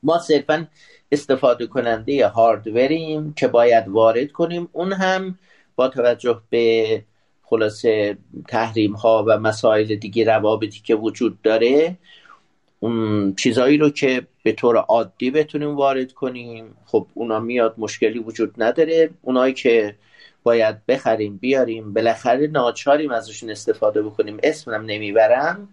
ما 0.02 0.18
صرفا 0.18 0.68
استفاده 1.12 1.66
کننده 1.66 2.28
هاردوریم 2.28 3.32
که 3.32 3.48
باید 3.48 3.88
وارد 3.88 4.32
کنیم. 4.32 4.68
اون 4.72 4.92
هم 4.92 5.38
با 5.76 5.88
توجه 5.88 6.40
به 6.50 7.02
خلاصه 7.42 8.16
تحریم 8.48 8.92
ها 8.92 9.24
و 9.28 9.38
مسائل 9.38 9.94
دیگه 9.94 10.24
روابطی 10.24 10.80
که 10.84 10.94
وجود 10.94 11.42
داره 11.42 11.96
اون 12.80 13.34
چیزایی 13.34 13.76
رو 13.78 13.90
که 13.90 14.26
به 14.42 14.52
طور 14.52 14.76
عادی 14.76 15.30
بتونیم 15.30 15.76
وارد 15.76 16.12
کنیم. 16.12 16.76
خب 16.84 17.06
اونا 17.14 17.40
میاد 17.40 17.74
مشکلی 17.78 18.18
وجود 18.18 18.62
نداره. 18.62 19.10
اونایی 19.22 19.54
که 19.54 19.94
باید 20.42 20.86
بخریم 20.86 21.36
بیاریم 21.36 21.92
بالاخره 21.92 22.46
ناچاریم 22.46 23.10
ازشون 23.10 23.50
استفاده 23.50 24.02
بکنیم. 24.02 24.38
اسمم 24.42 24.84
نمی‌برم. 24.86 25.68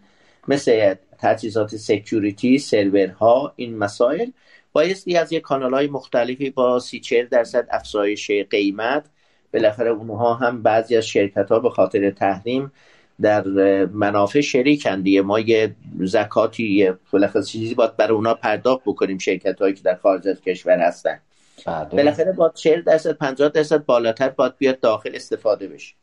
مثل 0.47 0.93
تجهیزات 1.17 1.75
سکیوریتی 1.75 2.57
سرورها 2.57 3.53
این 3.55 3.77
مسائل. 3.77 4.29
بایستی 4.73 5.17
از 5.17 5.33
یک 5.33 5.41
کانال 5.41 5.73
های 5.73 5.87
مختلفی 5.87 6.49
با 6.49 6.79
سی 6.79 6.99
چهل 6.99 7.25
درصد 7.25 7.67
افزایش 7.71 8.31
قیمت. 8.31 9.05
بالاخره 9.53 9.89
اونها 9.89 10.33
هم 10.33 10.63
بعضی 10.63 10.97
از 10.97 11.07
شرکت 11.07 11.51
ها 11.51 11.59
به 11.59 11.69
خاطر 11.69 12.11
تحریم 12.11 12.71
در 13.21 13.43
منافع 13.85 14.41
شریکن 14.41 15.01
دیگه 15.01 15.21
ما 15.21 15.39
یه 15.39 15.75
زکاتی 15.99 16.91
بالاخره 17.11 17.43
چیزی 17.43 17.75
باید 17.75 17.97
برای 17.97 18.13
اونا 18.13 18.33
پرداخت 18.33 18.81
بکنیم 18.85 19.17
شرکت 19.17 19.61
هایی 19.61 19.73
که 19.73 19.81
در 19.81 19.95
خارج 19.95 20.27
از 20.27 20.41
کشور 20.41 20.79
هستن. 20.79 21.19
بالاخره 21.65 22.31
با 22.31 22.49
40 22.49 22.81
درصد 22.81 23.11
50 23.11 23.49
درصد 23.49 23.85
بالاتر 23.85 24.29
باید 24.29 24.57
بیاد 24.57 24.79
داخل 24.79 25.15
استفاده 25.15 25.67
بشه. 25.67 25.93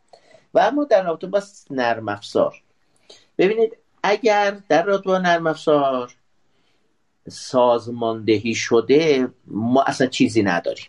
و 0.55 0.59
اما 0.59 0.85
در 0.85 1.05
رابطه 1.05 1.27
با 1.27 1.43
نرم 1.71 2.09
افزار. 2.09 2.63
ببینید 3.39 3.77
اگر 4.03 4.57
در 4.69 4.85
رابطه 4.85 5.05
با 5.05 5.19
نرم 5.19 5.47
افزار 5.47 6.15
سازماندهی 7.29 8.55
شده 8.55 9.29
ما 9.47 9.83
اصلا 9.83 10.07
چیزی 10.07 10.43
نداریم. 10.43 10.87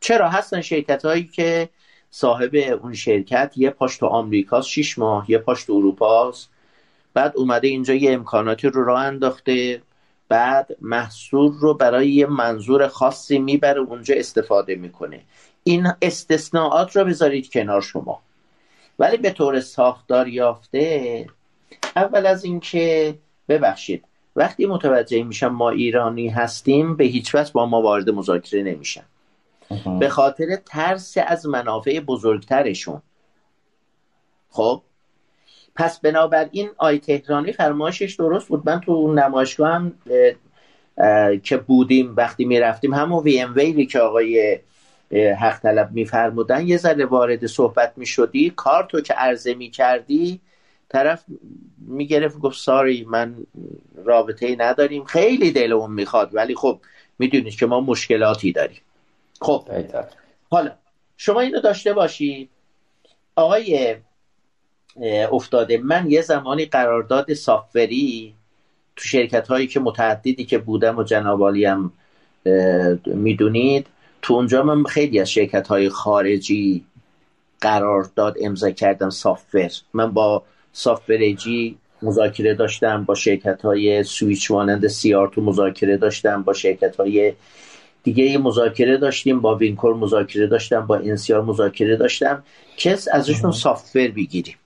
چرا؟ 0.00 0.28
هستن 0.28 0.60
شرکت 0.60 1.04
هایی 1.04 1.24
که 1.24 1.68
صاحب 2.10 2.54
اون 2.82 2.94
شرکت 2.94 3.52
یه 3.56 3.70
پاش 3.70 3.96
تو 3.96 4.06
آمریکاست 4.06 4.68
شیش 4.68 4.98
ماه 4.98 5.30
یه 5.30 5.38
پاش 5.38 5.64
تو 5.64 5.72
اروپاست. 5.72 6.50
بعد 7.14 7.32
اومده 7.36 7.68
اینجا 7.68 7.94
یه 7.94 8.12
امکاناتی 8.12 8.68
رو 8.68 8.84
راه 8.84 9.00
انداخته. 9.00 9.82
بعد 10.32 10.76
محصول 10.80 11.52
رو 11.60 11.74
برای 11.74 12.10
یه 12.10 12.26
منظور 12.26 12.88
خاصی 12.88 13.38
می‌بره 13.38 13.80
اونجا 13.80 14.14
استفاده 14.14 14.74
می‌کنه. 14.74 15.20
این 15.64 15.88
استثناءات 16.02 16.96
رو 16.96 17.04
بذارید 17.04 17.50
کنار 17.50 17.80
شما. 17.80 18.22
ولی 18.98 19.16
به 19.16 19.30
طور 19.30 19.60
ساختار 19.60 20.28
یافته 20.28 21.26
اول 21.96 22.26
از 22.26 22.44
اینکه 22.44 23.14
ببخشید 23.48 24.04
وقتی 24.36 24.66
متوجه 24.66 25.22
میشم 25.22 25.48
ما 25.48 25.70
ایرانی 25.70 26.28
هستیم 26.28 26.96
به 26.96 27.04
هیچ 27.04 27.34
وجه 27.34 27.52
با 27.52 27.66
ما 27.66 27.82
وارد 27.82 28.10
مذاکره 28.10 28.62
نمیشن. 28.62 29.04
به 30.00 30.08
خاطر 30.08 30.56
ترس 30.66 31.14
از 31.26 31.46
منافع 31.46 32.00
بزرگترشون. 32.00 33.02
خب؟ 34.50 34.82
پس 35.76 36.00
بنابراین 36.00 36.70
آی 36.76 36.98
تهرانی 36.98 37.52
فرمایشش 37.52 38.14
درست 38.14 38.48
بود. 38.48 38.62
من 38.66 38.80
تو 38.80 39.12
نمایشگاه 39.12 39.74
هم 39.74 39.92
که 41.42 41.56
بودیم 41.56 42.16
وقتی 42.16 42.44
می‌رفتیم 42.44 42.94
همون 42.94 43.22
وی 43.22 43.40
ام 43.40 43.54
ویلی 43.54 43.86
که 43.86 43.98
آقای 43.98 44.58
حق 45.40 45.60
طلب 45.60 45.92
میفرمودن 45.92 46.66
یه 46.66 46.76
ذره 46.76 47.04
وارد 47.04 47.46
صحبت 47.46 47.92
می‌شدی. 47.96 48.52
کارتو 48.56 49.00
که 49.00 49.14
عرضه 49.14 49.54
می‌کردی 49.54 50.40
طرف 50.88 51.24
می‌گرفت 51.78 52.38
گفت 52.38 52.58
ساری 52.58 53.04
من 53.04 53.36
رابطه 54.04 54.46
ای 54.46 54.56
نداریم. 54.56 55.04
خیلی 55.04 55.50
دلمون 55.50 55.90
می‌خواد 55.90 56.34
ولی 56.34 56.54
خب 56.54 56.80
می‌دونید 57.18 57.58
که 57.58 57.66
ما 57.66 57.80
مشکلاتی 57.80 58.52
داریم. 58.52 58.80
خب. 59.40 59.68
حالا 60.50 60.70
شما 61.16 61.40
اینو 61.40 61.60
داشته 61.60 61.92
باشید. 61.92 62.50
آقای 63.36 63.96
افتاده. 65.32 65.78
من 65.78 66.10
یه 66.10 66.22
زمانی 66.22 66.64
قرارداد 66.64 67.32
سافری 67.32 68.34
تو 68.96 69.04
شرکت 69.04 69.48
هایی 69.48 69.66
که 69.66 69.80
متعددی 69.80 70.44
که 70.44 70.58
بودم 70.58 70.98
و 70.98 71.02
جنابالی 71.02 71.64
هم 71.64 71.92
می‌دونید 73.06 73.86
تو 74.22 74.34
اونجا 74.34 74.62
من 74.62 74.84
خیلی 74.84 75.20
از 75.20 75.30
شرکت 75.30 75.66
های 75.66 75.88
خارجی 75.88 76.84
قرارداد 77.60 78.36
امضا 78.40 78.70
کردم 78.70 79.10
سافر 79.10 79.72
من 79.94 80.12
با 80.12 80.42
جی 81.36 81.78
مذاکره 82.02 82.54
داشتم 82.54 83.04
با 83.04 83.14
شرکت 83.14 83.62
های 83.62 84.04
سویچ 84.04 84.50
مانند 84.50 84.86
سیار 84.86 85.28
تو 85.28 85.40
مذاکره 85.40 85.96
داشتم 85.96 86.42
با 86.42 86.52
شرکت 86.52 86.96
های 86.96 87.32
دیگه 88.02 88.38
مذاکره 88.38 88.96
داشتیم 88.96 89.40
با 89.40 89.54
Wincor 89.54 89.94
مذاکره 89.94 90.46
داشتم 90.46 90.86
با 90.86 90.96
NCR 90.96 91.42
مذاکره 91.42 91.96
داشتم. 91.96 92.42
که 92.76 93.08
ازشون 93.12 93.52
software 93.52 94.08
بگیریم. 94.08 94.56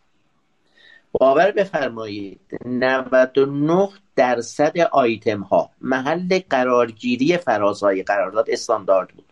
باور 1.21 1.51
بفرمایید 1.51 2.41
99 2.65 3.89
درصد 4.17 4.79
آیتم 4.79 5.41
ها 5.41 5.71
محل 5.81 6.41
قرارگیری 6.51 7.37
فرازهای 7.37 8.03
قرارداد 8.03 8.51
استاندارد 8.51 9.09
بود. 9.09 9.25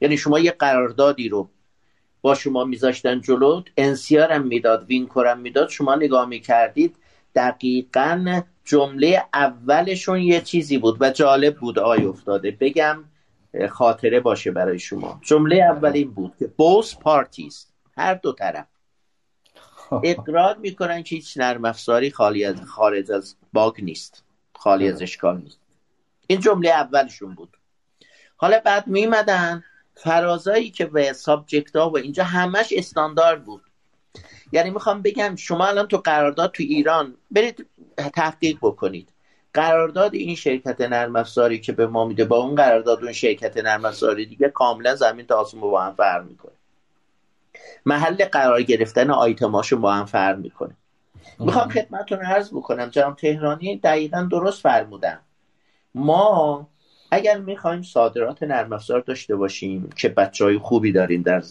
یعنی 0.00 0.16
شما 0.16 0.38
یه 0.38 0.50
قراردادی 0.50 1.28
رو 1.28 1.48
با 2.22 2.34
شما 2.34 2.64
میذاشتن 2.64 3.20
جلو 3.20 3.62
NCR 3.76 4.32
هم 4.32 4.46
می‌داد 4.46 4.84
Wincor 4.84 5.26
هم 5.26 5.40
می‌داد 5.40 5.68
شما 5.68 5.94
نگاه 5.94 6.26
می‌کردید 6.26 6.96
دقیقا 7.34 8.40
جمله 8.64 9.24
اولشون 9.34 10.18
یه 10.18 10.40
چیزی 10.40 10.78
بود 10.78 10.96
و 11.00 11.10
جالب 11.10 11.56
بود 11.56 11.78
آی 11.78 12.04
افتاده. 12.04 12.50
بگم 12.50 13.04
خاطره 13.70 14.20
باشه 14.20 14.50
برای 14.50 14.78
شما. 14.78 15.20
جمله 15.22 15.56
اولین 15.56 16.10
بود 16.10 16.32
که 16.38 16.46
both 16.46 16.96
parties 16.96 17.66
هر 17.96 18.14
دو 18.14 18.32
طرف 18.32 18.66
اقرار 20.04 20.56
می‌کنن 20.56 21.02
که 21.02 21.16
هیچ 21.16 21.38
نرم 21.38 21.64
افزاری 21.64 22.10
خالی 22.10 22.44
از 22.44 22.62
خارج 22.62 23.10
از 23.10 23.36
باگ 23.52 23.74
نیست. 23.78 24.24
خالی 24.54 24.88
از 24.88 25.02
اشکال 25.02 25.38
نیست. 25.38 25.60
این 26.26 26.40
جمله 26.40 26.70
اولشون 26.70 27.34
بود. 27.34 27.56
حالا 28.36 28.60
بعد 28.64 28.86
میمدن 28.86 29.64
فرازایی 29.94 30.70
که 30.70 30.86
به 30.86 31.12
subject 31.12 31.76
ها 31.76 31.90
و 31.90 31.98
اینجا 31.98 32.24
همش 32.24 32.72
استاندارد 32.76 33.44
بود. 33.44 33.62
یعنی 34.52 34.70
می‌خوام 34.70 35.02
بگم 35.02 35.36
شما 35.36 35.66
الان 35.66 35.86
تو 35.86 35.96
قرارداد 35.96 36.52
تو 36.52 36.62
ایران 36.62 37.14
برید 37.30 37.66
تحقیق 38.14 38.58
بکنید. 38.62 39.12
قرارداد 39.54 40.14
این 40.14 40.34
شرکت 40.34 40.80
نرم 40.80 41.16
افزاری 41.16 41.60
که 41.60 41.72
به 41.72 41.86
ما 41.86 42.04
میده 42.04 42.24
با 42.24 42.36
اون 42.36 42.54
قرارداد 42.54 43.02
اون 43.02 43.12
شرکت 43.12 43.56
نرم 43.56 43.84
افزاری 43.84 44.26
دیگه 44.26 44.48
کاملا 44.48 44.94
زمین 44.94 45.26
تا 45.26 45.36
آسمون 45.36 45.70
با 45.70 45.82
هم 45.82 45.94
فرق 45.94 46.24
می‌کنه. 46.24 46.57
محل 47.86 48.24
قرار 48.24 48.62
گرفتن 48.62 49.10
آیتماشو 49.10 49.76
با 49.76 49.92
هم 49.92 50.04
فرق 50.04 50.38
می‌کنه. 50.38 50.76
می‌خوام 51.38 51.68
خدمتتون 51.68 52.18
عرض 52.18 52.50
بکنم. 52.50 52.86
جناب 52.86 53.16
تهرانی 53.16 53.76
دقیقا 53.76 54.28
درست 54.30 54.62
فرمودن. 54.62 55.18
ما 55.94 56.68
اگر 57.10 57.38
می‌خوایم 57.38 57.82
صادرات 57.82 58.42
نرم 58.42 58.72
افزار 58.72 59.00
داشته 59.00 59.36
باشیم 59.36 59.90
که 59.96 60.08
بچه 60.08 60.44
های 60.44 60.58
خوبی 60.58 60.92
داریم 60.92 61.22
در 61.22 61.42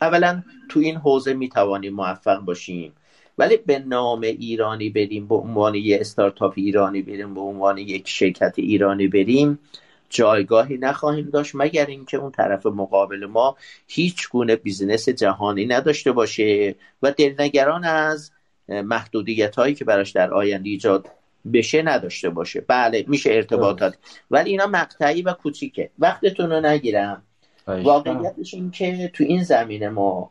اولا 0.00 0.42
تو 0.68 0.80
این 0.80 0.96
حوزه 0.96 1.34
می‌توانیم 1.34 1.94
موفق 1.94 2.38
باشیم. 2.38 2.92
ولی 3.38 3.56
به 3.56 3.78
نام 3.78 4.20
ایرانی 4.20 4.90
بریم 4.90 5.28
به 5.28 5.34
عنوان 5.34 5.74
یه 5.74 6.00
استارتاپ 6.00 6.52
ایرانی 6.56 7.02
بریم 7.02 7.34
به 7.34 7.40
عنوان 7.40 7.78
یک 7.78 8.08
شرکت 8.08 8.54
ایرانی 8.56 9.08
بریم 9.08 9.58
جایگاهی 10.14 10.76
نخواهیم 10.78 11.30
داشت 11.30 11.54
مگر 11.54 11.86
اینکه 11.86 12.16
اون 12.16 12.30
طرف 12.30 12.66
مقابل 12.66 13.26
ما 13.26 13.56
هیچ 13.86 14.28
گونه 14.28 14.56
business 14.56 15.08
جهانی 15.08 15.66
نداشته 15.66 16.12
باشه 16.12 16.74
و 17.02 17.12
دلنگران 17.12 17.84
از 17.84 18.30
محدودیت 18.68 19.56
هایی 19.56 19.74
که 19.74 19.84
براش 19.84 20.10
در 20.10 20.34
آینده 20.34 20.68
ایجاد 20.68 21.08
بشه 21.52 21.82
نداشته 21.82 22.30
باشه. 22.30 22.60
بله 22.60 23.04
میشه 23.08 23.32
ارتباطات 23.32 23.96
ولی 24.30 24.50
اینا 24.50 24.66
مقطعی 24.66 25.22
و 25.22 25.32
کوچیکه. 25.32 25.90
وقتتون 25.98 26.50
رو 26.50 26.60
نگیرم. 26.60 27.22
واقعیتش 27.66 28.54
این 28.54 28.70
که 28.70 29.10
تو 29.14 29.24
این 29.24 29.42
زمینه 29.42 29.88
ما 29.88 30.30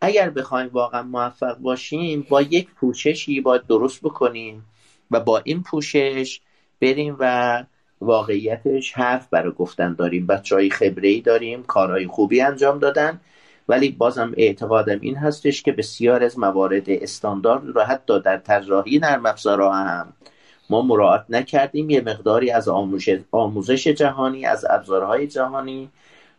اگر 0.00 0.30
بخوایم 0.30 0.68
واقعا 0.72 1.02
موفق 1.02 1.58
باشیم 1.58 2.26
با 2.28 2.42
یک 2.42 2.68
پوششی 2.70 3.40
باید 3.40 3.66
درست 3.66 4.02
بکنیم 4.02 4.64
و 5.10 5.20
با 5.20 5.38
این 5.38 5.62
پوشش 5.62 6.40
بریم 6.80 7.16
و 7.18 7.64
واقعیتش 8.06 8.92
حرف 8.92 9.28
برای 9.30 9.52
گفتن 9.52 9.94
داریم. 9.94 10.26
بچه 10.26 10.54
های 10.54 10.70
ای 11.02 11.20
داریم 11.20 11.62
کارهای 11.62 12.06
خوبی 12.06 12.40
انجام 12.40 12.78
دادن. 12.78 13.20
ولی 13.68 13.90
بازم 13.90 14.32
اعتقادم 14.36 14.98
این 15.00 15.16
هستش 15.16 15.62
که 15.62 15.72
بسیار 15.72 16.22
از 16.22 16.38
موارد 16.38 16.84
استاندارد 16.86 17.66
رو 17.66 17.82
حتی 17.82 18.20
در 18.20 18.38
طراحی 18.38 18.98
نرم 18.98 19.26
افزارها 19.26 19.74
هم 19.74 20.12
ما 20.70 20.82
مراعات 20.82 21.24
نکردیم. 21.28 21.90
یه 21.90 22.00
مقداری 22.00 22.50
از 22.50 22.68
آموزش 23.32 23.88
جهانی 23.88 24.46
از 24.46 24.66
ابزارهای 24.70 25.26
جهانی 25.26 25.88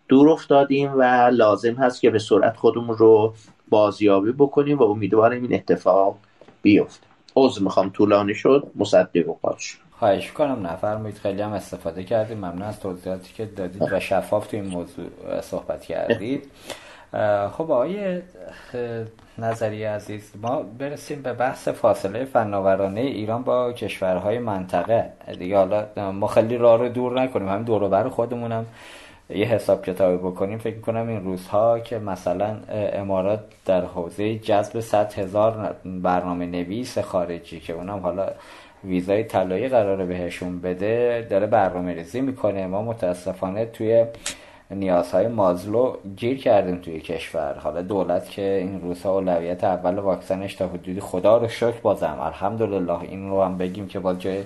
دور 0.08 0.30
افتادیم 0.30 0.92
و 0.98 1.30
لازم 1.34 1.74
هست 1.74 2.02
که 2.02 2.10
به 2.10 2.20
سرعت 2.20 2.58
خودمون 2.58 2.98
رو 2.98 3.34
بازیابی 3.70 4.32
بکنیم 4.32 4.78
و 4.78 4.84
امیدوارم 4.84 5.42
این 5.42 5.54
اتفاق 5.54 6.18
بیفته. 6.62 7.08
عضو 7.36 7.64
می‌خوام 7.64 7.90
طولانی 7.90 8.36
شد. 8.36 8.72
مصدق 8.76 9.30
و 9.30 9.34
قاش 9.42 9.80
خواهش 10.00 10.32
کنم 10.32 10.68
نفرمایید. 10.68 11.18
خیلی 11.18 11.42
هم 11.42 11.54
استفاده 11.54 12.04
کردیم. 12.04 12.38
ممنون 12.38 12.62
از 12.62 12.80
توضیحاتی 12.80 13.34
که 13.34 13.46
دادید 13.46 13.94
و 13.94 14.00
شفاف 14.00 14.48
تو 14.48 14.58
این 14.58 14.66
موضوع 14.66 15.06
صحبت 15.42 15.82
کردید. 15.82 16.52
خب 17.52 17.72
آقای 17.72 18.22
نظری 19.38 19.84
عزیز 19.84 20.32
ما 20.42 20.62
برسیم 20.62 21.22
به 21.22 21.34
بحث 21.34 21.68
فاصله 21.68 22.26
فناورانه 22.26 23.02
ایران 23.02 23.44
با 23.44 23.74
کشورهای 23.74 24.40
منطقه. 24.40 25.10
دیگه 25.40 25.58
حالا 25.58 26.12
ما 26.12 26.28
خیلی 26.28 26.58
راه 26.58 26.80
رو 26.80 26.90
دور 26.90 27.22
نکنیم. 27.22 27.50
هم 27.50 27.64
دور 27.64 27.90
بر 27.90 28.10
خودمونم 28.10 28.66
یه 29.30 29.46
حساب 29.46 29.86
کتابی 29.86 30.18
بکنیم. 30.18 30.58
فکر 30.58 30.80
کنم 30.80 31.08
این 31.08 31.24
روزها 31.24 31.80
که 31.80 32.00
مثلا 32.00 32.58
امارات 32.70 33.40
در 33.66 33.86
حوزه 33.86 34.40
جذب 34.40 34.80
100 34.80 35.14
هزار 35.14 35.76
برنامه 35.86 36.46
نویس 36.46 37.00
خارجی 37.00 37.60
که 37.60 37.74
اونم 37.74 38.00
حالا 38.00 38.30
ویزای 38.84 39.24
طلایی 39.24 39.68
قراره 39.68 40.06
بهشون 40.06 40.62
بده 40.62 41.28
داره 41.30 41.48
برنامه 41.48 41.94
ریزی 41.94 42.22
می‌کنه. 42.22 42.68
ما 42.68 42.82
متاسفانه 42.82 43.66
توی 43.66 44.06
نیازهای 44.72 45.28
مازلو 45.28 45.96
گیر 46.16 46.38
کردیم 46.38 46.78
توی 46.78 47.00
کشور. 47.00 47.54
حالا 47.54 47.82
دولت 47.82 48.30
که 48.30 48.42
این 48.42 48.82
روزها 48.82 49.18
اولویت 49.18 49.64
اول 49.64 50.00
واکسنش 50.00 50.56
تا 50.56 50.68
حدودی 50.68 51.00
خدا 51.00 51.38
رو 51.38 51.48
شکر 51.48 51.80
بازم. 51.82 52.18
الحمدلله 52.22 53.02
این 53.02 53.30
رو 53.30 53.44
هم 53.44 53.58
بگیم 53.58 53.88
که 53.88 54.00
با 54.00 54.14
جای 54.14 54.44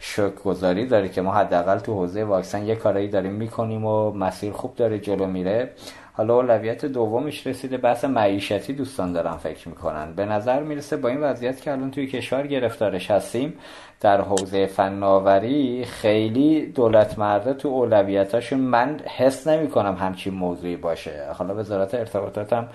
شکر 0.00 0.30
گذاری 0.44 0.86
داره 0.86 1.08
که 1.08 1.22
ما 1.22 1.32
حداقل 1.32 1.78
تو 1.78 1.94
حوزه 1.94 2.24
واکسن 2.24 2.66
یه 2.66 2.74
کارایی 2.74 3.08
داریم 3.08 3.32
می‌کنیم 3.32 3.84
و 3.84 4.10
مسیر 4.10 4.52
خوب 4.52 4.74
داره 4.76 4.98
جلو 4.98 5.26
میره. 5.26 5.70
حالا 6.12 6.34
اولویت 6.34 6.84
دومش 6.84 7.46
رسیده 7.46 7.76
بحث 7.76 8.04
معیشتی 8.04 8.72
دوستان 8.72 9.12
دارن 9.12 9.36
فکر 9.36 9.68
می‌کنن. 9.68 10.12
به 10.14 10.24
نظر 10.24 10.62
می‌رسه 10.62 10.96
با 10.96 11.08
این 11.08 11.20
وضعیت 11.20 11.60
که 11.60 11.72
الان 11.72 11.90
توی 11.90 12.06
کشور 12.06 12.46
گرفتارش 12.46 13.10
هستیم 13.10 13.54
در 14.00 14.20
حوزه 14.20 14.66
فناوری 14.66 15.84
خیلی 15.84 16.66
دولت 16.66 17.18
مرده 17.18 17.54
تو 17.54 17.68
اولویتاشون 17.68 18.60
من 18.60 19.00
حس 19.16 19.46
نمی 19.46 19.68
کنم 19.68 19.94
همچین 19.94 20.34
موضوعی 20.34 20.76
باشه. 20.76 21.26
حالا 21.34 21.54
وزارت 21.54 21.94
ارتباطات 21.94 22.52
هم 22.52 22.68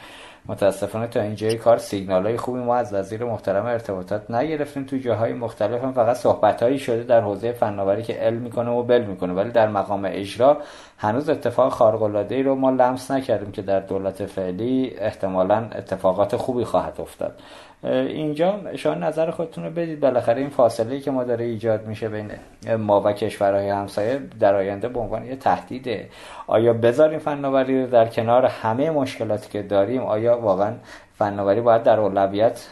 متاسفانه 0.47 1.07
تا 1.07 1.21
اینجای 1.21 1.55
کار 1.55 1.77
سیگنال 1.77 2.25
های 2.25 2.37
خوبی 2.37 2.59
ما 2.59 2.75
از 2.75 2.93
وزیر 2.93 3.23
محترم 3.23 3.65
ارتباطات 3.65 4.31
نگرفتیم. 4.31 4.83
تو 4.83 4.97
جاهای 4.97 5.33
مختلف 5.33 5.83
هم 5.83 5.93
فقط 5.93 6.15
صحبت 6.15 6.63
هایی 6.63 6.79
شده 6.79 7.03
در 7.03 7.21
حوزه 7.21 7.51
فناوری 7.51 8.03
که 8.03 8.13
علم 8.13 8.41
می‌کنه 8.41 8.71
و 8.71 8.83
بل 8.83 9.01
می‌کنه. 9.01 9.33
ولی 9.33 9.51
در 9.51 9.67
مقام 9.67 10.05
اجرا 10.05 10.57
هنوز 10.97 11.29
اتفاق 11.29 11.71
خارق 11.71 12.03
العاده 12.03 12.35
ای 12.35 12.43
رو 12.43 12.55
ما 12.55 12.69
لمس 12.69 13.11
نکردیم 13.11 13.51
که 13.51 13.61
در 13.61 13.79
دولت 13.79 14.25
فعلی 14.25 14.95
احتمالا 14.97 15.69
اتفاقات 15.75 16.35
خوبی 16.35 16.63
خواهد 16.63 17.01
افتاد. 17.01 17.39
اینجا 17.85 18.75
شما 18.75 18.93
نظر 18.93 19.31
خودتون 19.31 19.63
رو 19.63 19.69
بدید. 19.69 19.99
بالاخره 19.99 20.41
این 20.41 20.49
فاصله 20.49 20.99
که 20.99 21.11
ما 21.11 21.23
داره 21.23 21.45
ایجاد 21.45 21.87
میشه 21.87 22.09
بین 22.09 22.31
ما 22.77 23.01
و 23.01 23.11
کشورهای 23.11 23.69
همسایه 23.69 24.21
در 24.39 24.55
آینده 24.55 24.87
به 24.87 24.99
عنوان 24.99 25.25
یه 25.25 25.35
تهدیده. 25.35 26.09
آیا 26.47 26.73
بذاریم 26.73 27.19
فناوری 27.19 27.81
رو 27.81 27.89
در 27.89 28.07
کنار 28.07 28.45
همه 28.45 28.91
مشکلاتی 28.91 29.49
که 29.49 29.61
داریم 29.61 30.01
آیا 30.01 30.37
واقعا 30.37 30.73
فناوری 31.17 31.61
باید 31.61 31.83
در 31.83 31.99
اولویت 31.99 32.67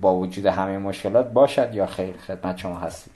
با 0.00 0.14
وجود 0.14 0.46
همه 0.46 0.78
مشکلات 0.78 1.32
باشد 1.32 1.74
یا 1.74 1.86
خیر؟ 1.86 2.14
خدمت 2.26 2.58
شما 2.58 2.78
هستید. 2.78 3.12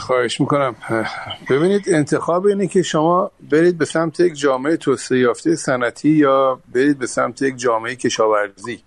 خواهش 0.00 0.40
می‌کنم. 0.40 0.76
ببینید 1.50 1.82
انتخاب 1.88 2.46
اینه 2.46 2.66
که 2.66 2.82
شما 2.82 3.30
برید 3.50 3.78
به 3.78 3.84
سمت 3.84 4.20
یک 4.20 4.34
جامعه 4.34 4.76
توسعه 4.76 5.18
یافته 5.18 5.56
صنعتی 5.56 6.08
یا 6.08 6.60
برید 6.74 6.98
به 6.98 7.06
سمت 7.06 7.42
یک 7.42 7.56
جامعه 7.56 7.96
کشاورزی. 7.96 8.80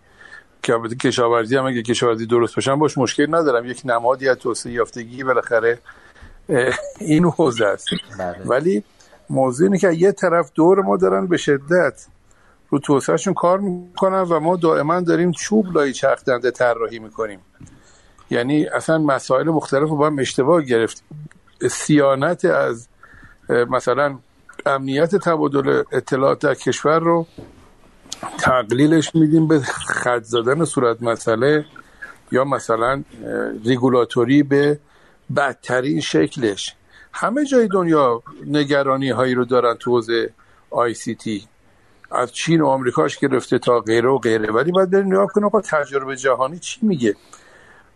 که 0.64 0.74
البته 0.74 0.96
کشاورزی 0.96 1.58
هم 1.58 1.66
اگه 1.66 1.82
کشاورزی 1.82 2.26
درست 2.26 2.56
باشن 2.56 2.76
باش 2.76 2.98
مشکل 2.98 3.36
ندارم. 3.36 3.66
یک 3.66 3.82
نمادی 3.86 4.30
از 4.30 4.38
توسعه 4.38 4.72
یافتگی 4.72 5.24
بالاخره 5.24 5.80
این 7.00 7.26
حوزه 7.26 7.66
است. 7.66 7.88
بله. 8.20 8.42
ولی 8.46 8.84
موضوع 9.30 9.68
اینه 9.68 9.78
که 9.78 9.92
یه 9.92 10.12
طرف 10.12 10.52
دور 10.56 10.82
ما 10.82 10.98
دارن 10.98 11.28
به 11.28 11.38
شدت 11.38 12.06
رو 12.70 12.80
توسعهشون 12.80 13.34
کار 13.34 13.60
می‌کنن 13.60 14.22
و 14.22 14.40
ما 14.40 14.56
دائما 14.56 15.02
داریم 15.02 15.32
چوب 15.32 15.78
لای 15.78 15.94
چرخ 15.94 16.24
دنده 16.24 16.52
طراحی 16.52 17.00
می‌کنیم. 17.00 17.40
یعنی 18.30 18.66
اصلا 18.66 18.98
مسائل 18.98 19.50
مختلف 19.50 19.90
رو 19.90 19.96
با 19.96 20.08
هم 20.08 20.20
اشتباه 20.20 20.62
گرفتیم 20.62 21.08
سیانت 21.72 22.46
از 22.46 22.88
مثلا 23.50 24.20
امنیت 24.66 25.16
تبادل 25.16 25.84
اطلاعات 25.92 26.40
در 26.40 26.54
کشور 26.54 27.00
رو 27.00 27.28
تقلیلش 28.38 29.15
میدیم 29.15 29.48
به 29.48 29.60
خط 29.85 30.23
زدن 30.23 30.65
صورت 30.65 31.03
مسئله 31.03 31.65
یا 32.31 32.43
مثلا 32.43 33.03
ریگولاتوری 33.65 34.43
به 34.43 34.80
بدترین 35.35 36.02
شکلش. 36.02 36.76
همه 37.14 37.45
جای 37.45 37.68
دنیا 37.68 38.23
نگرانی 38.48 39.10
هایی 39.10 39.34
رو 39.35 39.45
دارن 39.45 39.76
تو 39.76 39.91
حوزه 39.91 40.34
آی 40.69 40.93
سی 40.93 41.15
تی. 41.15 41.48
از 42.11 42.31
چین 42.31 42.61
و 42.61 42.68
آمریکاش 42.68 43.18
گرفته 43.18 43.60
تا 43.60 43.80
غیره 43.80 44.10
و 44.10 44.18
غیره. 44.18 44.52
ولی 44.52 44.72
باید 44.72 44.89
بریم 44.89 45.06
نگاه 45.06 45.27
کنیم 45.27 45.49
تجربه 45.49 46.15
جهانی 46.15 46.60
چی 46.60 46.80
میگه؟ 46.81 47.15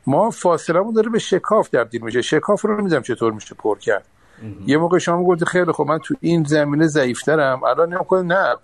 ما 0.07 0.31
فاصلمون 0.31 0.93
داره 0.93 1.09
به 1.09 1.19
شکاف 1.19 1.69
تبدیل 1.69 2.01
میشه. 2.01 2.21
شکاف 2.21 2.61
رو 2.61 2.77
نمی‌دونم 2.81 3.01
چطور 3.01 3.33
میشه 3.33 3.55
پر 3.55 3.79
کرد. 3.79 4.05
یه 4.67 4.77
موقع 4.77 4.97
شما 4.97 5.23
گفتی 5.23 5.45
خیلی 5.45 5.71
خب 5.71 5.85
من 5.87 5.99
تو 5.99 6.15
این 6.19 6.43
زمینه 6.43 6.87
ضعیفترم. 6.87 7.63
الان 7.63 7.93
نگاه 7.93 8.21
نه. 8.21 8.55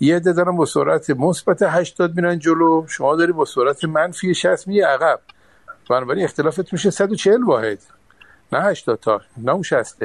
یه 0.00 0.16
عده 0.16 0.32
دارن 0.32 0.56
با 0.56 0.66
سرعت 0.66 1.10
مثبت 1.10 1.62
80 1.62 2.16
میرن 2.16 2.38
جلو. 2.38 2.86
شما 2.88 3.16
داری 3.16 3.32
با 3.32 3.44
سرعت 3.44 3.84
منفی 3.84 4.34
60 4.34 4.68
می 4.68 4.80
عقب. 4.80 5.20
بنابراین 5.90 6.24
اختلافت 6.24 6.72
میشه 6.72 6.90
140 6.90 7.42
واحد. 7.42 7.78
نه 8.52 8.60
80 8.60 9.00
تا 9.00 9.20
نه 9.36 9.52
اون 9.52 9.62
60 9.62 9.96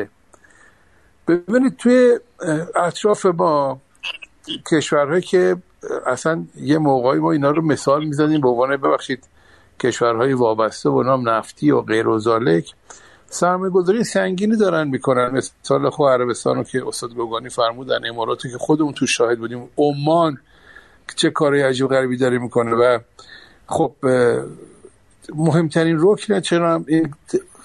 ببینید 1.27 1.77
توی 1.77 2.19
اطراف 2.75 3.25
ما 3.25 3.81
کشورهایی 4.71 5.21
که 5.21 5.57
اصلا 6.05 6.45
یه 6.55 6.77
موقعی 6.77 7.19
ما 7.19 7.31
اینا 7.31 7.51
رو 7.51 7.61
مثال 7.61 8.05
می‌زنیم 8.05 8.41
به 8.41 8.49
عنوان 8.49 8.77
ببخشید 8.77 9.23
کشورهای 9.79 10.33
وابسته 10.33 10.89
و 10.89 11.03
نام 11.03 11.29
نفتی 11.29 11.71
و 11.71 11.81
غیر 11.81 12.07
و 12.07 12.19
زالک 12.19 12.73
سرمایه 13.29 13.71
گذاری 13.71 14.03
سنگینی 14.03 14.57
دارن 14.57 14.87
می‌کنن. 14.87 15.29
مثال 15.29 15.89
خو 15.89 16.07
عربستان 16.07 16.55
رو 16.55 16.63
که 16.63 16.87
استاد 16.87 17.13
گوگانی 17.13 17.49
فرمودن 17.49 18.09
اماراتی 18.09 18.51
که 18.51 18.57
خودمون 18.57 18.93
تو 18.93 19.07
شاهد 19.07 19.39
بودیم. 19.39 19.69
عمان 19.77 20.37
چه 21.15 21.29
کاری 21.29 21.61
عجیب 21.61 21.87
غریبی 21.87 22.17
داره 22.17 22.37
می‌کنه 22.37 22.71
و 22.71 22.99
خب 23.67 23.95
مهمترین 25.35 25.97
رکن 25.99 26.39
چرا 26.39 26.83
این 26.87 27.13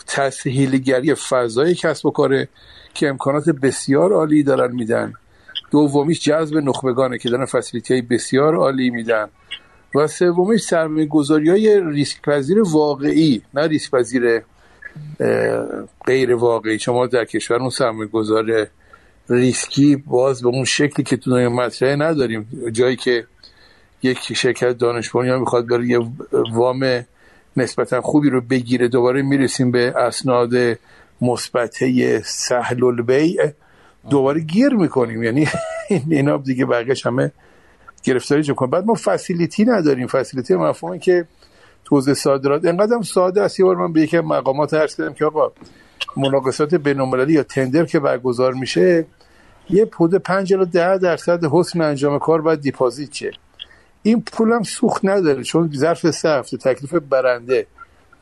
تسهیلگری 0.07 1.15
فضای 1.15 1.75
کسب 1.75 2.07
و 2.07 2.11
کاره 2.11 2.49
که 2.95 3.09
امکانات 3.09 3.49
بسیار 3.49 4.13
عالی 4.13 4.43
دارن 4.43 4.75
میدن. 4.75 5.13
دومیش 5.71 6.21
جذب 6.25 6.57
نخبگانه 6.57 7.19
که 7.19 7.31
دارن 7.31 7.45
فسیلیتی 7.45 7.95
های 7.95 8.03
بسیار 8.03 8.55
عالی 8.55 8.91
میدن. 8.91 9.29
و 9.95 10.07
سومیش 10.07 10.63
سرمایه 10.63 11.07
گذاری 11.07 11.51
های 11.51 11.81
ریسک 11.81 12.23
پذیر 12.23 12.63
واقعی 12.63 13.43
نه 13.55 13.67
ریسک 13.67 13.91
پذیر 13.91 14.43
غیر 16.07 16.35
واقعی. 16.35 16.79
شما 16.79 17.07
در 17.07 17.25
کشور 17.25 17.57
اون 17.57 17.71
سرمایه 17.71 18.09
گذار 18.09 18.67
ریسکی 19.29 19.97
باز 19.97 20.43
به 20.43 20.49
اون 20.49 20.65
شکلی 20.65 21.05
که 21.05 21.17
تو 21.17 21.31
دنیا 21.31 21.51
مطرحه 21.51 21.97
نداریم. 21.97 22.71
جایی 22.73 22.97
که 22.97 23.27
یک 24.03 24.19
شرکت 24.19 24.79
دانش 24.79 25.11
بنیان 25.11 25.41
می‌خواد 25.41 25.69
بره 25.69 25.87
یه 25.87 26.01
وام 26.53 27.07
نسبتا 27.57 28.01
خوبی 28.01 28.31
رو 28.31 28.41
بگیره 28.41 28.89
دوباره 28.89 29.23
می‌رسیم 29.23 29.71
به 29.71 29.95
اسناد 29.97 30.53
مثبته 31.21 32.21
سهل 32.25 32.85
البیع 32.85 33.43
دوباره 34.11 34.41
گیر 34.41 34.75
می‌کنیم. 34.75 35.23
یعنی 35.23 35.49
اینا 36.11 36.37
دیگه 36.37 36.67
بقیش 36.67 37.07
همه 37.07 37.33
گرفتاری 38.03 38.43
جو 38.43 38.55
بعد 38.55 38.85
ما 38.85 38.95
فسیلیتی 38.95 39.65
نداریم. 39.65 40.07
فسیلیتی 40.07 40.55
مفهومی 40.55 40.99
که 40.99 41.27
توزیع 41.85 42.15
صادرات. 42.15 42.65
انقدر 42.65 43.03
ساده 43.03 43.43
است. 43.43 43.61
یه 43.61 43.67
بار 43.67 43.77
من 43.77 43.93
به 43.93 44.01
یکی 44.01 44.21
مقامات 44.21 44.75
عرض 44.75 44.97
کردم 44.97 45.13
که 45.13 45.25
آقا 45.25 45.53
مناقصات 46.17 46.75
بین‌المللی 46.75 47.33
یا 47.33 47.43
تندر 47.43 47.85
که 47.85 48.01
برگزار 48.01 48.53
میشه 48.53 49.07
یه 49.71 49.85
پود 49.85 50.15
5 50.15 50.55
الی 50.55 50.67
10 50.67 50.99
درصد 50.99 51.45
حسن 51.45 51.81
انجام 51.81 52.19
کار 52.19 52.41
باید 52.41 52.61
دیپازیت 52.61 53.11
چه 53.11 53.31
این 54.03 54.23
پول 54.23 54.53
هم 54.53 54.63
سوخت 54.63 55.05
نداره 55.05 55.43
چون 55.43 55.71
ظرف 55.75 56.11
سه 56.11 56.29
هفته 56.29 56.57
تکلیف 56.57 56.95
برنده 56.95 57.67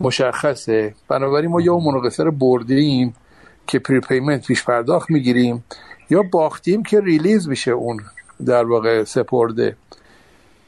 مشخصه. 0.01 0.95
بنابراین 1.09 1.51
ما 1.51 1.61
یا 1.61 1.73
اون 1.73 1.85
مناقصه 1.85 2.25
رو 2.25 2.33
بردیم 2.33 3.15
که 3.67 3.79
prepayment 3.79 4.47
پیش 4.47 4.65
پرداخت 4.65 5.11
می‌گیریم 5.11 5.65
یا 6.11 6.23
باختیم 6.23 6.83
که 6.83 7.01
release 7.01 7.49
میشه 7.49 7.71
اون 7.71 8.01
در 8.47 8.65
واقع 8.65 9.05
سپرده. 9.05 9.77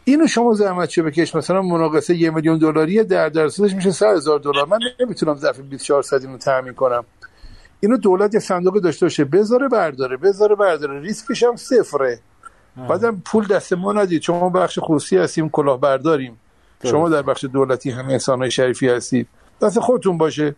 اینو 0.05 0.27
شما 0.27 0.55
زحمت 0.55 0.89
چه 0.89 1.03
بکش؟ 1.03 1.35
مثلا 1.35 1.63
مناقصه 1.63 2.17
یه 2.17 2.31
میلیون 2.31 2.59
دلاری 2.59 3.05
در 3.05 3.29
درصدش 3.29 3.75
میشه 3.75 3.91
100 3.91 4.07
هزار 4.07 4.39
دلار. 4.39 4.67
من 4.67 4.79
نمی‌تونم 5.01 5.35
ظرف 5.35 5.61
24 5.61 6.03
ساعت 6.03 6.25
اینو 6.25 6.39
تامین 6.39 6.75
کنم. 6.75 7.05
اینو 7.81 7.97
دولت 7.97 8.35
یه 8.35 8.41
صندوق 8.41 8.81
داشته 8.81 9.07
باشه. 9.07 9.25
بذاره 9.25 9.69
برداره 9.69 10.17
بذاره 10.17 10.55
برداره. 10.55 11.01
ریسکش 11.01 11.43
هم 11.43 11.57
صفره. 11.57 12.19
بعدم 12.89 13.23
پول 13.25 13.47
دست 13.47 13.73
ما 13.73 13.93
ندید. 13.93 14.23
چون 14.23 14.41
ما 14.41 14.49
بخش 14.49 14.79
خصوصی 14.83 15.17
هستیم 15.17 15.49
کلاه 15.49 15.81
برداریم 15.81 16.41
شما 16.85 17.09
در 17.09 17.23
بخش 17.23 17.45
دولتی 17.45 17.91
همه 17.91 18.13
انسان 18.13 18.39
های 18.39 18.51
شریفی 18.51 18.89
هستید. 18.89 19.29
دست 19.63 19.81
خودتون 19.81 20.19
باشه. 20.19 20.57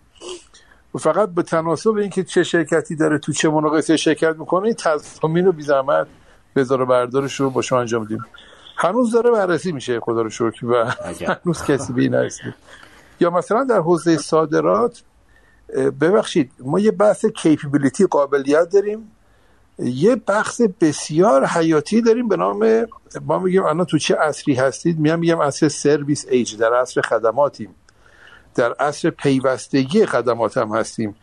و 0.95 0.99
فقط 0.99 1.29
به 1.29 1.43
تناسب 1.43 1.95
اینکه 1.95 2.25
چه 2.25 2.43
شرکتی 2.43 2.97
داره 2.97 3.19
تو 3.19 3.33
چه 3.33 3.49
مناقصه 3.49 3.97
شرکت 3.97 4.37
می‌کنه 4.39 4.75
تضامین 4.75 5.45
رو 5.45 5.53
بی 5.53 5.63
زحمت 5.63 6.07
بذار 6.57 6.85
بردارش 6.85 7.41
رو 7.41 7.51
با 7.51 7.63
شما 7.63 7.81
انجام 7.81 8.05
دیم 8.05 8.25
هنوز 8.77 9.13
داره 9.13 9.31
بررسی 9.31 9.73
میشه 9.73 10.01
خدا 10.01 10.23
رو 10.23 10.31
شکر 10.31 10.67
و 10.67 10.85
هنوز 11.45 11.63
کسی 11.63 11.93
به 11.93 12.03
این 12.03 12.31
یا 13.21 13.31
مثلا 13.31 13.65
در 13.65 13.79
حوزه 13.79 14.17
صادرات 14.17 15.03
ببخشید 16.01 16.51
ما 16.61 16.81
یه 16.81 16.91
بحث 16.91 17.27
کیپیبیلیتی 17.27 18.07
قابلیت 18.07 18.69
داریم. 18.69 19.13
یه 19.79 20.17
بحث 20.17 20.61
بسیار 20.81 21.47
حیاتی 21.47 22.03
داریم 22.03 22.29
به 22.29 22.37
نام 22.37 22.87
ما 23.27 23.39
میگیم 23.39 23.63
الان 23.63 23.85
تو 23.85 23.99
چه 23.99 24.15
عصری 24.15 24.55
هستید؟ 24.55 24.99
میگم 24.99 25.19
میگم 25.19 25.43
عصر 25.43 25.69
سرویس 25.69 26.27
ایج 26.31 26.57
در 26.57 26.75
عصر 26.75 27.01
خدماتیم. 27.01 27.75
در 28.55 28.73
عصر 28.73 29.11
پیوستگی 29.11 30.07
خدمات 30.07 30.57
هم 30.57 30.77
هستیم 30.77 31.17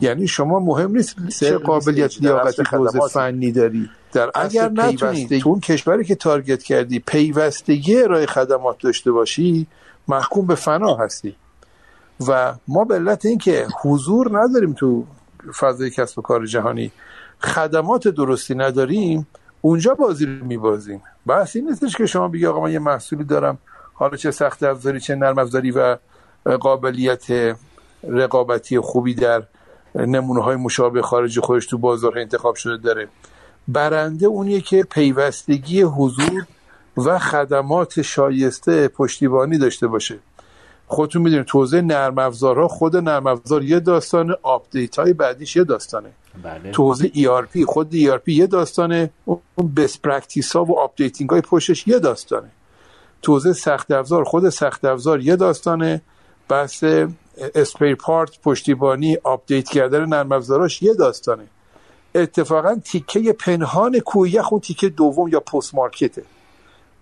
یعنی 0.00 0.28
شما 0.28 0.58
مهم 0.58 0.92
نیست 0.92 1.28
چه 1.28 1.58
قابلیت 1.58 2.20
لیاقت 2.20 2.74
حوزه 2.74 3.00
فنی 3.08 3.52
داری. 3.52 3.90
در 4.12 4.30
اگر 4.34 4.68
نتونی. 4.68 5.26
تو 5.26 5.48
اون 5.48 5.60
کشوری 5.60 6.04
که 6.04 6.14
تارگت 6.14 6.62
کردی 6.62 6.98
پیوستگی 6.98 8.02
ارائه 8.02 8.26
خدمات 8.26 8.76
داشته 8.80 9.12
باشی 9.12 9.66
محکوم 10.08 10.46
به 10.46 10.54
فنا 10.54 10.94
هستی. 10.94 11.36
و 12.28 12.54
ما 12.68 12.84
به 12.84 12.94
علت 12.94 13.26
اینکه 13.26 13.66
حضور 13.82 14.42
نداریم 14.42 14.72
تو 14.72 15.06
فضای 15.60 15.90
کسب 15.90 16.18
و 16.18 16.22
کار 16.22 16.46
جهانی 16.46 16.92
خدمات 17.40 18.08
درستی 18.08 18.54
نداریم 18.54 19.26
اونجا 19.60 19.94
بازی 19.94 20.26
رو 20.26 20.44
میبازیم. 20.44 21.02
بحث 21.26 21.56
این 21.56 21.68
نیستش 21.68 21.96
که 21.96 22.06
شما 22.06 22.28
بگی 22.28 22.46
آقا 22.46 22.60
من 22.60 22.72
یه 22.72 22.78
محصولی 22.78 23.24
دارم 23.24 23.58
حالا 23.94 24.16
چه 24.16 24.30
سخت 24.30 24.62
افزاری 24.62 25.00
چه 25.00 25.14
نرم 25.14 25.38
افزاری 25.38 25.70
و 25.70 25.96
قابلیت 26.60 27.56
رقابتی 28.08 28.80
خوبی 28.80 29.14
در 29.14 29.42
نمونه 29.94 30.42
های 30.42 30.56
مشابه 30.56 31.02
خارج 31.02 31.40
خودش 31.40 31.66
تو 31.66 31.78
بازار 31.78 32.18
انتخاب 32.18 32.54
شده 32.54 32.76
داره. 32.76 33.08
برنده 33.72 34.26
اونیه 34.26 34.60
که 34.60 34.82
پیوستگی 34.82 35.82
حضور 35.82 36.46
و 36.96 37.18
خدمات 37.18 38.02
شایسته 38.02 38.88
پشتیبانی 38.88 39.58
داشته 39.58 39.86
باشه. 39.86 40.18
خودتون 40.86 41.22
می‌دونید 41.22 41.46
توزیع 41.46 41.80
نرم 41.80 42.18
افزارها 42.18 42.68
خود 42.68 42.96
نرم 42.96 43.26
افزار 43.26 43.64
یه 43.64 43.80
داستان 43.80 44.34
update 44.42 44.98
های 44.98 45.12
بعدیش 45.12 45.56
یه 45.56 45.64
داستانه. 45.64 46.10
بله. 46.42 46.70
توضیح 46.70 47.10
ERP 47.12 47.64
خود 47.64 47.92
ERP 47.92 48.28
یه 48.28 48.46
داستانه 48.46 49.10
اون 49.24 49.74
best 49.76 50.02
practice 50.02 50.56
ها 50.56 50.64
و 50.64 50.78
updating 50.78 51.30
های 51.30 51.40
پشتش 51.40 51.88
یه 51.88 51.98
داستانه. 51.98 52.50
توزیع 53.22 53.52
سخت 53.52 53.90
افزار 53.90 54.24
خود 54.24 54.48
سخت 54.48 54.84
افزار 54.84 55.20
یه 55.20 55.36
داستانه. 55.36 56.02
بحث 56.48 56.84
spare 57.54 57.94
part 57.94 58.30
پشتیبانی 58.42 59.16
update 59.24 59.68
کردن 59.68 60.04
نرم 60.04 60.32
افزاراش 60.32 60.82
یه 60.82 60.94
داستانه. 60.94 61.46
اتفاقا 62.14 62.80
تیکه 62.84 63.32
پنهان 63.32 63.98
کوه 63.98 64.29
یخ 64.29 64.52
اون 64.52 64.60
تیکه 64.60 64.88
دوم 64.88 65.28
یا 65.28 65.40
post 65.40 65.74
market 65.74 66.10
ـه. 66.10 66.22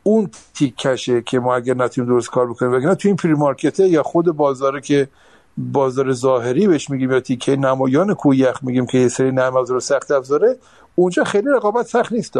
اون 0.02 0.30
تیکشه 0.54 1.22
که 1.22 1.38
ما 1.38 1.56
اگر 1.56 1.74
نتونیم 1.74 2.10
درست 2.10 2.30
کار 2.30 2.50
بکنیم 2.50 2.72
وگرنه 2.72 2.94
تو 2.94 3.08
این 3.08 3.16
pre 3.16 3.34
market 3.34 3.80
ـه 3.80 3.88
یا 3.88 4.02
خود 4.02 4.26
بازاره 4.26 4.80
که 4.80 5.08
بازار 5.56 6.12
ظاهری 6.12 6.66
بهش 6.66 6.90
میگیم 6.90 7.12
یا 7.12 7.20
تیکه 7.20 7.56
نمایان 7.56 8.14
کویخ 8.14 8.64
میگیم 8.64 8.86
که 8.86 8.98
یه 8.98 9.08
سری 9.08 9.32
نرم 9.32 9.56
افزار 9.56 9.80
سخت 9.80 10.10
افزاره 10.10 10.56
اونجا 10.94 11.24
خیلی 11.24 11.48
رقابت 11.56 11.86
سخت 11.86 12.12
نیست 12.12 12.34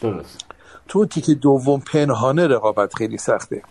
درست. 0.00 0.44
تو 0.88 1.06
تیکه 1.06 1.34
دوم 1.34 1.80
پنهانه 1.80 2.46
رقابت 2.46 2.94
خیلی 2.94 3.18
سخته. 3.18 3.62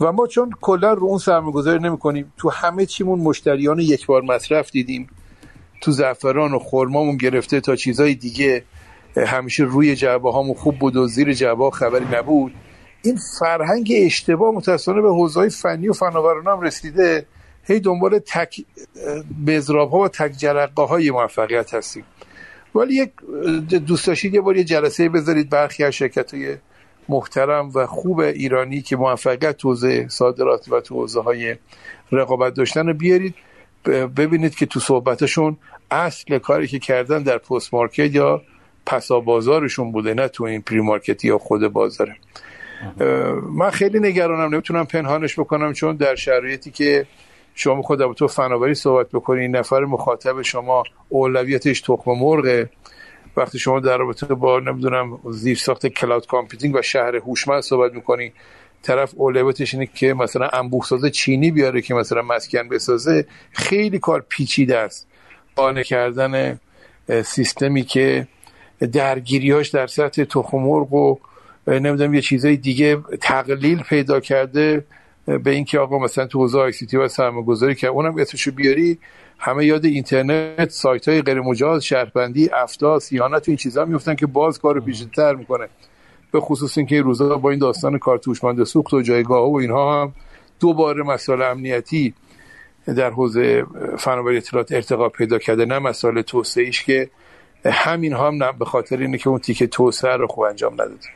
و 0.00 0.12
ما 0.12 0.26
چون 0.26 0.50
کلا 0.60 0.92
رو 0.92 1.06
اون 1.06 1.18
سرمایه‌گذاری 1.18 1.78
نمی‌کنیم 1.78 2.32
تو 2.36 2.50
همه 2.50 2.86
چیمون 2.86 3.18
مشتریان 3.18 3.78
یک 3.78 4.06
بار 4.06 4.22
مصرف 4.22 4.70
دیدیم. 4.70 5.08
تو 5.80 5.92
زعفران 5.92 6.52
و 6.52 6.58
خرمامون 6.58 7.16
گرفته 7.16 7.60
تا 7.60 7.76
چیزای 7.76 8.14
دیگه 8.14 8.64
همیشه 9.16 9.64
روی 9.64 9.96
جعبه 9.96 10.32
هامون 10.32 10.54
خوب 10.54 10.78
بود 10.78 10.96
و 10.96 11.06
زیر 11.06 11.32
جعبه 11.32 11.70
خبری 11.70 12.04
نبود. 12.12 12.52
این 13.02 13.18
فرهنگ 13.38 13.92
اشتباه 13.96 14.54
متاسفانه 14.54 15.02
به 15.02 15.08
حوزه 15.08 15.48
فنی 15.48 15.88
و 15.88 15.92
فناورانه 15.92 16.50
هم 16.50 16.60
رسیده. 16.60 17.26
هی 17.64 17.80
دنبال 17.80 18.18
تک 18.18 18.64
بزراب 19.46 19.90
ها 19.90 19.98
و 19.98 20.08
تک 20.08 20.32
جرقه 20.32 20.82
های 20.82 21.10
موفقیت 21.10 21.74
هستیم. 21.74 22.04
ولی 22.74 22.94
یک 22.94 23.10
دوست 23.86 24.06
داشتید 24.06 24.34
یه 24.34 24.40
بار 24.40 24.56
یه 24.56 24.64
جلسه 24.64 25.08
بذارید 25.08 25.50
برخی 25.50 25.84
از 25.84 25.94
شرکت 25.94 26.34
های 26.34 26.56
محترم 27.08 27.70
و 27.74 27.86
خوب 27.86 28.18
ایرانی 28.18 28.82
که 28.82 28.96
موفقیت 28.96 29.56
توزه 29.56 30.08
صادرات 30.08 30.72
و 30.72 30.80
تو 30.80 31.22
های 31.22 31.56
رقابت 32.12 32.54
داشتن 32.54 32.86
رو 32.86 32.94
بیارید. 32.94 33.34
ببینید 33.84 34.54
که 34.54 34.66
تو 34.66 34.80
صحبتشون 34.80 35.56
اصل 35.90 36.38
کاری 36.38 36.66
که 36.66 36.78
کردن 36.78 37.22
در 37.22 37.38
پست 37.38 37.74
مارکت 37.74 38.14
یا 38.14 38.42
پسا 38.86 39.20
بازارشون 39.20 39.92
بوده 39.92 40.14
نه 40.14 40.28
تو 40.28 40.44
این 40.44 40.62
پری 40.62 40.80
مارکت 40.80 41.24
یا 41.24 41.38
خود 41.38 41.68
بازاره. 41.68 42.16
من 43.52 43.70
خیلی 43.70 44.00
نگرانم 44.00 44.54
نمی‌تونم 44.54 44.84
پنهانش 44.84 45.38
بکنم 45.38 45.72
چون 45.72 45.96
در 45.96 46.14
شرایطی 46.14 46.70
که 46.70 47.06
شما 47.54 47.82
خود 47.82 48.12
تو 48.12 48.28
فناوری 48.28 48.74
صحبت 48.74 49.08
بکنید 49.08 49.56
نفر 49.56 49.80
مخاطب 49.80 50.42
شما 50.42 50.82
اولویتش 51.08 51.80
تخم 51.80 52.10
مرغه 52.10 52.70
وقتی 53.36 53.58
شما 53.58 53.80
در 53.80 53.96
رابطه 53.96 54.26
با 54.26 54.60
نمی‌دونم 54.60 55.18
زیر 55.30 55.56
ساخت 55.56 55.86
کلاود 55.86 56.26
کامپیوتینگ 56.26 56.74
و 56.74 56.82
شهر 56.82 57.16
هوشمند 57.16 57.62
صحبت 57.62 57.92
می‌کنی 57.92 58.32
طرف 58.82 59.12
اولویتش 59.16 59.74
اینه 59.74 59.86
که 59.86 60.14
مثلا 60.14 60.48
انبوه 60.52 60.84
سازه 60.84 61.10
چینی 61.10 61.50
بیاره 61.50 61.80
که 61.82 61.94
مثلا 61.94 62.22
مسکن 62.22 62.68
بسازه. 62.68 63.26
خیلی 63.52 63.98
کار 63.98 64.24
پیچیده 64.28 64.78
است. 64.78 65.06
قانع 65.56 65.82
کردن 65.82 66.60
سیستمی 67.24 67.82
که 67.82 68.26
درگیریاش 68.92 69.68
در 69.68 69.86
سطح 69.86 70.24
تخم 70.24 70.58
مرغ 70.58 70.92
و 70.92 71.16
نمی‌دونم 71.66 72.14
یه 72.14 72.20
چیزای 72.20 72.56
دیگه 72.56 72.96
تقلیل 73.20 73.82
پیدا 73.82 74.20
کرده 74.20 74.84
به 75.26 75.50
اینکه 75.50 75.78
آقا 75.78 75.98
مثلا 75.98 76.26
تو 76.26 76.38
حوزه 76.38 76.58
آی 76.58 76.72
سی 76.72 76.86
تی 76.86 76.96
و 76.96 77.08
سرمایه‌گذاری 77.08 77.74
که 77.74 77.86
اونم 77.86 78.18
اسمشو 78.18 78.50
بیاری 78.50 78.98
همه 79.38 79.66
یاد 79.66 79.84
اینترنت 79.84 80.70
سایت 80.70 81.08
های 81.08 81.22
غیر 81.22 81.40
مجاز 81.40 81.84
شهربندی 81.84 82.50
افتا 82.52 82.98
سیانت 82.98 83.48
و 83.48 83.50
این 83.50 83.56
چیزا 83.56 83.84
میفتن 83.84 84.14
که 84.14 84.26
باز 84.26 84.58
کار 84.58 84.80
پیشتر 84.80 85.34
می‌کنه. 85.34 85.68
به 86.32 86.40
خصوص 86.40 86.78
اینکه 86.78 86.94
این 86.94 87.04
روزا 87.04 87.36
با 87.36 87.50
این 87.50 87.58
داستان 87.58 87.98
کارتوشمند 87.98 88.64
سوخت 88.64 88.94
و 88.94 89.02
جایگاه 89.02 89.50
و 89.50 89.56
اینها 89.56 90.02
هم 90.02 90.12
دوباره 90.60 91.02
مسائل 91.02 91.42
امنیتی 91.42 92.14
در 92.86 93.10
حوزه 93.10 93.64
فناوری 93.98 94.36
اطلاعات 94.36 94.72
ارتقا 94.72 95.08
پیدا 95.08 95.38
کرده 95.38 95.64
نه 95.64 95.78
مسائل 95.78 96.22
توسعه 96.22 96.64
ایش 96.64 96.84
که 96.84 97.10
همین 97.64 98.12
هم 98.12 98.44
نه 98.44 98.52
به 98.52 98.64
خاطر 98.64 98.96
اینه 98.96 99.18
که 99.18 99.28
اون 99.28 99.38
تیکه 99.38 99.66
توسعه 99.66 100.16
رو 100.16 100.26
خوب 100.26 100.44
انجام 100.44 100.72
نداده. 100.72 101.08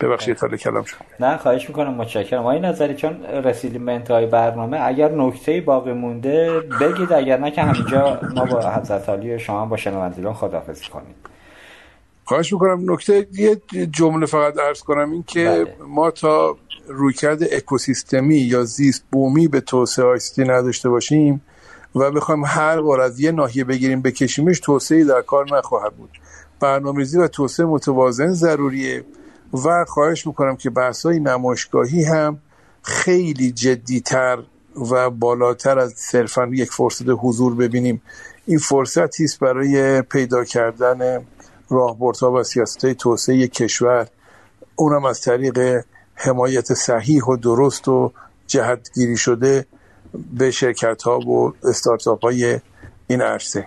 ببخشید 0.00 0.36
تا 0.36 0.48
کلام 0.48 0.84
شد. 0.84 0.96
نه 1.20 1.36
خواهش 1.36 1.68
می‌کنم 1.68 1.94
متشکرم. 1.94 2.46
این 2.46 2.64
نظری 2.64 2.94
چون 2.94 3.22
رسیدیم 3.24 3.86
به 3.86 3.92
انتهای 3.92 4.26
برنامه 4.26 4.78
اگر 4.82 5.08
نکته 5.08 5.60
باقی 5.60 5.92
مونده 5.92 6.60
بگید. 6.80 7.12
اگر 7.12 7.38
نه 7.38 7.50
که 7.50 7.62
همینجا 7.62 8.20
ما 8.34 8.44
با 8.44 8.70
حضرت 8.70 9.08
علی 9.08 9.38
شما 9.38 9.66
با 9.66 9.76
شنوندگان 9.76 10.34
خداحافظی 10.34 10.84
کنیم. 10.84 11.14
خواهش 12.32 12.52
می‌کنم. 12.52 12.92
نکته 12.92 13.26
یه 13.32 13.60
جمله 13.86 14.26
فقط 14.26 14.58
عرض 14.58 14.80
کنم 14.80 15.10
این 15.10 15.24
که 15.26 15.44
بله. 15.44 15.88
ما 15.88 16.10
تا 16.10 16.56
رویکرد 16.88 17.42
اکوسیستمی 17.52 18.38
یا 18.38 18.64
زیست 18.64 19.04
بومی 19.12 19.48
به 19.48 19.60
توسعه 19.60 20.04
آیستی 20.04 20.44
نداشته 20.44 20.88
باشیم 20.88 21.42
و 21.94 22.10
بخوایم 22.10 22.44
هر 22.44 22.80
بار 22.80 23.00
از 23.00 23.20
یه 23.20 23.32
ناحیه 23.32 23.64
بگیریم 23.64 24.02
بکشیمش 24.02 24.60
توسعه 24.60 25.04
در 25.04 25.22
کار 25.22 25.56
نخواهد 25.56 25.92
بود. 25.92 26.10
برنامه‌ریزی 26.60 27.18
و 27.18 27.28
توسعه 27.28 27.66
متوازن 27.66 28.32
ضروریه 28.32 29.04
و 29.64 29.84
خواهش 29.84 30.26
می‌کنم 30.26 30.56
که 30.56 30.70
بحث‌های 30.70 31.20
نمایشگاهی 31.20 32.04
هم 32.04 32.38
خیلی 32.82 33.52
جدیتر 33.52 34.38
و 34.90 35.10
بالاتر 35.10 35.78
از 35.78 35.92
صرفا 35.96 36.46
یک 36.46 36.70
فرصت 36.70 37.06
حضور 37.08 37.54
ببینیم. 37.54 38.02
این 38.46 38.58
فرصتی 38.58 39.24
است 39.24 39.38
برای 39.38 40.02
پیدا 40.02 40.44
کردن 40.44 41.26
راهبردها 41.72 42.32
و 42.32 42.42
سیاست 42.42 42.92
توسعه 42.92 43.48
کشور 43.48 44.08
اونم 44.76 45.04
از 45.04 45.20
طریق 45.20 45.84
حمایت 46.14 46.74
صحیح 46.74 47.24
و 47.24 47.36
درست 47.36 47.88
و 47.88 48.12
جهتگیری 48.46 49.16
شده 49.16 49.66
به 50.32 50.50
شرکت 50.50 51.02
ها 51.02 51.18
و 51.18 51.54
استارتاپ 51.64 52.24
های 52.24 52.60
این 53.06 53.20
عرصه. 53.20 53.66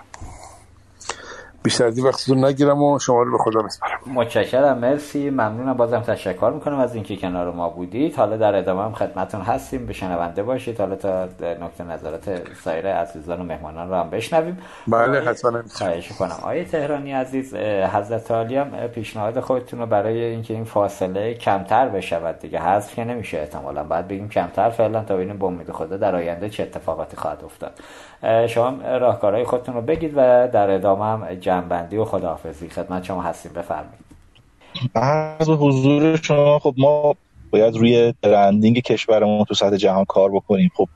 بیشتر 1.66 1.86
از 1.86 1.98
این 1.98 2.08
وقتتون 2.08 2.46
نگیرم 2.46 2.84
و 2.84 3.00
شما 3.00 3.24
رو 3.24 3.32
به 3.32 3.38
خدا 3.38 3.62
میسپارم. 3.62 4.00
متشکرم 4.14 4.78
مرسی. 4.78 5.30
ممنونم. 5.30 5.74
بازم 5.74 6.00
تشکر 6.00 6.52
می‌کنم 6.56 6.80
از 6.80 6.96
اینکه 6.96 7.16
کنار 7.16 7.52
ما 7.52 7.70
بودید. 7.70 8.16
حالا 8.16 8.38
در 8.38 8.56
ادامه 8.56 8.84
هم 8.84 8.94
خدمتون 8.94 9.42
هستیم. 9.42 9.86
به 9.86 9.94
شنونده 9.94 10.44
باشید. 10.44 10.80
حالا 10.80 10.96
تا 10.96 11.26
نکته 11.42 11.84
نظرات 11.84 12.42
سایر 12.64 12.88
عزیزان 12.88 13.42
و 13.42 13.44
مهمانان 13.44 13.90
رو 13.90 13.96
هم 13.96 14.10
بشنویم. 14.10 14.58
بله 14.88 15.22
حتما. 15.22 15.62
خواهش 15.74 16.12
کنم 16.12 16.38
آیه 16.44 16.66
تهرانی 16.66 17.12
عزیز 17.12 17.56
حضرت 17.94 18.32
عالی 18.32 18.56
هم 18.56 18.88
پیشنهاد 18.88 19.40
خودتون 19.40 19.80
رو 19.80 19.86
برای 19.86 20.24
اینکه 20.24 20.54
این 20.54 20.64
فاصله 20.64 21.34
کمتر 21.34 21.90
بشود. 21.90 22.40
دیگه 22.40 22.60
حذف 22.60 22.96
که 22.96 23.04
نمیشه. 23.04 23.38
احتمالا 23.38 23.84
بعد 23.84 24.08
بگیم 24.08 24.30
کمتر. 24.30 24.70
فعلا 24.70 25.04
تا 25.04 25.16
ببینیم 25.16 25.38
به 25.38 25.46
امید 25.46 25.72
خدا 25.72 25.98
در 25.98 26.16
آینده 26.16 26.50
چه 26.50 26.64
اتفاقاتی 26.64 27.18
خواهد 27.18 27.44
افتاد. 27.44 27.72
شما 28.50 28.98
راهکارهای 28.98 29.44
خودتون 29.44 29.76
رو 29.76 29.82
بگید 29.82 30.14
و 30.16 30.48
در 30.54 30.70
ادامه 30.70 31.06
هم 31.06 31.36
جنبندی 31.36 31.98
و 31.98 32.06
خداحافظی 32.06 32.70
خدمت 32.70 33.04
شما 33.04 33.22
هستیم. 33.22 33.52
بفرمایید. 33.54 34.06
از 34.96 35.50
حضور 35.50 36.16
شما 36.16 36.60
خب 36.60 36.74
ما 36.78 37.16
باید 37.52 37.76
روی 37.76 38.14
برندینگ 38.22 38.80
کشورمون 38.80 39.46
تو 39.46 39.54
سطح 39.54 39.76
جهان 39.76 40.06
کار 40.06 40.32
بکنیم. 40.32 40.72
خب 40.76 40.88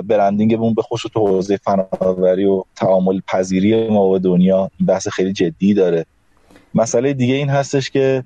برندینگمون 0.00 0.74
به 0.74 0.82
خصوص 0.82 1.10
تو 1.12 1.26
حوزه 1.26 1.56
فناوری 1.56 2.44
و 2.44 2.64
تعامل 2.76 3.20
پذیری 3.28 3.88
ما 3.88 4.08
با 4.08 4.18
دنیا 4.18 4.70
بحث 4.86 5.08
خیلی 5.08 5.32
جدی 5.32 5.74
داره. 5.74 6.06
مسئله 6.74 7.12
دیگه 7.12 7.34
این 7.34 7.48
هستش 7.48 7.90
که 7.90 8.24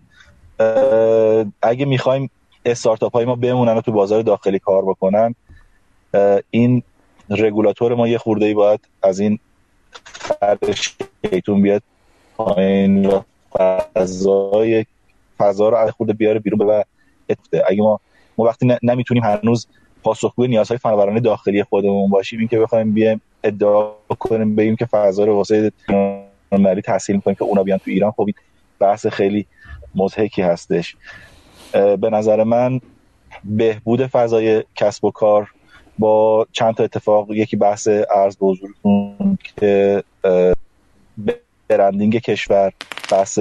اگه 1.62 1.85
می‌خوایم 1.85 2.31
استارتاپ 2.65 3.12
های 3.12 3.24
ما 3.24 3.35
بمونن 3.35 3.77
و 3.77 3.81
تو 3.81 3.93
بازار 3.93 4.23
داخلی 4.23 4.59
کار 4.59 4.82
بکنن 4.82 5.35
این 6.51 6.82
رگولاتور 7.30 7.94
ما 7.94 8.09
یه 8.09 8.18
خورده 8.18 8.46
ای 8.46 8.55
باید 8.55 8.80
از 9.02 9.20
این 9.20 9.38
خرش 10.05 10.96
شیطون 11.30 11.62
بیاد 11.62 11.82
پایین 12.36 13.20
فضای 13.94 14.86
فضا 15.38 15.68
رو 15.68 15.90
خورده 15.90 16.12
بیاره 16.12 16.38
بیرون 16.38 16.60
و 16.60 16.82
اگه 17.68 17.82
ما 17.82 18.01
ما 18.38 18.44
وقتی 18.44 18.76
نمی‌تونیم 18.82 19.22
هنوز 19.22 19.66
پاسخگوی 20.02 20.48
نیازهای 20.48 20.78
فناورانه 20.78 21.20
داخلی 21.20 21.62
خودمون 21.62 22.10
باشیم 22.10 22.38
این 22.38 22.48
که 22.48 22.59
بخوایم 22.59 22.92
بیایم 22.92 23.20
ادعا 23.44 23.92
کنیم 24.18 24.56
بگیم 24.56 24.76
که 24.76 24.86
فضا 24.86 25.24
رو 25.24 25.36
واسه 25.36 25.72
ملی 26.52 26.82
تحصیل 26.82 27.16
می‌کنیم 27.16 27.34
که 27.34 27.44
اونا 27.44 27.62
بیان 27.62 27.78
تو 27.78 27.90
ایران 27.90 28.10
خب 28.10 28.28
بحث 28.78 29.06
خیلی 29.06 29.46
مضحکی 29.94 30.42
هستش. 30.42 30.96
به 31.72 32.10
نظر 32.10 32.44
من 32.44 32.80
بهبود 33.44 34.06
فضای 34.06 34.64
کسب 34.74 35.05
و 35.05 35.10
کار 35.10 35.51
با 35.99 36.47
چند 36.53 36.75
تا 36.75 36.85
اتفاق 36.85 37.33
یکی 37.33 37.57
بحث 37.57 37.89
ارز 38.16 38.37
به 38.37 38.47
حضورتون 38.47 39.39
که 39.45 40.03
برندینگ 41.69 42.19
کشور 42.19 42.73
بحث 43.11 43.39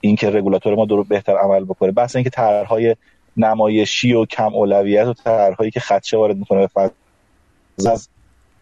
اینکه 0.00 0.30
رگولاتور 0.30 0.74
ما 0.74 0.84
درو 0.84 1.04
بهتر 1.04 1.36
عمل 1.36 1.64
بکنه 1.64 1.92
بحث 1.92 2.16
اینکه 2.16 2.30
طرحهای 2.30 2.96
نمایشی 3.36 4.12
و 4.12 4.24
کم 4.24 4.54
اولویت 4.54 5.06
و 5.06 5.12
طرحهایی 5.12 5.70
که 5.70 5.80
خدشه 5.80 6.16
وارد 6.16 6.36
می‌کنه 6.36 6.68
به 6.74 6.90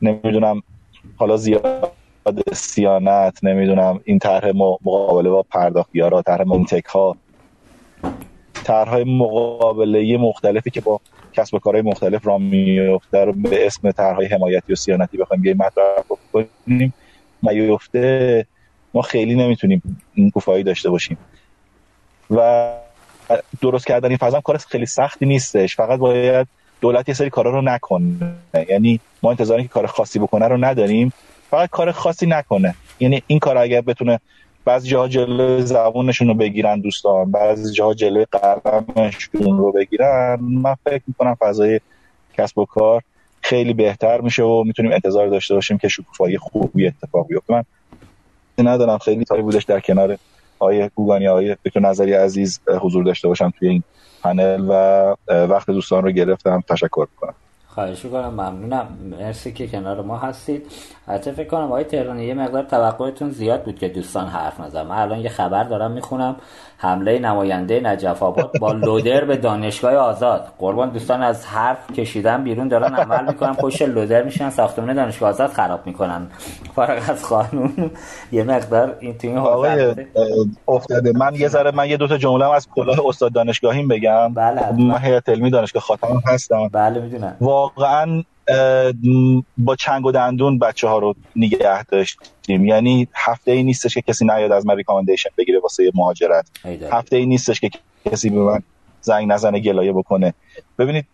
نمی‌دونم 0.03 0.63
حالا 1.17 1.37
زیاد 1.37 1.93
سیانت 2.53 3.45
نمی‌دونم 3.45 4.01
این 4.05 4.19
طرح 4.19 4.49
مقابله 4.85 5.31
با 5.31 5.43
پرداختیارا 5.43 6.23
طرح 6.23 6.45
مونتک 6.45 6.85
ها 6.85 7.17
طرحهای 8.65 9.05
مقابله 9.05 10.17
مختلفی 10.17 10.71
که 10.71 10.81
با 10.81 11.01
کسب 11.33 11.55
و 11.55 11.59
کارهای 11.59 11.83
مختلف 11.83 12.27
را 12.27 12.39
میفته 12.39 13.25
رو 13.25 13.33
به 13.33 13.67
اسم 13.67 13.91
طرحهای 13.91 14.27
حمایتی 14.27 14.73
و 14.73 14.77
سیانتی 14.77 15.17
بخوایم 15.17 15.43
بیایم 15.43 15.59
مطرح 15.59 16.05
کنیم 16.33 16.95
میفته 17.43 18.47
ما 18.95 19.03
خیلی 19.03 19.35
نمی‌تونیم 19.35 19.83
کوفایی 20.35 20.65
داشته 20.65 20.91
باشیم. 20.91 21.19
و 22.31 22.71
درست 23.63 23.87
کردن 23.87 24.09
این 24.09 24.17
فضا 24.17 24.41
کار 24.41 24.57
خیلی 24.57 24.87
سختی 24.87 25.27
نیستش. 25.27 25.77
فقط 25.77 25.99
باید 25.99 26.47
دولت 26.81 27.09
یه 27.09 27.15
سری 27.15 27.31
کارا 27.31 27.51
رو 27.51 27.63
نکنه. 27.63 28.35
یعنی 28.69 29.01
ما 29.23 29.31
انتظاری 29.31 29.63
که 29.63 29.69
کار 29.69 29.87
خاصی 29.87 30.19
بکنه 30.19 30.49
رو 30.49 30.65
نداریم. 30.65 31.13
فقط 31.51 31.71
کار 31.71 31.93
خاصی 31.93 32.27
نکنه. 32.27 32.75
یعنی 33.01 33.23
این 33.27 33.39
کار 33.39 33.59
اگر 33.59 33.81
بتونه 33.81 34.21
بعضی 34.65 34.89
جاها 34.89 35.09
جلو 35.09 35.61
زبونشون 35.61 36.29
رو 36.29 36.35
بگیرن 36.35 36.81
دوستان 36.81 37.31
بعضی 37.31 37.73
جاها 37.73 37.95
جلو 37.95 38.25
قلمشون 38.33 39.59
رو 39.59 39.73
بگیرن. 39.73 40.39
من 40.41 40.75
فکر 40.85 41.03
می‌کنم 41.07 41.35
فضای 41.35 41.81
کسب 42.35 42.59
و 42.59 42.65
کار 42.65 43.03
خیلی 43.41 43.75
بهتر 43.75 44.21
میشه 44.21 44.43
و 44.43 44.65
می‌تونیم 44.65 44.93
انتظار 44.93 45.29
داشته 45.29 45.55
باشیم 45.55 45.79
که 45.79 45.89
شکوفایی 45.89 46.39
خوبی 46.39 46.87
اتفاق 46.87 47.27
بیفته. 47.27 47.53
من 47.55 47.65
ندارم. 48.59 48.99
خیلی 48.99 49.25
تاری 49.25 49.43
بودش 49.43 49.65
در 49.65 49.81
کنار 49.81 50.19
آیه 50.59 50.91
گوگانی 50.95 51.29
آیه 51.29 51.59
دکتر 51.65 51.81
نظری 51.81 52.13
عزیز 52.13 52.61
حضور 52.81 53.05
داشته 53.05 53.29
باشم 53.29 53.53
توی 53.59 53.69
این 53.69 53.83
پنل 54.23 54.65
و 54.69 55.15
وقت 55.29 55.71
دوستان 55.71 56.03
رو 56.03 56.11
گرفتم. 56.11 56.63
تشکر 56.69 57.07
می‌کنم. 57.11 57.35
خواهش 57.75 58.07
کنم 58.07 58.29
ممنونم. 58.29 58.99
مرسی 59.03 59.53
که 59.53 59.69
کنار 59.69 60.03
ما 60.03 60.17
هستید. 60.17 60.67
حتی 61.07 61.33
فکر 61.33 61.49
کنم 61.49 61.65
آقای 61.65 61.85
تهرانی 61.85 62.25
یه 62.25 62.35
مقدار 62.35 62.63
توقعتون 62.63 63.31
زیاد 63.31 63.65
بود 63.65 63.79
که 63.79 63.89
دوستان 63.89 64.27
حرف 64.27 64.61
نزن 64.61 64.91
الان 64.91 65.19
یه 65.21 65.29
خبر 65.29 65.65
دارم 65.65 65.91
می‌خونم. 65.91 66.37
حمله 66.83 67.19
نماینده 67.19 67.81
نجف 67.81 68.23
آباد 68.23 68.51
با 68.61 68.73
لودر 68.73 69.25
به 69.25 69.37
دانشگاه 69.37 69.95
آزاد. 69.95 70.47
قربان 70.59 70.91
دوستان 70.91 71.23
از 71.23 71.47
حرف 71.47 71.93
کشیدن 71.93 72.45
بیرون 72.45 72.69
دارن 72.69 72.95
عمل 72.95 73.27
می‌کنن 73.27 73.55
پشت 73.55 73.83
لودر 73.83 74.23
میشن 74.23 74.51
ساختمان 74.51 74.95
دانشگاه 74.95 75.29
آزاد 75.29 75.51
خراب 75.51 75.87
می‌کنن. 75.87 76.27
فارغ 76.75 77.11
از 77.11 77.29
قانون 77.29 77.91
یه 78.33 78.45
مقدار 78.45 78.97
این 79.01 79.19
تو 79.19 79.29
این 79.29 79.39
افتاده. 80.69 81.13
من 81.13 81.35
یه 81.35 81.49
ذره 81.49 81.71
من 81.71 81.89
یه 81.89 81.97
دو 81.97 82.07
تا 82.07 82.17
جمله 82.17 82.53
از 82.53 82.69
کلاه 82.75 83.07
استاد 83.07 83.33
دانشگاهیم 83.33 83.89
بگم. 83.89 84.35
بله 84.35 84.73
من 84.73 84.99
هیئت 84.99 85.29
علمی 85.29 85.51
دانشگاه 85.51 85.83
خاتم 85.83 86.23
هستم. 86.27 86.69
بله 86.69 87.01
می‌دونم. 87.01 87.37
واقعا 87.41 88.23
با 89.59 89.77
چنگ 89.77 90.07
و 90.07 90.13
دندون 90.13 90.59
بچه 90.59 90.89
ها 90.89 90.99
رو 90.99 91.15
نگه 91.37 91.85
داشتیم. 91.85 92.65
یعنی 92.65 93.09
هفته 93.15 93.53
ای 93.53 93.63
نیستش 93.63 93.95
که 93.95 94.03
کسی 94.03 94.25
نیاد 94.25 94.53
از 94.53 94.67
من 94.67 94.77
ریکامندیشن 94.77 95.31
بگیره 95.39 95.61
واسه 95.61 95.91
مهاجرت. 95.95 96.47
هفته 96.91 97.17
ای 97.17 97.27
نیستش 97.27 97.61
که 97.61 97.71
کسی 98.11 98.31
به 98.31 98.41
من 98.41 98.63
زنگ 99.01 99.33
نزنه 99.33 99.61
گلایه 99.61 99.93
بکنه. 99.93 100.35
ببینید 100.79 101.07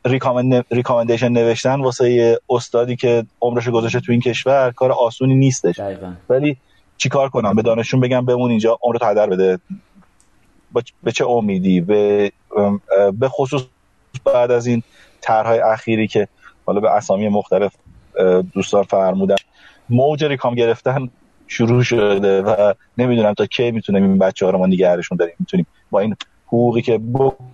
ریکامندیشن 0.70 1.28
نوشتن 1.28 1.80
واسه 1.80 2.38
استادی 2.50 2.96
که 2.96 3.24
عمرش 3.40 3.68
گذاشته 3.68 4.00
تو 4.00 4.12
این 4.12 4.20
کشور 4.20 4.70
کار 4.70 4.92
آسونی 4.92 5.34
نیستش. 5.34 5.80
ولی 6.28 6.56
چیکار 6.96 7.28
کنم؟ 7.28 7.54
به 7.54 7.62
دانشون 7.62 8.00
بگم 8.00 8.24
بمون 8.24 8.50
اینجا 8.50 8.78
عمرت 8.82 9.02
هدر 9.02 9.26
بده. 9.26 9.58
به 11.02 11.12
چه 11.12 11.26
امیدی؟ 11.26 11.80
به 11.80 12.32
به 13.12 13.28
خصوص 13.28 13.62
بعد 14.24 14.50
از 14.50 14.66
این 14.66 14.82
طرحهای 15.20 15.58
اخیری 15.58 16.06
که 16.06 16.28
حالا 16.66 16.80
به 16.80 16.90
اسامی 16.90 17.28
مختلف 17.28 17.72
دوستان 18.52 18.82
فرمودن. 18.82 19.36
موج 19.88 20.24
ریکام 20.24 20.54
گرفتن 20.54 21.10
شروع 21.46 21.82
شده 21.82 22.42
و 22.42 22.74
نمی‌دونم 22.98 23.34
تا 23.34 23.46
کی 23.46 23.70
می‌تونیم 23.70 24.02
این 24.02 24.18
بچه 24.18 24.46
ها 24.46 24.52
رو 24.52 24.58
ما 24.58 24.66
نگهرشون 24.66 25.18
داریم. 25.18 25.34
می‌تونیم 25.38 25.66
با 25.90 26.00
این 26.00 26.16
حقوقی 26.46 26.82
که 26.82 27.00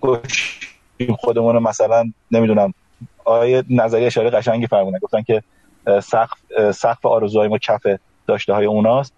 بکشیم 0.01 1.15
خودمون 1.17 1.59
مثلا 1.59 2.11
نمی‌دونم 2.31 2.73
آیه 3.25 3.63
نظری 3.69 4.05
اشاره 4.05 4.29
قشنگی 4.29 4.67
فرمودن. 4.67 4.99
گفتن 4.99 5.21
که 5.21 5.43
سقف 5.85 6.37
سقف 6.71 7.05
آرزوهای 7.05 7.47
ما 7.47 7.57
کف 7.57 7.81
داشته 8.27 8.53
های 8.53 8.65
اوناست 8.65 9.13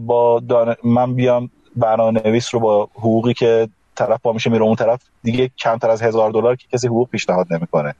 با 0.00 0.42
من 0.84 1.14
بیام 1.14 1.50
برنامه 1.76 2.20
نویس 2.24 2.54
رو 2.54 2.60
با 2.60 2.88
حقوقی 2.94 3.34
که 3.34 3.68
طرف 3.94 4.20
با 4.22 4.32
میشه 4.32 4.50
میره 4.50 4.62
اون 4.62 4.76
طرف 4.76 5.02
دیگه 5.22 5.50
کمتر 5.58 5.90
از 5.90 6.02
هزار 6.02 6.30
دلار 6.30 6.56
که 6.56 6.66
کسی 6.72 6.86
حقوق 6.86 7.08
پیشنهاد 7.08 7.46
نمی‌کنه. 7.50 7.94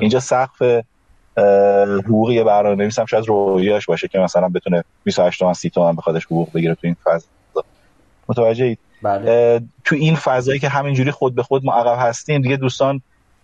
اینجا 0.00 0.20
سقف 0.20 0.82
حقوقی 2.04 2.44
برنامه 2.44 2.74
نویس 2.74 2.98
هم 2.98 3.06
شاید 3.06 3.28
رویاش 3.28 3.86
باشه 3.86 4.08
که 4.08 4.18
مثلا 4.18 4.48
بتونه 4.48 4.84
28 5.04 5.38
تومن 5.38 5.52
30 5.52 5.70
تومن 5.70 5.96
بخوادش 5.96 6.24
حقوق 6.24 6.48
بگیره 6.54 6.74
تو 6.74 6.80
این 6.82 6.96
فضا. 7.04 7.26
متوجه 8.28 8.64
اید 8.64 8.78
بله. 9.02 9.60
تو 9.84 9.96
این 9.96 10.16
فضایی 10.16 10.58
که 10.58 10.68
همینجوری 10.68 11.10
خود 11.10 11.34
به 11.34 11.42
خود 11.42 11.64
ما 11.64 11.74
عقب 11.74 12.08
هستیم 12.08 12.42
دیگه 12.42 12.56
دوستان 12.56 13.00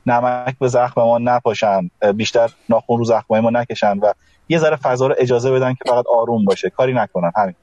نمک 0.06 0.58
به 0.58 0.68
زخم 0.68 1.00
ما 1.00 1.18
نپاشن 1.18 1.90
بیشتر 2.14 2.50
ناخون 2.68 2.98
رو 2.98 3.04
زخم 3.04 3.40
ما 3.40 3.50
نکشن 3.50 3.98
و 3.98 4.12
یه 4.48 4.58
ذره 4.58 4.76
فضا 4.76 5.06
رو 5.06 5.14
اجازه 5.18 5.52
بدن 5.52 5.74
که 5.74 5.80
فقط 5.86 6.04
آروم 6.14 6.44
باشه. 6.44 6.70
کاری 6.70 6.92
نکنن 6.92 7.32
همین. 7.36 7.54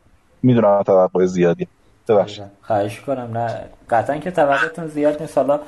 می‌دونم 0.43 0.83
توقع 0.83 1.25
زیادی. 1.25 1.67
ببخشید. 2.09 2.43
خواهش 2.61 2.99
کنم 2.99 3.37
نه 3.37 3.63
قطعا 3.89 4.17
که 4.17 4.31
توقعتون 4.31 4.87
زیاد 4.87 5.21
نیست. 5.21 5.37
حالا 5.37 5.59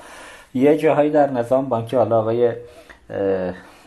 یه 0.54 0.78
جاهایی 0.78 1.10
در 1.12 1.30
نظام 1.30 1.70
بانکی 1.70 1.96
حالا 1.96 2.20
آقای 2.20 2.54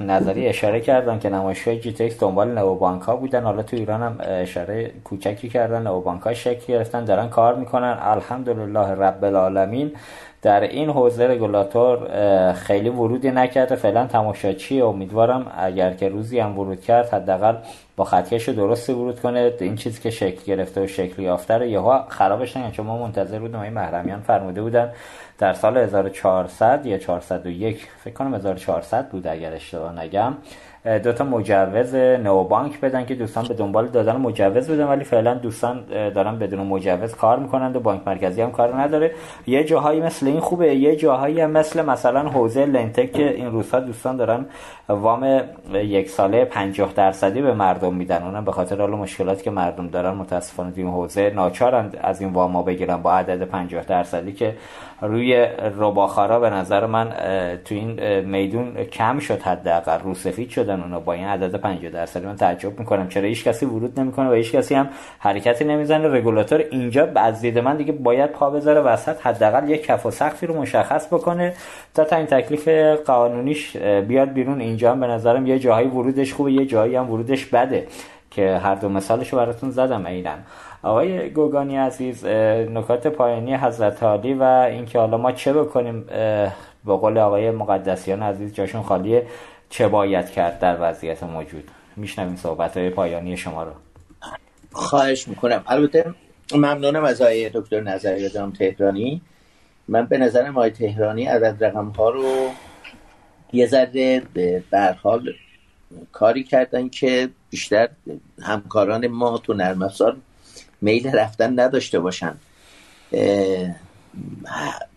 نظری 0.01 0.49
اشاره 0.49 0.81
کردن 0.81 1.19
که 1.19 1.29
نمایشگاه 1.29 1.77
جی 1.77 1.93
تکس 1.93 2.21
دنبال 2.21 2.49
نوبانک 2.49 3.03
ها 3.03 3.17
بودن. 3.17 3.43
حالا 3.43 3.63
تو 3.63 3.77
ایران 3.77 4.03
هم 4.03 4.17
اشاره 4.21 4.91
کوچکی 5.05 5.49
کردن. 5.49 5.83
نوبانک 5.83 6.23
ها 6.23 6.35
شکل 6.35 6.73
گرفتن 6.73 7.05
دارن 7.05 7.29
کار 7.29 7.55
می‌کنن. 7.55 7.99
الحمدلله 8.01 8.89
رب 8.89 9.25
العالمین 9.25 9.93
در 10.43 10.61
این 10.61 10.91
حوزه 10.91 11.29
رگولاتور 11.29 11.99
خیلی 12.53 12.89
ورودی 12.89 13.31
نکرده. 13.31 13.77
فعلا 13.77 14.07
تماشاچی 14.07 14.81
امیدوارم 14.81 15.47
اگر 15.59 15.93
که 15.93 16.09
روزی 16.09 16.39
هم 16.39 16.59
ورود 16.59 16.81
کرد 16.81 17.09
حداقل 17.09 17.55
با 17.97 18.05
خطکش 18.05 18.49
درستی 18.49 18.93
ورود 18.93 19.21
کنه. 19.21 19.53
این 19.61 19.77
چیزی 19.77 20.03
که 20.03 20.11
شکل 20.11 20.45
گرفته 20.47 20.85
و 20.85 20.87
شکل 20.87 21.23
یافته 21.23 21.59
رو 21.59 21.65
یهو 21.65 21.99
خرابش 22.09 22.57
نگن 22.57 22.71
چون 22.71 22.87
ما 22.87 22.99
منتظر 22.99 23.39
بودیم 23.39 23.61
این 23.61 23.73
محرمیان 23.73 24.21
فرموده 24.21 24.63
بودن 24.63 24.93
در 25.43 25.53
سال 25.53 25.77
1400 25.77 26.87
یا 26.87 26.99
401 26.99 27.89
فکر 28.05 28.15
کنم 28.15 28.35
1400 28.35 29.09
بود 29.09 29.27
اگر 29.27 29.53
اشتباه 29.53 30.01
نگم. 30.01 30.35
دو 30.85 31.13
تا 31.13 31.25
مجوز 31.25 31.95
نوبانک 31.95 32.81
بدن 32.81 33.05
که 33.05 33.15
دوستان 33.15 33.45
به 33.49 33.55
دنبال 33.55 33.87
دادن 33.87 34.17
مجوز 34.17 34.71
بدن 34.71 34.85
ولی 34.85 35.05
فعلا 35.05 35.35
دوستان 35.35 35.85
دارن 36.15 36.39
بدون 36.39 36.67
مجوز 36.67 37.15
کار 37.15 37.39
می‌کنند 37.39 37.77
و 37.77 37.81
بانک 37.81 38.01
مرکزی 38.07 38.43
هم 38.43 38.51
کار 38.51 38.81
نداره. 38.81 39.11
یه 39.47 39.65
جاهایی 39.65 40.01
مثل 40.01 40.27
این 40.27 40.41
خوبه 40.41 40.75
یه 40.75 40.97
جاهایی 40.97 41.41
هم 41.41 41.51
مثل 41.51 41.85
مثلا 41.85 42.29
حوزه 42.29 42.67
لنتک 42.67 43.13
که 43.13 43.31
این 43.31 43.51
روزها 43.51 43.81
دوستان 43.81 44.17
دارن 44.17 44.47
وام 44.89 45.41
یک 45.75 46.11
ساله 46.11 46.45
50 46.45 46.93
درصدی 46.93 47.43
به 47.43 47.55
مردم 47.55 47.95
میدن. 47.95 48.23
اونم 48.23 48.45
به 48.45 48.53
خاطر 48.53 48.81
حال 48.81 48.91
مشکلاتی 48.91 49.43
که 49.43 49.51
مردم 49.51 49.89
دارن 49.89 50.11
متاسفانه 50.15 50.73
این 50.77 50.89
حوزه 50.89 51.31
ناچارند 51.31 51.99
از 52.03 52.21
این 52.21 52.33
واما 52.33 52.63
بگیرن 52.63 52.97
با 52.97 53.13
عدد 53.13 53.43
50 53.43 53.85
درصدی 53.85 54.33
که 54.33 54.55
روی 55.01 55.47
رباخارا 55.79 56.41
به 56.41 56.51
نظر 56.51 56.87
من 56.87 57.13
تو 57.65 57.75
این 57.75 58.21
میدون 58.21 58.75
کم 58.85 59.19
شد 59.19 59.43
حداقل. 59.43 59.99
رو 60.05 60.15
سفید 60.15 60.49
شدن 60.73 60.83
اونا 60.83 61.01
با 61.01 61.13
این 61.13 61.25
عدد 61.25 61.57
50 61.57 61.91
درصدی. 61.91 62.27
من 62.27 62.37
تعجب 62.37 62.79
می‌کنم. 62.79 63.09
چرا 63.09 63.23
هیچ 63.23 63.45
کسی 63.45 63.67
ورود 63.67 64.01
نمی‌کنه 64.01 64.31
و 64.31 64.33
هیچ 64.33 64.53
کسی 64.53 64.75
هم 64.75 64.89
حرکتی 65.19 65.65
نمی‌زنه. 65.65 66.09
رگولاتور 66.09 66.65
اینجا 66.71 67.09
از 67.17 67.41
دید 67.41 67.59
من 67.59 67.77
دیگه 67.77 67.93
باید 67.93 68.31
پا 68.31 68.51
بذاره 68.51 68.81
وسط 68.81 69.27
حداقل 69.27 69.71
یک 69.71 69.87
کف 69.87 70.07
و 70.07 70.11
سقفی 70.11 70.47
رو 70.47 70.61
مشخص 70.61 71.07
بکنه 71.07 71.55
تا 71.95 72.05
تا 72.05 72.17
این 72.17 72.27
تکلیف 72.27 72.69
قانونیش 73.07 73.77
بیاد 73.77 74.33
بیرون. 74.33 74.61
اینجا 74.61 74.91
هم 74.91 75.01
به 75.01 75.07
نظرم 75.07 75.47
یه 75.47 75.59
جاهایی 75.59 75.89
ورودش 75.89 76.35
خوبه 76.35 76.53
یه 76.53 76.67
جایی 76.67 76.97
هم 76.97 77.11
ورودش 77.11 77.47
بده 77.47 77.87
که 78.31 78.57
هر 78.57 78.75
دو 78.75 78.89
مثالشو 78.89 79.37
براتون 79.37 79.71
زدم 79.71 80.07
عینا 80.07 80.31
آقای 80.83 81.31
گوگانی 81.31 81.77
عزیز 81.77 82.25
نکات 82.75 83.07
پایانی 83.07 83.55
حضرت 83.55 84.03
عالی 84.03 84.35
و 84.35 84.43
اینکه 84.43 84.99
حالا 84.99 85.19
ما 85.19 85.33
چه 85.33 85.53
بکنیم 85.53 86.05
به 86.87 86.97
قول 86.97 87.19
آقای 87.19 87.51
مقدسیان 87.51 88.23
عزیز 88.23 88.55
جاشون 88.55 88.83
خالیه. 88.83 89.27
چه 89.73 89.89
باید 89.89 90.31
کرد 90.31 90.59
در 90.59 90.77
وضعیت 90.81 91.23
موجود؟ 91.23 91.71
میشنویم 91.97 92.37
صحبت 92.37 92.77
های 92.77 92.91
پایانی 92.91 93.37
شما 93.37 93.63
رو. 93.63 93.73
خواهش 94.73 95.29
می‌کنم. 95.29 95.65
البته 95.67 96.15
ممنونم 96.55 97.05
از 97.05 97.23
آقای 97.23 97.51
دکتر 97.55 97.81
نظری 97.81 98.31
جام 98.31 98.53
تهرانی. 98.53 99.23
من 99.89 100.07
به 100.07 100.19
نظرم 100.19 100.57
آقای 100.57 100.71
تهرانی 100.71 101.25
عدد 101.25 101.65
رقم 101.65 101.89
ها 101.89 102.11
رو 102.11 102.51
یه 103.53 103.67
ذره 103.67 104.23
به 104.35 104.63
حال 105.03 105.33
کاری 106.13 106.45
کردن 106.45 106.89
که 106.89 107.29
بیشتر 107.51 107.89
همکاران 108.43 109.07
ما 109.07 109.39
تو 109.39 109.55
نرم 109.55 109.91
میل 110.81 111.17
رفتن 111.17 111.61
نداشته 111.61 112.01
باشن. 112.01 112.35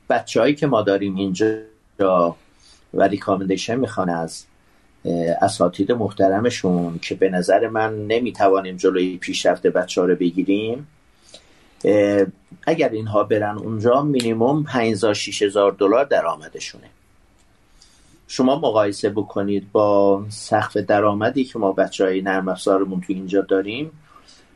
بچه 0.09 0.39
هایی 0.41 0.55
که 0.55 0.67
ما 0.67 0.81
داریم 0.81 1.15
اینجا 1.15 2.35
و 2.93 3.03
ریکامندیشن 3.03 3.75
می‌خوان 3.75 4.09
از 4.09 4.45
اساتید 5.41 5.91
محترمشون 5.91 6.99
که 7.01 7.15
به 7.15 7.29
نظر 7.29 7.67
من 7.67 8.07
نمی‌توانیم 8.07 8.77
جلوی 8.77 9.17
پیشرفت 9.17 9.67
بچه 9.67 10.01
ها 10.01 10.07
رو 10.07 10.15
بگیریم 10.15 10.87
اگر 12.67 12.89
اینها 12.89 13.23
برن 13.23 13.57
اونجا 13.57 14.01
مینیموم 14.01 14.63
5000 14.63 15.13
6000 15.13 15.71
دلار 15.71 16.05
درآمدشونه. 16.05 16.89
شما 18.27 18.55
مقایسه 18.55 19.09
بکنید 19.09 19.71
با 19.71 20.25
سقف 20.29 20.77
درآمدی 20.77 21.43
که 21.43 21.59
ما 21.59 21.71
بچه 21.71 22.05
های 22.05 22.21
نرم 22.21 22.47
افزارمون 22.47 23.01
تو 23.01 23.13
اینجا 23.13 23.41
داریم 23.41 23.91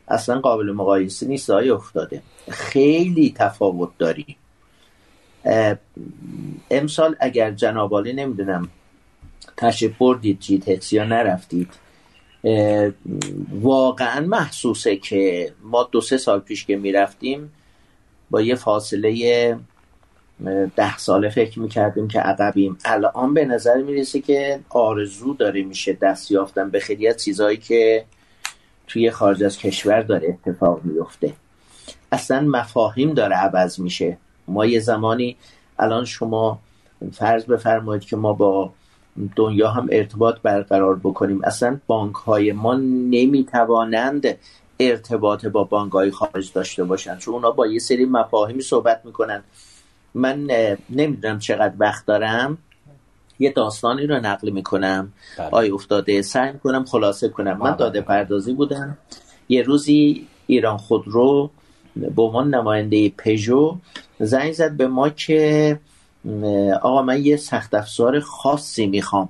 اصلا 0.08 0.40
قابل 0.40 0.72
مقایسه 0.72 1.26
نیست 1.26 1.50
های 1.50 1.70
افتاده. 1.70 2.22
خیلی 2.50 3.34
تفاوت 3.36 3.90
داریم. 3.98 4.36
امسال 6.70 7.16
اگر 7.20 7.50
جنابالی 7.50 8.12
نمی‌دونم 8.12 8.68
تشریف 9.60 9.98
بردید 9.98 10.40
جیت 10.40 10.92
یا 10.92 11.04
نرفتید. 11.04 11.68
واقعا 13.60 14.20
محسوسه 14.20 14.96
که 14.96 15.52
ما 15.62 15.88
دو 15.92 16.00
سه 16.00 16.16
سال 16.16 16.40
پیش 16.40 16.64
که 16.64 16.76
می‌رفتیم 16.76 17.52
با 18.30 18.40
یه 18.40 18.54
فاصله 18.54 19.58
ده 20.76 20.98
ساله 20.98 21.28
فکر 21.28 21.60
می‌کردیم 21.60 22.08
که 22.08 22.20
عقبیم. 22.20 22.78
الان 22.84 23.34
به 23.34 23.44
نظر 23.44 23.82
می‌رسه 23.82 24.20
که 24.20 24.60
آرزو 24.68 25.34
داره 25.34 25.62
میشه 25.62 25.92
دست 25.92 26.30
یافتن 26.30 26.70
به 26.70 26.80
خیلی 26.80 27.08
از 27.08 27.24
چیزهایی 27.24 27.56
که 27.56 28.04
توی 28.86 29.10
خارج 29.10 29.44
از 29.44 29.58
کشور 29.58 30.02
داره 30.02 30.38
اتفاق 30.46 30.80
میفته 30.84 31.32
اصلا 32.12 32.40
مفاهیم 32.40 33.14
داره 33.14 33.36
عوض 33.36 33.80
میشه. 33.80 34.16
ما 34.48 34.66
یه 34.66 34.80
زمانی 34.80 35.36
الان 35.78 36.04
شما 36.04 36.58
فرض 37.12 37.44
بفرمایید 37.44 38.04
که 38.04 38.16
ما 38.16 38.32
با 38.32 38.72
دنیا 39.36 39.70
هم 39.70 39.88
ارتباط 39.92 40.40
برقرار 40.42 40.96
بکنیم. 40.96 41.44
اصلا 41.44 41.80
بانک 41.86 42.14
های 42.14 42.52
ما 42.52 42.74
نمی‌توانند 43.10 44.38
ارتباط 44.80 45.46
با 45.46 45.64
بانک 45.64 45.92
های 45.92 46.10
خارج 46.10 46.52
داشته 46.52 46.84
باشن 46.84 47.18
چون 47.18 47.34
اونا 47.34 47.50
با 47.50 47.66
یه 47.66 47.78
سری 47.78 48.04
مفاهیمی 48.04 48.62
صحبت 48.62 49.00
می‌کنن 49.04 49.42
من 50.14 50.46
نمی‌دونم 50.90 51.38
چقدر 51.38 51.74
وقت 51.78 52.06
دارم. 52.06 52.58
یه 53.38 53.52
داستانی 53.52 54.06
رو 54.06 54.14
نقل 54.14 54.50
می‌کنم. 54.50 55.12
بله. 55.38 55.48
آی 55.50 55.70
افتاده 55.70 56.22
سعی 56.22 56.52
می‌کنم 56.52 56.84
خلاصه 56.84 57.28
کنم. 57.28 57.52
من 57.52 57.70
بله. 57.70 57.76
داده 57.76 58.00
پردازی 58.00 58.52
بودم. 58.52 58.98
یه 59.48 59.62
روزی 59.62 60.26
ایران 60.46 60.76
خودرو 60.76 61.50
به 61.96 62.22
عنوان 62.22 62.54
نماینده 62.54 63.12
پژو 63.18 63.76
زنگ 64.20 64.52
زد 64.52 64.76
به 64.76 64.86
ما 64.86 65.08
که 65.08 65.78
آقا 66.82 67.02
من 67.02 67.24
یه 67.24 67.36
سخت 67.36 67.74
افزار 67.74 68.20
خاصی 68.20 68.86
می‌خوام. 68.86 69.28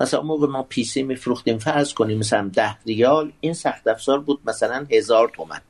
مثلا 0.00 0.22
موقع 0.22 0.46
ما 0.46 0.62
پیسی 0.62 1.02
میفروختیم 1.02 1.58
فرض 1.58 1.94
کنیم 1.94 2.18
مثلا 2.18 2.50
ده 2.54 2.76
ریال 2.86 3.32
این 3.40 3.54
سخت 3.54 3.88
افزار 3.88 4.20
بود 4.20 4.40
مثلا 4.46 4.86
هزار 4.90 5.28
تومن. 5.34 5.60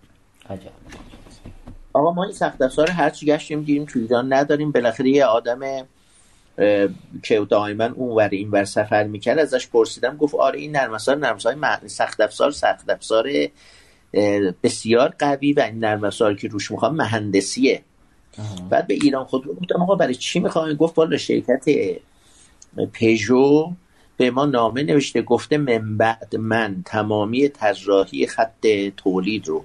آقا 1.92 2.12
ما 2.12 2.24
این 2.24 2.32
سخت 2.32 2.62
افزار 2.62 2.90
هرچی 2.90 3.26
گشتیم 3.26 3.62
دیدیم 3.62 3.84
تو 3.84 3.98
ایران 3.98 4.32
نداریم. 4.32 4.72
بالاخره 4.72 5.08
یه 5.08 5.24
آدم 5.24 5.86
که 7.22 7.46
دائما 7.50 7.84
اون 7.84 8.16
ور 8.16 8.28
این 8.28 8.50
ور 8.50 8.64
سفر 8.64 9.04
می‌کرد 9.04 9.38
ازش 9.38 9.68
پرسیدم 9.68 10.16
گفت 10.16 10.34
آره 10.34 10.58
این 10.58 10.76
نرم 10.76 10.94
افزار 10.94 11.16
نرم 11.16 11.38
سخت 11.86 12.20
افزار 12.20 12.50
سخت 12.50 12.90
افزار 12.90 13.28
بسیار 14.62 15.14
قوی 15.18 15.52
و 15.52 15.60
این 15.60 15.78
نرم 15.78 16.04
افزار 16.04 16.34
که 16.34 16.48
روش 16.48 16.70
می‌خوام 16.70 16.96
مهندسیه. 16.96 17.82
بعد 18.70 18.86
به 18.86 18.94
ایران 18.94 19.24
خود 19.24 19.46
گفتم 19.46 19.82
آقا 19.82 19.94
برای 19.94 20.14
چی 20.14 20.40
می‌خوام 20.40 20.74
گفت 20.74 20.98
والا 20.98 21.16
شرکت 21.16 21.64
پژو 22.92 23.72
به 24.16 24.30
ما 24.30 24.46
نامه 24.46 24.82
نوشته 24.82 25.22
گفته 25.22 25.58
من 25.58 25.96
بعد 25.96 26.36
من 26.36 26.82
تمامی 26.84 27.48
طراحی 27.48 28.26
خط 28.26 28.66
تولید 28.96 29.48
رو 29.48 29.64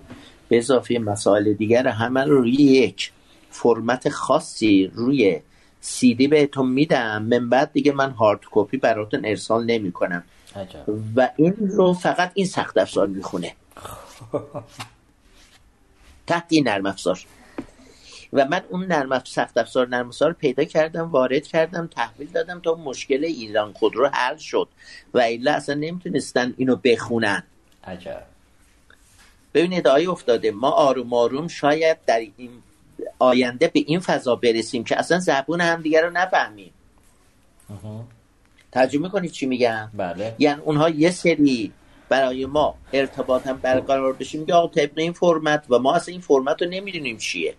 به 0.50 0.58
اضافه 0.58 1.00
مسائل 1.00 1.54
دیگر 1.54 1.88
همه 1.88 2.24
رو 2.24 2.38
روی 2.38 2.54
یک 2.54 3.12
فرمت 3.50 4.10
خاصی 4.10 4.92
روی 4.94 5.40
سیدی 5.82 6.28
بهتون 6.28 6.70
میدم. 6.70 7.24
من 7.24 7.50
بعد 7.50 7.72
دیگه 7.74 7.92
من 7.92 8.12
هارد 8.12 8.40
کپی 8.52 8.78
براتون 8.78 9.26
ارسال 9.26 9.66
نمی 9.66 9.92
کنم 9.92 10.24
و 11.16 11.30
این 11.36 11.56
رو 11.60 11.94
فقط 11.94 12.32
این 12.34 12.46
سخت 12.46 12.78
افزار 12.78 13.08
می‌خونه. 13.08 13.54
تحت 16.28 16.46
این 16.50 16.68
نرم 16.68 16.86
افزار. 16.86 17.20
و 18.34 18.46
من 18.46 18.62
اون 18.70 18.86
نرم 18.86 19.24
سخت 19.26 19.58
افزار 19.58 19.88
نرم 19.88 20.08
افزار 20.08 20.34
پیدا 20.34 20.64
کردم 20.64 21.12
وارد 21.12 21.48
کردم 21.48 21.88
تحویل 21.88 22.28
دادم 22.28 22.60
تا 22.60 22.76
مشکل 22.76 23.24
ایران 23.24 23.74
خودرو 23.74 24.08
حل 24.08 24.38
شد. 24.38 24.68
و 25.14 25.20
الا 25.20 25.54
اصلا 25.54 25.76
نمی‌تونستن 25.76 26.54
اینو 26.58 26.76
بخونن. 26.76 27.44
عجب. 27.84 28.24
ببینید 29.54 29.88
آیه 29.88 30.10
افتاده. 30.10 30.52
ما 30.52 30.70
آروم 30.70 31.14
آروم 31.14 31.48
شاید 31.48 31.98
در 32.06 32.20
این 32.38 32.52
آینده 33.20 33.68
به 33.68 33.84
این 33.86 34.00
فضا 34.00 34.36
برسیم 34.36 34.84
که 34.84 35.00
اصلا 35.00 35.20
زبون 35.20 35.62
همدیگه 35.62 36.02
رو 36.02 36.10
نفهمیم. 36.10 36.74
ترجمه 38.72 39.10
کنید 39.10 39.32
چی 39.32 39.46
میگم؟ 39.46 39.90
بله. 39.94 40.36
یعنی 40.40 40.62
اونها 40.62 40.90
یه 40.90 41.12
سری 41.12 41.72
برای 42.10 42.46
ما 42.46 42.76
ارتباط 42.94 43.48
هم 43.48 43.58
برقرار 43.58 44.14
بشیم 44.14 44.46
که 44.46 44.54
آقا 44.54 44.68
طبق 44.68 44.98
این 44.98 45.14
فرمت 45.14 45.66
و 45.70 45.80
ما 45.80 45.96
اصلا 45.96 46.12
این 46.12 46.22
فرمت 46.22 46.62
رو 46.62 46.70
نمی‌دونیم 46.70 47.18
چیه. 47.18 47.56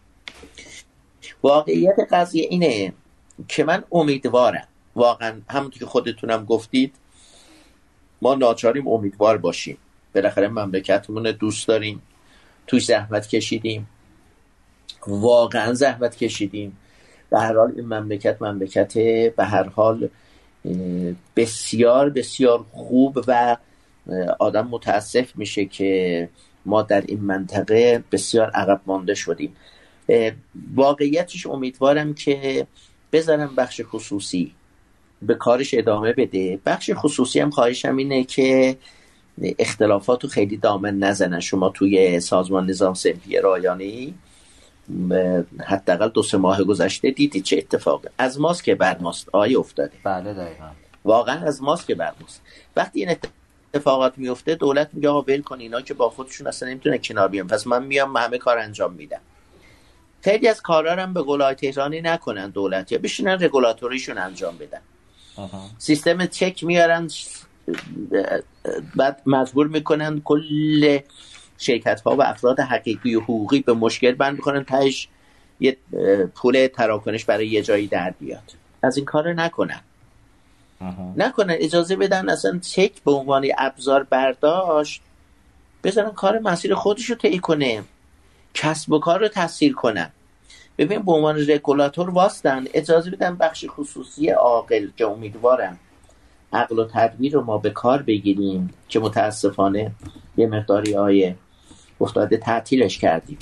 واقعیت 1.42 1.96
قضیه 2.10 2.46
اینه 2.50 2.92
که 3.48 3.64
من 3.64 3.84
امیدوارم. 3.92 4.68
واقعا 4.96 5.40
همونطور 5.50 5.78
که 5.78 5.86
خودتونم 5.86 6.44
گفتید 6.44 6.94
ما 8.22 8.34
ناچاریم 8.34 8.88
امیدوار 8.88 9.38
باشیم. 9.38 9.78
بالاخره 10.14 10.48
مملکتمون 10.48 11.22
دوست 11.22 11.68
داریم. 11.68 12.02
توی 12.66 12.80
زحمت 12.80 13.28
کشیدیم. 13.28 13.88
واقعا 15.06 15.74
زحمت 15.74 16.16
کشیدیم. 16.16 16.76
به 17.30 17.40
هر 17.40 17.56
حال 17.56 17.72
این 17.76 17.84
مملکت 17.84 18.42
مملکت 18.42 18.98
به 19.36 19.44
هر 19.44 19.68
حال 19.68 20.08
بسیار 21.36 22.10
بسیار 22.10 22.64
خوب 22.72 23.24
و 23.26 23.56
آدم 24.38 24.68
متاسف 24.68 25.36
میشه 25.36 25.64
که 25.64 26.28
ما 26.66 26.82
در 26.82 27.00
این 27.00 27.20
منطقه 27.20 28.04
بسیار 28.12 28.50
عقب 28.50 28.80
مانده 28.86 29.14
شدیم. 29.14 29.56
واقعیتش 30.74 31.46
امیدوارم 31.46 32.14
که 32.14 32.66
بذارم 33.12 33.54
بخش 33.56 33.80
خصوصی 33.84 34.52
به 35.22 35.34
کارش 35.34 35.74
ادامه 35.74 36.12
بده. 36.12 36.58
بخش 36.66 36.90
خصوصی 36.94 37.40
هم 37.40 37.50
خواهشم 37.50 37.96
اینه 37.96 38.24
که 38.24 38.76
اختلافات 39.58 40.24
رو 40.24 40.30
خیلی 40.30 40.56
دامن 40.56 40.98
نزنن. 40.98 41.40
شما 41.40 41.68
توی 41.68 42.20
سازمان 42.20 42.70
نظام 42.70 42.94
سنفی 42.94 43.36
رایانی 43.36 44.14
حداقل 45.66 46.08
دو 46.08 46.22
سه 46.22 46.38
ماه 46.38 46.64
گذشته 46.64 47.10
دیدی 47.10 47.40
چه 47.40 47.56
اتفاقه 47.56 48.10
از 48.18 48.40
ماست 48.40 48.64
که 48.64 48.74
بر 48.74 48.98
ماست. 48.98 49.28
آیه 49.32 49.58
افتاده. 49.58 49.92
بله 50.04 50.34
دقیقا. 50.34 50.70
واقعا 51.04 51.46
از 51.46 51.62
ماست 51.62 51.86
که 51.86 51.94
بر 51.94 52.12
ماست. 52.20 52.42
وقتی 52.76 53.00
این 53.00 53.16
اتفاقات 53.74 54.18
میفته 54.18 54.54
دولت 54.54 54.90
میگه 54.92 55.08
آقا 55.08 55.20
ول 55.20 55.42
کن 55.42 55.60
اینا 55.60 55.80
که 55.80 55.94
با 55.94 56.10
خودشون 56.10 56.46
اصلا 56.46 56.68
نمی‌تونه 56.68 56.98
کنار 56.98 57.28
بیان. 57.28 57.46
پس 57.46 57.66
من 57.66 57.84
میام 57.84 58.16
همه 58.16 58.38
کار 58.38 58.58
انجام 58.58 58.92
میدم. 58.92 59.20
خیلی 60.22 60.48
از 60.48 60.62
کارا 60.62 60.92
هم 60.92 61.14
به 61.14 61.22
قول 61.22 61.52
تهرانی 61.52 62.00
نکنن 62.00 62.50
دولت 62.50 62.92
یا 62.92 62.98
بشینن 62.98 63.44
رگولاتوریشون 63.44 64.18
انجام 64.18 64.58
بدن. 64.58 64.80
سیستم 65.78 66.26
چک 66.26 66.64
میارن 66.64 67.08
بعد 68.96 69.22
مجبور 69.26 69.68
می‌کنن 69.68 70.20
کل 70.24 70.98
شرکت 71.58 72.00
ها 72.00 72.16
و 72.16 72.22
افراد 72.22 72.60
حقیقی 72.60 73.14
و 73.14 73.20
حقوقی 73.20 73.60
به 73.60 73.72
مشکل 73.72 74.12
بند 74.12 74.34
می‌کنن 74.34 74.64
تاش 74.64 75.08
یه 75.60 75.76
پول 76.34 76.66
تراکنش 76.66 77.24
برای 77.24 77.48
یه 77.48 77.62
جایی 77.62 77.86
در 77.86 78.10
بیاد. 78.10 78.52
از 78.82 78.96
این 78.96 79.06
کار 79.06 79.32
نکنن. 79.32 79.80
نکنن 81.16 81.56
اجازه 81.58 81.96
بدن 81.96 82.28
اصلا 82.28 82.58
چک 82.58 82.92
به 83.04 83.10
عنوان 83.10 83.46
ابزار 83.58 84.02
برداشت 84.02 85.02
بزنن 85.84 86.10
کار 86.10 86.38
مسیر 86.38 86.74
خودش 86.74 87.10
رو 87.10 87.16
طی 87.16 87.38
کنه. 87.38 87.82
کسب 88.54 88.92
و 88.92 88.98
کار 88.98 89.20
رو 89.20 89.28
تسهیل 89.28 89.72
کنن. 89.72 90.10
ببین 90.78 91.02
به 91.02 91.12
عنوان 91.12 91.50
رگولاتور 91.50 92.10
واستن 92.10 92.64
اجازه 92.74 93.10
بدن 93.10 93.36
بخش 93.36 93.64
خصوصی 93.68 94.30
عاقل 94.30 94.88
که 94.96 95.06
امیدوارم 95.06 95.78
عقل 96.52 96.78
و 96.78 96.84
تدبیر 96.84 97.32
رو 97.32 97.44
ما 97.44 97.58
به 97.58 97.70
کار 97.70 98.02
بگیریم 98.02 98.74
که 98.88 99.00
متاسفانه 99.00 99.92
یه 100.36 100.46
مقداری 100.46 100.96
آیه 100.96 101.36
افتاده 102.00 102.36
تعطیلش 102.36 102.98
کردیم. 102.98 103.38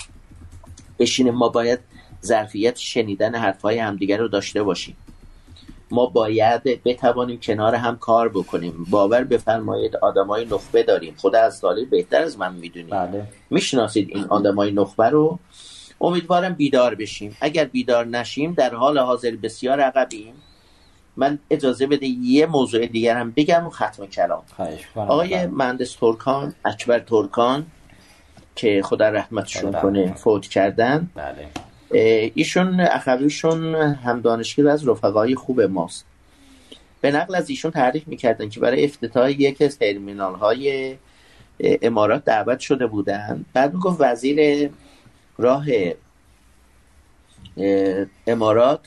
بشینیم 0.99 1.35
ما 1.35 1.49
باید 1.49 1.81
ظرفیت 2.25 2.77
شنیدن 2.77 3.35
حرفهای 3.35 3.79
همدیگر 3.79 4.19
رو 4.19 4.29
داشته 4.29 4.63
باشیم. 4.63 4.97
ما 5.91 6.07
باید 6.07 6.63
بتوانیم 6.63 7.41
کنار 7.41 7.75
هم 7.75 7.97
کار 7.97 8.29
بکنیم. 8.29 8.87
باور 8.91 9.25
بفرمایید 9.25 9.97
آدمای 9.97 10.45
نخبه 10.45 10.83
داریم. 10.83 11.15
خدا 11.17 11.41
از 11.41 11.57
سالی 11.57 11.85
بهتر 11.85 12.23
از 12.23 12.39
من 12.39 12.55
می‌دونید 12.55 12.91
بله. 12.91 13.27
می‌شناسید 13.51 14.09
این 14.11 14.25
آدمای 14.25 14.73
نخبه 14.73 15.05
رو؟ 15.05 15.39
امیدوارم 16.01 16.55
بیدار 16.55 16.95
بشیم. 16.95 17.37
اگر 17.41 17.65
بیدار 17.65 18.07
نشیم 18.07 18.55
در 18.55 18.75
حال 18.75 18.99
حاضر 18.99 19.37
بسیار 19.43 19.81
عقبیم. 19.81 20.35
من 21.17 21.39
اجازه 21.51 21.87
بده 21.87 22.07
یه 22.07 22.47
موضوع 22.47 22.87
دیگر 22.87 23.17
هم 23.17 23.33
بگم 23.37 23.67
و 23.67 23.71
ختم 23.71 24.07
کلام. 24.07 24.43
آقای 24.97 25.47
مهندس 25.47 25.93
ترکان 25.93 26.55
اکبر 26.65 26.99
ترکان 26.99 27.67
که 28.57 28.83
خدا 28.85 29.09
رحمتشون 29.09 29.73
کنه 29.73 30.15
فوت 30.15 30.47
کردن. 30.47 31.11
بله. 31.15 31.49
ایشون 31.91 32.81
اخویشون 32.81 33.75
هم 33.75 34.21
دانشگاه 34.21 34.73
از 34.73 34.89
رفقای 34.89 35.35
خوب 35.35 35.61
ماست. 35.61 36.05
به 37.01 37.11
نقل 37.11 37.35
از 37.35 37.51
ایشون 37.51 37.71
تعریف 37.71 38.09
می‌کردن 38.09 38.49
که 38.49 38.61
برای 38.61 38.85
افتتاح 38.85 39.31
یک 39.31 39.63
از 39.63 39.79
ترمینال 39.79 40.35
های 40.35 40.97
امارات 41.61 42.25
دعوت 42.25 42.59
شده 42.59 42.87
بودن. 42.87 43.45
بعد 43.53 43.75
می‌گفت 43.75 43.97
وزیر 44.01 44.71
راه 45.39 45.67
امارات 48.27 48.81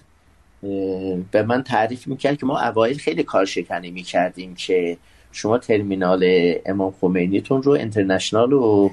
به 1.32 1.44
من 1.44 1.64
تعریف 1.64 2.08
می‌کرد 2.08 2.38
که 2.38 2.46
ما 2.46 2.60
اوایل 2.60 2.98
خیلی 2.98 3.24
کار 3.24 3.46
شکنی 3.46 3.92
می‌کردیم 3.92 4.56
که 4.56 4.98
شما 5.32 5.58
ترمینال 5.58 6.54
امام 6.66 6.94
خمینیتون 7.02 7.64
رو 7.64 7.72
انترنشنال 7.72 8.54
و 8.54 8.90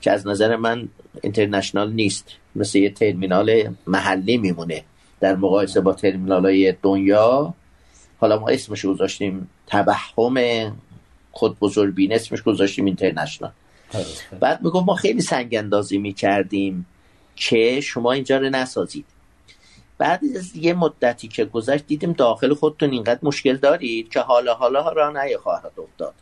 که 0.00 0.10
از 0.10 0.26
نظر 0.26 0.56
من 0.56 0.88
اینترنشنال 1.22 1.92
نیست. 1.92 2.36
مثل 2.56 2.78
یه 2.78 2.90
ترمینال 2.90 3.74
محلی 3.86 4.36
میمونه. 4.36 4.84
در 5.20 5.36
مقایسه 5.36 5.80
با 5.80 5.92
ترمینال 5.92 6.44
های 6.44 6.74
دنیا 6.82 7.54
حالا 8.18 8.38
ما 8.38 8.48
اسمش 8.48 8.86
گذاشتیم 8.86 9.50
تبهم 9.66 10.76
خود 11.32 11.58
بزرگبین 11.58 12.12
اسمش 12.12 12.42
گذاشتیم 12.42 12.84
اینترنشنال. 12.84 13.50
بعد 14.40 14.62
می‌گفت 14.62 14.86
ما 14.86 14.94
خیلی 14.94 15.20
سنگ 15.20 15.54
اندازی 15.54 15.98
می‌کردیم 15.98 16.86
که 17.36 17.80
شما 17.80 18.12
اینجا 18.12 18.38
رو 18.38 18.50
نسازید. 18.50 19.04
بعد 19.98 20.20
از 20.36 20.56
یه 20.56 20.74
مدتی 20.74 21.28
که 21.28 21.44
گذشت 21.44 21.86
دیدیم 21.86 22.12
داخل 22.12 22.54
خودتون 22.54 22.90
اینقدر 22.90 23.18
مشکل 23.22 23.56
دارید 23.56 24.08
که 24.08 24.20
حالا 24.20 24.54
حالا 24.54 24.92
را 24.92 25.14
خواهد 25.42 25.72
افتاد. 25.78 26.14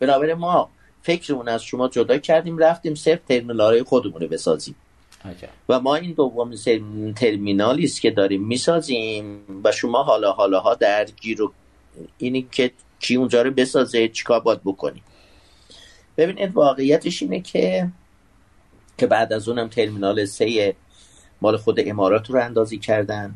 بنابراین 0.00 0.36
ما 0.36 0.70
فکرمون 1.02 1.48
از 1.48 1.62
شما 1.62 1.88
جدا 1.88 2.18
کردیم 2.18 2.58
رفتیم 2.58 2.94
صرف 2.94 3.18
ترمینال 3.28 3.82
خودمون 3.82 4.20
رو 4.20 4.28
بسازیم. 4.28 4.74
و 5.68 5.80
ما 5.80 5.94
این 5.94 6.12
دوم 6.12 6.54
ترمینالی 7.16 7.84
است 7.84 8.00
که 8.00 8.10
داریم 8.10 8.44
می‌سازیم 8.46 9.40
و 9.64 9.72
شما 9.72 10.02
حالا 10.02 10.32
حالا 10.32 10.60
ها 10.60 10.74
در 10.74 11.04
گیر 11.04 11.42
و 11.42 11.52
اینی 12.18 12.48
که 12.52 12.70
چی 12.98 13.16
اونجا 13.16 13.42
رو 13.42 13.50
بسازه 13.50 14.08
چیکار 14.08 14.40
باید 14.40 14.60
بکنیم. 14.64 15.02
ببینید 16.16 16.52
واقعیتش 16.54 17.22
اینه 17.22 17.40
که 17.40 17.88
که 18.98 19.06
بعد 19.06 19.32
از 19.32 19.48
اونم 19.48 19.68
ترمینال 19.68 20.24
سه 20.24 20.76
مال 21.40 21.56
خود 21.56 21.80
امارات 21.80 22.30
رو 22.30 22.40
اندازی 22.40 22.78
کردن 22.78 23.34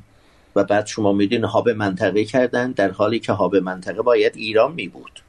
و 0.56 0.64
بعد 0.64 0.86
شما 0.86 1.12
میدین 1.12 1.44
هاب 1.44 1.68
منطقه 1.68 2.24
کردن 2.24 2.72
در 2.72 2.90
حالی 2.90 3.18
که 3.18 3.32
هاب 3.32 3.56
منطقه 3.56 4.02
باید 4.02 4.36
ایران 4.36 4.72
می 4.72 4.88
بود 4.88 5.20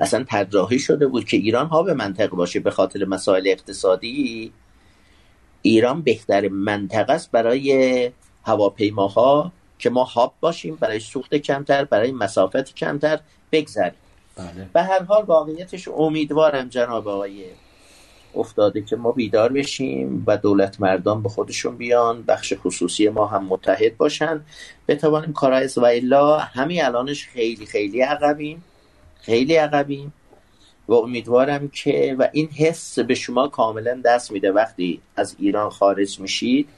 اصلا 0.00 0.24
طراحی 0.24 0.78
شده 0.78 1.06
بود 1.06 1.24
که 1.24 1.36
ایران 1.36 1.66
هاب 1.66 1.90
منطقه 1.90 2.36
باشه 2.36 2.60
به 2.60 2.70
خاطر 2.70 3.04
مسائل 3.04 3.48
اقتصادی. 3.48 4.52
ایران 5.62 6.02
بهتر 6.02 6.48
منطقه 6.48 7.12
است 7.12 7.30
برای 7.30 8.10
هواپیماها 8.44 9.52
که 9.78 9.90
ما 9.90 10.04
هاب 10.04 10.34
باشیم 10.40 10.76
برای 10.80 11.00
سوخت 11.00 11.34
کمتر 11.34 11.84
برای 11.84 12.12
مسافت 12.12 12.74
کمتر 12.74 13.20
بگذریم. 13.52 13.92
بله. 14.36 14.68
به 14.72 14.82
هر 14.82 15.02
حال 15.02 15.24
واقعیتش 15.24 15.88
امیدوارم 15.88 16.68
جناب 16.68 17.08
آقای 17.08 17.44
افتاده 18.34 18.82
که 18.82 18.96
ما 18.96 19.12
بیدار 19.12 19.52
بشیم 19.52 20.24
و 20.26 20.36
دولت 20.36 20.80
مردان 20.80 21.22
به 21.22 21.28
خودشون 21.28 21.76
بیان 21.76 22.22
بخش 22.22 22.52
خصوصی 22.64 23.08
ما 23.08 23.26
هم 23.26 23.44
متحد 23.44 23.96
باشن. 23.96 24.40
بتوانیم 24.88 25.32
کارهای 25.32 25.68
و 25.76 25.84
الا 25.84 26.38
همین 26.38 26.84
الانش 26.84 27.26
خیلی 27.26 27.66
خیلی 27.66 28.00
عقبیم. 28.00 28.64
خیلی 29.20 29.54
عقبیم. 29.54 30.12
و 30.90 30.94
امیدوارم 30.94 31.68
که 31.68 32.16
و 32.18 32.28
این 32.32 32.48
حس 32.48 32.98
به 32.98 33.14
شما 33.14 33.48
کاملا 33.48 34.02
دست 34.04 34.32
میده. 34.32 34.52
وقتی 34.52 35.00
از 35.16 35.36
ایران 35.38 35.70
خارج 35.70 36.20
میشید 36.20 36.68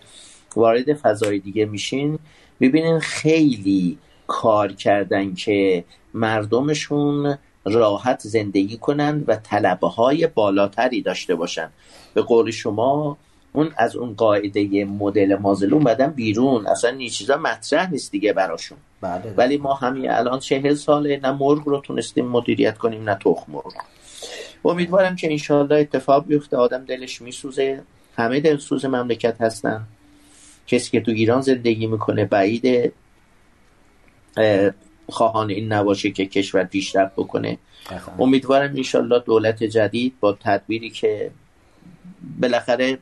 وارد 0.57 0.95
فضای 0.95 1.39
دیگه 1.39 1.65
میشین 1.65 2.19
ببینین 2.61 2.99
خیلی 2.99 3.99
کار 4.27 4.73
کردن 4.73 5.35
که 5.35 5.85
مردمشون 6.15 7.39
راحت 7.65 8.21
زندگی 8.21 8.77
کنند 8.77 9.25
و 9.29 9.37
طلبه 9.37 9.89
های 9.89 10.27
بالاتری 10.27 11.03
داشته 11.03 11.35
باشن. 11.35 11.71
به 12.15 12.23
قول 12.23 12.51
شما 12.51 13.19
اون 13.53 13.73
از 13.77 13.97
اون 13.97 14.15
قاعده 14.15 14.85
مدل 14.85 15.35
مازلون 15.35 15.73
اومدن 15.73 16.11
بیرون. 16.11 16.67
اصلا 16.67 16.91
این 16.91 17.11
چیزا 17.11 17.37
مطرح 17.37 17.91
نیست 17.91 18.13
دیگه 18.13 18.33
براشون. 18.33 18.79
بله 19.01 19.35
ولی 19.37 19.57
ما 19.57 19.75
همین 19.75 20.11
الان 20.11 20.39
چهل 20.39 20.75
ساله 20.75 21.21
نه 21.23 21.31
مرغ 21.33 21.69
رو 21.69 21.81
تونستیم 21.81 22.27
مدیریت 22.27 22.79
کنیم 22.79 23.11
نه 23.11 23.15
تخم 23.15 23.53
مرغ 23.53 23.73
امیدوارم 24.65 25.17
که 25.17 25.31
انشالله 25.31 25.77
اتفاق 25.77 26.27
بیفته. 26.27 26.57
آدم 26.57 26.85
دلش 26.85 27.23
میسوزه. 27.23 27.83
همه 28.17 28.41
دلسوز 28.41 28.85
مملکت 28.85 29.41
هستن. 29.41 29.87
کسی 30.67 30.91
که 30.91 31.01
تو 31.01 31.11
ایران 31.11 31.41
زندگی 31.41 31.87
می‌کنه 31.87 32.25
بعید 32.25 32.93
خواهان 35.09 35.51
این 35.51 35.73
نباشه 35.73 36.11
که 36.11 36.27
کشور 36.27 36.65
پیشرفت 36.65 37.13
بکنه. 37.13 37.59
امیدوارم 38.19 38.77
انشالله 38.77 39.19
دولت 39.19 39.65
جدید 39.65 40.15
با 40.21 40.33
تدبیری 40.33 40.91
که 40.91 41.31
بالاخره 42.41 42.99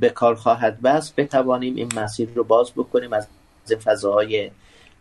به 0.00 0.08
کار 0.14 0.34
خواهد 0.34 0.80
بست. 0.80 1.16
بتوانیم 1.16 1.76
این 1.76 1.88
مسیر 1.96 2.28
رو 2.34 2.44
باز 2.44 2.70
بکنیم. 2.76 3.12
از 3.12 3.26
این 3.70 3.78
فضاهای 3.78 4.50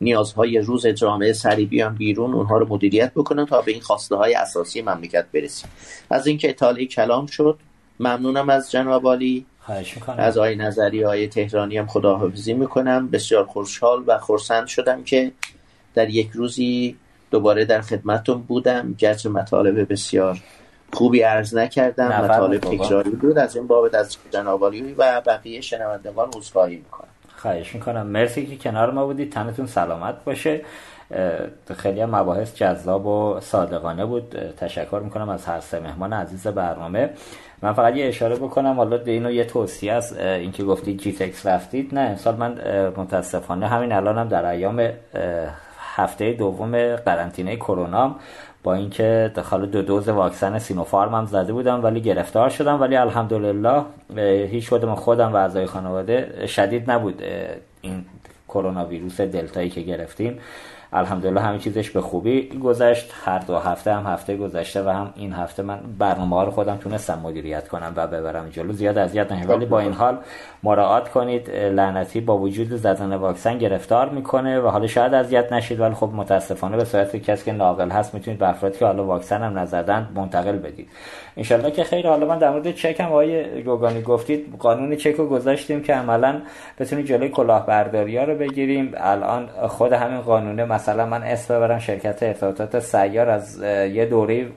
نیازهای 0.01 0.59
روز 0.59 0.87
جامعه 0.87 1.33
سری 1.33 1.65
بیان 1.65 1.95
بیرون 1.95 2.33
اونها 2.33 2.57
رو 2.57 2.67
مدیریت 2.69 3.11
بکنن 3.13 3.45
تا 3.45 3.61
به 3.61 3.71
این 3.71 3.81
خواسته 3.81 4.15
های 4.15 4.33
اساسی 4.33 4.81
مملکت 4.81 5.25
برسیم. 5.33 5.69
از 6.09 6.27
اینکه 6.27 6.49
اطاله 6.49 6.85
کلام 6.85 7.25
شد 7.25 7.59
ممنونم 7.99 8.49
از 8.49 8.71
جناب 8.71 9.05
عالی. 9.05 9.45
از 10.17 10.37
آقای 10.37 10.55
نظری 10.55 11.03
های 11.03 11.27
تهرانی 11.27 11.77
هم 11.77 11.87
خداحافظی 11.87 12.53
می‌کنم. 12.53 13.07
بسیار 13.07 13.45
خوشحال 13.45 14.03
و 14.07 14.17
خورسند 14.17 14.67
شدم 14.67 15.03
که 15.03 15.31
در 15.93 16.09
یک 16.09 16.29
روزی 16.33 16.95
دوباره 17.31 17.65
در 17.65 17.81
خدمتتون 17.81 18.41
بودم. 18.41 18.95
گرچه 18.97 19.29
مطالب 19.29 19.91
بسیار 19.91 20.39
خوبی 20.93 21.21
عرض 21.21 21.55
نکردم 21.55 22.07
مطالب 22.07 22.59
تکراری 22.59 23.09
بود. 23.09 23.37
از 23.37 23.55
این 23.55 23.67
بابت 23.67 23.95
از 23.95 24.17
جناب 24.31 24.61
و 24.61 25.21
بقیه 25.25 25.61
شنوندگان 25.61 26.29
عذرخواهی 26.35 26.75
می‌کنم. 26.75 27.07
خواهش 27.35 27.75
می‌کنم. 27.75 28.07
مرسی 28.07 28.45
که 28.45 28.57
کنار 28.57 28.91
ما 28.91 29.05
بودید. 29.05 29.31
تنتون 29.31 29.65
سلامت 29.65 30.23
باشه. 30.25 30.61
خیلی 31.77 32.01
هم 32.01 32.15
مباحث 32.15 32.55
جذاب 32.55 33.05
و 33.05 33.39
صادقانه 33.39 34.05
بود. 34.05 34.35
تشکر 34.57 35.01
می‌کنم 35.03 35.29
از 35.29 35.45
هر 35.45 35.59
سه 35.59 35.79
مهمان 35.79 36.13
عزیز 36.13 36.47
برنامه. 36.47 37.09
من 37.61 37.73
فقط 37.73 37.95
یه 37.95 38.07
اشاره 38.07 38.35
بکنم. 38.35 38.75
حالا 38.75 38.99
اینو 39.05 39.31
یه 39.31 39.43
توصیه 39.43 39.93
است. 39.93 40.17
اینکه 40.17 40.63
گفتید 40.63 40.99
جی 40.99 41.13
تکس 41.13 41.45
رفتید. 41.45 41.95
نه 41.95 42.01
امسال 42.01 42.35
من 42.35 42.51
متاسفانه 42.97 43.67
همین 43.67 43.91
الانم 43.91 44.19
هم 44.19 44.27
در 44.27 44.45
ایام 44.45 44.89
هفته 45.95 46.33
دوم 46.33 46.95
قرنطینه 46.95 47.55
کرونا 47.55 48.15
با 48.63 48.73
اینکه 48.73 49.31
داخل 49.35 49.65
دو 49.65 49.81
دوز 49.81 50.09
واکسن 50.09 50.59
سینوفارم 50.59 51.15
هم 51.15 51.25
زده 51.25 51.53
بودم 51.53 51.83
ولی 51.83 52.01
گرفتار 52.01 52.49
شدم. 52.49 52.81
ولی 52.81 52.95
الحمدلله 52.95 53.83
هیچ 54.47 54.69
کدوم 54.69 54.95
خودم 54.95 55.33
و 55.33 55.35
اعضای 55.35 55.65
خانواده 55.65 56.47
شدید 56.47 56.91
نبود 56.91 57.23
این 57.81 58.05
کرونا 58.47 58.85
ویروس 58.85 59.21
دلتایی 59.21 59.69
که 59.69 59.81
گرفتیم. 59.81 60.39
الحمدلله 60.93 61.41
همه 61.41 61.57
چیزش 61.57 61.89
به 61.89 62.01
خوبی 62.01 62.59
گذشت. 62.63 63.13
هر 63.25 63.39
دو 63.39 63.57
هفته 63.57 63.93
هم 63.93 64.13
هفته 64.13 64.37
گذشته 64.37 64.83
و 64.83 64.89
هم 64.89 65.13
این 65.15 65.33
هفته 65.33 65.63
من 65.63 65.79
برنامه 65.99 66.35
ها 66.35 66.43
رو 66.43 66.51
خودم 66.51 66.77
تونستم 66.77 67.19
مدیریت 67.23 67.67
کنم 67.67 67.93
و 67.95 68.07
ببرم 68.07 68.49
جلو. 68.49 68.73
زیاد 68.73 68.97
اذیت 68.97 69.31
نشه 69.31 69.47
ولی 69.47 69.65
با 69.65 69.79
این 69.79 69.93
حال 69.93 70.17
مراعات 70.63 71.09
کنید. 71.09 71.49
لعنتی 71.51 72.21
با 72.21 72.37
وجود 72.37 72.67
زدن 72.67 73.13
واکسن 73.13 73.57
گرفتار 73.57 74.09
می‌کنه 74.09 74.59
و 74.59 74.67
حالا 74.67 74.87
شاید 74.87 75.13
اذیت 75.13 75.53
نشید 75.53 75.79
ولی 75.79 75.93
خب 75.93 76.09
متاسفانه 76.13 76.77
به 76.77 76.85
صورت 76.85 77.15
کسی 77.15 77.45
که 77.45 77.51
ناقل 77.51 77.89
هست 77.89 78.13
می‌تونید 78.13 78.39
به 78.39 78.49
افرادی 78.49 78.77
که 78.77 78.85
حالا 78.85 79.05
واکسن 79.05 79.43
هم 79.43 79.59
نزدن 79.59 80.09
منتقل 80.15 80.57
بدید. 80.57 80.89
انشالله 81.37 81.71
که 81.71 81.83
خیر. 81.83 82.07
حالا 82.07 82.27
من 82.27 82.37
در 82.37 82.49
مورد 82.49 82.71
چک 82.71 82.99
هم 82.99 83.05
آقای 83.05 83.63
گوگانی 83.63 84.01
گفتید. 84.01 84.55
قانون 84.59 84.95
چک 84.95 85.15
رو 85.15 85.27
گذاشتیم 85.27 85.83
که 85.83 85.93
عملا 85.93 86.41
بتونید 86.79 87.05
جلوی 87.05 87.29
کلاهبرداری 87.29 88.17
ها 88.17 88.23
رو 88.23 88.35
بگیریم. 88.35 88.93
الان 88.97 89.47
خود 89.67 89.93
همین 89.93 90.21
قانونه 90.21 90.65
مثلا 90.79 91.05
من 91.05 91.23
اسم 91.23 91.55
ببرم 91.55 91.79
شرکت 91.79 92.23
ارتباطات 92.23 92.79
سیار 92.79 93.29
از 93.29 93.63
یه 93.93 94.05
دوره 94.05 94.47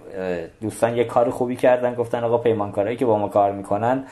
دوستان 0.61 0.97
یه 0.97 1.05
کار 1.05 1.31
خوبی 1.31 1.57
کردن 1.57 1.95
گفتن 1.95 2.25
آقا 2.25 2.39
پیمانکارایی 2.39 2.97
که 2.97 3.07
با 3.07 3.19
ما 3.19 3.29
کار 3.29 3.53
می‌کنن 3.53 4.05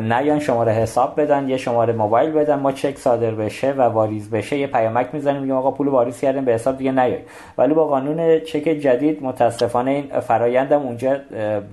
نیان 0.00 0.38
شماره 0.38 0.72
حساب 0.72 1.20
بدن 1.20 1.48
یه 1.48 1.56
شماره 1.56 1.92
موبایل 1.92 2.30
بدن 2.30 2.54
ما 2.54 2.72
چک 2.72 2.98
صادر 2.98 3.30
بشه 3.30 3.72
و 3.72 3.82
واریز 3.82 4.30
بشه 4.30 4.58
یه 4.58 4.66
پیامک 4.66 5.08
می‌زنیم 5.12 5.40
میگیم 5.40 5.56
آقا 5.56 5.70
پول 5.70 5.88
واریز 5.88 6.20
کردیم 6.20 6.44
به 6.44 6.52
حساب 6.52 6.78
دیگه 6.78 6.92
نیای 6.92 7.18
ولی 7.58 7.74
با 7.74 7.86
قانون 7.86 8.40
چک 8.40 8.62
جدید 8.62 9.22
متاسفانه 9.22 9.90
این 9.90 10.20
فرایندم 10.20 10.82
اونجا 10.82 11.16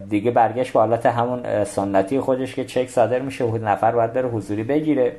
دیگه 0.10 0.32
برگشت 0.32 0.74
به 0.74 0.80
حالت 0.80 1.06
همون 1.06 1.64
سنتی 1.64 2.20
خودش 2.20 2.56
که 2.56 2.66
چک 2.66 2.90
صادر 2.90 3.20
میشه 3.20 3.46
و 3.46 3.58
نفر 3.58 3.92
باید 3.92 4.14
بره 4.14 4.30
حضوری 4.30 4.64
بگیره. 4.64 5.12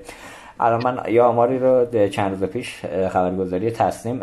الان 0.60 0.84
من 0.84 1.12
یا 1.12 1.26
آماری 1.26 1.58
رو 1.58 1.86
چند 2.08 2.30
روز 2.30 2.50
پیش 2.50 2.80
خبرگزاری 3.10 3.70
تصنیم 3.70 4.22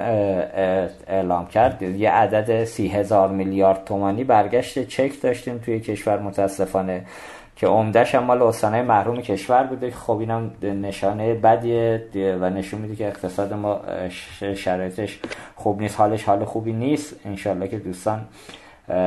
اعلام 1.08 1.48
کرد. 1.48 1.82
یه 1.82 2.12
عدد 2.12 2.64
سی 2.64 2.88
هزار 2.88 3.30
میلیارد 3.30 3.84
تومانی 3.84 4.24
برگشت 4.24 4.88
چک 4.88 5.22
داشتیم 5.22 5.58
توی 5.58 5.80
کشور 5.80 6.20
متاسفانه 6.20 7.06
که 7.56 7.68
عمدهش 7.68 8.16
هم 8.16 8.24
مال 8.24 8.42
استانهای 8.42 8.82
محروم 8.82 9.22
کشور 9.22 9.64
بوده. 9.64 9.92
خب 9.92 10.18
اینم 10.18 10.52
نشانه 10.64 11.34
بدیه 11.34 12.08
و 12.42 12.50
نشون 12.50 12.82
میده 12.82 12.96
که 12.96 13.08
اقتصاد 13.08 13.54
ما 13.54 13.82
شرایطش 14.56 15.20
خوب 15.56 15.82
نیست 15.82 16.00
حالش 16.00 16.24
حال 16.24 16.46
خوبی 16.46 16.74
نیست. 16.74 17.16
انشالله 17.26 17.68
که 17.68 17.78
دوستان 17.78 18.22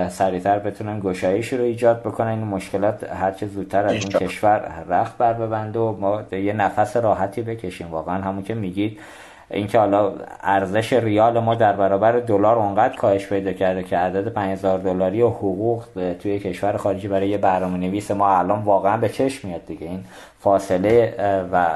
سریعتر 0.09 0.59
بتونن 0.59 1.01
گشایش 1.01 1.53
رو 1.53 1.65
ایجاد 1.65 2.01
بکنن. 2.01 2.29
این 2.29 2.45
مشکلات 2.45 3.05
هرچه 3.13 3.47
زودتر 3.47 3.87
از 3.87 3.93
این 3.93 4.03
کشور 4.03 4.85
رخت 4.89 5.17
بر 5.17 5.33
ببنده 5.33 5.79
و 5.79 5.97
ما 5.97 6.23
یه 6.33 6.53
نفس 6.53 6.97
راحتی 6.97 7.43
بکشیم. 7.43 7.87
واقعا 7.91 8.23
همون 8.23 8.43
که 8.43 8.55
میگید 8.55 9.01
اینکه 9.51 9.79
حالا 9.79 10.13
ارزش 10.43 10.93
ریال 10.93 11.39
ما 11.39 11.55
در 11.55 11.73
برابر 11.73 12.13
دلار 12.13 12.59
اونقدر 12.59 12.97
کاهش 12.97 13.27
پیدا 13.27 13.53
کرده 13.53 13.83
که 13.83 13.97
عدد 13.97 14.29
5000 14.29 14.79
دلاری 14.79 15.23
و 15.23 15.29
حقوق 15.29 15.85
توی 16.19 16.39
کشور 16.39 16.77
خارجی 16.77 17.09
برای 17.09 17.29
یه 17.29 17.39
برنامه 17.39 17.79
نویس 17.79 18.11
ما 18.11 18.39
الان 18.39 18.63
واقعا 18.63 18.97
به 18.97 19.09
چشم 19.09 19.49
میاد 19.49 19.67
دیگه. 19.67 19.87
این 19.87 20.05
فاصله 20.39 21.15
و 21.53 21.67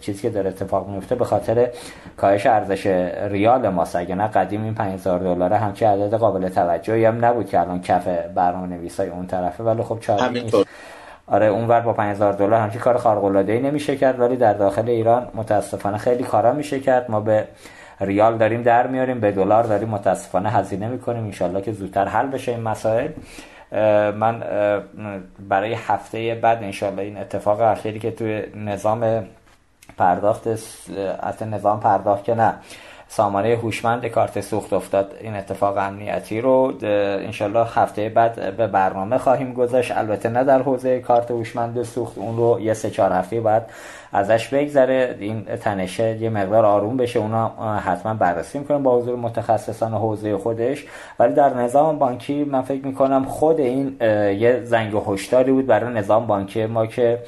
چیزی 0.00 0.22
که 0.22 0.30
داره 0.30 0.50
اتفاق 0.50 0.88
میفته 0.88 1.14
به 1.14 1.24
خاطر 1.24 1.70
کاهش 2.16 2.46
ارزش 2.46 2.86
ریال 3.30 3.68
ما 3.68 3.86
اگه 3.94 4.14
نه 4.14 4.26
قدیم 4.26 4.64
این 4.64 4.74
5000 4.74 5.18
دلار 5.18 5.52
همچه 5.52 5.86
عدد 5.86 6.14
قابل 6.14 6.48
توجهی 6.48 7.04
هم 7.04 7.24
نبود 7.24 7.48
که 7.48 7.60
الان 7.60 7.80
کف 7.80 8.08
برنامه 8.34 8.66
نویسای 8.66 9.08
اون 9.08 9.26
طرفه. 9.26 9.64
ولی 9.64 9.82
خب 9.82 9.98
چاره 10.00 10.44
آره 11.32 11.46
اونور 11.46 11.80
با 11.80 11.92
5000 11.92 12.32
دلار 12.32 12.60
همچین 12.60 12.80
کار 12.80 12.96
خارق 12.96 13.24
العاده 13.24 13.52
ای 13.52 13.60
نمیشه 13.60 13.96
کرد 13.96 14.20
ولی 14.20 14.36
در 14.36 14.52
داخل 14.52 14.88
ایران 14.88 15.28
متاسفانه 15.34 15.98
خیلی 15.98 16.22
کارا 16.22 16.52
میشه 16.52 16.80
کرد. 16.80 17.10
ما 17.10 17.20
به 17.20 17.44
ریال 18.00 18.38
داریم 18.38 18.62
در 18.62 18.86
میاریم 18.86 19.20
به 19.20 19.32
دلار 19.32 19.64
داریم 19.64 19.88
متاسفانه 19.88 20.50
هزینه 20.50 20.88
می‌کنیم. 20.88 21.24
انشالله 21.24 21.60
که 21.60 21.72
زودتر 21.72 22.04
حل 22.04 22.26
بشه 22.26 22.52
این 22.52 22.60
مسائل. 22.60 23.08
من 24.12 24.42
برای 25.48 25.74
هفته 25.74 26.34
بعد 26.34 26.62
انشالله 26.62 27.02
این 27.02 27.16
اتفاق 27.16 27.60
اخیری 27.60 27.98
که 27.98 28.10
توی 28.10 28.42
نظام 28.56 29.24
پرداخت 29.98 30.48
حتی 31.22 31.44
نظام 31.44 31.80
پرداخت 31.80 32.24
که 32.24 32.34
نه. 32.34 32.54
سامانه 33.14 33.48
هوشمند 33.48 34.06
کارت 34.06 34.40
سوخت 34.40 34.72
افتاد. 34.72 35.14
این 35.20 35.36
اتفاق 35.36 35.76
امنیتی 35.76 36.40
رو 36.40 36.72
انشالله 36.82 37.66
هفته 37.74 38.08
بعد 38.08 38.56
به 38.56 38.66
برنامه 38.66 39.18
خواهیم 39.18 39.52
گذاشت. 39.52 39.92
البته 39.96 40.28
نه 40.28 40.44
در 40.44 40.62
حوزه 40.62 41.00
کارت 41.00 41.30
هوشمند 41.30 41.82
سوخت 41.82 42.18
اون 42.18 42.36
رو 42.36 42.60
یه 42.60 42.74
سه 42.74 42.90
چهار 42.90 43.12
هفته 43.12 43.40
بعد 43.40 43.70
ازش 44.12 44.48
بگذره. 44.48 45.16
این 45.20 45.44
تنشه 45.44 46.16
یه 46.16 46.30
مقدار 46.30 46.64
آروم 46.64 46.96
بشه 46.96 47.18
اونا 47.18 47.48
حتما 47.78 48.14
بررسی 48.14 48.58
می‌کنم 48.58 48.82
با 48.82 48.98
حضور 48.98 49.16
متخصصان 49.16 49.94
حوزه 49.94 50.36
خودش. 50.36 50.84
ولی 51.18 51.34
در 51.34 51.54
نظام 51.54 51.98
بانکی 51.98 52.44
من 52.44 52.62
فکر 52.62 52.86
می‌کنم 52.86 53.24
خود 53.24 53.60
این 53.60 53.96
یه 54.40 54.60
زنگ 54.64 54.92
هشداری 55.06 55.52
بود 55.52 55.66
برای 55.66 55.94
نظام 55.94 56.26
بانکی. 56.26 56.66
ما 56.66 56.86
که 56.86 57.18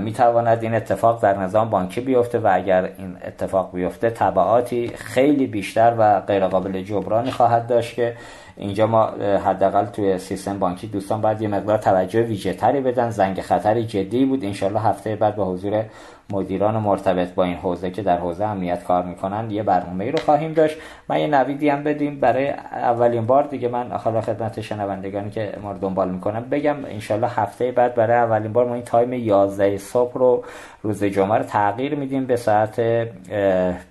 می‌تواند 0.00 0.62
این 0.62 0.74
اتفاق 0.74 1.22
در 1.22 1.38
نظام 1.38 1.70
بانکی 1.70 2.00
بیفته 2.00 2.38
و 2.38 2.48
اگر 2.52 2.90
این 2.98 3.16
اتفاق 3.26 3.70
بیفته 3.74 4.10
تبعاتی 4.10 4.88
خیلی 4.88 5.46
بیشتر 5.46 5.94
و 5.98 6.20
غیرقابل 6.20 6.82
جبرانی 6.82 7.30
خواهد 7.30 7.66
داشت 7.66 7.94
که 7.94 8.16
اینجا 8.56 8.86
ما 8.86 9.06
حداقل 9.44 9.84
توی 9.84 10.18
سیستم 10.18 10.58
بانکی 10.58 10.86
دوستان 10.86 11.20
باید 11.20 11.42
یه 11.42 11.48
مقدار 11.48 11.78
توجه 11.78 12.22
ویژه 12.22 12.52
تری 12.52 12.80
بدن. 12.80 13.10
زنگ 13.10 13.40
خطری 13.40 13.86
جدی 13.86 14.24
بود. 14.24 14.44
انشالله 14.44 14.80
هفته 14.80 15.16
بعد 15.16 15.36
با 15.36 15.44
حضور 15.44 15.84
مدیران 16.30 16.76
مرتبط 16.76 17.34
با 17.34 17.44
این 17.44 17.54
حوزه 17.54 17.90
که 17.90 18.02
در 18.02 18.18
حوزه 18.18 18.44
امنیت 18.44 18.84
کار 18.84 19.02
می‌کنن 19.04 19.50
یه 19.50 19.62
برنامه 19.62 20.10
رو 20.10 20.18
خواهیم 20.18 20.52
داشت. 20.52 20.76
من 21.08 21.20
یه 21.20 21.26
نویدی 21.26 21.68
هم 21.68 21.82
بدیم. 21.82 22.20
برای 22.20 22.50
اولین 22.72 23.26
بار 23.26 23.42
دیگه 23.42 23.68
من 23.68 23.90
حالا 23.90 24.20
خدمت 24.20 24.60
شنوندگانی 24.60 25.30
که 25.30 25.52
ما 25.62 25.72
رو 25.72 25.78
دنبال 25.78 26.10
می‌کنن 26.10 26.44
بگم 26.50 26.84
انشالله 26.84 27.28
هفته 27.28 27.72
بعد 27.72 27.94
برای 27.94 28.16
اولین 28.16 28.52
بار 28.52 28.66
ما 28.66 28.74
این 28.74 28.84
time 28.84 29.12
11 29.12 29.76
صبح 29.76 30.14
رو 30.14 30.44
روز 30.82 31.04
جمعه 31.04 31.38
رو 31.38 31.44
تغییر 31.44 31.94
میدیم 31.94 32.26
به 32.26 32.36
ساعت 32.36 32.80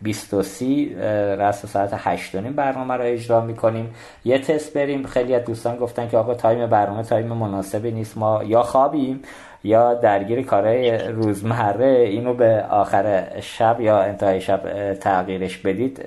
20 0.01 1.35
رأس 1.35 1.65
ساعت 1.65 1.93
8 1.97 2.35
برنامه 2.35 2.93
رو 2.93 3.03
اجرا 3.03 3.41
می‌کنیم. 3.41 3.95
یه 4.25 4.39
تست 4.39 4.73
بریم. 4.73 5.03
خیلی 5.03 5.35
از 5.35 5.45
دوستان 5.45 5.77
گفتن 5.77 6.07
که 6.07 6.17
آقا 6.17 6.33
time 6.33 6.67
برنامه 6.67 7.03
time 7.03 7.27
مناسبی 7.27 7.91
نیست. 7.91 8.17
ما 8.17 8.43
یا 8.43 8.63
خوابیم 8.63 9.21
یا 9.63 9.93
درگیر 9.93 10.41
کارهای 10.41 10.97
روزمره 10.97 11.85
اینو 11.85 12.33
به 12.33 12.65
آخر 12.69 13.23
شب 13.39 13.81
یا 13.81 13.99
انتهای 13.99 14.41
شب 14.41 14.93
تغییرش 14.93 15.57
بدید 15.57 16.05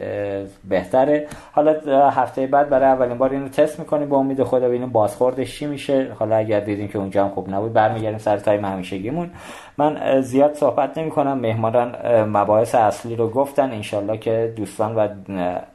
بهتره. 0.68 1.26
حالا 1.52 1.74
هفته 2.10 2.46
بعد 2.46 2.68
برای 2.68 2.86
اولین 2.86 3.18
بار 3.18 3.30
اینو 3.30 3.48
تست 3.48 3.78
می‌کنیم 3.78 4.08
با 4.08 4.16
امید 4.16 4.42
خدا 4.42 4.68
ببینیم 4.68 4.88
بازخوردش 4.88 5.58
چی 5.58 5.66
میشه. 5.66 6.12
حالا 6.18 6.36
اگر 6.36 6.60
دیدیم 6.60 6.88
که 6.88 6.98
اونجا 6.98 7.24
هم 7.24 7.30
خوب 7.30 7.50
نبود 7.50 7.72
برمیگردیم 7.72 8.18
سر 8.18 8.36
تایم 8.36 8.64
همیشگیمون. 8.64 9.30
من 9.78 10.20
زیاد 10.20 10.54
صحبت 10.54 10.98
نمی 10.98 11.10
کنم 11.10 11.38
مهمانان 11.38 11.96
مباحث 12.22 12.74
اصلی 12.74 13.16
رو 13.16 13.30
گفتن. 13.30 13.70
انشالله 13.70 14.18
که 14.18 14.52
دوستان 14.56 14.94
و 14.94 15.08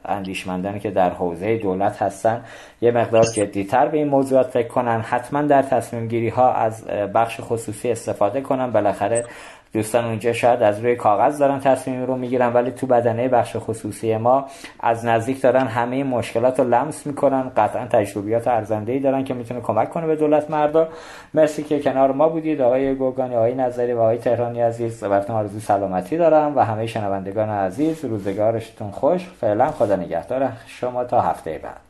اندیشمندانی 0.04 0.80
که 0.80 0.90
در 0.90 1.10
حوزه 1.10 1.58
دولت 1.58 2.02
هستن 2.02 2.44
یه 2.80 2.90
مقدار 2.90 3.24
جدیتر 3.24 3.88
به 3.88 3.98
این 3.98 4.08
موضوعات 4.08 4.46
فکر 4.46 4.68
کنن. 4.68 5.00
حتما 5.00 5.42
در 5.42 5.62
تصمیم 5.62 6.08
گیری 6.08 6.28
ها 6.28 6.52
از 6.52 6.86
بخش 6.86 7.40
خصوصی 7.40 7.90
استفاده 7.90 8.40
کنن. 8.40 8.70
بالاخره 8.70 9.24
دوستان 9.72 10.04
اونجا 10.04 10.32
شاید 10.32 10.62
از 10.62 10.80
روی 10.80 10.96
کاغذ 10.96 11.38
دارن 11.38 11.60
تصمیم 11.60 12.06
رو 12.06 12.16
می‌گیرن 12.16 12.52
ولی 12.52 12.70
تو 12.70 12.86
بدنه 12.86 13.28
بخش 13.28 13.56
خصوصی 13.56 14.16
ما 14.16 14.46
از 14.80 15.04
نزدیک 15.04 15.40
دارن 15.40 15.66
همه 15.66 16.04
مشکلات 16.04 16.60
رو 16.60 16.68
لمس 16.68 17.06
می‌کنن. 17.06 17.52
قطعا 17.56 17.86
تجربیات 17.86 18.48
ارزنده 18.48 18.92
ای 18.92 18.98
دارن 18.98 19.24
که 19.24 19.34
می‌تونه 19.34 19.60
کمک 19.60 19.90
کنه 19.90 20.06
به 20.06 20.16
دولت 20.16 20.50
مردا. 20.50 20.88
مرسی 21.34 21.62
که 21.62 21.80
کنار 21.80 22.12
ما 22.12 22.28
بودید. 22.28 22.60
آقای 22.60 22.94
گوگانی 22.94 23.36
آقای 23.36 23.54
نظری 23.54 23.92
و 23.92 24.00
آقای 24.00 24.18
تهرانی 24.18 24.60
عزیز. 24.60 25.04
براتون 25.04 25.36
آرزوی 25.36 25.60
سلامتی 25.60 26.16
دارم 26.16 26.56
و 26.56 26.60
همه 26.60 26.86
شنوندگان 26.86 27.48
عزیز 27.48 28.04
روزگارشتون 28.04 28.90
خوش. 28.90 29.28
فعلا 29.40 29.70
خدا 29.70 29.96
نگهدار 29.96 30.48
شما 30.66 31.04
تا 31.04 31.20
هفته 31.20 31.60
بعد. 31.62 31.80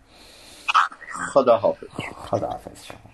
خدا 1.33 1.57
حافظ 1.57 1.87
خدا 2.31 2.47
حافظ 2.47 2.85
شما. 2.85 3.12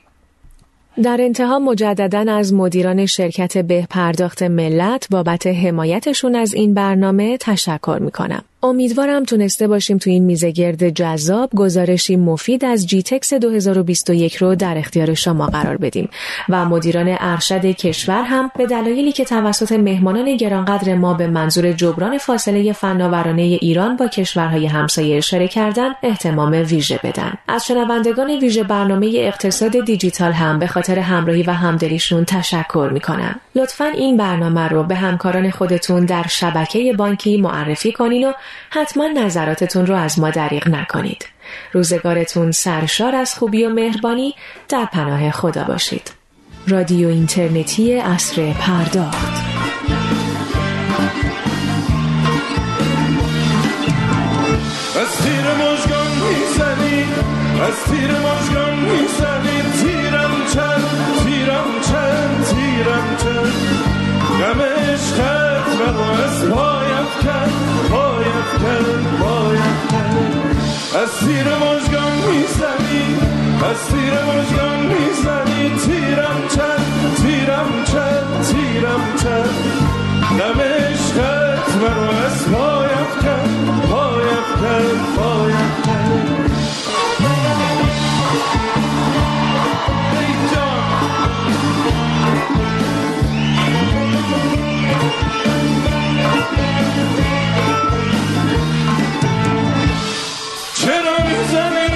در 1.02 1.16
انتها 1.20 1.58
مجددا 1.58 2.32
از 2.32 2.54
مدیران 2.54 3.06
شرکت 3.06 3.58
به 3.58 3.86
پرداخت 3.90 4.42
ملت 4.42 5.06
بابت 5.10 5.46
حمایتشون 5.46 6.34
از 6.36 6.54
این 6.54 6.74
برنامه 6.74 7.36
تشکر 7.36 7.98
می 8.00 8.10
کنم. 8.10 8.42
امیدوارم 8.62 9.24
تونسته 9.24 9.68
باشیم 9.68 9.98
تو 9.98 10.10
این 10.10 10.24
میزگرد 10.24 10.88
جذاب 10.88 11.50
گزارشی 11.56 12.16
مفید 12.16 12.64
از 12.64 12.86
جیتکس 12.86 13.34
2021 13.34 14.36
رو 14.36 14.54
در 14.54 14.78
اختیار 14.78 15.14
شما 15.14 15.46
قرار 15.46 15.76
بدیم. 15.76 16.08
و 16.48 16.64
مدیران 16.64 17.16
ارشد 17.20 17.66
کشور 17.66 18.22
هم 18.22 18.50
به 18.58 18.66
دلایلی 18.66 19.12
که 19.12 19.24
توسط 19.24 19.72
مهمانان 19.72 20.36
گرانقدر 20.36 20.94
ما 20.94 21.14
به 21.14 21.26
منظور 21.26 21.72
جبران 21.72 22.18
فاصله 22.18 22.72
فناورانه 22.72 23.42
ایران 23.42 23.96
با 23.96 24.08
کشورهای 24.08 24.66
همسایه 24.66 25.16
اشاره 25.16 25.48
کردن 25.48 25.88
احتمام 26.02 26.52
ویژه 26.52 27.00
بدن. 27.04 27.32
از 27.48 27.66
شنوندگان 27.66 28.30
ویژه 28.30 28.62
برنامه 28.62 29.12
اقتصاد 29.14 29.84
دیجیتال 29.84 30.32
هم 30.32 30.58
به 30.58 30.66
خاطر 30.66 30.98
همراهی 30.98 31.42
و 31.42 31.50
همدلیشون 31.50 32.24
تشکر 32.24 32.90
می‌کنم. 32.92 33.40
لطفا 33.54 33.84
این 33.84 34.16
برنامه 34.16 34.68
رو 34.68 34.82
به 34.82 34.94
همکاران 34.94 35.50
خودتون 35.50 36.04
در 36.04 36.26
شبکه 36.28 36.92
بانکی 36.92 37.36
معرفی 37.40 37.92
کنین 37.92 38.28
و 38.28 38.32
حتما 38.70 39.06
نظراتتون 39.06 39.86
رو 39.86 39.94
از 39.96 40.18
ما 40.18 40.30
دریغ 40.30 40.68
نکنید. 40.68 41.26
روزگارتون 41.72 42.50
سرشار 42.52 43.16
از 43.16 43.34
خوبی 43.34 43.64
و 43.64 43.70
مهربانی 43.70 44.34
در 44.68 44.84
پناه 44.92 45.30
خدا 45.30 45.64
باشید. 45.64 46.10
رادیو 46.66 47.08
اینترنتی 47.08 47.98
اصر 47.98 48.52
پرداخت 48.52 49.48
از 55.00 55.16
تیر 55.16 55.46
مجگان 55.54 56.10
می‌زنی 56.28 57.04
از 57.68 57.84
تیر 57.84 58.10
مجگان 58.10 58.74
می‌زنی 58.78 59.62
تیرم 59.82 60.30
چند 60.54 60.84
تیرم 61.24 61.66
چند 61.90 62.44
تیرم 62.44 63.16
چند 63.22 63.52
غم 64.40 64.60
عشقت 64.60 65.80
منو 65.80 66.00
از 66.00 66.50
پایت 66.50 67.24
کرد 67.24 67.52
کرد 68.62 69.18
از 71.02 71.10
تیر 71.20 71.44
مجگان 71.44 72.12
می‌زنی 72.12 73.04
از 73.70 73.80
تیر 73.88 74.12
مجگان 74.12 74.80
می‌زنی 74.86 75.70
تیرم 75.86 76.36
چند 76.48 77.14
تیرم 77.22 77.68
چند 77.84 78.42
تیرم 78.42 79.00
چند 79.22 79.50
غم 80.38 80.60
عشقت 80.60 81.76
منو 81.76 82.10
از 82.26 82.38
پایت 82.52 83.12
کرد 83.22 83.50
پایت 83.90 84.48
کرد 84.62 84.98
چرا 90.50 90.78
می‌زنی 100.88 101.22
می‌زنی 101.28 101.87